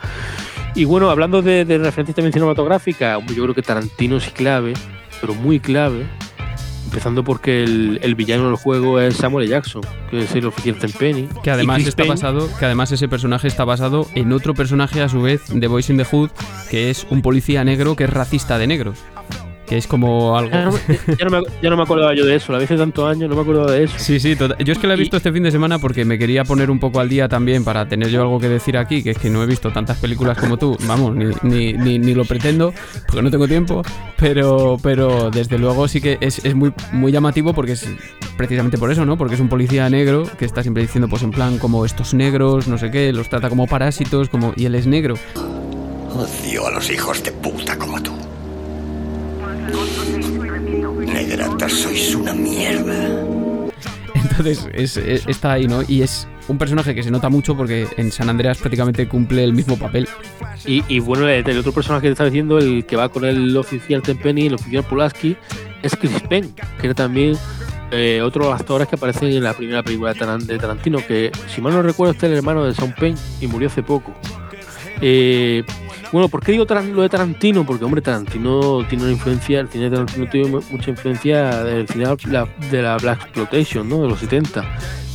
Y 0.76 0.86
bueno, 0.86 1.10
hablando 1.10 1.42
de, 1.42 1.66
de 1.66 1.78
referencias 1.80 2.16
también 2.16 2.34
cinematográficas, 2.34 3.20
yo 3.34 3.42
creo 3.44 3.56
que 3.56 3.64
Tarantino 3.64 4.18
es 4.18 4.30
clave, 4.30 4.74
pero 5.22 5.34
muy 5.34 5.60
clave. 5.60 6.06
Empezando 6.86 7.24
porque 7.24 7.64
el, 7.64 8.00
el 8.02 8.16
villano 8.16 8.48
del 8.48 8.56
juego 8.56 9.00
es 9.00 9.18
Samuel. 9.18 9.46
Jackson, 9.48 9.82
que 10.10 10.24
es 10.24 10.36
el 10.36 10.46
oficial 10.46 10.76
Tenpenny. 10.76 11.28
Que 11.44 11.52
además 11.52 11.86
está 11.86 12.04
basado, 12.04 12.50
que 12.58 12.66
además 12.66 12.92
ese 12.92 13.08
personaje 13.08 13.48
está 13.48 13.66
basado 13.66 14.08
en 14.16 14.32
otro 14.32 14.54
personaje 14.54 15.02
a 15.02 15.10
su 15.10 15.22
vez 15.22 15.42
de 15.54 15.68
Boys 15.68 15.90
in 15.90 15.98
the 15.98 16.06
Hood, 16.06 16.30
que 16.70 16.90
es 16.90 17.06
un 17.10 17.22
policía 17.22 17.64
negro 17.64 17.96
que 17.96 18.06
es 18.06 18.10
racista 18.10 18.58
de 18.58 18.68
negros. 18.68 18.98
Que 19.68 19.78
es 19.78 19.88
como 19.88 20.38
algo. 20.38 20.52
Ya 20.52 20.66
no, 20.66 20.72
me- 20.72 20.80
ya 21.18 21.26
no 21.26 21.32
me, 21.32 21.44
ya 21.64 21.70
no 21.72 21.78
me 21.78 21.84
acordaba 21.84 22.14
yo 22.14 22.24
de 22.26 22.36
eso, 22.36 22.52
la 22.52 22.60
vi 22.60 22.66
hace 22.66 22.78
tantos 22.78 23.10
años, 23.10 23.28
no 23.30 23.36
me 23.36 23.42
acordaba 23.42 23.72
de 23.72 23.86
eso. 23.86 23.96
Sí, 23.98 24.20
sí, 24.20 24.36
tota- 24.36 24.58
yo 24.60 24.74
es 24.74 24.78
que 24.78 24.86
la 24.86 24.94
he 24.94 24.98
visto 24.98 25.18
este 25.18 25.32
fin 25.32 25.42
de 25.44 25.50
semana 25.52 25.80
porque 25.80 26.06
me 26.06 26.20
quería 26.20 26.44
poner 26.44 26.70
un 26.70 26.80
poco 26.80 27.00
al 27.00 27.10
día 27.10 27.28
también 27.28 27.64
para 27.64 27.88
tener 27.88 28.10
yo 28.10 28.22
algo 28.22 28.40
que 28.40 28.48
decir 28.48 28.78
aquí, 28.78 29.02
que 29.02 29.12
es 29.12 29.18
que 29.18 29.30
no 29.32 29.42
he 29.42 29.48
visto 29.48 29.72
tantas 29.72 29.98
películas 29.98 30.38
como 30.38 30.58
tú, 30.58 30.78
vamos, 30.88 31.16
ni, 31.16 31.26
ni, 31.42 31.74
ni, 31.74 31.98
ni 32.00 32.14
lo 32.14 32.26
pretendo, 32.26 32.74
porque 33.08 33.24
no 33.24 33.32
tengo 33.32 33.48
tiempo, 33.48 33.82
pero, 34.18 34.78
pero 34.84 35.32
desde 35.32 35.58
luego 35.58 35.88
sí 35.88 36.00
que 36.00 36.18
es, 36.22 36.46
es 36.46 36.54
muy, 36.54 36.72
muy 36.92 37.12
llamativo 37.12 37.54
porque 37.54 37.72
es 37.72 37.88
precisamente 38.38 38.78
por 38.78 38.92
eso, 38.92 39.04
¿no? 39.06 39.18
Porque 39.18 39.34
es 39.36 39.42
un 39.42 39.50
policía 39.50 39.90
negro 39.90 40.30
que 40.38 40.46
está 40.46 40.62
siempre 40.62 40.84
diciendo, 40.84 41.08
pues 41.08 41.24
en 41.24 41.32
plan, 41.32 41.58
como 41.58 41.86
estos 41.86 42.14
negros, 42.14 42.68
no 42.68 42.78
sé 42.78 42.92
qué, 42.92 43.12
los 43.14 43.30
trata 43.30 43.50
como 43.50 43.66
parásitos, 43.66 44.30
como 44.30 44.54
y 44.56 44.66
él 44.66 44.76
es 44.76 44.86
negro. 44.86 45.16
Odio 46.14 46.68
a 46.68 46.72
los 46.72 46.90
hijos 46.92 47.24
de 47.24 47.32
puta 47.32 47.78
como 47.78 48.02
tú. 48.02 48.12
Negrata, 51.06 51.70
sois 51.70 52.16
una 52.16 52.34
mierda. 52.34 53.24
Entonces 54.14 54.68
es- 54.74 54.98
es- 54.98 55.28
está 55.28 55.54
ahí, 55.54 55.68
¿no? 55.68 55.82
Y 55.88 56.02
es 56.02 56.28
un 56.48 56.58
personaje 56.58 56.94
que 56.94 57.04
se 57.04 57.12
nota 57.12 57.30
mucho 57.30 57.56
porque 57.56 57.88
en 57.98 58.12
San 58.12 58.30
Andreas 58.30 58.58
prácticamente 58.58 59.08
cumple 59.08 59.44
el 59.44 59.54
mismo 59.54 59.78
papel. 59.78 60.08
Y, 60.66 60.84
y 60.88 61.00
bueno, 61.00 61.28
el, 61.28 61.48
el 61.48 61.58
otro 61.60 61.72
personaje 61.72 62.04
que 62.04 62.08
te 62.10 62.14
estaba 62.14 62.30
diciendo, 62.30 62.58
el 62.58 62.86
que 62.86 62.96
va 62.96 63.10
con 63.10 63.24
el 63.26 63.56
oficial 63.56 64.02
Tenpenny, 64.02 64.48
el 64.48 64.56
oficial 64.56 64.84
Pulaski, 64.84 65.38
es 65.84 65.96
Chris 65.96 66.22
Penn, 66.28 66.54
que 66.80 66.88
era 66.88 66.94
también 66.96 67.38
eh, 67.92 68.22
otro 68.24 68.46
de 68.46 68.52
los 68.52 68.60
actores 68.60 68.88
que 68.88 68.96
aparecen 68.96 69.30
en 69.30 69.44
la 69.44 69.54
primera 69.54 69.84
película 69.84 70.14
de, 70.14 70.20
Taran- 70.20 70.46
de 70.46 70.58
Tarantino, 70.58 71.00
que 71.06 71.32
si 71.54 71.62
mal 71.62 71.72
no 71.74 71.82
recuerdo 71.84 72.14
este 72.14 72.26
es 72.26 72.32
el 72.32 72.38
hermano 72.40 72.64
de 72.66 72.74
Sean 72.74 72.94
Penn 72.94 73.16
y 73.40 73.48
murió 73.48 73.68
hace 73.70 73.84
poco. 73.84 74.14
Eh, 75.02 75.64
bueno, 76.12 76.30
¿por 76.30 76.42
qué 76.44 76.52
digo 76.52 76.66
lo 76.94 77.02
de 77.02 77.10
Tarantino? 77.10 77.66
Porque, 77.66 77.84
hombre, 77.86 78.02
Tarantino 78.02 78.86
tiene 78.88 79.04
una 79.06 79.14
influencia, 79.14 79.60
el 79.60 79.68
cine 79.70 79.86
de 79.86 79.92
Tarantino 79.92 80.28
tiene 80.30 80.48
mu- 80.50 80.62
mucha 80.72 80.90
influencia 80.92 81.64
del 81.64 81.88
cine 81.88 82.06
de 82.72 82.82
la, 82.82 82.98
Black 82.98 83.22
Exploitation, 83.24 83.88
¿no? 83.90 84.02
De 84.04 84.10
los 84.10 84.20
70. 84.20 84.64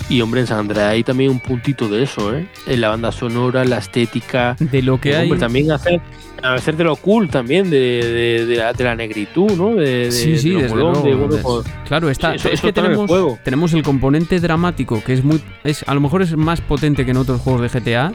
Y, 0.08 0.20
hombre, 0.22 0.40
en 0.40 0.46
San 0.48 0.58
Andreas 0.58 0.88
hay 0.90 1.04
también 1.04 1.30
un 1.30 1.38
puntito 1.38 1.86
de 1.88 2.02
eso, 2.02 2.34
¿eh? 2.36 2.48
En 2.66 2.80
la 2.80 2.88
banda 2.88 3.12
sonora, 3.12 3.64
la 3.64 3.78
estética. 3.78 4.56
De 4.58 4.82
lo 4.82 5.00
que 5.00 5.14
hay. 5.14 5.22
hombre, 5.26 5.38
también 5.38 5.70
hacer, 5.70 6.00
hacer 6.42 6.76
de 6.76 6.82
lo 6.82 6.96
cool 6.96 7.28
también, 7.28 7.70
de, 7.70 7.78
de, 7.78 8.46
de 8.46 8.56
la, 8.56 8.72
de 8.72 8.82
la 8.84 8.96
negritud, 8.96 9.52
¿no? 9.52 9.76
De, 9.76 10.10
Sí, 10.10 10.36
sí, 10.36 10.48
de 10.50 10.54
lo 10.56 10.60
desde 10.62 10.74
luego, 10.74 11.00
bueno, 11.28 11.36
pues, 11.42 11.66
claro, 11.86 12.10
está, 12.10 12.30
sí, 12.32 12.36
eso- 12.38 12.48
es 12.48 12.54
eso 12.54 12.66
que 12.66 12.72
tenemos, 12.72 13.06
juego. 13.06 13.38
tenemos 13.44 13.72
el 13.72 13.84
componente 13.84 14.40
dramático, 14.40 15.00
que 15.04 15.12
es 15.12 15.22
muy, 15.22 15.40
es, 15.62 15.84
a 15.86 15.94
lo 15.94 16.00
mejor 16.00 16.22
es 16.22 16.36
más 16.36 16.60
potente 16.60 17.04
que 17.04 17.12
en 17.12 17.16
otros 17.16 17.40
juegos 17.40 17.62
de 17.62 17.68
GTA, 17.80 18.12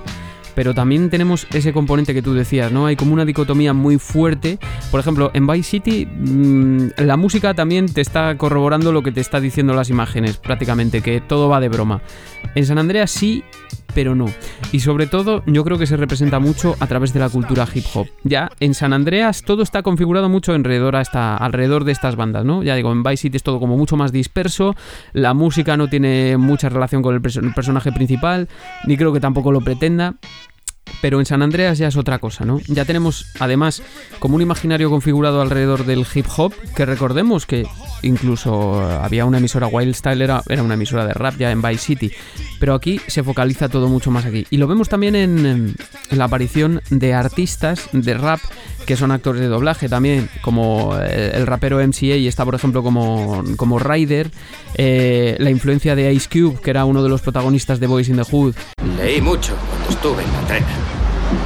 pero 0.56 0.74
también 0.74 1.10
tenemos 1.10 1.48
ese 1.54 1.74
componente 1.74 2.14
que 2.14 2.22
tú 2.22 2.34
decías, 2.34 2.72
¿no? 2.72 2.86
Hay 2.86 2.96
como 2.96 3.14
una 3.14 3.26
dicotomía 3.26 3.74
muy 3.74 4.00
fuerte. 4.00 4.58
Por 4.90 5.00
ejemplo, 5.00 5.30
en 5.34 5.46
Vice 5.46 5.70
City, 5.70 6.06
mm, 6.06 6.88
la 6.98 7.18
música 7.18 7.54
también 7.54 7.92
te 7.92 8.02
está 8.02 8.38
corroborando 8.38 8.92
lo 8.92 9.04
que 9.04 9.12
te 9.12 9.22
está 9.22 9.40
diciendo 9.40 9.74
las 9.74 9.90
imágenes, 9.90 10.38
prácticamente, 10.38 11.02
que 11.02 11.22
todo 11.22 11.50
va 11.50 11.60
de 11.60 11.70
broma. 11.70 12.02
En 12.56 12.66
San 12.66 12.78
Andreas 12.78 13.12
sí, 13.12 13.44
pero 13.94 14.16
no. 14.16 14.26
Y 14.72 14.80
sobre 14.82 15.08
todo, 15.08 15.44
yo 15.46 15.64
creo 15.64 15.78
que 15.78 15.88
se 15.88 15.98
representa 15.98 16.40
mucho 16.40 16.76
a 16.80 16.88
través 16.88 17.14
de 17.14 17.20
la 17.20 17.30
cultura 17.30 17.68
hip 17.74 17.86
hop. 17.94 18.08
Ya 18.24 18.50
en 18.60 18.74
San 18.74 18.94
Andreas 18.94 19.44
todo 19.44 19.64
está 19.64 19.84
configurado 19.84 20.30
mucho 20.30 20.54
alrededor, 20.54 20.96
alrededor 20.96 21.84
de 21.84 21.92
estas 21.92 22.16
bandas, 22.16 22.46
¿no? 22.46 22.64
Ya 22.64 22.76
digo, 22.76 22.92
en 22.92 23.04
Vice 23.04 23.18
City 23.18 23.38
es 23.38 23.44
todo 23.44 23.60
como 23.60 23.78
mucho 23.78 23.98
más 23.98 24.12
disperso, 24.12 24.76
la 25.14 25.34
música 25.34 25.78
no 25.78 25.88
tiene 25.88 26.38
mucha 26.38 26.70
relación 26.70 27.02
con 27.02 27.16
el, 27.16 27.22
el 27.24 27.54
personaje 27.54 27.92
principal, 27.92 28.50
ni 28.86 28.98
creo 28.98 29.14
que 29.14 29.20
tampoco 29.20 29.52
lo 29.52 29.62
pretenda. 29.62 30.16
Pero 31.02 31.20
en 31.20 31.26
San 31.26 31.42
Andreas 31.42 31.78
ya 31.78 31.88
es 31.88 31.98
otra 31.98 32.20
cosa, 32.20 32.46
¿no? 32.46 32.60
Ya 32.68 32.86
tenemos 32.86 33.26
además 33.40 33.82
como 34.20 34.36
un 34.36 34.42
imaginario 34.42 34.90
configurado 34.90 35.42
alrededor 35.42 35.86
del 35.86 36.06
hip 36.14 36.26
hop, 36.38 36.54
que 36.76 36.86
recordemos 36.86 37.46
que 37.46 37.66
incluso 38.06 38.82
eh, 38.82 38.98
había 39.02 39.26
una 39.26 39.40
emisora 39.40 39.68
Wild 39.68 39.96
Style, 39.96 40.24
era, 40.24 40.42
era 40.48 40.64
una 40.64 40.76
emisora 40.76 41.06
de 41.06 41.14
rap 41.14 41.36
ya 41.38 41.52
en 41.52 41.62
Vice 41.62 41.78
City, 41.86 42.12
pero 42.60 42.74
aquí 42.74 43.00
se 43.08 43.24
focaliza 43.24 43.70
todo 43.70 43.88
mucho 43.88 44.12
más 44.12 44.26
aquí. 44.26 44.46
Y 44.50 44.58
lo 44.58 44.68
vemos 44.68 44.90
también 44.90 45.16
en, 45.16 45.46
en 45.46 46.18
la 46.18 46.26
aparición 46.26 46.82
de 46.90 47.14
artistas 47.14 47.90
de 47.92 48.14
rap 48.14 48.40
que 48.86 48.96
son 48.96 49.12
actores 49.12 49.42
de 49.42 49.48
doblaje 49.48 49.90
también, 49.90 50.30
como 50.42 50.96
eh, 51.00 51.32
el 51.34 51.48
rapero 51.48 51.80
MCA 51.80 52.16
y 52.18 52.28
está 52.28 52.46
por 52.46 52.56
ejemplo 52.56 52.84
como, 52.84 53.44
como 53.58 53.80
Ryder, 53.80 54.30
eh, 54.76 55.36
la 55.40 55.50
influencia 55.50 55.96
de 55.96 56.14
Ice 56.14 56.30
Cube, 56.32 56.62
que 56.62 56.70
era 56.70 56.86
uno 56.86 57.02
de 57.04 57.10
los 57.10 57.22
protagonistas 57.22 57.80
de 57.80 57.88
Boys 57.88 58.10
in 58.10 58.18
the 58.18 58.24
Hood, 58.24 58.56
Leí 58.98 59.20
mucho 59.22 59.54
cuando 59.70 59.90
estuve 59.90 60.24
en 60.24 60.32
la 60.32 60.48
trena. 60.48 60.68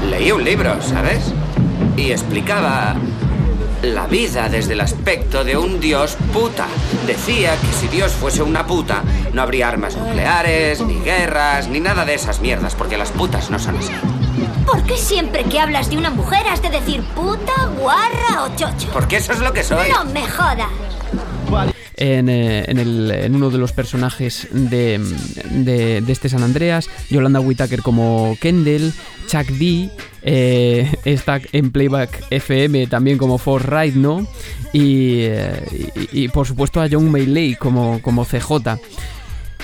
Leí 0.09 0.31
un 0.31 0.43
libro, 0.43 0.81
¿sabes? 0.81 1.33
Y 1.97 2.11
explicaba 2.11 2.95
la 3.81 4.07
vida 4.07 4.49
desde 4.49 4.73
el 4.73 4.81
aspecto 4.81 5.43
de 5.43 5.57
un 5.57 5.79
dios 5.79 6.17
puta. 6.33 6.67
Decía 7.07 7.55
que 7.59 7.71
si 7.79 7.87
Dios 7.87 8.11
fuese 8.11 8.43
una 8.43 8.65
puta, 8.65 9.03
no 9.33 9.41
habría 9.41 9.67
armas 9.67 9.95
nucleares, 9.95 10.81
ni 10.81 10.99
guerras, 10.99 11.67
ni 11.67 11.79
nada 11.79 12.05
de 12.05 12.15
esas 12.15 12.39
mierdas, 12.41 12.75
porque 12.75 12.97
las 12.97 13.11
putas 13.11 13.49
no 13.49 13.59
son 13.59 13.77
así. 13.77 13.93
¿Por 14.65 14.83
qué 14.83 14.97
siempre 14.97 15.43
que 15.45 15.59
hablas 15.59 15.89
de 15.89 15.97
una 15.97 16.09
mujer 16.09 16.47
has 16.47 16.61
de 16.61 16.69
decir 16.69 17.03
puta, 17.15 17.53
guarra 17.79 18.43
o 18.43 18.55
chocho? 18.55 18.87
Porque 18.91 19.17
eso 19.17 19.33
es 19.33 19.39
lo 19.39 19.51
que 19.53 19.63
soy. 19.63 19.89
No 19.89 20.05
me 20.05 20.27
jodas. 20.27 20.67
En, 21.99 22.29
eh, 22.29 22.63
en, 22.67 23.35
uno 23.35 23.49
de 23.49 23.57
los 23.57 23.73
personajes 23.73 24.47
de, 24.51 24.99
este 26.07 26.29
San 26.29 26.43
Andreas, 26.43 26.89
Yolanda 27.09 27.39
Whittaker 27.41 27.81
como 27.81 28.37
Kendall, 28.41 28.93
Chuck 29.27 29.47
D 29.47 29.89
eh, 30.21 30.91
está 31.05 31.39
en 31.51 31.71
Playback 31.71 32.23
FM 32.31 32.87
también 32.87 33.17
como 33.17 33.37
Fortnite, 33.37 33.97
¿no? 33.99 34.25
Y, 34.73 35.19
eh, 35.23 35.91
y- 36.11 36.23
y, 36.23 36.27
por 36.29 36.47
supuesto 36.47 36.81
a 36.81 36.87
John 36.89 37.11
Maylay 37.11 37.55
como, 37.55 38.01
como 38.01 38.25
CJ. 38.25 38.79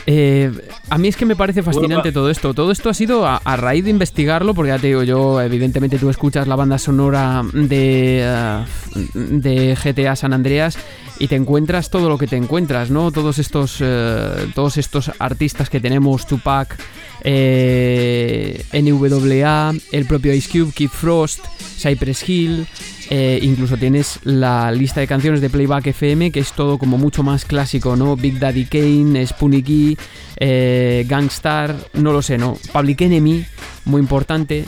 Eh, 0.08 0.52
a 0.90 0.98
mí 0.98 1.08
es 1.08 1.18
que 1.18 1.26
me 1.26 1.36
parece 1.36 1.64
fascinante 1.64 2.12
todo 2.12 2.30
esto. 2.30 2.54
Todo 2.54 2.72
esto 2.72 2.90
ha 2.90 2.94
sido 2.94 3.26
a, 3.26 3.38
a 3.38 3.56
raíz 3.56 3.84
de 3.84 3.90
investigarlo, 3.90 4.54
porque 4.54 4.70
ya 4.70 4.80
te 4.80 4.88
digo 4.88 5.04
yo, 5.04 5.42
evidentemente 5.42 5.98
tú 5.98 6.10
escuchas 6.10 6.48
la 6.48 6.56
banda 6.56 6.78
sonora 6.78 7.44
de, 7.54 8.22
eh, 8.24 8.66
de 9.14 9.76
GTA 9.76 10.16
San 10.16 10.34
Andreas 10.34 10.78
y 11.20 11.28
te 11.28 11.36
encuentras 11.36 11.90
todo 11.90 12.10
lo 12.10 12.18
que 12.18 12.28
te 12.28 12.36
encuentras, 12.36 12.92
¿no? 12.92 13.12
Todos 13.12 13.40
estos, 13.40 13.78
eh, 13.80 14.48
todos 14.54 14.78
estos 14.78 15.12
artistas 15.18 15.70
que 15.70 15.80
tenemos, 15.80 16.28
Tupac, 16.28 16.78
eh, 17.24 18.64
NWA, 18.74 19.74
el 19.92 20.06
propio 20.06 20.34
Ice 20.34 20.50
Cube, 20.52 20.72
Kid 20.74 20.90
Frost, 20.90 21.46
Cypress 21.80 22.30
Hill. 22.30 22.68
Eh, 23.10 23.40
incluso 23.42 23.78
tienes 23.78 24.20
la 24.24 24.72
lista 24.72 25.00
de 25.00 25.08
canciones 25.08 25.42
de 25.42 25.50
Playback 25.50 25.88
FM, 25.88 26.32
que 26.32 26.40
es 26.40 26.54
todo 26.54 26.78
como 26.78 26.98
mucho 26.98 27.24
más 27.24 27.46
clásico, 27.46 27.96
¿no? 27.96 28.16
Big 28.16 28.40
Daddy 28.40 28.66
Kane, 28.66 29.26
Spoonie 29.26 29.98
eh, 30.38 31.06
Gangstar, 31.08 31.76
no 31.94 32.12
lo 32.12 32.22
sé, 32.22 32.38
¿no? 32.38 32.58
Public 32.74 33.02
Enemy, 33.02 33.46
muy 33.86 34.02
importante. 34.02 34.66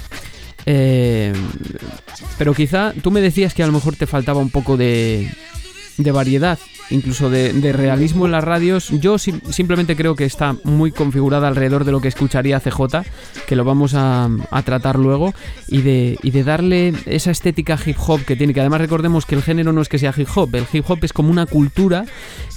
Eh, 0.65 1.33
pero 2.37 2.53
quizá 2.53 2.93
tú 3.01 3.09
me 3.09 3.21
decías 3.21 3.53
que 3.53 3.63
a 3.63 3.67
lo 3.67 3.73
mejor 3.73 3.95
te 3.95 4.05
faltaba 4.05 4.39
un 4.39 4.49
poco 4.49 4.75
de, 4.77 5.29
de 5.97 6.11
variedad, 6.11 6.59
incluso 6.91 7.29
de, 7.29 7.53
de 7.53 7.73
realismo 7.73 8.25
en 8.25 8.31
las 8.31 8.43
radios. 8.43 8.89
Yo 8.91 9.17
sim- 9.17 9.41
simplemente 9.49 9.95
creo 9.95 10.15
que 10.15 10.25
está 10.25 10.55
muy 10.63 10.91
configurada 10.91 11.47
alrededor 11.47 11.85
de 11.85 11.91
lo 11.91 12.01
que 12.01 12.07
escucharía 12.07 12.59
CJ, 12.59 13.03
que 13.47 13.55
lo 13.55 13.63
vamos 13.63 13.93
a, 13.95 14.29
a 14.51 14.61
tratar 14.61 14.99
luego, 14.99 15.33
y 15.67 15.81
de, 15.81 16.17
y 16.21 16.31
de 16.31 16.43
darle 16.43 16.93
esa 17.07 17.31
estética 17.31 17.79
hip 17.83 17.97
hop 18.05 18.23
que 18.25 18.35
tiene, 18.35 18.53
que 18.53 18.59
además 18.59 18.81
recordemos 18.81 19.25
que 19.25 19.35
el 19.35 19.41
género 19.43 19.73
no 19.73 19.81
es 19.81 19.89
que 19.89 19.97
sea 19.99 20.13
hip 20.15 20.27
hop, 20.35 20.53
el 20.55 20.65
hip 20.71 20.85
hop 20.87 20.99
es 21.01 21.13
como 21.13 21.31
una 21.31 21.45
cultura 21.47 22.05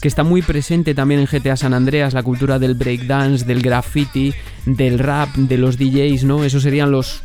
que 0.02 0.08
está 0.08 0.22
muy 0.22 0.42
presente 0.42 0.94
también 0.94 1.20
en 1.20 1.26
GTA 1.26 1.56
San 1.56 1.72
Andreas, 1.74 2.12
la 2.14 2.22
cultura 2.22 2.58
del 2.58 2.74
breakdance, 2.74 3.44
del 3.46 3.62
graffiti, 3.62 4.34
del 4.66 4.98
rap, 4.98 5.34
de 5.34 5.56
los 5.56 5.78
DJs, 5.78 6.24
¿no? 6.24 6.44
Esos 6.44 6.62
serían 6.62 6.90
los 6.90 7.22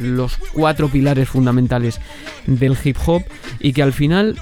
los 0.00 0.38
cuatro 0.54 0.88
pilares 0.88 1.28
fundamentales 1.28 2.00
del 2.46 2.74
hip 2.82 2.96
hop 3.04 3.22
y 3.60 3.74
que 3.74 3.82
al 3.82 3.92
final 3.92 4.38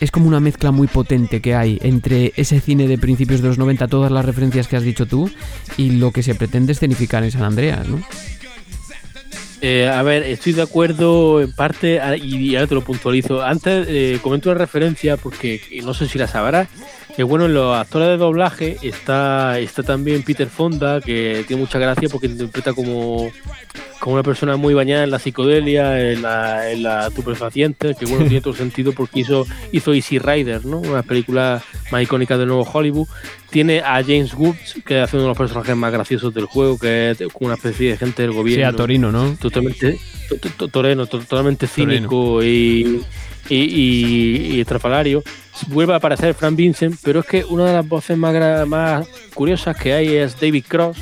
es 0.00 0.10
como 0.10 0.28
una 0.28 0.40
mezcla 0.40 0.70
muy 0.70 0.86
potente 0.86 1.40
que 1.40 1.54
hay 1.54 1.78
entre 1.82 2.32
ese 2.36 2.60
cine 2.60 2.86
de 2.88 2.98
principios 2.98 3.40
de 3.42 3.48
los 3.48 3.58
90, 3.58 3.88
todas 3.88 4.12
las 4.12 4.24
referencias 4.24 4.68
que 4.68 4.76
has 4.76 4.82
dicho 4.82 5.06
tú, 5.06 5.30
y 5.76 5.90
lo 5.92 6.12
que 6.12 6.22
se 6.22 6.34
pretende 6.34 6.72
escenificar 6.72 7.24
en 7.24 7.30
San 7.32 7.42
Andreas, 7.42 7.86
¿no? 7.88 8.00
Eh, 9.60 9.88
a 9.88 10.02
ver, 10.02 10.22
estoy 10.22 10.52
de 10.52 10.62
acuerdo 10.62 11.40
en 11.40 11.52
parte 11.52 12.00
a- 12.00 12.16
y 12.16 12.54
ahora 12.54 12.68
te 12.68 12.74
lo 12.76 12.84
puntualizo. 12.84 13.42
Antes 13.42 13.86
eh, 13.88 14.20
comento 14.22 14.50
una 14.50 14.58
referencia 14.58 15.16
porque 15.16 15.60
no 15.82 15.94
sé 15.94 16.06
si 16.06 16.16
la 16.16 16.28
sabrás. 16.28 16.68
Que 17.18 17.24
bueno, 17.24 17.46
en 17.46 17.54
los 17.54 17.76
actores 17.76 18.10
de 18.10 18.16
doblaje 18.16 18.76
está, 18.80 19.58
está 19.58 19.82
también 19.82 20.22
Peter 20.22 20.46
Fonda, 20.46 21.00
que 21.00 21.42
tiene 21.48 21.60
mucha 21.60 21.80
gracia 21.80 22.08
porque 22.08 22.28
interpreta 22.28 22.72
como, 22.74 23.28
como 23.98 24.14
una 24.14 24.22
persona 24.22 24.54
muy 24.54 24.72
bañada 24.72 25.02
en 25.02 25.10
la 25.10 25.18
psicodelia, 25.18 26.12
en 26.12 26.22
la, 26.22 26.70
en 26.70 26.84
la 26.84 27.10
que 27.10 28.06
bueno, 28.06 28.26
tiene 28.26 28.40
todo 28.40 28.54
sentido 28.54 28.92
porque 28.92 29.18
hizo, 29.18 29.48
hizo 29.72 29.94
Easy 29.94 30.20
Rider, 30.20 30.64
¿no? 30.64 30.78
Una 30.78 31.02
película 31.02 31.60
más 31.90 32.02
icónica 32.04 32.38
del 32.38 32.46
nuevo 32.46 32.62
Hollywood. 32.62 33.08
Tiene 33.50 33.80
a 33.80 34.00
James 34.04 34.32
Woods, 34.34 34.76
que 34.86 35.00
hace 35.00 35.16
uno 35.16 35.24
de 35.24 35.28
los 35.30 35.38
personajes 35.38 35.74
más 35.74 35.92
graciosos 35.92 36.32
del 36.32 36.44
juego, 36.44 36.78
que 36.78 37.10
es 37.10 37.18
como 37.32 37.46
una 37.46 37.56
especie 37.56 37.90
de 37.90 37.96
gente 37.96 38.22
del 38.22 38.30
gobierno. 38.30 38.64
Sí, 38.68 38.74
a 38.74 38.76
Torino, 38.76 39.10
¿no? 39.10 39.34
Totalmente, 39.40 39.98
to- 40.28 40.36
to- 40.36 40.50
to- 40.50 40.68
toreno, 40.68 41.06
to- 41.06 41.18
totalmente 41.18 41.66
cínico 41.66 42.44
y, 42.44 43.02
y, 43.48 43.56
y- 43.56 44.50
y 44.54 44.60
estrafalario. 44.60 45.24
Vuelve 45.66 45.92
a 45.92 45.96
aparecer 45.96 46.34
Frank 46.34 46.56
Vincent, 46.56 46.96
pero 47.02 47.20
es 47.20 47.26
que 47.26 47.44
una 47.44 47.64
de 47.66 47.72
las 47.72 47.86
voces 47.86 48.16
más, 48.16 48.66
más 48.66 49.06
curiosas 49.34 49.76
que 49.76 49.92
hay 49.92 50.14
es 50.16 50.38
David 50.40 50.64
Cross, 50.68 50.96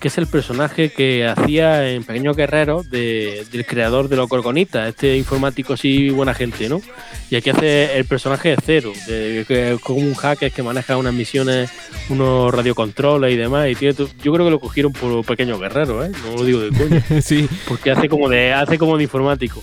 que 0.00 0.08
es 0.08 0.18
el 0.18 0.26
personaje 0.26 0.90
que 0.92 1.26
hacía 1.26 1.88
en 1.90 2.04
Pequeños 2.04 2.36
Guerreros 2.36 2.90
de- 2.90 3.46
del 3.50 3.64
creador 3.64 4.08
de 4.10 4.16
los 4.16 4.28
Gorgonitas, 4.28 4.86
este 4.90 5.16
informático 5.16 5.72
así 5.72 6.10
buena 6.10 6.34
gente, 6.34 6.68
¿no? 6.68 6.82
Y 7.30 7.36
aquí 7.36 7.48
hace 7.48 7.96
el 7.96 8.04
personaje 8.04 8.50
de 8.50 8.56
Cero, 8.62 8.92
de, 9.06 9.46
es 9.48 9.80
como 9.80 10.00
un 10.00 10.12
hacker 10.14 10.52
que 10.52 10.62
maneja 10.62 10.98
unas 10.98 11.14
misiones, 11.14 11.70
unos 12.10 12.52
radiocontroles 12.52 13.32
y 13.32 13.36
demás. 13.36 13.70
Y 13.70 13.76
tiene 13.76 13.94
yo 14.22 14.32
creo 14.32 14.44
que 14.44 14.50
lo 14.50 14.60
cogieron 14.60 14.92
por 14.92 15.24
Pequeños 15.24 15.58
Guerreros, 15.58 16.06
¿eh? 16.06 16.12
No 16.22 16.36
lo 16.36 16.44
digo 16.44 16.60
de 16.60 16.68
coña. 16.76 17.02
sí. 17.22 17.48
Porque 17.66 17.90
hace 17.90 18.06
como 18.08 18.28
de, 18.28 18.52
hace 18.52 18.76
como 18.76 18.98
de 18.98 19.04
informático. 19.04 19.62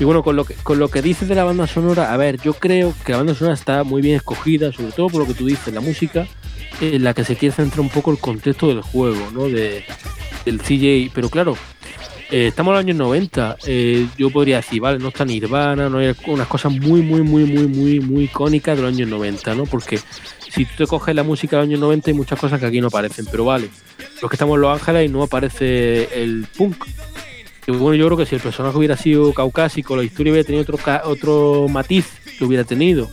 Y 0.00 0.04
bueno, 0.04 0.22
con 0.22 0.34
lo 0.34 0.44
que, 0.44 0.54
con 0.54 0.78
lo 0.78 0.88
que 0.88 1.02
dices 1.02 1.28
de 1.28 1.34
la 1.34 1.44
banda 1.44 1.66
sonora, 1.66 2.14
a 2.14 2.16
ver, 2.16 2.40
yo 2.40 2.54
creo 2.54 2.94
que 3.04 3.12
la 3.12 3.18
banda 3.18 3.34
sonora 3.34 3.54
está 3.54 3.84
muy 3.84 4.00
bien 4.00 4.16
escogida, 4.16 4.72
sobre 4.72 4.92
todo 4.92 5.08
por 5.08 5.20
lo 5.20 5.26
que 5.26 5.34
tú 5.34 5.44
dices, 5.44 5.74
la 5.74 5.82
música, 5.82 6.26
en 6.80 7.04
la 7.04 7.12
que 7.12 7.22
se 7.22 7.36
quiere 7.36 7.54
centrar 7.54 7.80
un 7.80 7.90
poco 7.90 8.10
el 8.10 8.18
contexto 8.18 8.68
del 8.68 8.80
juego, 8.80 9.30
¿no? 9.30 9.46
De, 9.46 9.84
del 10.46 10.58
CJ. 10.58 11.12
Pero 11.14 11.28
claro, 11.28 11.54
eh, 12.30 12.46
estamos 12.46 12.70
en 12.70 12.74
los 12.76 12.84
años 12.84 12.96
90. 12.96 13.56
eh, 13.66 14.06
yo 14.16 14.30
podría 14.30 14.56
decir, 14.56 14.80
vale, 14.80 14.98
no 14.98 15.08
está 15.08 15.26
Nirvana, 15.26 15.90
no 15.90 15.98
hay 15.98 16.14
unas 16.28 16.48
cosas 16.48 16.72
muy, 16.72 17.02
muy, 17.02 17.20
muy, 17.20 17.44
muy, 17.44 17.66
muy, 17.66 18.00
muy 18.00 18.24
icónicas 18.24 18.76
de 18.76 18.82
los 18.82 18.94
años 18.94 19.06
90, 19.06 19.54
¿no? 19.54 19.64
Porque 19.64 19.98
si 20.48 20.64
tú 20.64 20.70
te 20.78 20.86
coges 20.86 21.14
la 21.14 21.24
música 21.24 21.56
de 21.56 21.62
los 21.62 21.68
años 21.68 21.80
90 21.80 22.10
hay 22.10 22.14
muchas 22.14 22.38
cosas 22.38 22.58
que 22.58 22.64
aquí 22.64 22.80
no 22.80 22.86
aparecen, 22.86 23.26
pero 23.30 23.44
vale. 23.44 23.68
Los 24.22 24.30
que 24.30 24.36
estamos 24.36 24.54
en 24.54 24.62
Los 24.62 24.80
Ángeles 24.80 25.10
y 25.10 25.12
no 25.12 25.22
aparece 25.22 26.22
el 26.22 26.46
punk. 26.56 26.86
Bueno, 27.70 27.94
yo 27.96 28.06
creo 28.06 28.16
que 28.18 28.26
si 28.26 28.34
el 28.36 28.40
personaje 28.40 28.76
hubiera 28.76 28.96
sido 28.96 29.32
caucásico, 29.32 29.96
la 29.96 30.04
historia 30.04 30.32
hubiera 30.32 30.46
tenido 30.46 30.62
otro, 30.62 30.78
otro 31.04 31.66
matiz 31.68 32.06
que 32.38 32.44
hubiera 32.44 32.64
tenido. 32.64 33.08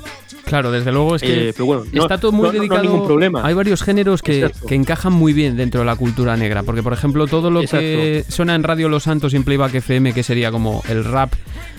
Claro, 0.45 0.71
desde 0.71 0.93
luego 0.93 1.15
es 1.17 1.21
que 1.21 1.49
Eh, 1.49 1.53
pero 1.53 1.65
bueno, 1.65 1.83
no- 1.91 2.01
está 2.03 2.17
todo 2.19 2.31
muy 2.31 2.43
no- 2.47 2.53
no 2.53 2.59
dedicado. 2.59 2.81
ningún 2.83 3.05
problema. 3.05 3.45
Hay 3.45 3.53
varios 3.53 3.83
géneros 3.83 4.21
que, 4.21 4.49
que 4.67 4.75
encajan 4.75 5.11
muy 5.11 5.33
bien 5.33 5.57
dentro 5.57 5.81
de 5.81 5.85
la 5.85 5.97
cultura 5.97 6.37
negra. 6.37 6.63
Porque, 6.63 6.81
por 6.81 6.93
ejemplo, 6.93 7.27
todo 7.27 7.51
lo 7.51 7.61
que 7.61 8.23
suena 8.29 8.55
en 8.55 8.63
Radio 8.63 8.87
Los 8.87 9.03
Santos 9.03 9.33
y 9.33 9.35
en 9.35 9.43
Playback 9.43 9.75
FM, 9.75 10.13
que 10.13 10.23
sería 10.23 10.49
como 10.49 10.83
el 10.87 11.03
rap 11.03 11.33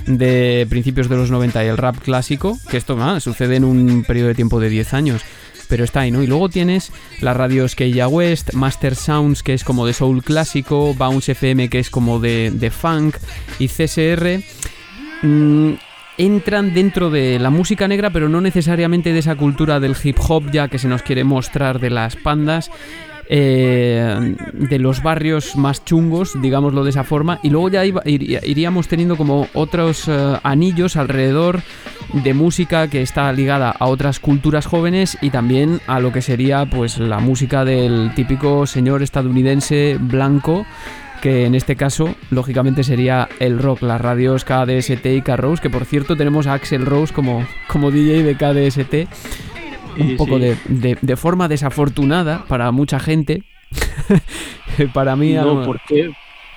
de 0.07 0.67
principios 0.69 1.09
de 1.09 1.17
los 1.17 1.31
90 1.31 1.65
y 1.65 1.69
el 1.69 1.79
rap 1.79 1.97
clásico, 1.99 2.59
que 2.71 2.77
esto 2.77 2.97
ah, 3.01 3.21
sucede 3.21 3.57
en 3.57 3.65
un 3.65 4.05
periodo 4.07 4.29
de 4.29 4.35
tiempo 4.35 4.61
de 4.61 4.69
10 4.69 4.93
años. 4.93 5.23
Pero 5.69 5.85
está 5.85 6.01
ahí, 6.01 6.11
¿no? 6.11 6.23
Y 6.23 6.27
luego 6.27 6.49
tienes 6.49 6.93
las 7.21 7.37
radios 7.37 7.75
Keia 7.75 8.09
West, 8.09 8.55
Master 8.55 8.95
Sounds, 8.95 9.43
que 9.43 9.55
es 9.55 9.65
como 9.65 9.87
de 9.87 9.93
soul 9.93 10.23
clásico, 10.23 10.95
Bounce 10.95 11.33
FM, 11.33 11.69
que 11.69 11.79
es 11.79 11.91
como 11.91 12.21
de, 12.21 12.51
de 12.53 12.71
funk, 12.71 13.17
y 13.59 13.69
CSR. 13.69 14.43
mm, 15.23 15.75
entran 16.19 16.75
dentro 16.75 17.11
de 17.11 17.39
la 17.39 17.51
música 17.51 17.87
negra, 17.87 18.11
pero 18.11 18.29
no 18.29 18.41
necesariamente 18.41 19.13
de 19.13 19.21
esa 19.21 19.37
cultura 19.37 19.79
del 19.79 19.97
hip 20.03 20.19
hop 20.29 20.51
ya 20.51 20.69
que 20.69 20.79
se 20.79 20.89
nos 20.89 21.03
quiere 21.03 21.23
mostrar 21.25 21.79
de 21.79 21.91
las 21.91 22.17
pandas. 22.17 22.71
Eh, 23.29 24.37
de 24.53 24.79
los 24.79 25.03
barrios 25.03 25.57
más 25.57 25.85
chungos, 25.85 26.41
digámoslo 26.41 26.85
de 26.85 26.91
esa 26.91 27.05
forma, 27.05 27.41
y 27.43 27.51
luego 27.51 27.69
ya 27.69 27.85
iríamos 27.85 28.89
teniendo 28.89 29.17
como 29.17 29.49
otros 29.55 30.09
eh, 30.09 30.39
anillos 30.43 30.97
alrededor 30.97 31.63
de 32.13 32.35
música 32.35 32.89
que 32.89 33.03
está 33.03 33.31
ligada 33.33 33.71
a 33.71 33.87
otras 33.87 34.19
culturas 34.19 34.67
jóvenes 34.67 35.19
y 35.21 35.31
también 35.31 35.81
a 35.87 36.01
lo 36.01 36.13
que 36.13 36.23
sería 36.23 36.65
pues 36.65 36.99
la 36.99 37.19
música 37.19 37.65
del 37.65 38.13
típico 38.15 38.67
señor 38.67 39.03
estadounidense 39.03 39.99
blanco 40.01 40.65
que 41.21 41.45
en 41.47 41.55
este 41.55 41.77
caso, 41.77 42.15
lógicamente, 42.31 42.85
sería 42.85 43.29
el 43.41 43.59
rock, 43.59 43.83
las 43.83 44.01
radios 44.01 44.45
KDST 44.45 45.05
y 45.07 45.23
K-Rose, 45.23 45.61
que 45.61 45.71
por 45.71 45.85
cierto 45.85 46.17
tenemos 46.17 46.47
a 46.47 46.55
Axel 46.55 46.87
Rose 46.87 47.13
como, 47.13 47.45
como 47.67 47.91
DJ 47.91 48.23
de 48.23 48.37
KDST, 48.37 49.09
un 49.99 50.17
poco. 50.17 50.39
De, 50.39 50.57
de- 50.67 50.99
de 51.01 51.17
forma 51.17 51.49
desafortunada 51.49 52.45
para 52.49 52.71
mucha 52.71 52.99
gente. 53.01 53.43
para 54.95 55.17
mí... 55.17 55.33
No, 55.35 55.65
¿por 55.65 55.81
qué? 55.87 56.11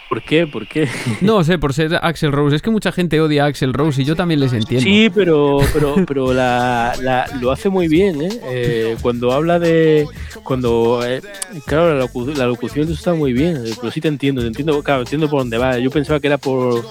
¿Por 0.09 0.21
qué? 0.23 0.45
¿Por 0.45 0.67
qué? 0.67 0.89
No 1.21 1.41
sé, 1.45 1.57
por 1.57 1.73
ser 1.73 1.95
Axel 2.01 2.33
Rose. 2.33 2.55
Es 2.57 2.61
que 2.61 2.69
mucha 2.69 2.91
gente 2.91 3.21
odia 3.21 3.45
a 3.45 3.47
Axel 3.47 3.71
Rose 3.73 4.01
y 4.01 4.05
yo 4.05 4.13
también 4.15 4.41
les 4.41 4.51
entiendo. 4.51 4.83
Sí, 4.83 5.09
pero, 5.13 5.59
pero, 5.73 5.95
pero 6.05 6.33
la, 6.33 6.93
la- 7.01 7.25
lo 7.39 7.49
hace 7.51 7.69
muy 7.69 7.87
bien, 7.87 8.21
¿eh? 8.21 8.29
Eh, 8.49 8.95
Cuando 9.01 9.31
habla 9.31 9.57
de. 9.57 10.05
Cuando. 10.43 10.99
eh, 11.05 11.21
claro, 11.65 11.97
la, 11.97 12.05
locu- 12.05 12.35
la 12.35 12.45
locución 12.45 12.91
está 12.91 13.13
muy 13.13 13.31
bien, 13.31 13.63
pero 13.79 13.89
sí 13.89 14.01
te 14.01 14.09
entiendo, 14.09 14.41
te 14.41 14.47
entiendo, 14.47 14.83
claro, 14.83 15.01
entiendo 15.03 15.29
por 15.29 15.39
dónde 15.39 15.57
va. 15.57 15.77
Yo 15.79 15.89
pensaba 15.89 16.19
que 16.19 16.27
era 16.27 16.37
por 16.37 16.83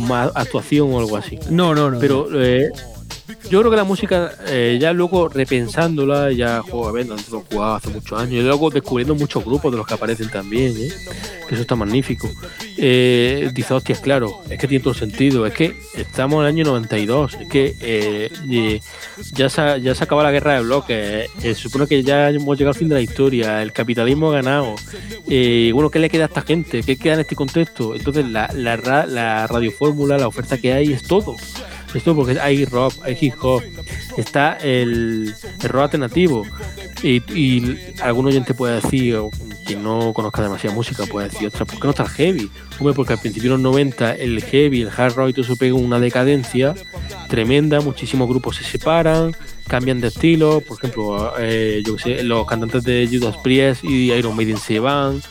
más 0.00 0.32
actuación 0.34 0.92
o 0.92 0.98
algo 0.98 1.16
así. 1.16 1.38
No, 1.50 1.76
no, 1.76 1.92
no. 1.92 2.00
Pero 2.00 2.26
eh, 2.34 2.70
yo 3.50 3.60
creo 3.60 3.70
que 3.70 3.76
la 3.76 3.84
música, 3.84 4.32
eh, 4.46 4.78
ya 4.80 4.92
luego 4.92 5.28
repensándola, 5.28 6.32
ya, 6.32 6.58
nosotros 6.58 7.30
lo 7.30 7.40
jugaba 7.40 7.76
hace 7.76 7.88
muchos 7.88 8.18
años, 8.18 8.34
y 8.34 8.42
luego 8.42 8.70
descubriendo 8.70 9.14
muchos 9.14 9.44
grupos 9.44 9.72
de 9.72 9.78
los 9.78 9.86
que 9.86 9.94
aparecen 9.94 10.28
también, 10.28 10.74
¿eh? 10.76 10.92
que 11.48 11.54
eso 11.54 11.62
está 11.62 11.76
magnífico. 11.76 12.30
Eh, 12.76 13.50
dice, 13.54 13.74
hostias, 13.74 14.00
claro, 14.00 14.40
es 14.50 14.58
que 14.58 14.68
tiene 14.68 14.82
todo 14.82 14.94
sentido, 14.94 15.46
es 15.46 15.54
que 15.54 15.74
estamos 15.94 16.36
en 16.36 16.40
el 16.40 16.46
año 16.46 16.64
92, 16.64 17.34
es 17.40 17.48
que 17.48 17.74
eh, 17.80 18.30
eh, 18.50 18.80
ya, 19.32 19.48
se, 19.48 19.80
ya 19.80 19.94
se 19.94 20.04
acaba 20.04 20.22
la 20.22 20.30
guerra 20.30 20.54
de 20.54 20.62
bloques, 20.62 20.96
eh, 20.96 21.28
se 21.38 21.54
supone 21.54 21.86
que 21.86 22.02
ya 22.02 22.30
hemos 22.30 22.58
llegado 22.58 22.72
al 22.72 22.78
fin 22.78 22.88
de 22.88 22.96
la 22.96 23.00
historia, 23.00 23.62
el 23.62 23.72
capitalismo 23.72 24.30
ha 24.30 24.34
ganado, 24.34 24.74
bueno, 25.72 25.90
¿qué 25.90 25.98
le 25.98 26.10
queda 26.10 26.24
a 26.24 26.26
esta 26.26 26.42
gente? 26.42 26.82
¿Qué 26.82 26.96
queda 26.96 27.14
en 27.14 27.20
este 27.20 27.36
contexto? 27.36 27.94
Entonces 27.94 28.26
la, 28.28 28.50
la, 28.54 29.06
la 29.06 29.46
radiofórmula, 29.46 30.18
la 30.18 30.28
oferta 30.28 30.58
que 30.58 30.72
hay 30.72 30.92
es 30.92 31.02
todo. 31.02 31.36
Es 31.94 32.02
todo 32.02 32.16
porque 32.16 32.38
hay 32.40 32.64
rock, 32.64 32.94
hay 33.04 33.16
hip 33.20 33.34
hop, 33.40 33.62
está 34.16 34.54
el, 34.54 35.34
el 35.62 35.68
rock 35.68 35.82
alternativo. 35.82 36.44
Y, 37.02 37.22
y 37.32 37.94
algún 38.00 38.26
oyente 38.26 38.54
puede 38.54 38.80
decir, 38.80 39.16
o 39.16 39.30
quien 39.64 39.82
no 39.82 40.12
conozca 40.12 40.42
demasiada 40.42 40.74
música, 40.74 41.04
puede 41.06 41.28
decir, 41.28 41.48
ostras, 41.48 41.68
¿por 41.68 41.78
qué 41.78 41.84
no 41.84 41.90
está 41.90 42.02
el 42.04 42.08
heavy? 42.10 42.50
Hombre, 42.78 42.94
porque 42.94 43.12
al 43.12 43.18
principio 43.18 43.50
de 43.50 43.56
los 43.56 43.62
90 43.62 44.14
el 44.14 44.42
heavy, 44.42 44.82
el 44.82 44.90
hard 44.94 45.14
rock 45.14 45.30
y 45.30 45.32
todo 45.32 45.44
eso 45.44 45.56
pega 45.56 45.74
una 45.74 46.00
decadencia 46.00 46.74
tremenda, 47.28 47.80
muchísimos 47.80 48.28
grupos 48.28 48.56
se 48.56 48.64
separan, 48.64 49.34
cambian 49.68 50.00
de 50.00 50.08
estilo, 50.08 50.60
por 50.60 50.78
ejemplo, 50.78 51.32
eh, 51.38 51.82
yo 51.84 51.98
sé, 51.98 52.22
los 52.22 52.46
cantantes 52.46 52.84
de 52.84 53.08
Judas 53.10 53.36
Priest 53.42 53.84
y 53.84 54.12
Iron 54.12 54.36
Maiden 54.36 54.58
se 54.58 54.78
van, 54.78 55.22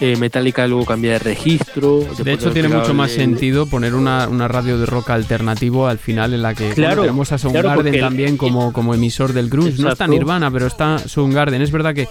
eh, 0.00 0.16
Metallica 0.16 0.66
luego 0.66 0.84
cambia 0.84 1.12
de 1.12 1.18
registro. 1.18 2.00
De 2.22 2.32
hecho, 2.32 2.50
tiene 2.52 2.68
mucho 2.68 2.92
más 2.94 3.10
sentido 3.12 3.66
poner 3.66 3.94
una, 3.94 4.28
una 4.28 4.46
radio 4.48 4.78
de 4.78 4.86
rock 4.86 5.10
alternativo 5.10 5.86
al 5.88 5.98
final 5.98 6.34
en 6.34 6.42
la 6.42 6.54
que 6.54 6.64
bueno, 6.64 6.74
Claro, 6.74 7.02
tenemos 7.02 7.32
a 7.32 7.36
claro, 7.38 7.52
Soundgarden 7.52 7.94
el- 7.94 8.00
también 8.00 8.36
como, 8.36 8.72
como 8.72 8.94
emisor 8.94 9.32
del 9.32 9.48
grunge. 9.48 9.70
No 9.82 9.90
está 9.90 10.04
Exacto. 10.04 10.12
Nirvana, 10.12 10.50
pero 10.50 10.66
está 10.66 10.98
Soundgarden. 10.98 11.62
Es 11.62 11.70
verdad 11.70 11.94
que 11.94 12.08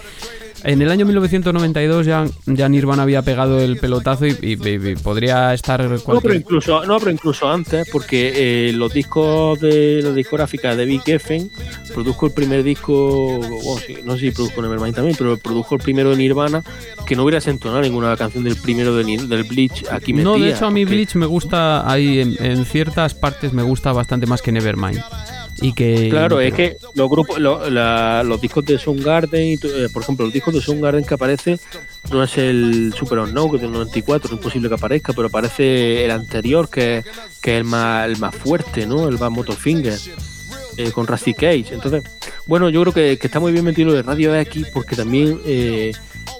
en 0.64 0.82
el 0.82 0.90
año 0.90 1.04
1992 1.06 2.06
ya, 2.06 2.24
ya 2.46 2.68
Nirvana 2.68 3.02
había 3.04 3.22
pegado 3.22 3.60
el 3.60 3.76
pelotazo 3.78 4.26
y, 4.26 4.36
y- 4.42 4.52
y- 4.68 4.88
y 4.90 4.96
podría 4.96 5.52
estar 5.54 5.80
No, 5.82 6.20
pero 6.20 6.34
incluso, 6.34 6.84
no, 6.86 6.98
pero 6.98 7.10
incluso 7.10 7.48
antes, 7.50 7.88
porque 7.90 8.68
eh, 8.68 8.72
los 8.72 8.92
discos 8.92 9.60
de 9.60 10.00
la 10.02 10.12
discográfica 10.12 10.74
de 10.74 10.84
Big 10.84 11.02
Geffen 11.02 11.50
produjo 11.94 12.26
el 12.26 12.32
primer 12.32 12.62
disco, 12.62 13.38
bueno, 13.38 13.80
sí, 13.86 13.96
no 14.04 14.14
sé 14.14 14.20
si 14.20 14.30
produjo 14.32 14.62
Nevermind 14.62 14.94
también, 14.94 15.16
pero 15.18 15.36
produjo 15.36 15.74
el 15.76 15.80
primero 15.80 16.10
de 16.10 16.16
Nirvana, 16.16 16.62
que 17.06 17.14
no 17.16 17.24
hubiera 17.24 17.38
entonado 17.48 17.82
ninguna 17.82 18.16
canción 18.16 18.44
del 18.44 18.56
primero 18.56 18.94
de 18.94 19.04
del 19.06 19.44
Bleach 19.44 19.84
aquí 19.90 20.12
metida. 20.12 20.30
No, 20.32 20.38
de 20.38 20.50
hecho 20.50 20.66
a 20.66 20.70
mí 20.70 20.84
porque- 20.84 20.96
Bleach 20.96 21.14
me 21.14 21.26
gusta, 21.26 21.88
ahí 21.90 22.18
en, 22.20 22.36
en 22.44 22.64
ciertas 22.64 23.14
partes 23.14 23.52
me 23.52 23.62
gusta 23.62 23.92
bastante 23.92 24.26
más 24.26 24.42
que 24.42 24.52
Nevermind. 24.52 25.00
Y 25.62 25.72
que... 25.72 26.08
Claro, 26.10 26.40
es 26.40 26.52
que 26.52 26.76
los 26.94 27.08
grupos, 27.08 27.38
lo- 27.38 27.68
la- 27.70 28.22
los 28.24 28.40
discos 28.40 28.64
de 28.64 28.78
Soundgarden, 28.78 29.46
y 29.46 29.54
eh, 29.54 29.88
por 29.92 30.02
ejemplo, 30.02 30.26
los 30.26 30.32
discos 30.32 30.52
de 30.54 30.60
Soundgarden 30.60 31.04
que 31.04 31.14
aparece 31.14 31.58
no 32.10 32.22
es 32.22 32.36
el 32.38 32.92
Super 32.96 33.20
Unknown, 33.20 33.50
que 33.50 33.56
es 33.56 33.62
del 33.62 33.72
94, 33.72 34.26
es 34.28 34.32
imposible 34.32 34.68
que 34.68 34.74
aparezca, 34.74 35.12
pero 35.12 35.28
aparece 35.28 36.04
el 36.04 36.10
anterior, 36.10 36.68
que, 36.68 37.02
que 37.40 37.52
es 37.54 37.58
el 37.58 37.64
más, 37.64 38.06
el 38.08 38.18
más 38.18 38.34
fuerte, 38.34 38.86
¿no? 38.86 39.08
El 39.08 39.18
más 39.18 39.30
Motorfinger, 39.30 39.98
eh, 40.76 40.90
con 40.92 41.06
Rusty 41.06 41.32
Cage. 41.34 41.66
Entonces, 41.72 42.02
bueno, 42.46 42.68
yo 42.68 42.82
creo 42.82 42.92
que, 42.92 43.18
que 43.18 43.26
está 43.26 43.40
muy 43.40 43.52
bien 43.52 43.64
metido 43.64 43.92
de 43.92 44.02
Radio 44.02 44.34
X 44.36 44.66
porque 44.74 44.94
también 44.94 45.40
eh, 45.46 45.92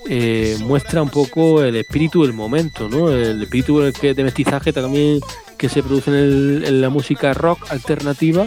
eh, 0.09 0.57
muestra 0.61 1.03
un 1.03 1.09
poco 1.11 1.63
el 1.63 1.75
espíritu 1.77 2.23
del 2.23 2.33
momento, 2.33 2.89
¿no? 2.89 3.11
El 3.11 3.43
espíritu 3.43 3.81
de 3.81 4.23
mestizaje 4.25 4.73
también 4.73 5.21
que 5.57 5.69
se 5.69 5.83
produce 5.83 6.11
en, 6.11 6.65
en 6.65 6.81
la 6.81 6.89
música 6.91 7.33
rock 7.35 7.71
alternativa 7.71 8.47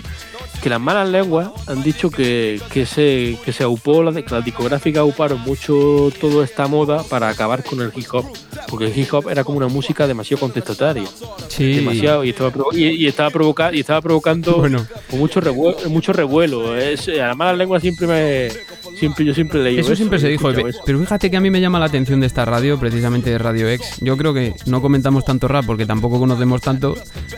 que 0.62 0.70
las 0.70 0.82
malas 0.82 1.08
lenguas 1.08 1.50
han 1.68 1.82
dicho 1.84 2.10
que, 2.12 2.62
que 2.74 2.86
se 2.86 3.38
que 3.46 3.54
se 3.54 3.64
aupó 3.64 4.04
la, 4.04 4.12
que 4.12 4.30
las 4.36 4.44
discográficas 4.44 5.00
auparon 5.00 5.40
mucho 5.40 6.12
toda 6.20 6.44
esta 6.44 6.68
moda 6.68 7.02
para 7.04 7.30
acabar 7.30 7.64
con 7.64 7.82
el 7.82 7.92
hip 7.96 8.08
hop 8.12 8.26
porque 8.68 8.88
el 8.88 8.98
hip 8.98 9.14
hop 9.14 9.30
era 9.30 9.46
como 9.46 9.58
una 9.58 9.70
música 9.70 10.06
demasiado 10.06 10.42
contestataria 10.42 11.06
Sí. 11.48 11.74
demasiado 11.74 12.24
y 12.26 12.30
estaba 12.32 12.52
y, 12.74 12.86
y 12.88 13.08
estaba 13.08 13.30
provoca- 13.32 13.74
y 13.74 13.80
estaba 13.80 14.02
provocando 14.02 14.58
Bueno. 14.58 14.86
mucho 15.12 15.40
revuelo 15.40 15.78
mucho 15.90 16.12
revuelo 16.12 16.76
es, 16.78 17.08
a 17.08 17.28
las 17.28 17.38
malas 17.38 17.58
lenguas 17.58 17.82
siempre 17.82 18.06
me 18.08 18.50
siempre 18.98 19.26
yo 19.26 19.34
siempre 19.34 19.62
leí 19.64 19.80
Eso 19.80 19.96
siempre 19.96 20.20
se 20.20 20.28
dijo, 20.30 20.52
pe- 20.54 20.66
pero 20.86 21.00
fíjate 21.00 21.30
que 21.32 21.38
a 21.38 21.42
mí 21.42 21.50
me 21.50 21.62
llama 21.62 21.80
la 21.80 21.86
atención 21.86 22.20
de 22.20 22.28
esta 22.28 22.46
radio, 22.46 22.80
precisamente 22.80 23.30
de 23.30 23.38
Radio 23.38 23.70
X. 23.70 23.98
Yo 24.02 24.18
creo 24.18 24.34
que 24.34 24.54
no 24.66 24.82
comentamos 24.82 25.26
tanto 25.26 25.48
rap 25.48 25.66
porque 25.66 25.86
tampoco 25.86 26.20
conocemos 26.20 26.62
tanto, 26.62 26.96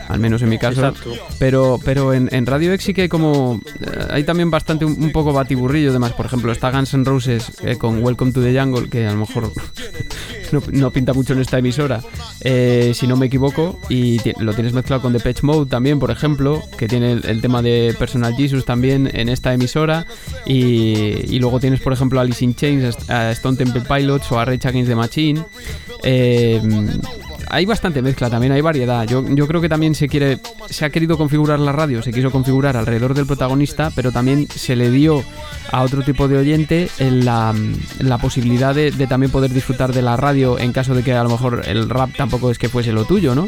al 0.08 0.20
menos 0.20 0.42
en 0.42 0.48
mi 0.48 0.58
caso. 0.58 0.86
Exacto. 0.86 1.12
Pero, 1.38 1.78
pero 1.84 2.12
en, 2.14 2.28
en 2.32 2.46
Radio 2.46 2.72
X 2.74 2.86
sí 2.86 2.94
que 2.94 3.02
hay 3.02 3.08
como. 3.08 3.60
eh, 3.80 4.06
hay 4.10 4.24
también 4.24 4.50
bastante 4.50 4.84
un, 4.84 4.92
un 5.02 5.12
poco 5.12 5.32
batiburrillo. 5.32 5.90
Además, 5.90 6.12
por 6.12 6.26
ejemplo, 6.26 6.52
está 6.52 6.70
Guns 6.70 6.94
N' 6.94 7.04
Roses 7.04 7.52
eh, 7.64 7.76
con 7.76 8.02
Welcome 8.02 8.32
to 8.32 8.42
the 8.42 8.58
Jungle, 8.58 8.88
que 8.88 9.06
a 9.06 9.12
lo 9.12 9.18
mejor 9.18 9.52
no, 10.52 10.62
no 10.72 10.90
pinta 10.90 11.12
mucho 11.12 11.32
en 11.32 11.40
esta 11.40 11.58
emisora, 11.58 12.02
eh, 12.42 12.92
si 12.94 13.06
no 13.06 13.16
me 13.16 13.26
equivoco. 13.26 13.78
Y 13.88 14.18
lo 14.40 14.54
tienes 14.54 14.72
mezclado 14.72 15.02
con 15.02 15.12
Depeche 15.12 15.40
Mode 15.42 15.66
también, 15.70 15.98
por 15.98 16.10
ejemplo, 16.10 16.62
que 16.76 16.88
tiene 16.88 17.12
el, 17.12 17.24
el 17.26 17.40
tema 17.40 17.62
de 17.62 17.94
Personal 17.98 18.34
Jesus 18.34 18.64
también 18.64 19.10
en 19.12 19.28
esta 19.28 19.52
emisora. 19.54 20.06
Y, 20.46 21.34
y 21.34 21.38
luego 21.38 21.51
tienes, 21.60 21.80
por 21.80 21.92
ejemplo, 21.92 22.18
a 22.18 22.22
Alice 22.22 22.44
in 22.44 22.54
Chains, 22.54 22.96
a 23.08 23.30
Stone 23.32 23.56
Temple 23.56 23.82
Pilots 23.82 24.30
o 24.32 24.38
a 24.38 24.44
Rage 24.44 24.68
Against 24.68 24.88
the 24.88 24.96
Machine. 24.96 25.44
Eh, 26.02 26.60
hay 27.48 27.66
bastante 27.66 28.00
mezcla 28.00 28.30
también, 28.30 28.52
hay 28.52 28.62
variedad. 28.62 29.06
Yo, 29.06 29.46
creo 29.46 29.60
que 29.60 29.68
también 29.68 29.94
se 29.94 30.08
quiere, 30.08 30.38
se 30.70 30.86
ha 30.86 30.90
querido 30.90 31.18
configurar 31.18 31.58
la 31.60 31.72
radio, 31.72 32.02
se 32.02 32.10
quiso 32.10 32.30
configurar 32.30 32.78
alrededor 32.78 33.12
del 33.12 33.26
protagonista, 33.26 33.90
pero 33.94 34.10
también 34.10 34.48
se 34.48 34.74
le 34.74 34.90
dio 34.90 35.22
a 35.70 35.82
otro 35.82 36.02
tipo 36.02 36.28
de 36.28 36.38
oyente 36.38 36.88
en 36.98 37.26
la, 37.26 37.54
posibilidad 38.20 38.74
de 38.74 39.06
también 39.06 39.30
poder 39.30 39.52
disfrutar 39.52 39.92
de 39.92 40.00
la 40.00 40.16
radio 40.16 40.58
en 40.58 40.72
caso 40.72 40.94
de 40.94 41.02
que 41.02 41.12
a 41.12 41.22
lo 41.24 41.28
mejor 41.28 41.62
el 41.66 41.90
rap 41.90 42.10
tampoco 42.16 42.50
es 42.50 42.58
que 42.58 42.70
fuese 42.70 42.92
lo 42.92 43.04
tuyo, 43.04 43.34
¿no? 43.34 43.46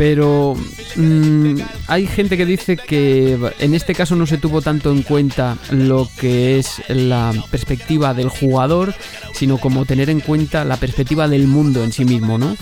Pero 0.00 0.56
mm, 0.96 1.56
hay 1.86 2.06
gente 2.06 2.38
que 2.38 2.46
dice 2.46 2.78
que 2.78 3.38
en 3.58 3.74
este 3.74 3.94
caso 3.94 4.16
no 4.16 4.24
se 4.24 4.38
tuvo 4.38 4.62
tanto 4.62 4.90
en 4.92 5.02
cuenta 5.02 5.58
lo 5.70 6.08
que 6.18 6.58
es 6.58 6.80
la 6.88 7.34
perspectiva 7.50 8.14
del 8.14 8.30
jugador, 8.30 8.94
sino 9.34 9.58
como 9.58 9.84
tener 9.84 10.08
en 10.08 10.20
cuenta 10.20 10.64
la 10.64 10.78
perspectiva 10.78 11.28
del 11.28 11.46
mundo 11.46 11.84
en 11.84 11.92
sí 11.92 12.06
mismo, 12.06 12.38
¿no? 12.38 12.56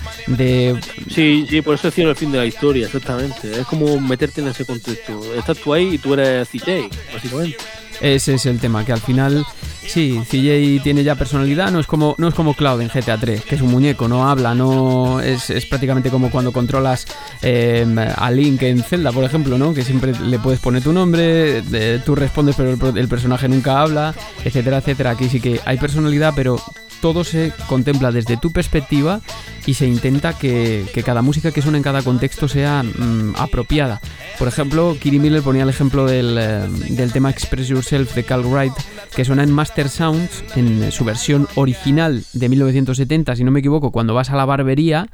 Sí 1.09 1.47
sí 1.49 1.63
por 1.63 1.77
eso 1.77 1.87
decía 1.87 2.09
el 2.09 2.17
fin 2.17 2.33
de 2.33 2.39
la 2.39 2.47
historia 2.47 2.87
exactamente. 2.87 3.53
Es 3.53 3.67
como 3.69 4.01
meterte 4.01 4.41
en 4.41 4.49
ese 4.49 4.65
contexto. 4.65 5.33
Estás 5.37 5.59
tú 5.59 5.73
ahí 5.73 5.95
y 5.95 5.99
tú 5.99 6.15
eres 6.15 6.49
CJ 6.49 6.89
básicamente 7.15 7.57
Ese 8.01 8.35
es 8.35 8.47
el 8.47 8.61
tema, 8.61 8.85
que 8.85 8.93
al 8.93 9.01
final, 9.01 9.45
sí, 9.85 10.21
CJ 10.23 10.83
tiene 10.83 11.03
ya 11.03 11.17
personalidad, 11.17 11.73
no 11.73 11.81
es 11.81 11.87
como, 11.87 12.15
no 12.19 12.29
es 12.29 12.35
como 12.35 12.55
Cloud 12.55 12.81
en 12.81 12.89
GTA 12.89 13.19
3, 13.19 13.45
que 13.45 13.57
es 13.57 13.61
un 13.61 13.71
muñeco, 13.71 14.07
no 14.09 14.29
habla, 14.29 14.55
no 14.55 15.21
es, 15.21 15.51
es 15.51 15.67
prácticamente 15.67 16.11
como 16.11 16.31
cuando 16.31 16.53
controlas 16.53 17.07
eh, 17.43 17.85
a 18.17 18.31
Link 18.31 18.63
en 18.63 18.83
Zelda, 18.83 19.11
por 19.13 19.25
ejemplo, 19.25 19.59
¿no? 19.59 19.75
Que 19.75 19.83
siempre 19.83 20.13
le 20.13 20.39
puedes 20.39 20.61
poner 20.61 20.83
tu 20.83 20.93
nombre, 20.93 21.59
eh, 21.73 22.01
tú 22.05 22.15
respondes, 22.15 22.55
pero 22.57 22.71
el, 22.71 22.99
el 22.99 23.09
personaje 23.09 23.49
nunca 23.49 23.81
habla, 23.81 24.15
etcétera, 24.45 24.79
etcétera. 24.79 25.11
Aquí 25.11 25.29
sí 25.29 25.41
que 25.41 25.61
hay 25.65 25.79
personalidad, 25.79 26.33
pero 26.37 26.61
todo 27.01 27.25
se 27.25 27.53
contempla 27.69 28.13
desde 28.13 28.37
tu 28.37 28.53
perspectiva 28.53 29.21
y 29.67 29.75
se 29.75 29.87
intenta 29.87 30.33
que, 30.33 30.87
cada 31.05 31.23
música 31.23 31.53
que 31.53 31.63
suena 31.63 31.79
en 31.79 31.85
cada 31.85 32.03
contexto 32.03 32.49
sea 32.49 32.83
mm, 32.83 33.35
apropiada. 33.37 34.01
Por 34.39 34.49
ejemplo, 34.49 34.97
Kiri 35.01 35.19
Miller 35.19 35.43
ponía 35.43 35.63
el 35.63 35.69
ejemplo 35.69 36.07
del, 36.07 36.37
eh, 36.39 36.67
del 36.91 37.13
tema 37.13 37.31
Express 37.31 37.69
Yourself 37.69 38.15
de 38.15 38.25
Cal 38.25 38.45
Wright, 38.45 38.73
que 39.15 39.25
suena 39.25 39.43
en 39.43 39.53
Master 39.53 39.89
Sounds, 39.89 40.45
en 40.57 40.91
su 40.91 41.05
versión 41.05 41.49
original 41.55 42.25
de 42.33 42.49
1970, 42.49 43.37
si 43.37 43.45
no 43.45 43.51
me 43.51 43.61
equivoco, 43.61 43.91
cuando 43.91 44.15
vas 44.15 44.31
a 44.31 44.37
la 44.37 44.45
barbería 44.45 45.09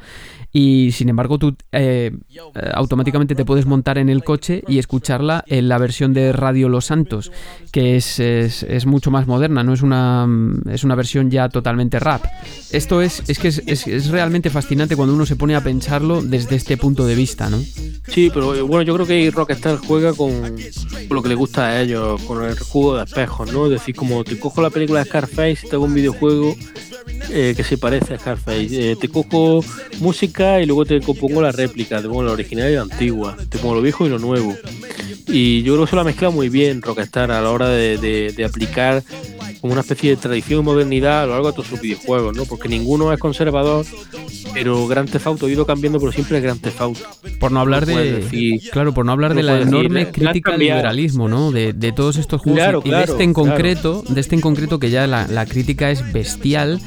y 0.57 0.93
sin 0.93 1.09
embargo 1.09 1.37
tú 1.39 1.57
eh, 1.73 2.13
eh, 2.31 2.71
automáticamente 2.73 3.35
te 3.35 3.45
puedes 3.45 3.67
montar 3.67 3.99
en 3.99 4.09
el 4.09 4.23
coche 4.23 4.63
y 4.69 4.79
escucharla 4.79 5.43
en 5.49 5.69
la 5.69 5.79
versión 5.79 6.15
de 6.15 6.33
Radio 6.33 6.69
Los 6.69 6.85
Santos, 6.87 7.33
que 7.73 7.97
es, 7.97 8.21
es, 8.21 8.87
mucho 8.87 9.11
más 9.11 9.27
moderna, 9.27 9.65
no 9.65 9.73
es 9.75 9.83
una, 9.83 10.29
es 10.71 10.85
una 10.85 10.95
versión 10.95 11.29
ya 11.31 11.49
totalmente 11.49 11.99
rap. 11.99 12.25
Esto 12.71 13.03
es, 13.03 13.23
es 13.29 13.39
que 13.41 13.49
es, 13.49 13.63
es- 13.67 13.87
es 13.89 14.09
realmente 14.09 14.49
fascinante 14.49 14.95
cuando 14.95 15.15
uno 15.15 15.27
se 15.27 15.35
pone 15.37 15.57
a 15.57 15.61
pensarlo 15.63 16.23
desde 16.23 16.55
este 16.55 16.77
punto 16.77 17.05
de 17.05 17.17
vista, 17.17 17.51
¿no? 17.51 17.59
Sí, 18.07 18.31
pero 18.33 18.55
eh, 18.55 18.63
bueno, 18.63 18.83
yo 18.83 18.95
creo 18.95 19.07
que 19.07 19.31
Rockstar 19.33 19.79
juega 19.79 20.13
con 20.15 20.31
lo 21.11 21.23
que 21.23 21.29
le 21.29 21.35
gusta 21.35 21.67
a 21.67 21.81
ellos, 21.83 22.23
con 22.23 22.45
el 22.45 22.57
juego 22.59 22.97
de 22.99 23.05
espejos, 23.05 23.53
¿no? 23.53 23.65
Es 23.67 23.73
decir, 23.73 23.97
como 23.97 24.23
te 24.23 24.39
cojo 24.39 24.63
la 24.63 24.71
película 24.71 25.01
de 25.01 25.07
Scarface 25.07 25.59
y 25.65 25.69
te 25.69 25.75
hago 25.75 25.85
un 25.87 25.95
videojuego 25.95 26.55
eh, 27.35 27.55
que 27.57 27.65
se 27.65 27.77
parece 27.77 28.15
a 28.15 28.19
Scarface. 28.19 28.93
Eh, 28.93 28.97
te 29.01 29.09
cojo 29.09 29.65
música 30.01 30.61
y 30.63 30.67
luego 30.67 30.85
te 30.85 31.01
pongo 31.01 31.43
la 31.43 31.53
réplica, 31.53 32.01
te 32.01 32.09
pongo 32.09 32.23
la 32.23 32.33
original 32.33 32.71
y 32.71 32.75
la 32.77 32.83
antigua, 32.83 33.37
te 33.49 33.59
pongo 33.59 33.75
lo 33.75 33.83
viejo 33.83 34.07
y 34.07 34.09
lo 34.11 34.19
nuevo. 34.19 34.55
Y 35.27 35.63
yo 35.63 35.75
creo 35.75 35.85
que 35.87 35.91
se 35.91 35.97
lo 35.97 36.03
ha 36.03 36.05
mezclado 36.05 36.33
muy 36.33 36.49
bien 36.49 36.81
Rockstar 36.83 37.31
a 37.33 37.41
la 37.41 37.51
hora 37.51 37.69
de, 37.69 37.99
de- 37.99 38.33
de 38.37 38.45
aplicar 38.45 39.03
como 39.61 39.73
una 39.73 39.81
especie 39.81 40.11
de 40.11 40.17
tradición 40.17 40.61
y 40.61 40.63
modernidad 40.63 41.23
a 41.23 41.27
lo 41.27 41.33
largo 41.33 41.49
de 41.49 41.53
todos 41.55 41.69
sus 41.69 41.81
videojuegos, 41.81 42.37
¿no? 42.37 42.45
Porque 42.45 42.69
ninguno 42.69 43.11
es 43.13 43.19
conservador, 43.19 43.87
pero 44.53 44.87
Grand 44.87 45.11
Theft 45.11 45.27
Auto 45.27 45.47
ha 45.47 45.51
ido 45.51 45.65
cambiando, 45.67 45.99
pero 45.99 46.13
siempre 46.13 46.37
es 46.37 46.43
Grand 46.45 46.61
Theft 46.61 46.81
Auto. 46.81 47.01
Por 47.41 47.51
no 47.51 47.61
hablar 47.61 47.89
No 47.89 47.97
de. 47.97 48.21
decir- 48.21 48.61
claro, 48.71 48.93
por 48.93 49.07
no 49.07 49.13
hablar 49.13 49.31
no 49.31 49.37
de 49.37 49.43
la 49.43 49.53
decir, 49.55 49.69
enorme 49.69 49.87
"Eh, 49.87 49.91
me 49.91 50.01
han 50.09 50.13
crítica 50.13 50.51
al 50.51 50.55
cambiado". 50.55 50.79
liberalismo, 50.81 51.29
¿no? 51.29 51.51
De, 51.51 51.73
de 51.73 51.93
todos 51.93 52.17
estos 52.19 52.43
juegos. 52.43 52.59
Claro, 52.59 52.81
y 52.81 52.83
de 52.85 52.91
claro, 52.91 53.13
este 53.13 53.25
en 53.25 53.33
claro. 53.33 53.49
concreto, 53.51 54.05
de 54.07 54.21
este 54.21 54.35
en 54.35 54.41
concreto, 54.43 54.79
que 54.79 54.91
ya 54.91 55.07
la, 55.07 55.27
la 55.29 55.47
crítica 55.47 55.91
es 55.91 56.13
bestial. 56.13 56.81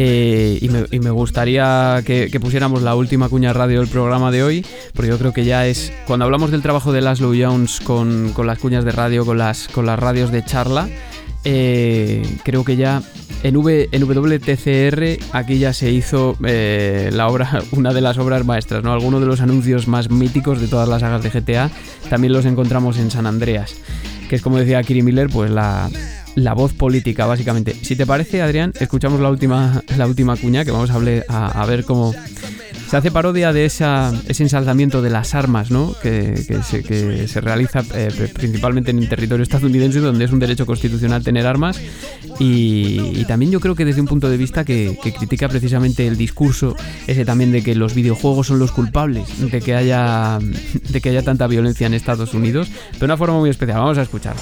Eh, 0.00 0.60
y, 0.60 0.98
me, 1.00 1.10
gustaría 1.10 2.02
que, 2.06 2.28
que 2.30 2.38
pusiéramos 2.38 2.82
la 2.82 2.94
última 2.94 3.28
cuña 3.28 3.52
radio 3.52 3.80
del 3.80 3.88
programa 3.88 4.30
de 4.30 4.44
hoy, 4.44 4.64
porque 4.94 5.10
yo 5.10 5.18
creo 5.18 5.32
que 5.32 5.44
ya 5.44 5.66
es. 5.66 5.92
Cuando 6.06 6.24
hablamos 6.24 6.52
del 6.52 6.62
trabajo 6.62 6.92
de 6.92 7.00
Laszlo 7.00 7.32
Jones 7.36 7.80
con, 7.80 8.32
con 8.32 8.46
las 8.46 8.60
cuñas 8.60 8.84
de 8.84 8.92
radio, 8.92 9.26
con 9.26 9.38
las, 9.38 9.66
con 9.66 9.86
las 9.86 9.98
radios 9.98 10.30
de 10.30 10.44
charla, 10.44 10.88
eh, 11.42 12.22
creo 12.44 12.64
que 12.64 12.76
ya 12.76 13.02
en, 13.42 13.56
v, 13.56 13.88
en 13.90 14.04
WTCR 14.04 15.18
aquí 15.32 15.58
ya 15.58 15.72
se 15.72 15.90
hizo 15.90 16.36
eh, 16.46 17.10
la 17.12 17.26
obra, 17.26 17.60
una 17.72 17.92
de 17.92 18.00
las 18.00 18.18
obras 18.18 18.46
maestras, 18.46 18.84
¿no? 18.84 18.92
Algunos 18.92 19.20
de 19.20 19.26
los 19.26 19.40
anuncios 19.40 19.88
más 19.88 20.10
míticos 20.10 20.60
de 20.60 20.68
todas 20.68 20.88
las 20.88 21.00
sagas 21.00 21.24
de 21.24 21.30
GTA 21.30 21.72
también 22.08 22.32
los 22.32 22.44
encontramos 22.44 22.98
en 22.98 23.10
San 23.10 23.26
Andreas, 23.26 23.74
que 24.28 24.36
es 24.36 24.42
como 24.42 24.58
decía 24.58 24.80
Kiri 24.84 25.02
Miller, 25.02 25.28
pues 25.28 25.50
la, 25.50 25.90
la 26.44 26.54
voz 26.54 26.72
política, 26.72 27.26
básicamente. 27.26 27.74
Si 27.82 27.96
te 27.96 28.06
parece, 28.06 28.42
Adrián, 28.42 28.72
escuchamos 28.80 29.20
la 29.20 29.30
última, 29.30 29.82
la 29.96 30.06
última 30.06 30.36
cuña, 30.36 30.64
que 30.64 30.70
vamos 30.70 30.90
a, 30.90 30.98
a, 31.28 31.62
a 31.62 31.66
ver 31.66 31.84
cómo 31.84 32.14
se 32.88 32.96
hace 32.96 33.10
parodia 33.10 33.52
de 33.52 33.66
esa, 33.66 34.14
ese 34.28 34.44
ensalzamiento 34.44 35.02
de 35.02 35.10
las 35.10 35.34
armas, 35.34 35.70
¿no? 35.70 35.94
Que, 36.02 36.42
que 36.48 36.62
se, 36.62 36.82
que 36.82 37.28
se 37.28 37.40
realiza 37.42 37.82
eh, 37.94 38.30
principalmente 38.32 38.90
en 38.92 38.98
el 38.98 39.10
territorio 39.10 39.42
estadounidense, 39.42 40.00
donde 40.00 40.24
es 40.24 40.32
un 40.32 40.38
derecho 40.38 40.64
constitucional 40.64 41.22
tener 41.22 41.46
armas. 41.46 41.78
Y, 42.38 43.12
y 43.14 43.24
también 43.26 43.52
yo 43.52 43.60
creo 43.60 43.74
que 43.74 43.84
desde 43.84 44.00
un 44.00 44.06
punto 44.06 44.30
de 44.30 44.38
vista 44.38 44.64
que, 44.64 44.98
que 45.02 45.12
critica 45.12 45.48
precisamente 45.50 46.06
el 46.06 46.16
discurso 46.16 46.76
ese 47.06 47.26
también 47.26 47.52
de 47.52 47.62
que 47.62 47.74
los 47.74 47.94
videojuegos 47.94 48.46
son 48.46 48.58
los 48.58 48.72
culpables 48.72 49.50
de 49.50 49.60
que 49.60 49.74
haya, 49.74 50.38
de 50.38 51.00
que 51.02 51.10
haya 51.10 51.22
tanta 51.22 51.46
violencia 51.46 51.86
en 51.86 51.92
Estados 51.92 52.32
Unidos, 52.32 52.70
de 52.98 53.04
una 53.04 53.18
forma 53.18 53.38
muy 53.38 53.50
especial. 53.50 53.80
Vamos 53.80 53.98
a 53.98 54.02
escuchar. 54.02 54.34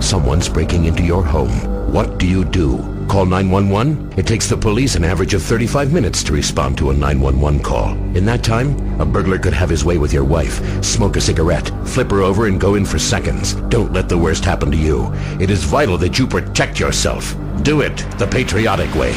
Someone's 0.00 0.48
breaking 0.48 0.84
into 0.84 1.02
your 1.02 1.24
home. 1.24 1.50
What 1.92 2.18
do 2.18 2.26
you 2.26 2.44
do? 2.44 2.78
Call 3.08 3.24
911? 3.24 4.14
It 4.18 4.26
takes 4.26 4.48
the 4.48 4.56
police 4.56 4.94
an 4.96 5.04
average 5.04 5.32
of 5.34 5.42
35 5.42 5.92
minutes 5.92 6.22
to 6.24 6.32
respond 6.32 6.76
to 6.78 6.90
a 6.90 6.94
911 6.94 7.60
call. 7.60 7.92
In 8.16 8.24
that 8.26 8.42
time, 8.42 9.00
a 9.00 9.06
burglar 9.06 9.38
could 9.38 9.54
have 9.54 9.70
his 9.70 9.84
way 9.84 9.96
with 9.96 10.12
your 10.12 10.24
wife, 10.24 10.84
smoke 10.84 11.16
a 11.16 11.20
cigarette, 11.20 11.70
flip 11.86 12.10
her 12.10 12.22
over 12.22 12.46
and 12.46 12.60
go 12.60 12.74
in 12.74 12.84
for 12.84 12.98
seconds. 12.98 13.54
Don't 13.68 13.92
let 13.92 14.08
the 14.08 14.18
worst 14.18 14.44
happen 14.44 14.70
to 14.70 14.76
you. 14.76 15.12
It 15.40 15.50
is 15.50 15.62
vital 15.62 15.96
that 15.98 16.18
you 16.18 16.26
protect 16.26 16.80
yourself. 16.80 17.34
Do 17.62 17.80
it 17.80 17.96
the 18.18 18.26
patriotic 18.26 18.94
way. 18.94 19.12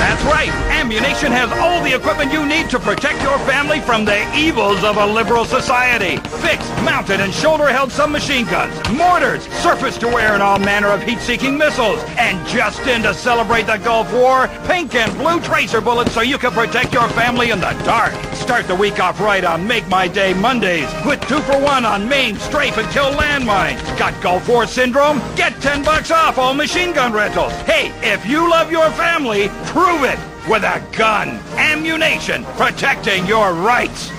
That's 0.00 0.24
right. 0.24 0.48
Ammunition 0.70 1.30
has 1.30 1.52
all 1.52 1.84
the 1.84 1.94
equipment 1.94 2.32
you 2.32 2.46
need 2.46 2.70
to 2.70 2.78
protect 2.78 3.20
your 3.22 3.38
family 3.40 3.80
from 3.80 4.06
the 4.06 4.24
evils 4.34 4.82
of 4.82 4.96
a 4.96 5.04
liberal 5.04 5.44
society. 5.44 6.16
Fixed, 6.40 6.72
mounted, 6.82 7.20
and 7.20 7.34
shoulder-held 7.34 7.92
submachine 7.92 8.46
guns, 8.46 8.72
mortars, 8.96 9.46
surface-to-air 9.60 10.32
and 10.32 10.42
all 10.42 10.58
manner 10.58 10.88
of 10.88 11.02
heat-seeking 11.02 11.58
missiles, 11.58 12.02
and 12.16 12.44
just 12.48 12.80
in 12.86 13.02
to 13.02 13.12
celebrate 13.12 13.66
the 13.66 13.76
Gulf 13.76 14.10
War, 14.14 14.48
pink 14.64 14.94
and 14.94 15.12
blue 15.18 15.38
tracer 15.40 15.82
bullets 15.82 16.12
so 16.12 16.22
you 16.22 16.38
can 16.38 16.52
protect 16.52 16.94
your 16.94 17.08
family 17.10 17.50
in 17.50 17.60
the 17.60 17.72
dark. 17.84 18.14
Start 18.34 18.66
the 18.68 18.74
week 18.74 18.98
off 19.00 19.20
right 19.20 19.44
on 19.44 19.66
Make 19.66 19.86
My 19.88 20.08
Day 20.08 20.32
Mondays 20.32 20.88
with 21.04 21.20
two 21.28 21.40
for 21.40 21.60
one 21.60 21.84
on 21.84 22.08
main, 22.08 22.36
strafe, 22.36 22.78
and 22.78 22.88
kill 22.90 23.12
landmines. 23.12 23.82
Got 23.98 24.18
Gulf 24.22 24.48
War 24.48 24.66
syndrome? 24.66 25.18
Get 25.36 25.60
10 25.60 25.84
bucks 25.84 26.10
off 26.10 26.38
all 26.38 26.54
machine 26.54 26.94
gun 26.94 27.12
rentals. 27.12 27.49
Hey, 27.66 27.92
if 28.02 28.26
you 28.26 28.48
love 28.50 28.70
your 28.70 28.90
family, 28.90 29.48
prove 29.66 30.04
it 30.04 30.18
with 30.48 30.62
a 30.62 30.82
gun. 30.96 31.40
Ammunition, 31.56 32.44
protecting 32.56 33.26
your 33.26 33.52
rights. 33.52 34.10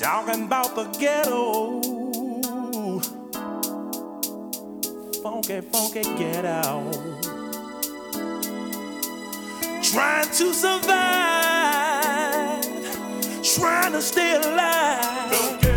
Talking 0.00 0.44
about 0.44 0.74
the 0.74 0.84
ghetto. 0.98 1.80
Funky, 5.22 5.60
funky 5.60 6.02
ghetto. 6.16 6.90
Trying 9.82 10.30
to 10.30 10.54
survive. 10.54 10.88
Trying 13.42 13.92
to 13.92 14.02
stay 14.02 14.36
alive. 14.36 15.67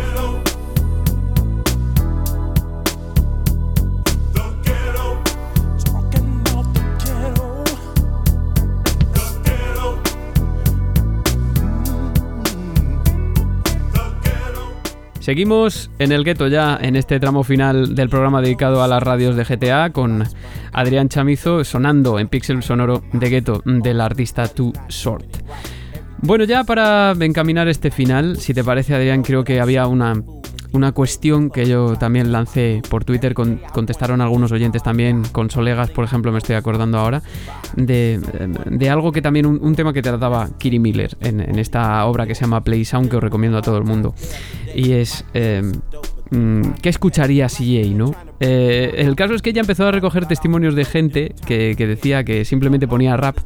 Seguimos 15.22 15.88
en 16.00 16.10
el 16.10 16.24
gueto 16.24 16.48
ya 16.48 16.76
en 16.82 16.96
este 16.96 17.20
tramo 17.20 17.44
final 17.44 17.94
del 17.94 18.08
programa 18.08 18.42
dedicado 18.42 18.82
a 18.82 18.88
las 18.88 19.00
radios 19.00 19.36
de 19.36 19.44
GTA 19.44 19.90
con 19.90 20.24
Adrián 20.72 21.08
Chamizo 21.08 21.62
sonando 21.62 22.18
en 22.18 22.26
pixel 22.26 22.60
sonoro 22.60 23.04
de 23.12 23.30
gueto 23.30 23.62
del 23.64 24.00
artista 24.00 24.48
Too 24.48 24.72
Short. 24.88 25.28
Bueno, 26.22 26.42
ya 26.42 26.64
para 26.64 27.14
encaminar 27.20 27.68
este 27.68 27.92
final, 27.92 28.36
si 28.38 28.52
te 28.52 28.64
parece 28.64 28.96
Adrián, 28.96 29.22
creo 29.22 29.44
que 29.44 29.60
había 29.60 29.86
una, 29.86 30.20
una 30.72 30.92
cuestión 30.92 31.50
que 31.50 31.66
yo 31.66 31.96
también 31.96 32.32
lancé 32.32 32.82
por 32.88 33.04
Twitter, 33.04 33.34
con- 33.34 33.60
contestaron 33.72 34.20
algunos 34.20 34.52
oyentes 34.52 34.82
también, 34.82 35.22
con 35.32 35.50
Solegas, 35.50 35.90
por 35.90 36.04
ejemplo, 36.04 36.32
me 36.32 36.38
estoy 36.38 36.56
acordando 36.56 36.98
ahora, 36.98 37.22
de, 37.76 38.20
de 38.70 38.90
algo 38.90 39.12
que 39.12 39.22
también, 39.22 39.46
un, 39.46 39.74
tema 39.74 39.92
que 39.92 40.02
trataba 40.02 40.48
Kiri 40.58 40.78
Miller 40.78 41.16
en, 41.20 41.58
esta 41.58 42.04
obra 42.06 42.26
que 42.26 42.34
se 42.34 42.42
llama 42.42 42.62
Play 42.62 42.84
Sound, 42.84 43.10
que 43.10 43.16
os 43.16 43.22
recomiendo 43.22 43.58
a 43.58 43.62
todo 43.62 43.78
el 43.78 43.84
mundo. 43.84 44.14
Y 44.74 44.92
es... 44.92 45.24
eh, 45.34 45.62
mm, 46.30 46.62
¿Qué 46.80 46.88
escucharía 46.88 47.46
CJ, 47.48 47.94
no? 47.94 48.14
Eh, 48.44 48.94
el 48.96 49.14
caso 49.14 49.34
es 49.34 49.42
que 49.42 49.50
ella 49.50 49.60
empezó 49.60 49.86
a 49.86 49.92
recoger 49.92 50.26
testimonios 50.26 50.74
de 50.74 50.84
gente 50.84 51.32
que, 51.46 51.76
decía 51.76 52.24
que 52.24 52.44
simplemente 52.44 52.88
ponía 52.88 53.16
rap 53.16 53.36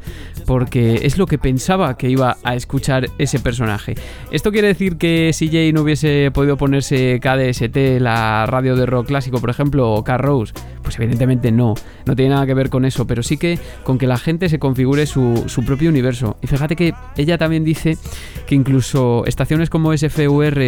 porque 0.47 1.01
es 1.03 1.19
lo 1.19 1.27
que 1.27 1.37
pensaba 1.37 1.99
que 1.99 2.09
iba 2.09 2.39
a 2.43 2.55
escuchar 2.55 3.11
ese 3.19 3.39
personaje. 3.39 3.95
¿Esto 4.31 4.53
quiere 4.53 4.69
decir 4.69 4.97
que 4.97 5.33
CJ 5.35 5.75
no 5.75 5.83
hubiese 5.83 6.31
podido 6.33 6.57
ponerse 6.57 7.21
KDST, 7.21 8.01
la 8.01 8.47
radio 8.47 8.75
de 8.75 8.87
rock 8.87 9.09
clásico, 9.09 9.39
por 9.39 9.51
ejemplo, 9.51 9.93
o 9.93 10.03
K-Rose? 10.03 10.55
Pues 10.83 10.97
evidentemente 10.97 11.53
no, 11.53 11.75
no 12.07 12.17
tiene 12.17 12.31
nada 12.31 12.47
que 12.47 12.55
ver 12.55 12.71
con 12.71 12.87
eso, 12.87 13.07
pero 13.07 13.23
sí 13.23 13.37
que 13.37 13.59
con 13.83 13.99
que 13.99 14.07
la 14.07 14.17
gente 14.17 14.49
se 14.49 14.59
configure 14.59 15.05
su, 15.05 15.45
propio 15.67 15.91
universo. 15.91 16.39
Y 16.41 16.47
fíjate 16.47 16.75
que 16.75 16.95
ella 17.19 17.37
también 17.37 17.65
dice 17.65 17.99
que 18.47 18.55
incluso 18.55 19.27
estaciones 19.27 19.69
como 19.69 19.95
SFUR 19.95 20.59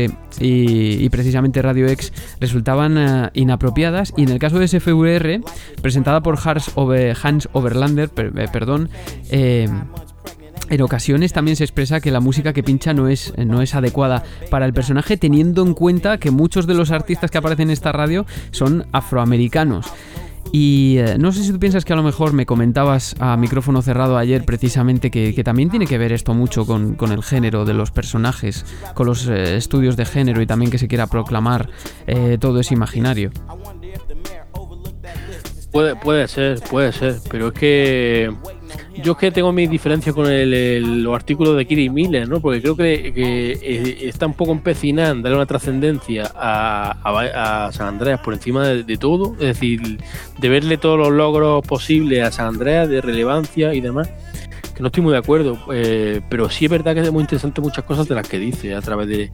y, 0.40 1.05
y 1.05 1.09
precisamente 1.09 1.62
Radio 1.62 1.86
X 1.86 2.12
resultaban 2.40 2.98
eh, 2.98 3.30
inapropiadas 3.34 4.12
y 4.19 4.24
en 4.24 4.31
el 4.31 4.40
caso 4.40 4.59
de 4.59 4.66
SFUR, 4.66 5.45
presentada 5.81 6.20
por 6.24 6.36
Hans, 6.45 6.73
Over- 6.74 7.16
Hans 7.23 7.49
Overlander, 7.53 8.11
eh, 8.16 8.47
perdón, 8.53 8.90
eh, 9.31 9.69
en 10.70 10.82
ocasiones 10.82 11.32
también 11.32 11.57
se 11.57 11.62
expresa 11.62 12.01
que 12.01 12.11
la 12.11 12.19
música 12.19 12.53
que 12.53 12.65
pincha 12.65 12.93
no 12.93 13.07
es, 13.07 13.32
no 13.39 13.62
es 13.62 13.77
adecuada 13.77 14.24
para 14.51 14.66
el 14.66 14.73
personaje, 14.73 15.16
teniendo 15.16 15.65
en 15.65 15.73
cuenta 15.73 16.19
que 16.19 16.32
muchos 16.32 16.66
de 16.66 16.74
los 16.74 16.90
artistas 16.90 17.31
que 17.31 17.39
aparecen 17.39 17.69
en 17.69 17.74
esta 17.74 17.93
radio 17.93 18.27
son 18.51 18.86
afroamericanos. 18.90 19.86
Y 20.53 20.97
eh, 20.99 21.16
no 21.19 21.32
sé 21.32 21.45
si 21.45 21.53
tú 21.53 21.59
piensas 21.59 21.85
que 21.85 21.93
a 21.93 21.97
lo 21.97 22.03
mejor 22.03 22.32
me 22.32 22.47
comentabas 22.47 23.15
a 23.19 23.36
micrófono 23.36 23.82
cerrado 23.82 24.16
ayer 24.16 24.45
precisamente 24.45 25.11
que, 25.11 25.45
también 25.45 25.70
tiene 25.70 25.86
que 25.86 25.99
ver 25.99 26.12
esto 26.12 26.35
mucho 26.35 26.66
con, 26.66 26.97
el 27.12 27.23
género 27.23 27.65
de 27.65 27.74
los 27.74 27.90
personajes, 27.90 28.65
con 28.95 29.07
los 29.07 29.28
eh, 29.28 29.57
estudios 29.57 29.97
de 29.97 30.07
género 30.07 30.40
y 30.40 30.47
también 30.47 30.70
que 30.70 30.78
se 30.78 30.89
quiera 30.89 31.07
proclamar 31.07 31.69
eh, 32.07 32.39
todo 32.40 32.61
ese 32.61 32.74
imaginario. 32.74 33.31
Puede, 35.73 35.97
puede 35.97 36.27
ser, 36.28 36.61
puede 36.70 36.93
ser, 36.93 37.16
pero 37.31 37.49
es 37.49 37.53
que 37.55 38.32
yo 39.03 39.12
es 39.12 39.19
que 39.19 39.31
tengo 39.31 39.53
mis 39.53 39.69
diferencias 39.70 40.15
con 40.15 40.27
el, 40.27 41.03
los 41.03 41.15
artículos 41.15 41.57
de 41.57 41.66
Kiri 41.66 41.90
Miller, 41.90 42.27
¿no? 42.28 42.40
Porque 42.40 42.62
creo 42.62 42.74
que, 42.74 43.12
eh, 43.15 43.99
está 44.09 44.27
un 44.27 44.32
poco 44.35 44.53
empecinada 44.53 45.11
en 45.11 45.23
darle 45.23 45.36
una 45.36 45.47
trascendencia 45.47 46.32
a, 46.35 47.66
a- 47.66 47.73
San 47.73 47.86
Andreas 47.89 48.20
por 48.20 48.32
encima 48.35 48.66
de, 48.66 48.82
de 48.82 48.97
todo, 48.97 49.35
es 49.35 49.40
decir, 49.47 49.99
de 50.39 50.49
verle 50.49 50.78
todos 50.78 50.99
los 50.99 51.11
logros 51.12 51.65
posibles 51.66 52.23
a 52.24 52.31
San 52.32 52.47
Andreas 52.47 52.89
de 52.89 53.01
relevancia 53.03 53.74
y 53.74 53.81
demás. 53.82 54.09
Que 54.74 54.81
no 54.82 54.86
estoy 54.89 55.03
muy 55.03 55.12
de 55.12 55.19
acuerdo, 55.19 55.59
eh, 55.73 56.20
pero 56.31 56.49
sí 56.49 56.65
es 56.65 56.70
verdad 56.70 56.95
que 56.95 57.01
es 57.03 57.12
muy 57.12 57.20
interesante 57.23 57.61
muchas 57.61 57.85
cosas 57.85 58.09
de 58.09 58.15
las 58.15 58.27
que 58.28 58.39
dice 58.39 58.74
a 58.74 58.81
través 58.81 59.07
de, 59.09 59.31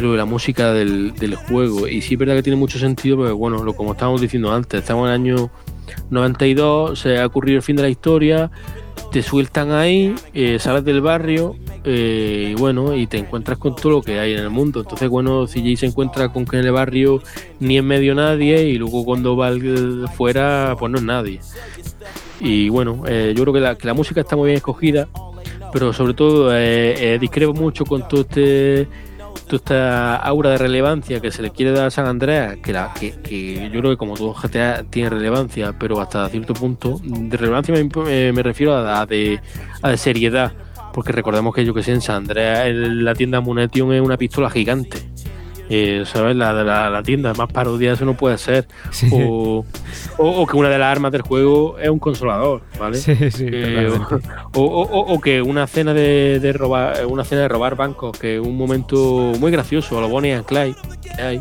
de 0.00 0.06
lo 0.06 0.12
de 0.12 0.18
la 0.18 0.24
música 0.24 0.72
del, 0.72 1.34
juego. 1.48 1.86
Y 1.88 2.00
sí 2.02 2.14
es 2.14 2.18
verdad 2.18 2.34
que 2.34 2.42
tiene 2.42 2.56
mucho 2.56 2.78
sentido, 2.78 3.16
porque 3.16 3.32
bueno, 3.32 3.62
lo 3.62 3.74
como 3.74 3.92
estábamos 3.92 4.20
diciendo 4.20 4.52
antes, 4.52 4.80
estamos 4.80 5.08
en 5.08 5.14
el 5.14 5.20
año 5.20 5.50
92, 6.10 6.98
se 6.98 7.18
ha 7.18 7.26
ocurrido 7.26 7.58
el 7.58 7.62
fin 7.62 7.76
de 7.76 7.82
la 7.82 7.88
historia, 7.88 8.50
te 9.10 9.22
sueltan 9.22 9.72
ahí, 9.72 10.14
eh, 10.32 10.58
sales 10.58 10.84
del 10.84 11.02
barrio 11.02 11.56
eh, 11.84 12.48
y 12.52 12.54
bueno, 12.54 12.94
y 12.94 13.06
te 13.06 13.18
encuentras 13.18 13.58
con 13.58 13.76
todo 13.76 13.92
lo 13.92 14.02
que 14.02 14.18
hay 14.18 14.32
en 14.32 14.40
el 14.40 14.50
mundo. 14.50 14.80
Entonces, 14.80 15.08
bueno, 15.08 15.46
CJ 15.46 15.76
se 15.76 15.86
encuentra 15.86 16.30
con 16.30 16.46
que 16.46 16.58
en 16.58 16.64
el 16.64 16.72
barrio 16.72 17.22
ni 17.60 17.76
en 17.76 17.86
medio 17.86 18.14
nadie 18.14 18.64
y 18.64 18.78
luego 18.78 19.04
cuando 19.04 19.36
va 19.36 19.52
fuera, 20.16 20.76
pues 20.78 20.90
no 20.90 20.98
es 20.98 21.04
nadie. 21.04 21.40
Y 22.40 22.70
bueno, 22.70 23.04
eh, 23.06 23.34
yo 23.36 23.44
creo 23.44 23.76
que 23.76 23.86
la, 23.86 23.94
música 23.94 24.22
está 24.22 24.34
muy 24.34 24.46
bien 24.46 24.56
escogida, 24.56 25.08
pero 25.72 25.92
sobre 25.92 26.14
todo 26.14 26.50
eh, 26.52 27.18
discrepo 27.20 27.52
mucho 27.52 27.84
con 27.84 28.08
todo 28.08 28.22
este 28.22 28.88
esta 29.56 30.16
aura 30.16 30.50
de 30.50 30.58
relevancia 30.58 31.20
que 31.20 31.30
se 31.30 31.42
le 31.42 31.50
quiere 31.50 31.72
dar 31.72 31.86
a 31.86 31.90
San 31.90 32.06
Andreas, 32.06 32.56
que, 32.62 32.72
la, 32.72 32.92
que, 32.92 33.12
que 33.22 33.70
yo 33.72 33.80
creo 33.80 33.90
que 33.92 33.96
como 33.96 34.16
todo 34.16 34.34
GTA 34.34 34.84
tiene 34.84 35.10
relevancia, 35.10 35.74
pero 35.78 36.00
hasta 36.00 36.28
cierto 36.28 36.54
punto, 36.54 37.00
de 37.02 37.36
relevancia 37.36 37.74
me, 37.74 38.42
refiero 38.42 38.74
a, 38.74 39.00
a 39.00 39.06
de, 39.06 39.40
a 39.82 39.90
de 39.90 39.96
seriedad, 39.96 40.52
porque 40.92 41.12
recordemos 41.12 41.54
que 41.54 41.64
yo 41.64 41.74
que 41.74 41.82
sé, 41.82 41.92
en 41.92 42.00
San 42.00 42.16
Andreas 42.16 42.68
la 42.74 43.14
tienda 43.14 43.40
Munition 43.40 43.92
es 43.92 44.00
una 44.00 44.16
pistola 44.16 44.50
gigante. 44.50 45.11
Eh, 45.74 46.02
¿Sabes? 46.04 46.36
La, 46.36 46.52
la, 46.52 46.90
la 46.90 47.02
tienda, 47.02 47.32
más 47.32 47.50
parodia 47.50 47.92
eso 47.94 48.04
no 48.04 48.14
puede 48.14 48.36
ser. 48.36 48.68
O, 49.10 49.64
o, 50.18 50.28
o 50.42 50.46
que 50.46 50.54
una 50.56 50.68
de 50.68 50.78
las 50.78 50.92
armas 50.92 51.12
del 51.12 51.22
juego 51.22 51.78
es 51.78 51.88
un 51.88 51.98
consolador, 51.98 52.60
¿vale? 52.78 52.98
Sí, 52.98 53.14
sí, 53.30 53.46
Eh, 53.50 53.88
o, 54.54 54.60
o- 54.60 54.82
o- 54.82 55.14
o 55.14 55.20
que 55.20 55.40
una 55.40 55.66
cena 55.66 55.94
de, 55.94 56.40
de 56.40 56.52
robar 56.52 57.06
una 57.06 57.24
cena 57.24 57.40
de 57.42 57.48
robar 57.48 57.74
bancos 57.76 58.18
que 58.18 58.34
es 58.36 58.40
un 58.40 58.54
momento 58.56 59.32
muy 59.40 59.50
gracioso 59.50 59.96
a 59.96 60.02
lo 60.02 60.08
Bonnie 60.10 60.32
and 60.34 60.44
Clyde 60.44 60.74
que 61.16 61.22
hay 61.22 61.40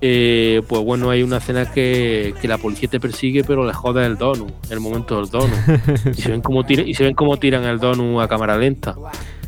eh, 0.00 0.62
pues 0.66 0.82
bueno 0.82 1.10
hay 1.10 1.22
una 1.22 1.38
cena 1.38 1.70
que, 1.70 2.34
que 2.40 2.48
la 2.48 2.58
policía 2.58 2.88
te 2.88 2.98
persigue 3.00 3.44
pero 3.44 3.64
le 3.66 3.72
jode 3.72 4.04
el 4.06 4.16
donut 4.16 4.50
el 4.70 4.80
momento 4.80 5.16
del 5.20 5.28
donut 5.30 5.50
y 6.16 6.20
se 6.20 6.30
ven 6.30 6.40
como 6.40 6.64
tiran 6.64 6.88
y 6.88 6.94
se 6.94 7.04
ven 7.04 7.14
cómo 7.14 7.36
tiran 7.36 7.64
el 7.64 7.78
donut 7.78 8.20
a 8.20 8.28
cámara 8.28 8.56
lenta 8.56 8.94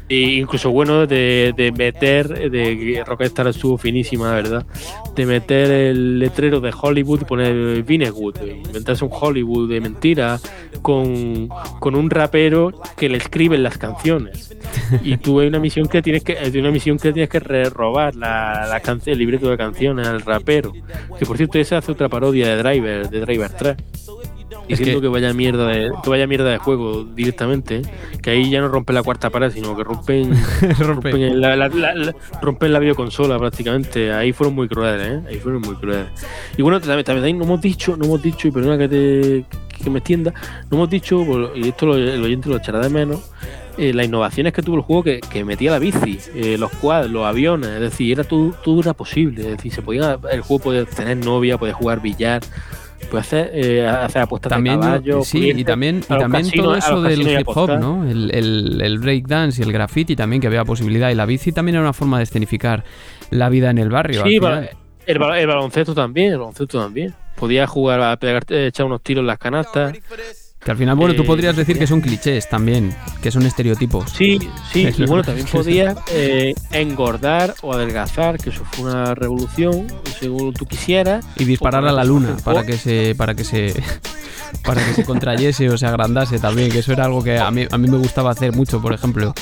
e 0.09 0.36
incluso 0.36 0.70
bueno 0.70 1.06
de, 1.06 1.55
de 1.56 1.72
meter 1.72 2.51
de 2.51 3.02
Rockstar 3.06 3.47
estuvo 3.48 3.78
finísima 3.78 4.32
verdad. 4.32 4.66
De 5.14 5.26
meter 5.26 5.70
el 5.70 6.18
letrero 6.18 6.60
de 6.60 6.72
Hollywood 6.78 7.22
y 7.22 7.24
poner 7.24 7.82
Vinewood 7.82 8.36
inventarse 8.43 9.05
un 9.05 9.10
Hollywood 9.12 9.70
de 9.70 9.81
mentira 9.81 10.39
con, 10.82 11.48
con 11.81 11.94
un 11.94 12.10
rapero 12.10 12.72
que 12.97 13.09
le 13.09 13.18
escriben 13.18 13.62
las 13.62 13.78
canciones. 13.78 14.56
Y 15.02 15.16
tú 15.16 15.40
hay 15.40 15.48
una 15.48 15.59
misión 15.59 15.86
que 15.86 16.02
tienes 16.02 16.22
que 16.22 16.36
una 16.59 16.70
misión 16.70 16.98
que 16.98 17.12
tienes 17.12 17.31
que 17.31 17.40
robar 17.40 18.14
la, 18.14 18.66
la 18.68 18.81
canción 18.81 19.14
el 19.14 19.18
libreto 19.18 19.48
de 19.48 19.56
canciones 19.56 20.06
al 20.06 20.20
rapero. 20.20 20.72
Que 21.18 21.24
por 21.24 21.36
cierto 21.36 21.59
esa 21.59 21.78
hace 21.78 21.93
otra 21.93 22.09
parodia 22.09 22.48
de 22.48 22.62
Driver 22.62 23.09
de 23.09 23.20
Driver 23.20 23.51
3 23.51 23.76
diciendo 24.69 25.01
que- 25.01 25.07
que... 25.07 25.09
vaya 25.12 25.32
mierda 25.32 25.66
de, 25.69 25.91
que 26.03 26.11
vaya 26.11 26.27
mierda 26.27 26.51
de 26.51 26.59
juego 26.59 27.05
directamente, 27.05 27.82
que 28.23 28.31
ahí 28.31 28.51
ya 28.51 28.61
no 28.61 28.69
rompen 28.69 28.95
la 28.95 29.03
cuarta 29.03 29.31
pared, 29.31 29.51
sino 29.51 29.77
que 29.77 29.85
rompen, 29.85 30.32
rompen, 30.78 31.41
la, 31.41 31.57
la- 31.57 31.69
la- 31.69 31.95
la- 31.95 32.15
rompen 32.43 32.73
la 32.73 32.78
videoconsola 32.78 33.39
prácticamente. 33.39 34.12
Ahí 34.12 34.32
fueron 34.32 34.55
muy 34.55 34.69
crueles, 34.69 35.07
¿eh? 35.07 35.20
ahí 35.28 35.36
fueron 35.39 35.62
muy 35.62 35.74
crueles. 35.77 36.07
Y 36.57 36.62
bueno, 36.62 36.81
también, 36.81 37.05
también 37.05 37.39
no 37.39 37.45
hemos 37.45 37.61
dicho, 37.61 37.97
no 37.97 38.05
hemos 38.05 38.23
dicho, 38.23 38.49
y 38.49 38.51
perdona 38.51 38.78
que 38.78 38.89
te 38.89 39.45
que 39.82 39.91
me 39.91 39.99
extienda, 39.99 40.32
no 40.70 40.77
hemos 40.78 40.89
dicho, 40.89 41.23
y 41.55 41.69
esto 41.69 41.85
lo- 41.86 41.97
el 41.97 42.23
oyente 42.23 42.49
lo 42.49 42.57
echará 42.57 42.78
de 42.78 42.89
menos, 42.89 43.31
eh, 43.77 43.93
las 43.93 44.07
innovaciones 44.07 44.53
que 44.53 44.62
tuvo 44.62 44.77
el 44.77 44.82
juego 44.82 45.03
que, 45.03 45.20
que 45.20 45.45
metía 45.45 45.73
la 45.73 45.81
bici, 45.81 46.16
eh, 46.35 46.57
los 46.57 46.70
quads, 46.70 47.11
los 47.11 47.27
aviones, 47.27 47.69
es 47.70 47.81
decir, 47.81 48.12
era 48.12 48.24
todo, 48.24 48.53
todo 48.65 48.81
era 48.81 48.95
posible, 48.95 49.43
es 49.43 49.57
decir, 49.57 49.73
se 49.73 49.82
podía, 49.82 50.16
el 50.31 50.41
juego 50.43 50.62
podía 50.62 50.85
tener 50.85 51.16
novia, 51.19 51.59
podía 51.59 51.74
jugar 51.74 52.01
billar, 52.01 52.41
puede 53.05 53.20
hacer, 53.22 53.51
eh, 53.55 53.86
hacer 53.86 54.22
apuestas 54.22 54.51
También, 54.51 54.81
de 54.81 54.86
caballo, 54.86 55.22
sí, 55.24 55.51
y 55.51 55.64
también, 55.64 55.98
y 55.98 56.02
también 56.06 56.44
casinos- 56.44 56.64
todo 56.64 56.76
eso 56.76 57.02
del 57.02 57.22
hip 57.40 57.48
hop. 57.48 57.78
¿no? 57.78 58.05
El, 58.09 58.31
el, 58.35 58.81
el 58.82 58.98
breakdance 58.98 59.60
y 59.60 59.64
el 59.64 59.72
graffiti 59.72 60.16
también, 60.16 60.40
que 60.40 60.47
había 60.48 60.64
posibilidad. 60.64 61.10
Y 61.10 61.14
la 61.14 61.26
bici 61.26 61.52
también 61.52 61.76
era 61.76 61.82
una 61.82 61.93
forma 61.93 62.18
de 62.18 62.24
escenificar 62.24 62.85
la 63.31 63.48
vida 63.48 63.70
en 63.70 63.78
el 63.78 63.89
barrio. 63.90 64.22
Sí, 64.24 64.35
el, 65.06 65.18
ba- 65.18 65.39
el 65.40 65.47
baloncesto 65.47 65.94
también, 65.94 66.32
el 66.32 66.39
baloncesto 66.39 66.81
también. 66.81 67.14
Podía 67.36 67.66
jugar 67.66 68.01
a 68.01 68.16
pegar, 68.16 68.44
eh, 68.48 68.66
echar 68.68 68.86
unos 68.86 69.02
tiros 69.02 69.22
en 69.22 69.26
las 69.26 69.39
canastas. 69.39 69.93
Que 70.65 70.70
al 70.70 70.78
final, 70.78 70.97
bueno, 70.97 71.15
tú 71.15 71.23
Eh, 71.23 71.27
podrías 71.27 71.55
decir 71.57 71.78
que 71.78 71.86
son 71.86 72.01
clichés 72.01 72.49
también, 72.49 72.95
que 73.23 73.31
son 73.31 73.45
estereotipos. 73.45 74.11
Sí, 74.11 74.39
sí, 74.73 74.89
y 74.99 75.05
bueno, 75.05 75.23
también 75.23 75.47
que- 75.51 75.53
podías 75.53 75.95
eh, 76.11 76.55
engordar 76.73 77.55
o 77.62 77.74
adelgazar, 77.74 78.39
que 78.39 78.49
eso 78.51 78.62
fue 78.73 78.91
una 78.91 79.15
revolución, 79.15 79.86
según 80.19 80.55
tú 80.55 80.65
quisieras. 80.65 81.24
Y 81.36 81.45
disparar 81.45 81.86
a 81.86 81.93
la 81.93 82.03
luna 82.05 82.28
poner- 82.31 82.43
para 82.43 82.65
que 82.66 82.78
se 82.78 83.15
para 83.15 83.35
que 83.35 83.45
se 83.45 83.74
para 84.65 84.82
que 84.86 84.95
se 84.95 85.05
contrayese 85.05 85.69
o 85.69 85.77
se 85.77 85.85
agrandase 85.86 86.39
también, 86.39 86.70
que 86.70 86.78
eso 86.78 86.93
era 86.93 87.05
algo 87.05 87.23
que 87.23 87.39
a 87.39 87.51
mí, 87.51 87.66
a 87.70 87.77
mí 87.77 87.89
me 87.89 87.99
gustaba 87.99 88.31
hacer 88.31 88.53
mucho, 88.53 88.81
por 88.81 88.95
ejemplo. 88.95 89.35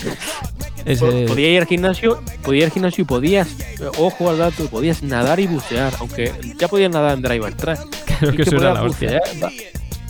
Ese- 0.85 1.27
Podías 1.29 1.51
ir 1.53 1.61
al 1.61 1.67
gimnasio, 1.67 2.21
podías 2.43 2.63
ir 2.63 2.65
al 2.65 2.71
gimnasio 2.73 3.03
y 3.03 3.05
podías, 3.05 3.49
eh, 3.79 3.89
ojo 3.99 4.29
al 4.29 4.39
dato, 4.39 4.67
podías 4.69 5.05
nadar 5.05 5.39
y 5.39 5.47
bucear, 5.47 5.93
aunque 6.01 6.33
ya 6.59 6.67
podías 6.67 6.91
nadar 6.91 7.15
en 7.17 7.23
Driver 7.23 7.55
3. 7.55 7.79
Creo 8.19 8.33
que 8.35 8.43
eso 8.43 8.57
era 8.57 8.75
la 8.75 8.83
hostia. 8.83 9.21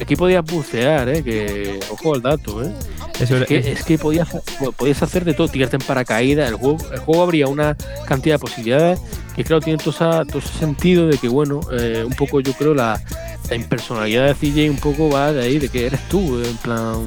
Aquí 0.02 0.16
podías 0.16 0.44
bucear, 0.44 1.08
eh, 1.08 1.22
que 1.22 1.80
ojo 1.90 2.14
al 2.14 2.22
dato, 2.22 2.62
eh. 2.62 2.72
Es, 3.20 3.30
que, 3.46 3.58
es 3.58 3.84
que 3.84 3.98
podías, 3.98 4.28
podías 4.76 5.02
hacer 5.02 5.24
de 5.24 5.32
todo, 5.34 5.46
tirarte 5.48 5.76
en 5.76 5.82
paracaídas, 5.82 6.48
el 6.50 6.56
juego, 6.56 6.78
el 6.92 6.98
juego 6.98 7.22
habría 7.22 7.46
una 7.46 7.76
cantidad 8.06 8.34
de 8.34 8.38
posibilidades 8.40 9.00
que 9.36 9.44
claro, 9.44 9.60
tiene 9.60 9.78
todo, 9.78 9.90
esa- 9.90 10.24
todo 10.24 10.38
ese 10.38 10.58
sentido 10.58 11.06
de 11.06 11.18
que 11.18 11.28
bueno, 11.28 11.60
eh, 11.78 12.02
un 12.06 12.14
poco 12.14 12.40
yo 12.40 12.52
creo 12.54 12.74
la, 12.74 13.00
la 13.48 13.54
impersonalidad 13.56 14.26
de 14.26 14.34
CJ 14.34 14.70
un 14.70 14.78
poco 14.78 15.08
va 15.08 15.32
de 15.32 15.42
ahí, 15.44 15.58
de 15.58 15.68
que 15.68 15.86
eres 15.86 16.00
tú, 16.08 16.42
en 16.42 16.56
plan, 16.56 17.06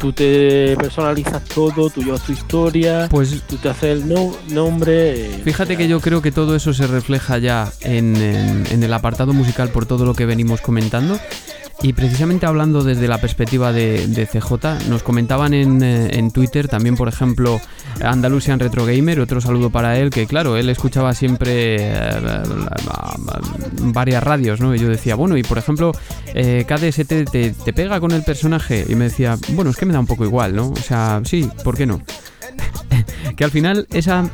tú 0.00 0.12
te 0.12 0.74
personalizas 0.78 1.44
todo, 1.44 1.90
tú 1.90 2.02
llevas 2.02 2.22
tu 2.22 2.32
historia, 2.32 3.06
Pues 3.10 3.40
tú 3.46 3.56
te 3.56 3.68
haces 3.68 3.84
el 4.02 4.08
no- 4.08 4.34
nombre. 4.48 5.26
eh, 5.26 5.40
Fíjate 5.44 5.76
que 5.76 5.86
yo 5.86 6.00
creo 6.00 6.22
que 6.22 6.32
todo 6.32 6.56
eso 6.56 6.74
se 6.74 6.86
refleja 6.88 7.38
ya 7.38 7.70
en, 7.82 8.16
en- 8.16 8.66
en 8.70 8.82
el 8.82 8.92
apartado 8.92 9.32
musical 9.32 9.68
por 9.68 9.86
todo 9.86 10.04
lo 10.06 10.14
que 10.14 10.26
venimos 10.26 10.60
comentando. 10.60 11.18
Y 11.80 11.94
precisamente 11.94 12.46
hablando 12.46 12.84
desde 12.84 13.08
la 13.08 13.18
perspectiva 13.18 13.72
de, 13.72 14.28
CJ, 14.30 14.88
nos 14.88 15.02
comentaban 15.02 15.54
en, 15.54 15.82
eh, 15.82 16.10
en 16.12 16.30
Twitter 16.30 16.68
también, 16.68 16.96
por 16.96 17.08
ejemplo, 17.08 17.60
Andalusian 18.04 18.60
Retro 18.60 18.84
Gamer, 18.84 19.20
otro 19.20 19.40
saludo 19.40 19.70
para 19.70 19.98
él, 19.98 20.10
que 20.10 20.26
claro, 20.26 20.56
él 20.56 20.68
escuchaba 20.68 21.12
siempre 21.14 21.76
eh, 21.80 22.10
varias 23.80 24.22
radios, 24.22 24.60
¿no? 24.60 24.74
Y 24.74 24.78
yo 24.78 24.88
decía, 24.88 25.16
bueno, 25.16 25.36
y 25.36 25.42
por 25.42 25.58
ejemplo, 25.58 25.92
eh, 26.34 26.64
KDST 26.68 27.64
te 27.64 27.72
pega 27.72 27.98
con 27.98 28.12
el 28.12 28.22
personaje. 28.22 28.84
Y 28.88 28.94
me 28.94 29.04
decía, 29.04 29.36
bueno, 29.50 29.70
es 29.70 29.76
que 29.76 29.86
me 29.86 29.92
da 29.92 30.00
un 30.00 30.06
poco 30.06 30.24
igual, 30.24 30.54
¿no? 30.54 30.70
O 30.70 30.76
sea, 30.76 31.20
sí, 31.24 31.50
¿por 31.64 31.76
qué 31.76 31.86
no? 31.86 32.02
que 33.36 33.44
al 33.44 33.50
final 33.50 33.86
esa, 33.90 34.30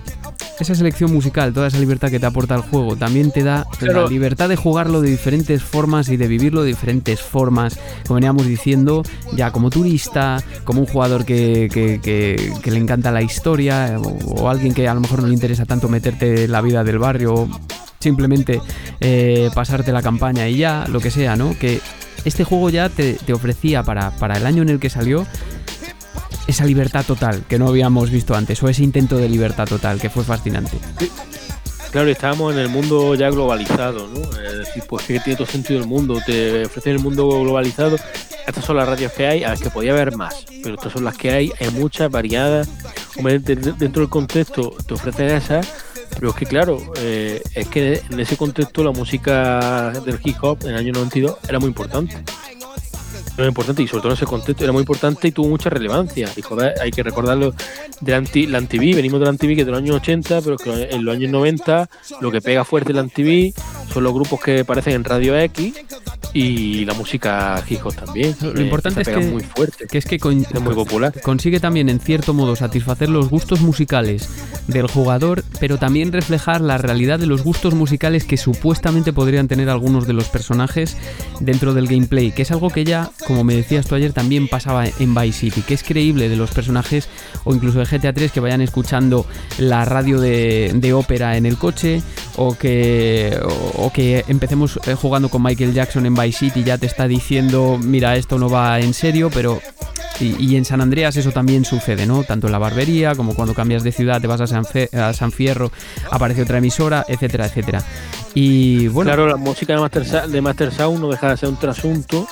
esa 0.61 0.75
selección 0.75 1.13
musical, 1.13 1.53
toda 1.53 1.69
esa 1.69 1.79
libertad 1.79 2.11
que 2.11 2.19
te 2.19 2.27
aporta 2.27 2.55
el 2.55 2.63
juego, 2.63 2.97
también 2.97 3.31
te 3.31 3.43
da 3.45 3.65
la 4.03 4.09
libertad 4.09 4.49
de 4.49 4.57
jugarlo 4.57 5.01
de 5.01 5.11
diferentes 5.11 5.63
formas 5.63 6.09
y 6.09 6.17
de 6.17 6.27
vivirlo 6.27 6.63
de 6.63 6.69
diferentes 6.69 7.21
formas, 7.21 7.79
como 8.07 8.17
veníamos 8.17 8.47
diciendo, 8.47 9.03
ya 9.35 9.51
como 9.53 9.71
turista, 9.71 10.43
como 10.65 10.81
un 10.81 10.87
jugador 10.87 11.25
que, 11.25 11.69
que- 11.73 12.01
que- 12.03 12.53
que 12.63 12.71
le 12.71 12.79
encanta 12.79 13.11
la 13.13 13.23
historia, 13.23 13.99
o, 13.99 14.43
o 14.43 14.49
alguien 14.49 14.75
que 14.75 14.89
a 14.89 14.95
lo 14.95 15.01
mejor 15.01 15.23
no 15.23 15.29
le 15.29 15.35
interesa 15.35 15.65
tanto 15.65 15.89
meterte 15.89 16.45
en 16.45 16.53
la 16.53 16.61
vida 16.61 16.83
del 16.85 16.99
barrio, 16.99 17.49
simplemente 18.01 18.61
eh, 19.01 19.51
pasarte 19.55 19.93
la 19.93 20.03
campaña 20.03 20.49
y 20.49 20.57
ya, 20.59 20.85
lo 20.89 21.01
que 21.01 21.11
sea, 21.11 21.37
¿no? 21.37 21.57
Que 21.59 21.81
este 22.25 22.45
juego 22.45 22.69
ya 22.71 22.89
te, 22.89 23.15
te 23.15 23.33
ofrecía 23.33 23.83
para, 23.85 24.11
para 24.13 24.37
el 24.37 24.47
año 24.47 24.63
en 24.63 24.69
el 24.71 24.81
que 24.81 24.91
salió 24.91 25.25
esa 26.49 26.65
libertad 26.65 27.05
total 27.05 27.45
que 27.47 27.59
no 27.59 27.69
habíamos 27.69 28.11
visto 28.11 28.35
antes, 28.35 28.61
o 28.63 28.69
ese 28.69 28.83
intento 28.83 29.19
de 29.19 29.29
libertad 29.29 29.69
total 29.69 30.01
que 30.01 30.09
fue 30.09 30.25
fascinante. 30.25 30.79
Claro, 31.91 32.09
y 32.09 32.13
estábamos 32.13 32.55
en 32.55 32.59
el 32.61 32.69
mundo 32.69 33.15
ya 33.15 33.31
globalizado, 33.31 34.09
¿no? 34.09 34.23
Es 34.41 34.59
decir, 34.59 34.83
pues 34.89 35.05
que 35.05 35.21
tiene 35.21 35.37
todo 35.37 35.47
sentido 35.47 35.79
el 35.79 35.87
mundo, 35.87 36.19
te 36.25 36.65
ofrecen 36.65 36.95
el 36.95 36.99
mundo 36.99 37.29
globalizado. 37.29 37.97
Estas 38.47 38.65
son 38.65 38.77
las 38.77 38.89
radios 38.89 39.13
que 39.13 39.27
hay, 39.27 39.45
a 39.45 39.51
las 39.51 39.61
que 39.61 39.71
podía 39.71 39.93
haber 39.93 40.17
más, 40.17 40.47
pero 40.63 40.75
estas 40.75 40.93
son 40.93 41.05
las 41.05 41.17
que 41.17 41.31
hay, 41.31 41.53
hay 41.61 41.71
muchas, 41.71 42.11
variadas. 42.11 42.69
Dentro 43.17 44.01
del 44.01 44.09
contexto 44.09 44.75
te 44.87 44.95
ofrecen 44.95 45.29
esas, 45.29 45.67
pero 46.15 46.31
es 46.31 46.35
que 46.35 46.47
claro, 46.47 46.81
eh, 46.99 47.43
es 47.55 47.69
que 47.69 48.03
en 48.11 48.21
ese 48.21 48.39
contexto 48.39 48.83
la 48.83 48.93
música 48.93 49.93
del 50.05 50.19
hip 50.25 50.37
hop 50.41 50.59
en 50.63 50.71
el 50.71 50.77
año 50.77 50.93
92 50.95 51.37
era 51.47 51.59
muy 51.59 51.69
importante. 51.69 52.17
Era 53.39 53.45
muy 53.45 53.51
importante 53.51 53.83
y 53.85 53.87
sobre 53.87 54.01
todo 54.03 54.09
en 54.11 54.17
ese 54.17 54.27
contexto 54.27 54.65
era 54.65 54.73
muy 54.73 54.81
importante 54.81 55.29
y 55.29 55.31
tuvo 55.31 55.49
mucha 55.49 55.71
relevancia. 55.71 56.29
Y 56.37 56.43
joder, 56.43 56.75
hay 56.83 56.91
que 56.91 57.05
recordarlo 57.05 57.55
de 58.01 58.11
la, 58.11 58.19
anti, 58.19 58.49
la 58.49 58.61
MTV, 58.61 58.97
venimos 58.97 59.21
de 59.21 59.27
la 59.27 59.33
MTV 59.33 59.55
que 59.55 59.61
es 59.61 59.67
de 59.67 59.71
los 59.71 59.79
años 59.81 59.95
80, 59.97 60.41
pero 60.43 60.57
que 60.57 60.89
en 60.91 61.05
los 61.05 61.15
años 61.15 61.31
90 61.31 61.89
lo 62.21 62.33
que 62.33 62.41
pega 62.41 62.65
fuerte 62.65 62.93
la 62.93 63.05
MTV 63.05 63.53
son 63.95 64.03
los 64.03 64.13
grupos 64.13 64.41
que 64.41 64.61
aparecen 64.61 64.95
en 64.95 65.05
Radio 65.05 65.39
X 65.39 65.73
y 66.35 66.85
la 66.85 66.95
música 66.95 67.63
hip 67.69 67.79
hop 67.87 67.95
también. 67.95 68.35
Lo 68.43 68.61
importante 68.61 69.03
es 69.03 69.09
que, 69.09 69.17
muy 69.19 69.43
fuerte. 69.45 69.87
que 69.87 69.99
es 69.99 70.05
que 70.05 70.19
con- 70.19 70.43
Es 70.43 70.61
muy 70.61 70.75
popular. 70.75 71.15
consigue 71.23 71.61
también 71.61 71.89
en 71.89 72.01
cierto 72.01 72.35
modo 72.35 72.57
satisfacer 72.57 73.09
los 73.09 73.31
gustos 73.31 73.61
musicales 73.61 74.29
del 74.67 74.89
jugador, 74.89 75.45
pero 75.61 75.79
también 75.79 76.13
reflejar 76.13 76.61
la 76.61 76.77
realidad 76.77 77.19
de 77.21 77.27
los 77.27 77.43
gustos 77.45 77.73
musicales 77.75 78.25
que 78.25 78.37
supuestamente 78.37 79.13
podrían 79.13 79.47
tener 79.49 79.71
algunos 79.71 80.07
de 80.09 80.13
los 80.13 80.29
personajes 80.29 80.97
dentro 81.41 81.73
del 81.73 81.87
gameplay, 81.87 82.33
que 82.33 82.43
es 82.43 82.51
algo 82.51 82.69
que 82.69 82.85
ya, 82.85 83.11
como 83.29 83.45
me 83.45 83.55
decías 83.55 83.87
tú 83.87 83.95
ayer, 83.95 84.15
también 84.15 84.49
pasaba 84.49 84.87
en 84.87 85.15
Vice 85.15 85.41
City, 85.41 85.61
que 85.61 85.75
es 85.75 85.83
creíble 85.83 86.31
de 86.31 86.37
los 86.37 86.51
personajes 86.51 87.11
o 87.45 87.55
incluso 87.55 87.79
de 87.79 87.85
GTA 87.85 88.15
3 88.15 88.33
que 88.33 88.41
vayan 88.41 88.63
escuchando 88.63 89.27
la 89.59 89.85
radio 89.85 90.19
de, 90.19 90.73
de 90.75 90.93
ópera 90.95 91.37
en 91.37 91.45
el 91.45 91.59
coche 91.59 92.03
o 92.37 92.57
que, 92.57 93.39
o, 93.77 93.93
que 93.93 94.25
empecemos 94.29 94.81
eh, 94.87 94.95
jugando 94.95 95.29
con 95.29 95.43
Michael 95.43 95.75
Jackson 95.75 96.07
en 96.07 96.15
Vice 96.15 96.39
City 96.39 96.65
ya 96.65 96.79
te 96.79 96.87
está 96.87 97.07
diciendo, 97.07 97.79
mira, 97.79 98.17
esto 98.17 98.39
no 98.39 98.49
va 98.49 98.81
en 98.81 98.95
serio, 98.95 99.31
pero 99.33 99.61
y, 100.19 100.43
y 100.43 100.57
en 100.57 100.65
San 100.65 100.81
Andreas 100.81 101.17
eso 101.19 101.31
también 101.31 101.67
sucede, 101.67 102.07
¿no? 102.07 102.25
Tanto 102.25 102.47
en 102.47 102.53
la 102.53 102.59
barbería 102.59 103.15
como 103.15 103.35
cuando 103.35 103.53
cambias 103.53 103.83
de 103.83 103.93
ciudad, 103.93 104.23
te 104.23 104.27
vas 104.27 104.41
a 104.41 104.47
San, 104.47 104.65
a 104.99 105.13
San 105.13 105.33
Fierro, 105.33 105.71
aparece 106.11 106.43
otra 106.43 106.59
emisora, 106.59 107.05
etcétera, 107.07 107.45
etcétera. 107.45 107.85
Y 108.41 108.87
bueno, 108.89 109.09
Claro, 109.09 109.27
la 109.27 109.37
música 109.37 109.73
de 109.75 109.81
Master, 109.81 110.05
Sa- 110.07 110.27
de 110.29 110.41
Master 110.41 110.73
Sound 110.73 111.01
no 111.01 111.09
deja 111.09 111.31
de 111.31 111.37
ser 111.37 111.49
un 111.49 111.57
trasunto 111.57 112.27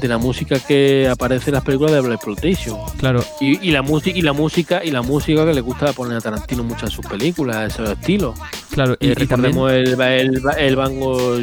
de 0.00 0.06
la 0.08 0.18
música 0.18 0.58
que 0.60 1.08
aparece 1.10 1.48
en 1.50 1.54
las 1.54 1.64
películas 1.64 1.92
de 1.92 2.00
Black 2.00 2.16
Exploitation. 2.16 2.78
claro, 2.98 3.24
Y, 3.40 3.66
y 3.66 3.70
la 3.70 3.80
música 3.82 4.16
y 4.18 4.22
la 4.22 4.32
música 4.34 4.84
y 4.84 4.90
la 4.90 5.00
música 5.02 5.46
que 5.46 5.54
le 5.54 5.60
gusta 5.62 5.92
poner 5.94 6.18
a 6.18 6.20
Tarantino 6.20 6.62
mucho 6.64 6.84
en 6.84 6.92
sus 6.92 7.06
películas, 7.06 7.72
ese 7.72 7.90
estilo. 7.92 8.34
Claro, 8.78 8.96
y, 9.00 9.08
Eh, 9.08 9.14
y 9.18 9.26
también 9.26 9.58
el, 9.58 10.00
el, 10.00 10.42
el 10.56 10.76
Bango 10.76 11.36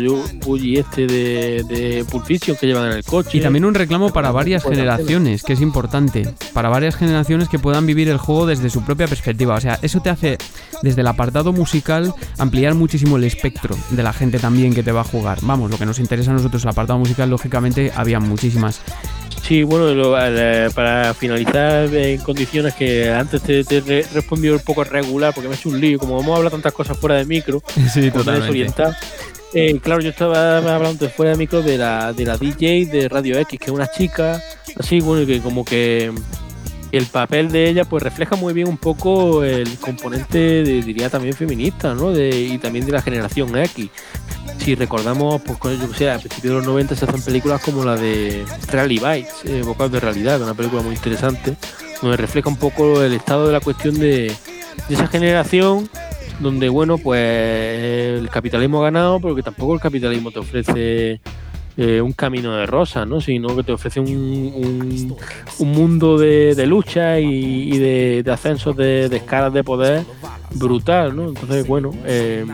Bully 0.45 0.77
este 0.77 1.05
de, 1.05 1.63
de 1.63 2.05
Pulp 2.09 2.25
Fiction 2.25 2.55
que 2.55 2.67
llevan 2.67 2.91
en 2.91 2.97
el 2.97 3.03
coche. 3.03 3.37
Y 3.37 3.41
también 3.41 3.65
un 3.65 3.73
reclamo 3.73 4.13
para 4.13 4.31
varias 4.31 4.63
Pues, 4.63 4.77
generaciones, 4.77 5.43
que 5.43 5.53
es 5.53 5.61
importante. 5.61 6.33
Para 6.53 6.69
varias 6.69 6.95
generaciones 6.95 7.49
que 7.49 7.59
puedan 7.59 7.85
vivir 7.85 8.07
el 8.07 8.17
juego 8.17 8.45
desde 8.45 8.69
su 8.69 8.83
propia 8.83 9.07
perspectiva. 9.07 9.55
O 9.55 9.59
sea, 9.59 9.77
eso 9.81 9.99
te 9.99 10.09
hace, 10.09 10.37
desde 10.81 11.01
el 11.01 11.07
apartado 11.07 11.51
musical, 11.51 12.13
ampliar 12.37 12.73
muchísimo 12.73 13.17
el 13.17 13.25
espectro 13.25 13.75
de 13.89 14.03
la 14.03 14.13
gente 14.13 14.39
también 14.39 14.73
que 14.73 14.83
te 14.83 14.93
va 14.93 15.01
a 15.01 15.03
jugar. 15.03 15.39
Vamos, 15.41 15.69
lo 15.69 15.77
que 15.77 15.85
nos 15.85 15.99
interesa 15.99 16.31
a 16.31 16.35
nosotros, 16.35 16.63
el 16.63 16.69
apartado 16.69 16.99
musical, 16.99 17.29
lógicamente, 17.29 17.91
había 17.95 18.21
muchísimas. 18.21 18.81
Sí, 19.47 19.61
bueno, 19.63 19.93
lo- 19.93 20.15
eh, 20.19 20.69
para 20.73 21.13
finalizar 21.13 21.93
en 21.93 22.19
condiciones 22.21 22.73
que 22.73 23.11
antes 23.11 23.41
te, 23.43 23.63
te 23.63 23.77
he 23.77 24.03
respondido 24.13 24.55
un 24.55 24.61
poco 24.61 24.83
regular 24.83 25.33
porque 25.35 25.47
me 25.47 25.53
he 25.55 25.57
hecho 25.57 25.69
un 25.69 25.79
lío, 25.79 25.99
como 25.99 26.19
hemos 26.19 26.35
hablado 26.35 26.55
tantas 26.55 26.73
cosas 26.73 26.97
fuera 26.97 27.15
de 27.17 27.25
micro, 27.25 27.61
Sí, 27.93 28.09
totalmente. 28.09 28.51
Eh, 29.53 29.79
claro, 29.81 30.01
yo 30.01 30.09
estaba 30.09 30.57
hablando 30.57 31.05
de 31.05 31.09
fuera 31.11 31.31
de 31.33 31.37
micro 31.37 31.61
de 31.61 31.77
la, 31.77 32.11
de 32.11 32.25
la 32.25 32.37
DJ 32.37 32.87
de 32.87 33.07
Radio 33.07 33.37
X, 33.39 33.59
que 33.59 33.65
es 33.67 33.71
una 33.71 33.87
chica, 33.89 34.41
así, 34.79 34.99
bueno, 34.99 35.25
que 35.27 35.39
como 35.39 35.63
que 35.63 36.11
el 36.91 37.05
papel 37.05 37.51
de 37.51 37.69
ella 37.69 37.85
pues 37.85 38.01
refleja 38.03 38.35
muy 38.35 38.53
bien 38.53 38.67
un 38.67 38.77
poco 38.77 39.43
el 39.43 39.77
componente, 39.79 40.37
de, 40.63 40.81
diría 40.81 41.09
también 41.09 41.35
feminista, 41.35 41.93
¿no? 41.93 42.11
De, 42.11 42.29
y 42.29 42.57
también 42.57 42.85
de 42.85 42.91
la 42.93 43.01
generación 43.01 43.55
X. 43.57 43.89
si 44.59 44.75
recordamos, 44.75 45.41
pues 45.41 45.57
con- 45.59 45.79
yo 45.79 45.93
sé, 45.93 46.09
a 46.09 46.17
principios 46.19 46.53
de 46.53 46.57
los 46.59 46.65
90 46.65 46.95
se 46.95 47.05
hacen 47.05 47.21
películas 47.21 47.61
como 47.61 47.83
la 47.83 47.95
de 47.95 48.45
Rally 48.71 48.99
Bites, 48.99 49.33
eh, 49.45 49.63
de 49.91 49.99
Realidad, 49.99 50.41
una 50.41 50.53
película 50.53 50.81
muy 50.81 50.95
interesante, 50.95 51.55
donde 52.01 52.17
refleja 52.17 52.49
un 52.49 52.57
poco 52.57 53.01
el 53.03 53.13
estado 53.13 53.47
de 53.47 53.53
la 53.53 53.59
cuestión 53.59 53.95
de, 53.99 54.35
de 54.87 54.93
esa 54.95 55.07
generación 55.07 55.89
donde, 56.39 56.67
bueno, 56.69 56.97
pues 56.97 57.19
el 58.19 58.29
capitalismo 58.29 58.81
ha 58.81 58.85
ganado, 58.85 59.19
pero 59.19 59.35
que 59.35 59.43
tampoco 59.43 59.73
el 59.73 59.79
capitalismo 59.79 60.31
te 60.31 60.39
ofrece 60.39 61.21
eh, 61.77 61.99
un 62.01 62.13
camino 62.13 62.55
de 62.55 62.65
rosa, 62.65 63.05
¿no? 63.05 63.19
Sino 63.21 63.55
que 63.55 63.63
te 63.63 63.71
ofrece 63.73 63.99
un, 63.99 64.07
un- 64.07 65.15
un 65.59 65.71
mundo 65.71 66.17
de, 66.17 66.55
de 66.55 66.65
lucha 66.65 67.19
y, 67.19 67.77
de, 67.77 68.23
ascensos 68.31 68.75
de, 68.77 69.05
escalas 69.07 69.53
de 69.53 69.63
poder 69.63 70.03
brutal, 70.53 71.15
¿no? 71.15 71.27
Entonces, 71.29 71.67
bueno, 71.67 71.91
eh, 72.05 72.45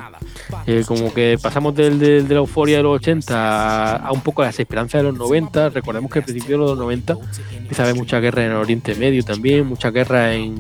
eh, 0.68 0.84
como 0.88 1.14
que 1.14 1.38
pasamos 1.42 1.76
del, 1.76 2.00
de 2.00 2.24
la 2.24 2.36
euforia 2.40 2.78
de 2.78 2.84
los 2.84 2.96
80 2.96 3.36
a, 3.36 3.96
a 4.08 4.12
un 4.12 4.22
poco 4.22 4.42
las 4.44 4.60
esperanzas 4.60 5.02
de 5.04 5.10
los 5.10 5.18
90. 5.18 5.70
Recordemos 5.70 6.12
que 6.12 6.20
al 6.20 6.26
principio 6.26 6.58
de 6.60 6.66
los 6.66 6.78
90 6.78 7.16
empieza 7.58 7.84
a 7.84 7.86
haber 7.86 7.96
mucha 7.98 8.20
guerra 8.20 8.46
en 8.46 8.52
Oriente 8.54 8.96
Medio 8.96 9.24
también, 9.24 9.66
mucha 9.68 9.92
guerra 9.92 10.34
en, 10.34 10.56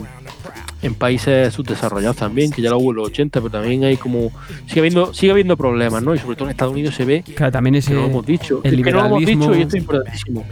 en 0.82 0.96
países 0.96 1.54
subdesarrollados 1.54 2.18
también, 2.18 2.52
que 2.52 2.62
ya 2.62 2.70
lo 2.72 2.78
hubo 2.80 2.92
en 2.92 2.98
los 2.98 3.08
80, 3.10 3.40
pero 3.40 3.52
también 3.52 3.84
hay 3.84 3.98
como. 3.98 4.32
Sigue 4.68 4.80
habiendo, 4.82 5.14
sigue 5.14 5.32
habiendo 5.32 5.56
problemas, 5.58 6.02
¿no? 6.04 6.16
Y 6.16 6.18
sobre 6.20 6.36
todo 6.36 6.46
en 6.48 6.52
Estados 6.52 6.74
Unidos 6.74 6.96
se 6.96 7.06
ve. 7.06 7.24
Claro, 7.36 7.52
también 7.52 7.76
ese, 7.76 7.90
que 7.90 7.96
no 7.96 8.02
lo 8.02 8.08
hemos 8.08 8.26
dicho. 8.26 8.62
el 8.64 8.84
que 8.84 8.92
no 8.92 9.00
lo 9.02 9.06
hemos 9.08 9.20
dicho 9.26 9.56
y 9.56 9.62
esto 9.62 9.76
es 9.78 9.82
importantísimo. 9.84 10.46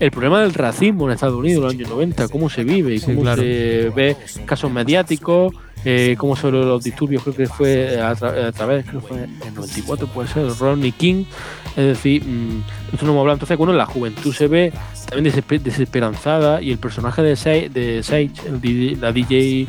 El 0.00 0.10
problema 0.10 0.40
del 0.42 0.54
racismo 0.54 1.06
en 1.06 1.12
Estados 1.14 1.36
Unidos 1.36 1.58
en 1.58 1.62
los 1.64 1.72
años 1.74 1.88
90, 1.90 2.28
cómo 2.28 2.48
se 2.50 2.64
vive 2.64 2.94
y 2.94 2.98
Sí, 2.98 3.06
cómo 3.06 3.22
claro. 3.22 3.42
se 3.42 3.92
ve 3.94 4.16
casos 4.44 4.70
mediáticicos, 4.70 5.54
eh, 5.84 6.16
cómo 6.18 6.36
sobre 6.36 6.58
los 6.58 6.82
disturbios, 6.82 7.22
creo 7.22 7.34
que 7.36 7.46
fue 7.46 8.00
a, 8.00 8.14
tra- 8.14 8.46
a 8.46 8.52
través, 8.52 8.84
creo 8.86 9.00
que 9.00 9.06
fue 9.08 9.24
en 9.24 9.54
94, 9.54 10.06
puede 10.08 10.28
ser, 10.28 10.48
Ronnie 10.58 10.92
King. 10.92 11.24
Es 11.76 11.84
decir, 11.86 12.24
mm, 12.24 12.62
nosotros 12.86 13.02
no 13.04 13.10
hemos 13.10 13.20
hablado. 13.20 13.34
Entonces, 13.36 13.56
bueno, 13.58 13.72
la 13.72 13.86
juventud 13.86 14.32
se 14.32 14.46
ve 14.48 14.72
también 15.08 15.34
desespe- 15.34 15.60
desesperanzada 15.60 16.62
y 16.62 16.70
el 16.70 16.78
personaje 16.78 17.22
de 17.22 17.36
Sage, 17.36 17.68
de 17.68 18.02
Sage 18.02 18.30
la 19.00 19.12
DJ 19.12 19.66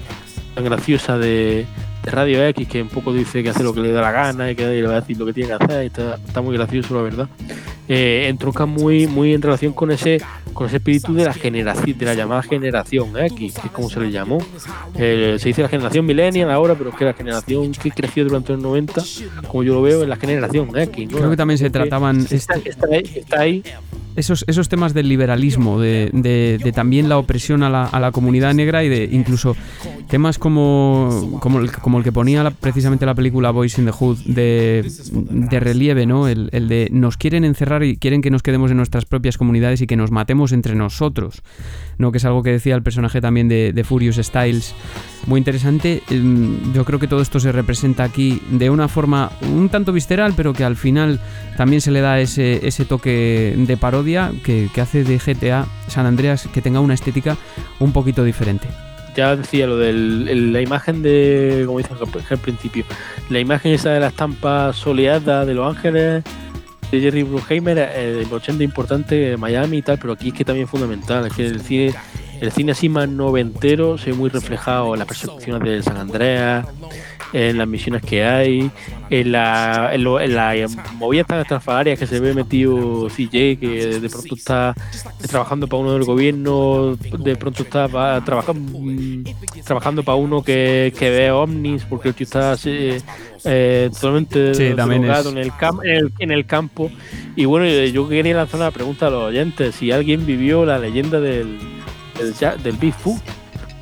tan 0.56 0.64
graciosa 0.66 1.18
de, 1.18 1.66
de 2.08 2.12
Radio 2.16 2.46
X, 2.48 2.68
que 2.68 2.82
un 2.82 2.88
poco 2.90 3.14
dice 3.14 3.44
que 3.44 3.50
hace 3.50 3.64
lo 3.64 3.74
que 3.74 3.82
le 3.82 3.92
da 3.92 4.02
la 4.02 4.12
gana 4.12 4.50
y 4.52 4.56
que 4.56 4.66
le 4.66 4.82
va 4.88 4.94
a 4.98 5.02
decir 5.02 5.18
lo 5.18 5.26
que 5.26 5.34
tiene 5.34 5.50
que 5.58 5.64
hacer, 5.64 5.84
y 5.84 5.88
está, 5.88 6.16
está 6.16 6.42
muy 6.42 6.56
gracioso, 6.56 6.96
la 6.96 7.02
verdad. 7.02 7.28
Eh, 7.90 8.26
entronca 8.28 8.66
muy, 8.66 9.08
muy 9.08 9.34
en 9.34 9.42
relación 9.42 9.72
con 9.74 9.92
ese 9.92 10.22
con 10.54 10.66
ese 10.68 10.78
espíritu 10.78 11.14
de 11.14 11.24
la 11.24 11.34
generación, 11.34 11.98
de 11.98 12.06
la 12.06 12.16
llamada 12.16 12.42
generación 12.42 13.16
X, 13.16 13.54
que 13.54 13.68
es 13.68 13.72
como 13.72 13.90
se 13.92 14.00
le 14.00 14.10
llamó. 14.12 14.40
Eh, 14.96 15.36
se 15.40 15.50
dice 15.50 15.62
la 15.62 15.70
generación 15.70 16.04
millennial 16.06 16.50
ahora, 16.50 16.74
pero 16.76 16.90
es 16.90 16.96
que 16.96 17.06
la 17.06 17.14
generación 17.14 17.72
que 17.74 17.92
creció 17.92 18.24
durante 18.26 18.54
los 18.54 18.62
90, 18.64 19.04
como 19.48 19.64
yo 19.64 19.76
lo 19.76 19.84
veo, 19.84 20.02
es 20.02 20.10
la 20.10 20.16
generación 20.16 20.76
X. 20.76 21.12
¿no? 21.12 21.18
Creo 21.18 21.30
que 21.30 21.38
también 21.38 21.60
se 21.60 21.66
Porque 21.70 21.80
trataban 21.90 22.26
está, 22.30 22.56
este- 22.56 22.70
está 22.72 22.88
ahí, 22.92 23.04
está 23.16 23.40
ahí 23.42 23.64
esos, 24.16 24.44
esos 24.48 24.68
temas 24.68 24.96
del 24.96 25.08
liberalismo, 25.10 25.80
de, 25.80 26.10
de- 26.12 26.58
de 26.62 26.72
también 26.72 27.08
la 27.08 27.20
opresión 27.20 27.62
a 27.62 27.70
la, 27.70 27.84
a 27.86 28.00
la 28.00 28.12
comunidad 28.12 28.56
negra 28.56 28.84
y 28.84 28.90
de 28.90 29.04
incluso 29.12 29.56
temas 30.10 30.40
como, 30.40 31.38
como, 31.40 31.60
el, 31.60 31.72
como 31.98 32.02
el 32.02 32.04
que 32.04 32.12
ponía 32.12 32.52
precisamente 32.52 33.08
la 33.08 33.16
película 33.16 33.50
Boys 33.50 33.80
in 33.80 33.86
the 33.86 33.92
Hood 33.92 34.18
de, 34.26 34.86
relieve, 35.60 36.06
¿no? 36.06 36.28
El, 36.28 36.50
de 36.52 36.90
nos 36.92 37.18
quieren 37.18 37.44
encerrar 37.44 37.84
y 37.84 37.98
quieren 37.98 38.22
que 38.22 38.30
nos 38.30 38.44
quedemos 38.44 38.70
en 38.70 38.78
nuestras 38.78 39.06
propias 39.06 39.38
comunidades 39.38 39.82
y 39.82 39.88
que 39.88 39.96
nos 39.96 40.12
matemos 40.12 40.52
entre 40.52 40.76
nosotros, 40.76 41.42
¿no? 41.98 42.12
Que 42.12 42.20
es 42.20 42.26
algo 42.26 42.44
que 42.44 42.52
decía 42.52 42.76
el 42.76 42.84
personaje 42.84 43.20
también 43.20 43.48
de, 43.48 43.84
Furious 43.84 44.18
Styles. 44.18 44.76
Muy 45.26 45.40
interesante. 45.40 46.04
Em, 46.10 46.72
Yo 46.74 46.86
creo 46.86 47.00
que 47.00 47.08
todo 47.08 47.22
esto 47.22 47.40
se 47.40 47.52
representa 47.52 48.04
aquí 48.04 48.42
de 48.52 48.70
una 48.70 48.88
forma 48.88 49.32
un 49.42 49.70
tanto 49.70 49.92
visceral, 49.92 50.34
pero 50.38 50.54
que 50.54 50.64
al 50.64 50.76
final 50.76 51.20
también 51.56 51.82
se 51.82 51.90
le 51.90 52.02
da 52.02 52.20
ese, 52.20 52.68
ese 52.68 52.86
toque 52.86 53.56
de 53.58 53.78
parodia 53.78 54.32
que 54.44 54.70
hace 54.80 55.04
de 55.04 55.18
GTA 55.18 55.66
San 55.88 56.06
Andreas 56.06 56.48
que 56.54 56.62
tenga 56.62 56.80
una 56.80 56.94
estética 56.94 57.38
un 57.80 57.92
poquito 57.92 58.24
diferente. 58.24 58.68
Ya 59.18 59.36
decía 59.36 59.66
lo 59.66 59.78
de 59.78 59.92
la 59.92 60.62
imagen 60.62 61.02
de, 61.02 61.64
como 61.66 61.80
dice 61.80 61.90
al 62.30 62.38
principio, 62.38 62.86
la 63.30 63.40
imagen 63.40 63.74
esa 63.74 63.90
de 63.90 64.00
la 64.00 64.08
estampa 64.08 64.72
soleada 64.74 65.44
de 65.44 65.56
Los 65.56 65.76
Ángeles 65.76 66.24
de 66.92 67.02
Jerry 67.02 67.24
Bruckheimer, 67.24 67.80
eh, 67.80 68.24
el 68.26 68.32
80 68.32 68.64
importante, 68.64 69.36
Miami 69.36 69.78
y 69.78 69.82
tal, 69.82 69.98
pero 69.98 70.14
aquí 70.14 70.30
es 70.30 70.36
que 70.36 70.46
también 70.46 70.66
es 70.66 70.70
fundamental, 70.70 71.26
es 71.26 71.34
que 71.34 71.48
el 71.48 71.62
cine, 71.62 71.96
el 72.40 72.52
cine 72.52 72.74
así 72.74 72.90
más 72.90 73.10
noventero 73.10 73.98
se 73.98 74.12
ve 74.12 74.18
muy 74.18 74.30
reflejado 74.30 74.94
en 74.94 75.00
las 75.00 75.08
persecuciones 75.08 75.64
de 75.64 75.82
San 75.82 75.98
Andreas, 75.98 76.68
en 77.34 77.58
las 77.58 77.68
misiones 77.68 78.02
que 78.02 78.24
hay, 78.24 78.72
en 79.10 79.32
la, 79.32 79.90
en 79.94 80.04
lo- 80.04 80.20
en 80.20 80.34
la 80.36 80.54
movida 80.96 81.24
tan 81.24 81.40
estrafalarias 81.42 82.00
que 82.00 82.08
se 82.08 82.20
ve 82.20 82.34
metido 82.34 83.10
CJ, 83.10 83.58
que 83.60 84.00
de 84.02 84.10
pronto 84.10 84.36
está 84.36 84.74
trabajando 85.28 85.68
para 85.68 85.82
uno 85.82 85.94
del 85.94 86.04
gobierno, 86.06 86.96
de 86.96 87.36
pronto 87.36 87.64
está 87.64 87.88
trabajando, 88.24 88.80
mm, 88.80 89.24
trabajando 89.66 90.04
para 90.04 90.16
uno 90.16 90.42
que, 90.44 90.94
que 90.98 91.10
ve 91.10 91.32
ovnis, 91.32 91.84
porque 91.84 92.10
el 92.10 92.16
tío 92.16 92.24
está 92.26 92.56
eh, 92.66 93.02
eh, 93.46 93.90
totalmente 93.94 94.54
Sí, 94.56 94.64
drogado 95.08 95.30
en, 95.32 95.38
el 95.38 95.52
cam- 95.52 95.80
en, 95.84 95.90
el, 95.98 96.14
en 96.20 96.32
el 96.32 96.46
campo. 96.46 96.90
Y 97.36 97.46
bueno, 97.46 97.66
yo 97.86 98.08
quería 98.10 98.36
lanzar 98.36 98.60
una 98.62 98.72
pregunta 98.72 99.08
a 99.08 99.10
los 99.10 99.24
oyentes, 99.24 99.76
si 99.76 99.92
alguien 99.92 100.26
vivió 100.26 100.66
la 100.66 100.80
leyenda 100.80 101.20
del, 101.20 101.58
del, 102.18 102.64
del 102.64 102.76
Bigfoot. 102.78 103.22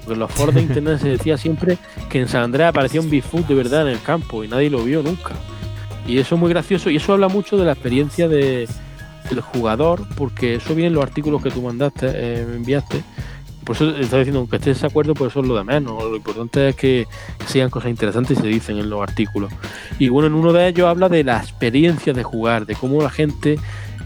Porque 0.06 0.19
los 0.19 0.32
foros 0.32 0.56
de 0.56 0.61
internet 0.61 0.99
se 1.02 1.10
decía 1.10 1.38
siempre 1.38 1.77
que 2.10 2.19
en 2.19 2.27
San 2.27 2.44
Andrés 2.44 2.68
aparecía 2.68 3.02
un 3.02 3.10
Bigfoot 3.10 3.48
de 3.48 3.56
verdad 3.56 3.82
en 3.82 3.94
el 3.94 4.02
campo 4.02 4.44
y 4.44 4.48
nadie 4.48 4.69
lo 4.69 4.84
vio 4.84 5.02
nunca. 5.02 5.34
Y 6.07 6.19
eso 6.19 6.36
es 6.36 6.41
muy 6.41 6.49
gracioso 6.49 6.91
y 6.91 6.98
eso 6.98 7.14
habla 7.14 7.27
mucho 7.27 7.57
de 7.57 7.65
la 7.65 7.72
experiencia 7.72 8.27
de, 8.27 8.69
del 9.30 9.41
jugador, 9.41 10.06
porque 10.15 10.56
eso 10.56 10.76
viene 10.76 10.90
en 10.90 10.94
los 10.94 11.03
artículos 11.03 11.41
que 11.41 11.49
tú 11.49 11.61
mandaste, 11.61 12.07
eh, 12.14 12.41
enviaste. 12.41 13.03
Por 13.64 13.76
eso 13.76 13.90
estaba 13.98 14.19
diciendo, 14.19 14.41
aunque 14.41 14.57
estés 14.57 14.80
de 14.80 14.88
acuerdo, 14.88 15.15
pues 15.15 15.32
eso 15.32 15.40
es 15.40 15.48
lo 15.48 15.56
de 15.56 15.64
menos. 15.64 16.03
Lo 16.03 16.15
importante 16.15 16.69
es 16.69 16.76
que 16.76 17.07
sean 17.48 17.72
cosas 17.72 17.90
interesantes 17.90 18.38
y 18.38 18.41
se 18.41 18.48
dicen 18.48 18.77
en 18.77 18.91
los 18.91 19.02
artículos. 19.02 19.52
Y 19.98 20.10
bueno, 20.10 20.27
en 20.27 20.36
uno 20.36 20.53
de 20.53 20.68
ellos 20.68 20.88
habla 20.88 21.10
de 21.10 21.23
la 21.23 21.38
experiencia 21.38 22.14
de 22.14 22.22
jugar, 22.22 22.68
de 22.68 22.76
cómo 22.76 23.02
la 23.02 23.10
gente 23.10 23.57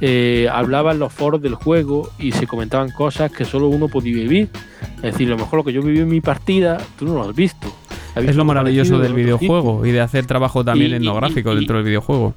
eh, 0.02 0.48
hablaba 0.52 0.92
en 0.92 1.00
los 1.00 1.12
foros 1.14 1.42
del 1.42 1.56
juego 1.56 2.10
y 2.20 2.32
se 2.32 2.48
comentaban 2.48 2.92
cosas 2.92 3.32
que 3.32 3.46
solo 3.46 3.68
uno 3.68 3.88
podía 3.88 4.14
vivir. 4.16 4.50
Es 4.98 5.14
decir, 5.14 5.28
a 5.28 5.32
lo 5.32 5.38
mejor 5.38 5.60
lo 5.60 5.64
que 5.64 5.74
yo 5.74 5.82
viví 5.82 6.00
en 6.00 6.10
mi 6.10 6.22
partida, 6.22 6.78
tú 6.98 7.06
no 7.06 7.16
lo 7.16 7.24
has 7.30 7.36
visto. 7.36 7.68
Has 8.16 8.24
Es 8.24 8.36
lo 8.36 8.46
maravilloso 8.46 8.98
del 9.00 9.14
videojuego 9.14 9.86
y 9.86 9.92
de 9.92 10.02
hacer 10.02 10.26
trabajo 10.26 10.64
también 10.66 10.92
Y- 10.92 10.96
etnográfico 10.96 11.52
y- 11.54 11.56
dentro 11.58 11.78
del 11.78 11.86
videojuego. 11.86 12.34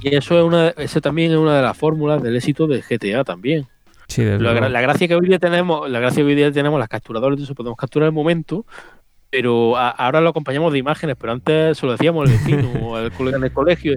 Y 0.00 0.14
eso 0.14 0.38
es 0.38 0.44
una, 0.44 0.68
ese 0.68 1.00
también 1.00 1.32
es 1.32 1.38
una 1.38 1.56
de 1.56 1.62
las 1.62 1.76
fórmulas 1.76 2.22
del 2.22 2.36
éxito 2.36 2.66
de 2.68 2.82
GTA 2.82 3.24
también. 3.24 3.66
Sí, 4.06 4.22
La, 4.24 4.80
gracia 4.80 5.06
que 5.08 5.14
hoy 5.14 5.26
día 5.26 5.38
tenemos, 5.38 5.90
la 5.90 6.00
gracia 6.00 6.22
que 6.22 6.28
hoy 6.28 6.34
día 6.34 6.50
tenemos 6.52 6.78
las 6.78 6.88
capturadoras, 6.88 7.36
de 7.36 7.44
eso 7.44 7.54
podemos 7.54 7.76
capturar 7.76 8.06
el 8.06 8.12
momento, 8.14 8.64
pero 9.30 9.76
a- 9.76 9.90
ahora 9.90 10.20
lo 10.20 10.30
acompañamos 10.30 10.72
de 10.72 10.78
imágenes, 10.78 11.16
pero 11.20 11.32
antes 11.32 11.76
se 11.78 11.84
lo 11.86 11.92
decíamos 11.92 12.26
al 12.28 12.36
vecino 12.36 12.70
o 12.82 12.96
al 12.96 13.12
colega 13.12 13.36
en 13.36 13.44
el 13.44 13.52
colegio. 13.52 13.96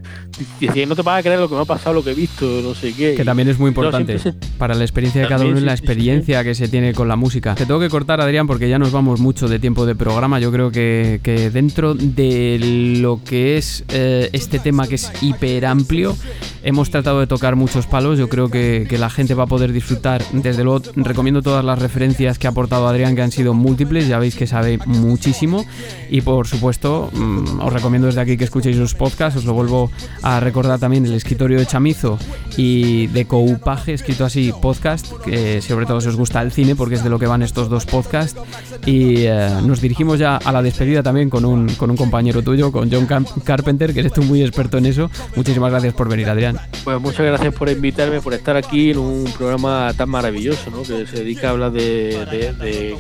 Decía, 0.60 0.86
no 0.86 0.96
te 0.96 1.02
vas 1.02 1.20
a 1.20 1.24
creer 1.24 1.40
lo 1.40 1.48
que 1.48 1.56
me 1.56 1.62
ha 1.62 1.66
pasado, 1.66 1.96
lo 1.96 2.04
que 2.04 2.12
he 2.12 2.16
visto, 2.16 2.46
no 2.64 2.76
sé 2.76 2.94
qué. 2.94 3.16
Que 3.16 3.24
también 3.24 3.48
es 3.48 3.58
muy 3.58 3.66
no, 3.66 3.70
importante 3.70 4.20
siempre 4.20 4.48
se- 4.48 4.58
para 4.58 4.74
la 4.76 4.84
experiencia 4.84 5.22
de 5.22 5.28
cada 5.28 5.46
uno 5.46 5.58
y 5.58 5.62
la 5.62 5.72
sí, 5.72 5.78
sí, 5.78 5.82
sí. 5.82 5.86
experiencia 5.92 6.44
que 6.44 6.56
se 6.56 6.68
tiene 6.68 6.94
con 6.94 7.08
la 7.08 7.16
música. 7.16 7.56
Te 7.56 7.66
tengo 7.66 7.80
que 7.80 7.90
cortar, 7.90 8.20
Adrián, 8.22 8.46
porque 8.48 8.68
ya 8.70 8.78
nos 8.80 8.92
vamos 8.92 9.20
mucho 9.20 9.48
de 9.48 9.60
tiempo 9.60 9.86
de 9.86 9.96
programa. 9.96 10.40
Yo 10.40 10.52
creo 10.52 10.72
que, 10.72 11.20
que 11.24 11.50
dentro 11.50 11.94
de 11.96 12.98
lo 13.00 13.22
que 13.24 13.58
es 13.58 13.86
eh, 13.90 14.30
este 14.34 14.60
tema 14.60 14.88
que 14.88 14.96
es 14.96 15.12
hiper 15.22 15.66
amplio, 15.66 16.16
hemos 16.64 16.90
tratado 16.90 17.20
de 17.22 17.28
tocar 17.28 17.56
muchos 17.56 17.88
palos. 17.88 18.20
Yo 18.20 18.28
creo 18.30 18.50
que, 18.50 18.86
que 18.90 18.98
la 18.98 19.10
gente 19.10 19.34
va 19.34 19.44
a 19.44 19.48
poder 19.48 19.72
disfrutar. 19.72 20.22
Desde 20.34 20.64
luego, 20.64 20.82
recomiendo 20.96 21.42
todas 21.42 21.64
las 21.64 21.80
referencias 21.80 22.38
que 22.38 22.48
ha 22.48 22.50
aportado 22.52 22.88
Adrián, 22.88 23.16
que 23.16 23.22
han 23.22 23.32
sido 23.32 23.54
múltiples. 23.54 24.08
Ya 24.08 24.20
veis 24.20 24.36
que 24.36 24.46
sabe 24.48 24.78
muchísimo. 25.22 25.66
Y 26.10 26.22
por 26.22 26.48
supuesto, 26.48 27.10
mm, 27.14 27.60
os 27.62 27.72
recomiendo 27.72 28.08
desde 28.08 28.22
aquí 28.22 28.38
que 28.38 28.44
escuchéis 28.46 28.76
sus 28.76 28.96
podcasts. 28.96 29.38
Os 29.38 29.46
lo 29.46 29.54
vuelvo 29.54 29.92
a 30.24 30.40
recordar 30.40 30.80
también 30.80 31.06
el 31.06 31.14
escritorio 31.14 31.60
de 31.60 31.66
Chamizo 31.68 32.18
y 32.58 33.06
de 33.08 33.26
Coupaje, 33.26 33.94
escrito 33.94 34.26
así 34.26 34.52
podcast, 34.62 35.06
que 35.24 35.62
sobre 35.62 35.86
todo 35.86 36.02
si 36.02 36.08
os 36.10 36.16
gusta 36.16 36.42
el 36.42 36.52
cine, 36.52 36.76
porque 36.76 36.96
es 36.96 37.04
de 37.04 37.10
lo 37.12 37.20
que 37.20 37.28
van 37.28 37.44
estos 37.44 37.70
dos 37.70 37.86
podcasts. 37.86 38.40
Y 38.88 39.26
eh, 39.28 39.50
nos 39.64 39.80
dirigimos 39.80 40.18
ya 40.18 40.38
a 40.38 40.52
la 40.52 40.64
despedida 40.64 41.04
también 41.04 41.30
con 41.30 41.46
un, 41.46 41.68
con 41.76 41.92
un 41.92 41.98
compañero 41.98 42.42
tuyo, 42.42 42.72
con 42.72 42.92
John 42.92 43.08
Carpenter, 43.44 43.94
que 43.94 44.00
eres 44.00 44.12
tú 44.14 44.24
muy 44.24 44.42
experto 44.42 44.80
en 44.80 44.88
eso. 44.88 45.12
Muchísimas 45.36 45.70
gracias 45.70 45.94
por 45.94 46.10
venir, 46.10 46.28
Adrián. 46.30 46.58
Pues 46.84 47.00
muchas 47.00 47.26
gracias 47.28 47.54
por 47.54 47.70
invitarme, 47.70 48.22
por 48.22 48.34
estar 48.34 48.58
aquí 48.58 48.90
en 48.92 48.98
un 48.98 49.26
programa 49.38 49.94
tan 49.96 50.10
maravilloso, 50.10 50.72
que 50.82 51.06
se 51.06 51.18
dedica 51.18 51.50
a 51.50 51.52
hablar 51.52 51.72
de- 51.72 52.26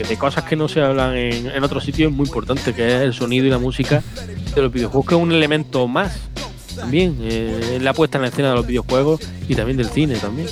de 0.07 0.17
cosas 0.19 0.43
que 0.43 0.55
no 0.55 0.67
se 0.67 0.81
hablan 0.81 1.15
en, 1.15 1.47
en 1.47 1.63
otros 1.63 1.83
sitios, 1.83 2.10
muy 2.11 2.27
importante, 2.27 2.73
que 2.73 2.95
es 2.95 3.01
el 3.01 3.13
sonido 3.13 3.45
y 3.45 3.49
la 3.49 3.59
música 3.59 4.03
de 4.55 4.61
los 4.61 4.71
videojuegos, 4.71 5.07
que 5.07 5.15
es 5.15 5.21
un 5.21 5.31
elemento 5.31 5.87
más 5.87 6.19
también 6.75 7.17
eh, 7.21 7.79
la 7.81 7.93
puesta 7.93 8.17
en 8.17 8.23
la 8.23 8.29
escena 8.29 8.49
de 8.49 8.55
los 8.55 8.65
videojuegos 8.65 9.21
y 9.47 9.55
también 9.55 9.77
del 9.77 9.89
cine 9.89 10.15
también. 10.15 10.47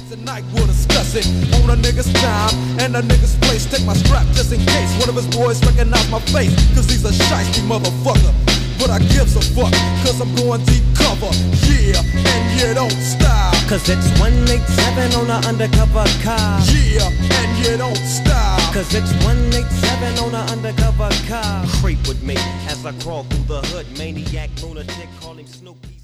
but 8.79 8.89
I 8.89 8.99
gives 8.99 9.35
a 9.35 9.41
fuck, 9.53 9.73
cause 10.01 10.19
I'm 10.21 10.33
going 10.35 10.63
deep 10.63 10.83
cover, 10.95 11.29
yeah, 11.67 12.01
and 12.01 12.45
you 12.59 12.73
don't 12.73 12.99
stop. 13.03 13.53
Cause 13.67 13.87
it's 13.87 14.09
187 14.19 15.13
on 15.13 15.29
an 15.29 15.45
undercover 15.45 16.07
car. 16.23 16.59
Yeah, 16.71 17.11
and 17.11 17.51
you 17.63 17.77
don't 17.77 17.95
stop. 17.97 18.73
Cause 18.73 18.95
it's 18.95 19.11
187 19.23 20.17
on 20.23 20.33
an 20.33 20.49
undercover 20.49 21.09
car. 21.27 21.65
Creep 21.81 22.07
with 22.07 22.23
me 22.23 22.35
as 22.67 22.83
I 22.85 22.93
crawl 23.03 23.23
through 23.25 23.45
the 23.45 23.61
hood, 23.67 23.85
maniac 23.97 24.49
lunatic, 24.63 25.09
call 25.21 25.35
him 25.35 25.45
Snoopy. 25.45 25.98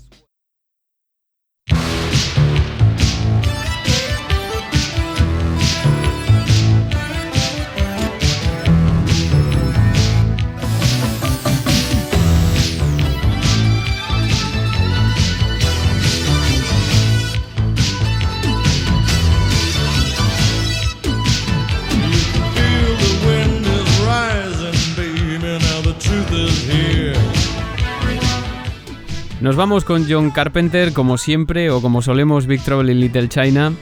Nos 29.45 29.55
vamos 29.55 29.85
con 29.85 30.07
John 30.09 30.31
Carpenter, 30.31 30.91
como 30.91 31.19
siempre, 31.19 31.69
o 31.69 31.79
como 31.79 32.01
solemos, 32.01 32.47
Big 32.47 32.61
Trouble 32.63 32.91
in 32.91 32.99
Little 32.99 33.29
China. 33.29 33.73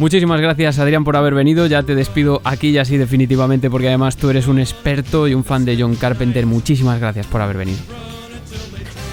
Muchísimas 0.00 0.40
gracias 0.40 0.80
Adrián 0.80 1.04
por 1.04 1.14
haber 1.16 1.34
venido, 1.34 1.66
ya 1.68 1.84
te 1.84 1.94
despido 1.94 2.40
aquí 2.42 2.70
y 2.70 2.78
así 2.78 2.96
definitivamente 2.96 3.70
porque 3.70 3.86
además 3.86 4.16
tú 4.16 4.28
eres 4.28 4.48
un 4.48 4.58
experto 4.58 5.28
y 5.28 5.34
un 5.34 5.44
fan 5.44 5.64
de 5.64 5.80
John 5.80 5.94
Carpenter. 5.94 6.46
Muchísimas 6.46 6.98
gracias 6.98 7.28
por 7.28 7.40
haber 7.40 7.58
venido. 7.58 7.78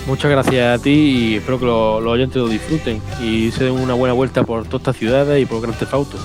Muchas 0.08 0.32
gracias 0.32 0.80
a 0.80 0.82
ti 0.82 0.90
y 0.90 1.36
espero 1.36 1.60
que 1.60 1.66
lo- 1.68 2.02
los 2.02 2.14
oyentes 2.14 2.38
lo 2.38 2.48
disfruten 2.48 3.00
y 3.24 3.52
se 3.52 3.66
den 3.66 3.74
una 3.74 3.94
buena 3.94 4.16
vuelta 4.16 4.42
por 4.44 4.64
todas 4.64 4.82
estas 4.82 4.98
ciudades 4.98 5.40
y 5.44 5.46
por 5.46 5.62
Gran 5.62 5.76
Theft 5.78 5.94
Auto. 5.94 6.18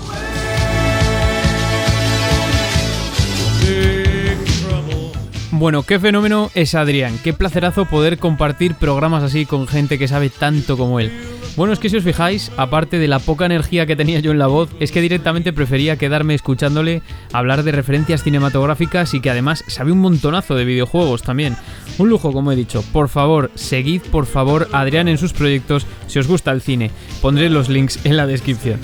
Bueno, 5.60 5.82
qué 5.82 6.00
fenómeno 6.00 6.50
es 6.54 6.74
Adrián, 6.74 7.18
qué 7.22 7.34
placerazo 7.34 7.84
poder 7.84 8.16
compartir 8.16 8.76
programas 8.76 9.22
así 9.22 9.44
con 9.44 9.68
gente 9.68 9.98
que 9.98 10.08
sabe 10.08 10.30
tanto 10.30 10.78
como 10.78 11.00
él. 11.00 11.12
Bueno, 11.54 11.74
es 11.74 11.78
que 11.78 11.90
si 11.90 11.98
os 11.98 12.02
fijáis, 12.02 12.50
aparte 12.56 12.98
de 12.98 13.06
la 13.06 13.18
poca 13.18 13.44
energía 13.44 13.84
que 13.84 13.94
tenía 13.94 14.20
yo 14.20 14.30
en 14.30 14.38
la 14.38 14.46
voz, 14.46 14.70
es 14.80 14.90
que 14.90 15.02
directamente 15.02 15.52
prefería 15.52 15.98
quedarme 15.98 16.34
escuchándole 16.34 17.02
hablar 17.34 17.62
de 17.62 17.72
referencias 17.72 18.22
cinematográficas 18.22 19.12
y 19.12 19.20
que 19.20 19.28
además 19.28 19.62
sabe 19.66 19.92
un 19.92 19.98
montonazo 19.98 20.54
de 20.54 20.64
videojuegos 20.64 21.22
también. 21.22 21.58
Un 21.98 22.08
lujo, 22.08 22.32
como 22.32 22.52
he 22.52 22.56
dicho. 22.56 22.82
Por 22.90 23.10
favor, 23.10 23.50
seguid 23.54 24.00
por 24.00 24.24
favor 24.24 24.66
Adrián 24.72 25.08
en 25.08 25.18
sus 25.18 25.34
proyectos 25.34 25.86
si 26.06 26.20
os 26.20 26.26
gusta 26.26 26.52
el 26.52 26.62
cine. 26.62 26.90
Pondré 27.20 27.50
los 27.50 27.68
links 27.68 27.98
en 28.04 28.16
la 28.16 28.26
descripción. 28.26 28.80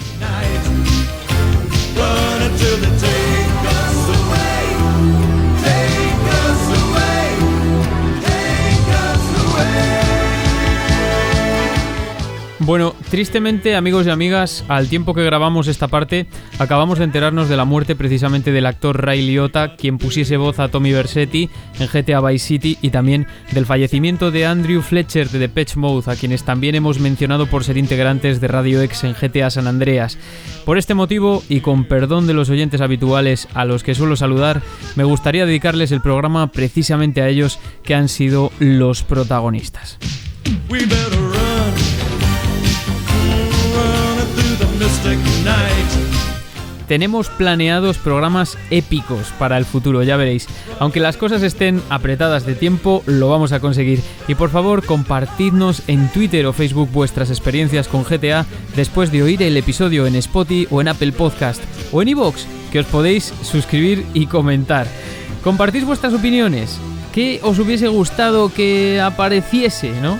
Bueno, 12.66 12.96
tristemente, 13.12 13.76
amigos 13.76 14.08
y 14.08 14.10
amigas, 14.10 14.64
al 14.66 14.88
tiempo 14.88 15.14
que 15.14 15.22
grabamos 15.22 15.68
esta 15.68 15.86
parte, 15.86 16.26
acabamos 16.58 16.98
de 16.98 17.04
enterarnos 17.04 17.48
de 17.48 17.56
la 17.56 17.64
muerte 17.64 17.94
precisamente 17.94 18.50
del 18.50 18.66
actor 18.66 19.04
Ray 19.04 19.24
Liotta, 19.24 19.76
quien 19.76 19.98
pusiese 19.98 20.36
voz 20.36 20.58
a 20.58 20.66
Tommy 20.66 20.90
Versetti 20.90 21.48
en 21.78 21.86
GTA 21.86 22.20
Vice 22.20 22.44
City, 22.44 22.76
y 22.82 22.90
también 22.90 23.28
del 23.52 23.66
fallecimiento 23.66 24.32
de 24.32 24.46
Andrew 24.46 24.82
Fletcher 24.82 25.30
de 25.30 25.38
Depeche 25.38 25.78
Mode, 25.78 26.10
a 26.10 26.16
quienes 26.16 26.42
también 26.42 26.74
hemos 26.74 26.98
mencionado 26.98 27.46
por 27.46 27.62
ser 27.62 27.76
integrantes 27.76 28.40
de 28.40 28.48
Radio 28.48 28.82
X 28.82 29.04
en 29.04 29.14
GTA 29.14 29.48
San 29.50 29.68
Andreas. 29.68 30.18
Por 30.64 30.76
este 30.76 30.94
motivo, 30.94 31.44
y 31.48 31.60
con 31.60 31.84
perdón 31.84 32.26
de 32.26 32.34
los 32.34 32.50
oyentes 32.50 32.80
habituales 32.80 33.46
a 33.54 33.64
los 33.64 33.84
que 33.84 33.94
suelo 33.94 34.16
saludar, 34.16 34.60
me 34.96 35.04
gustaría 35.04 35.46
dedicarles 35.46 35.92
el 35.92 36.00
programa 36.00 36.50
precisamente 36.50 37.22
a 37.22 37.28
ellos, 37.28 37.60
que 37.84 37.94
han 37.94 38.08
sido 38.08 38.50
los 38.58 39.04
protagonistas. 39.04 40.00
Tenemos 46.86 47.28
planeados 47.30 47.98
programas 47.98 48.56
épicos 48.70 49.32
para 49.38 49.58
el 49.58 49.64
futuro, 49.64 50.04
ya 50.04 50.16
veréis. 50.16 50.46
Aunque 50.78 51.00
las 51.00 51.16
cosas 51.16 51.42
estén 51.42 51.82
apretadas 51.90 52.46
de 52.46 52.54
tiempo, 52.54 53.02
lo 53.06 53.28
vamos 53.28 53.50
a 53.52 53.58
conseguir. 53.58 54.00
Y 54.28 54.36
por 54.36 54.50
favor, 54.50 54.84
compartidnos 54.84 55.82
en 55.88 56.08
Twitter 56.12 56.46
o 56.46 56.52
Facebook 56.52 56.90
vuestras 56.92 57.30
experiencias 57.30 57.88
con 57.88 58.04
GTA 58.04 58.46
después 58.76 59.10
de 59.10 59.22
oír 59.24 59.42
el 59.42 59.56
episodio 59.56 60.06
en 60.06 60.14
Spotify 60.14 60.68
o 60.70 60.80
en 60.80 60.88
Apple 60.88 61.12
Podcast 61.12 61.60
o 61.92 62.02
en 62.02 62.08
iVoox, 62.08 62.44
que 62.70 62.80
os 62.80 62.86
podéis 62.86 63.34
suscribir 63.42 64.06
y 64.14 64.26
comentar. 64.26 64.86
Compartid 65.42 65.84
vuestras 65.84 66.14
opiniones. 66.14 66.78
¿Qué 67.12 67.40
os 67.42 67.58
hubiese 67.58 67.88
gustado 67.88 68.52
que 68.52 69.00
apareciese, 69.00 69.90
no? 70.02 70.18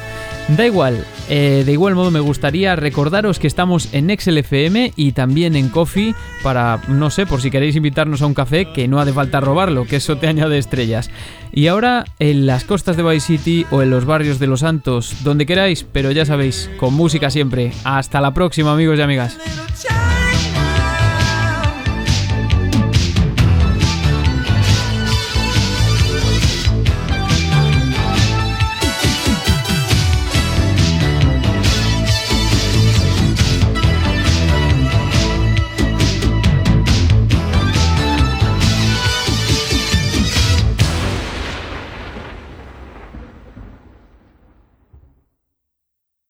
Da 0.48 0.64
igual, 0.64 1.04
eh, 1.28 1.64
de 1.66 1.72
igual 1.72 1.96
modo 1.96 2.12
me 2.12 2.20
gustaría 2.20 2.76
recordaros 2.76 3.40
que 3.40 3.48
estamos 3.48 3.92
en 3.92 4.10
Excel 4.10 4.38
FM 4.38 4.92
y 4.94 5.10
también 5.10 5.56
en 5.56 5.68
Coffee 5.68 6.14
para, 6.44 6.80
no 6.86 7.10
sé, 7.10 7.26
por 7.26 7.40
si 7.40 7.50
queréis 7.50 7.74
invitarnos 7.74 8.22
a 8.22 8.26
un 8.26 8.34
café, 8.34 8.72
que 8.72 8.86
no 8.86 9.00
hace 9.00 9.12
falta 9.12 9.40
robarlo, 9.40 9.86
que 9.86 9.96
eso 9.96 10.18
te 10.18 10.28
añade 10.28 10.58
estrellas. 10.58 11.10
Y 11.52 11.66
ahora 11.66 12.04
en 12.20 12.46
las 12.46 12.62
costas 12.62 12.96
de 12.96 13.02
Vice 13.02 13.26
City 13.26 13.66
o 13.72 13.82
en 13.82 13.90
los 13.90 14.04
barrios 14.04 14.38
de 14.38 14.46
Los 14.46 14.60
Santos, 14.60 15.24
donde 15.24 15.46
queráis, 15.46 15.84
pero 15.84 16.12
ya 16.12 16.24
sabéis, 16.24 16.70
con 16.76 16.94
música 16.94 17.28
siempre. 17.30 17.72
Hasta 17.82 18.20
la 18.20 18.32
próxima 18.32 18.72
amigos 18.72 18.98
y 18.98 19.02
amigas. 19.02 19.36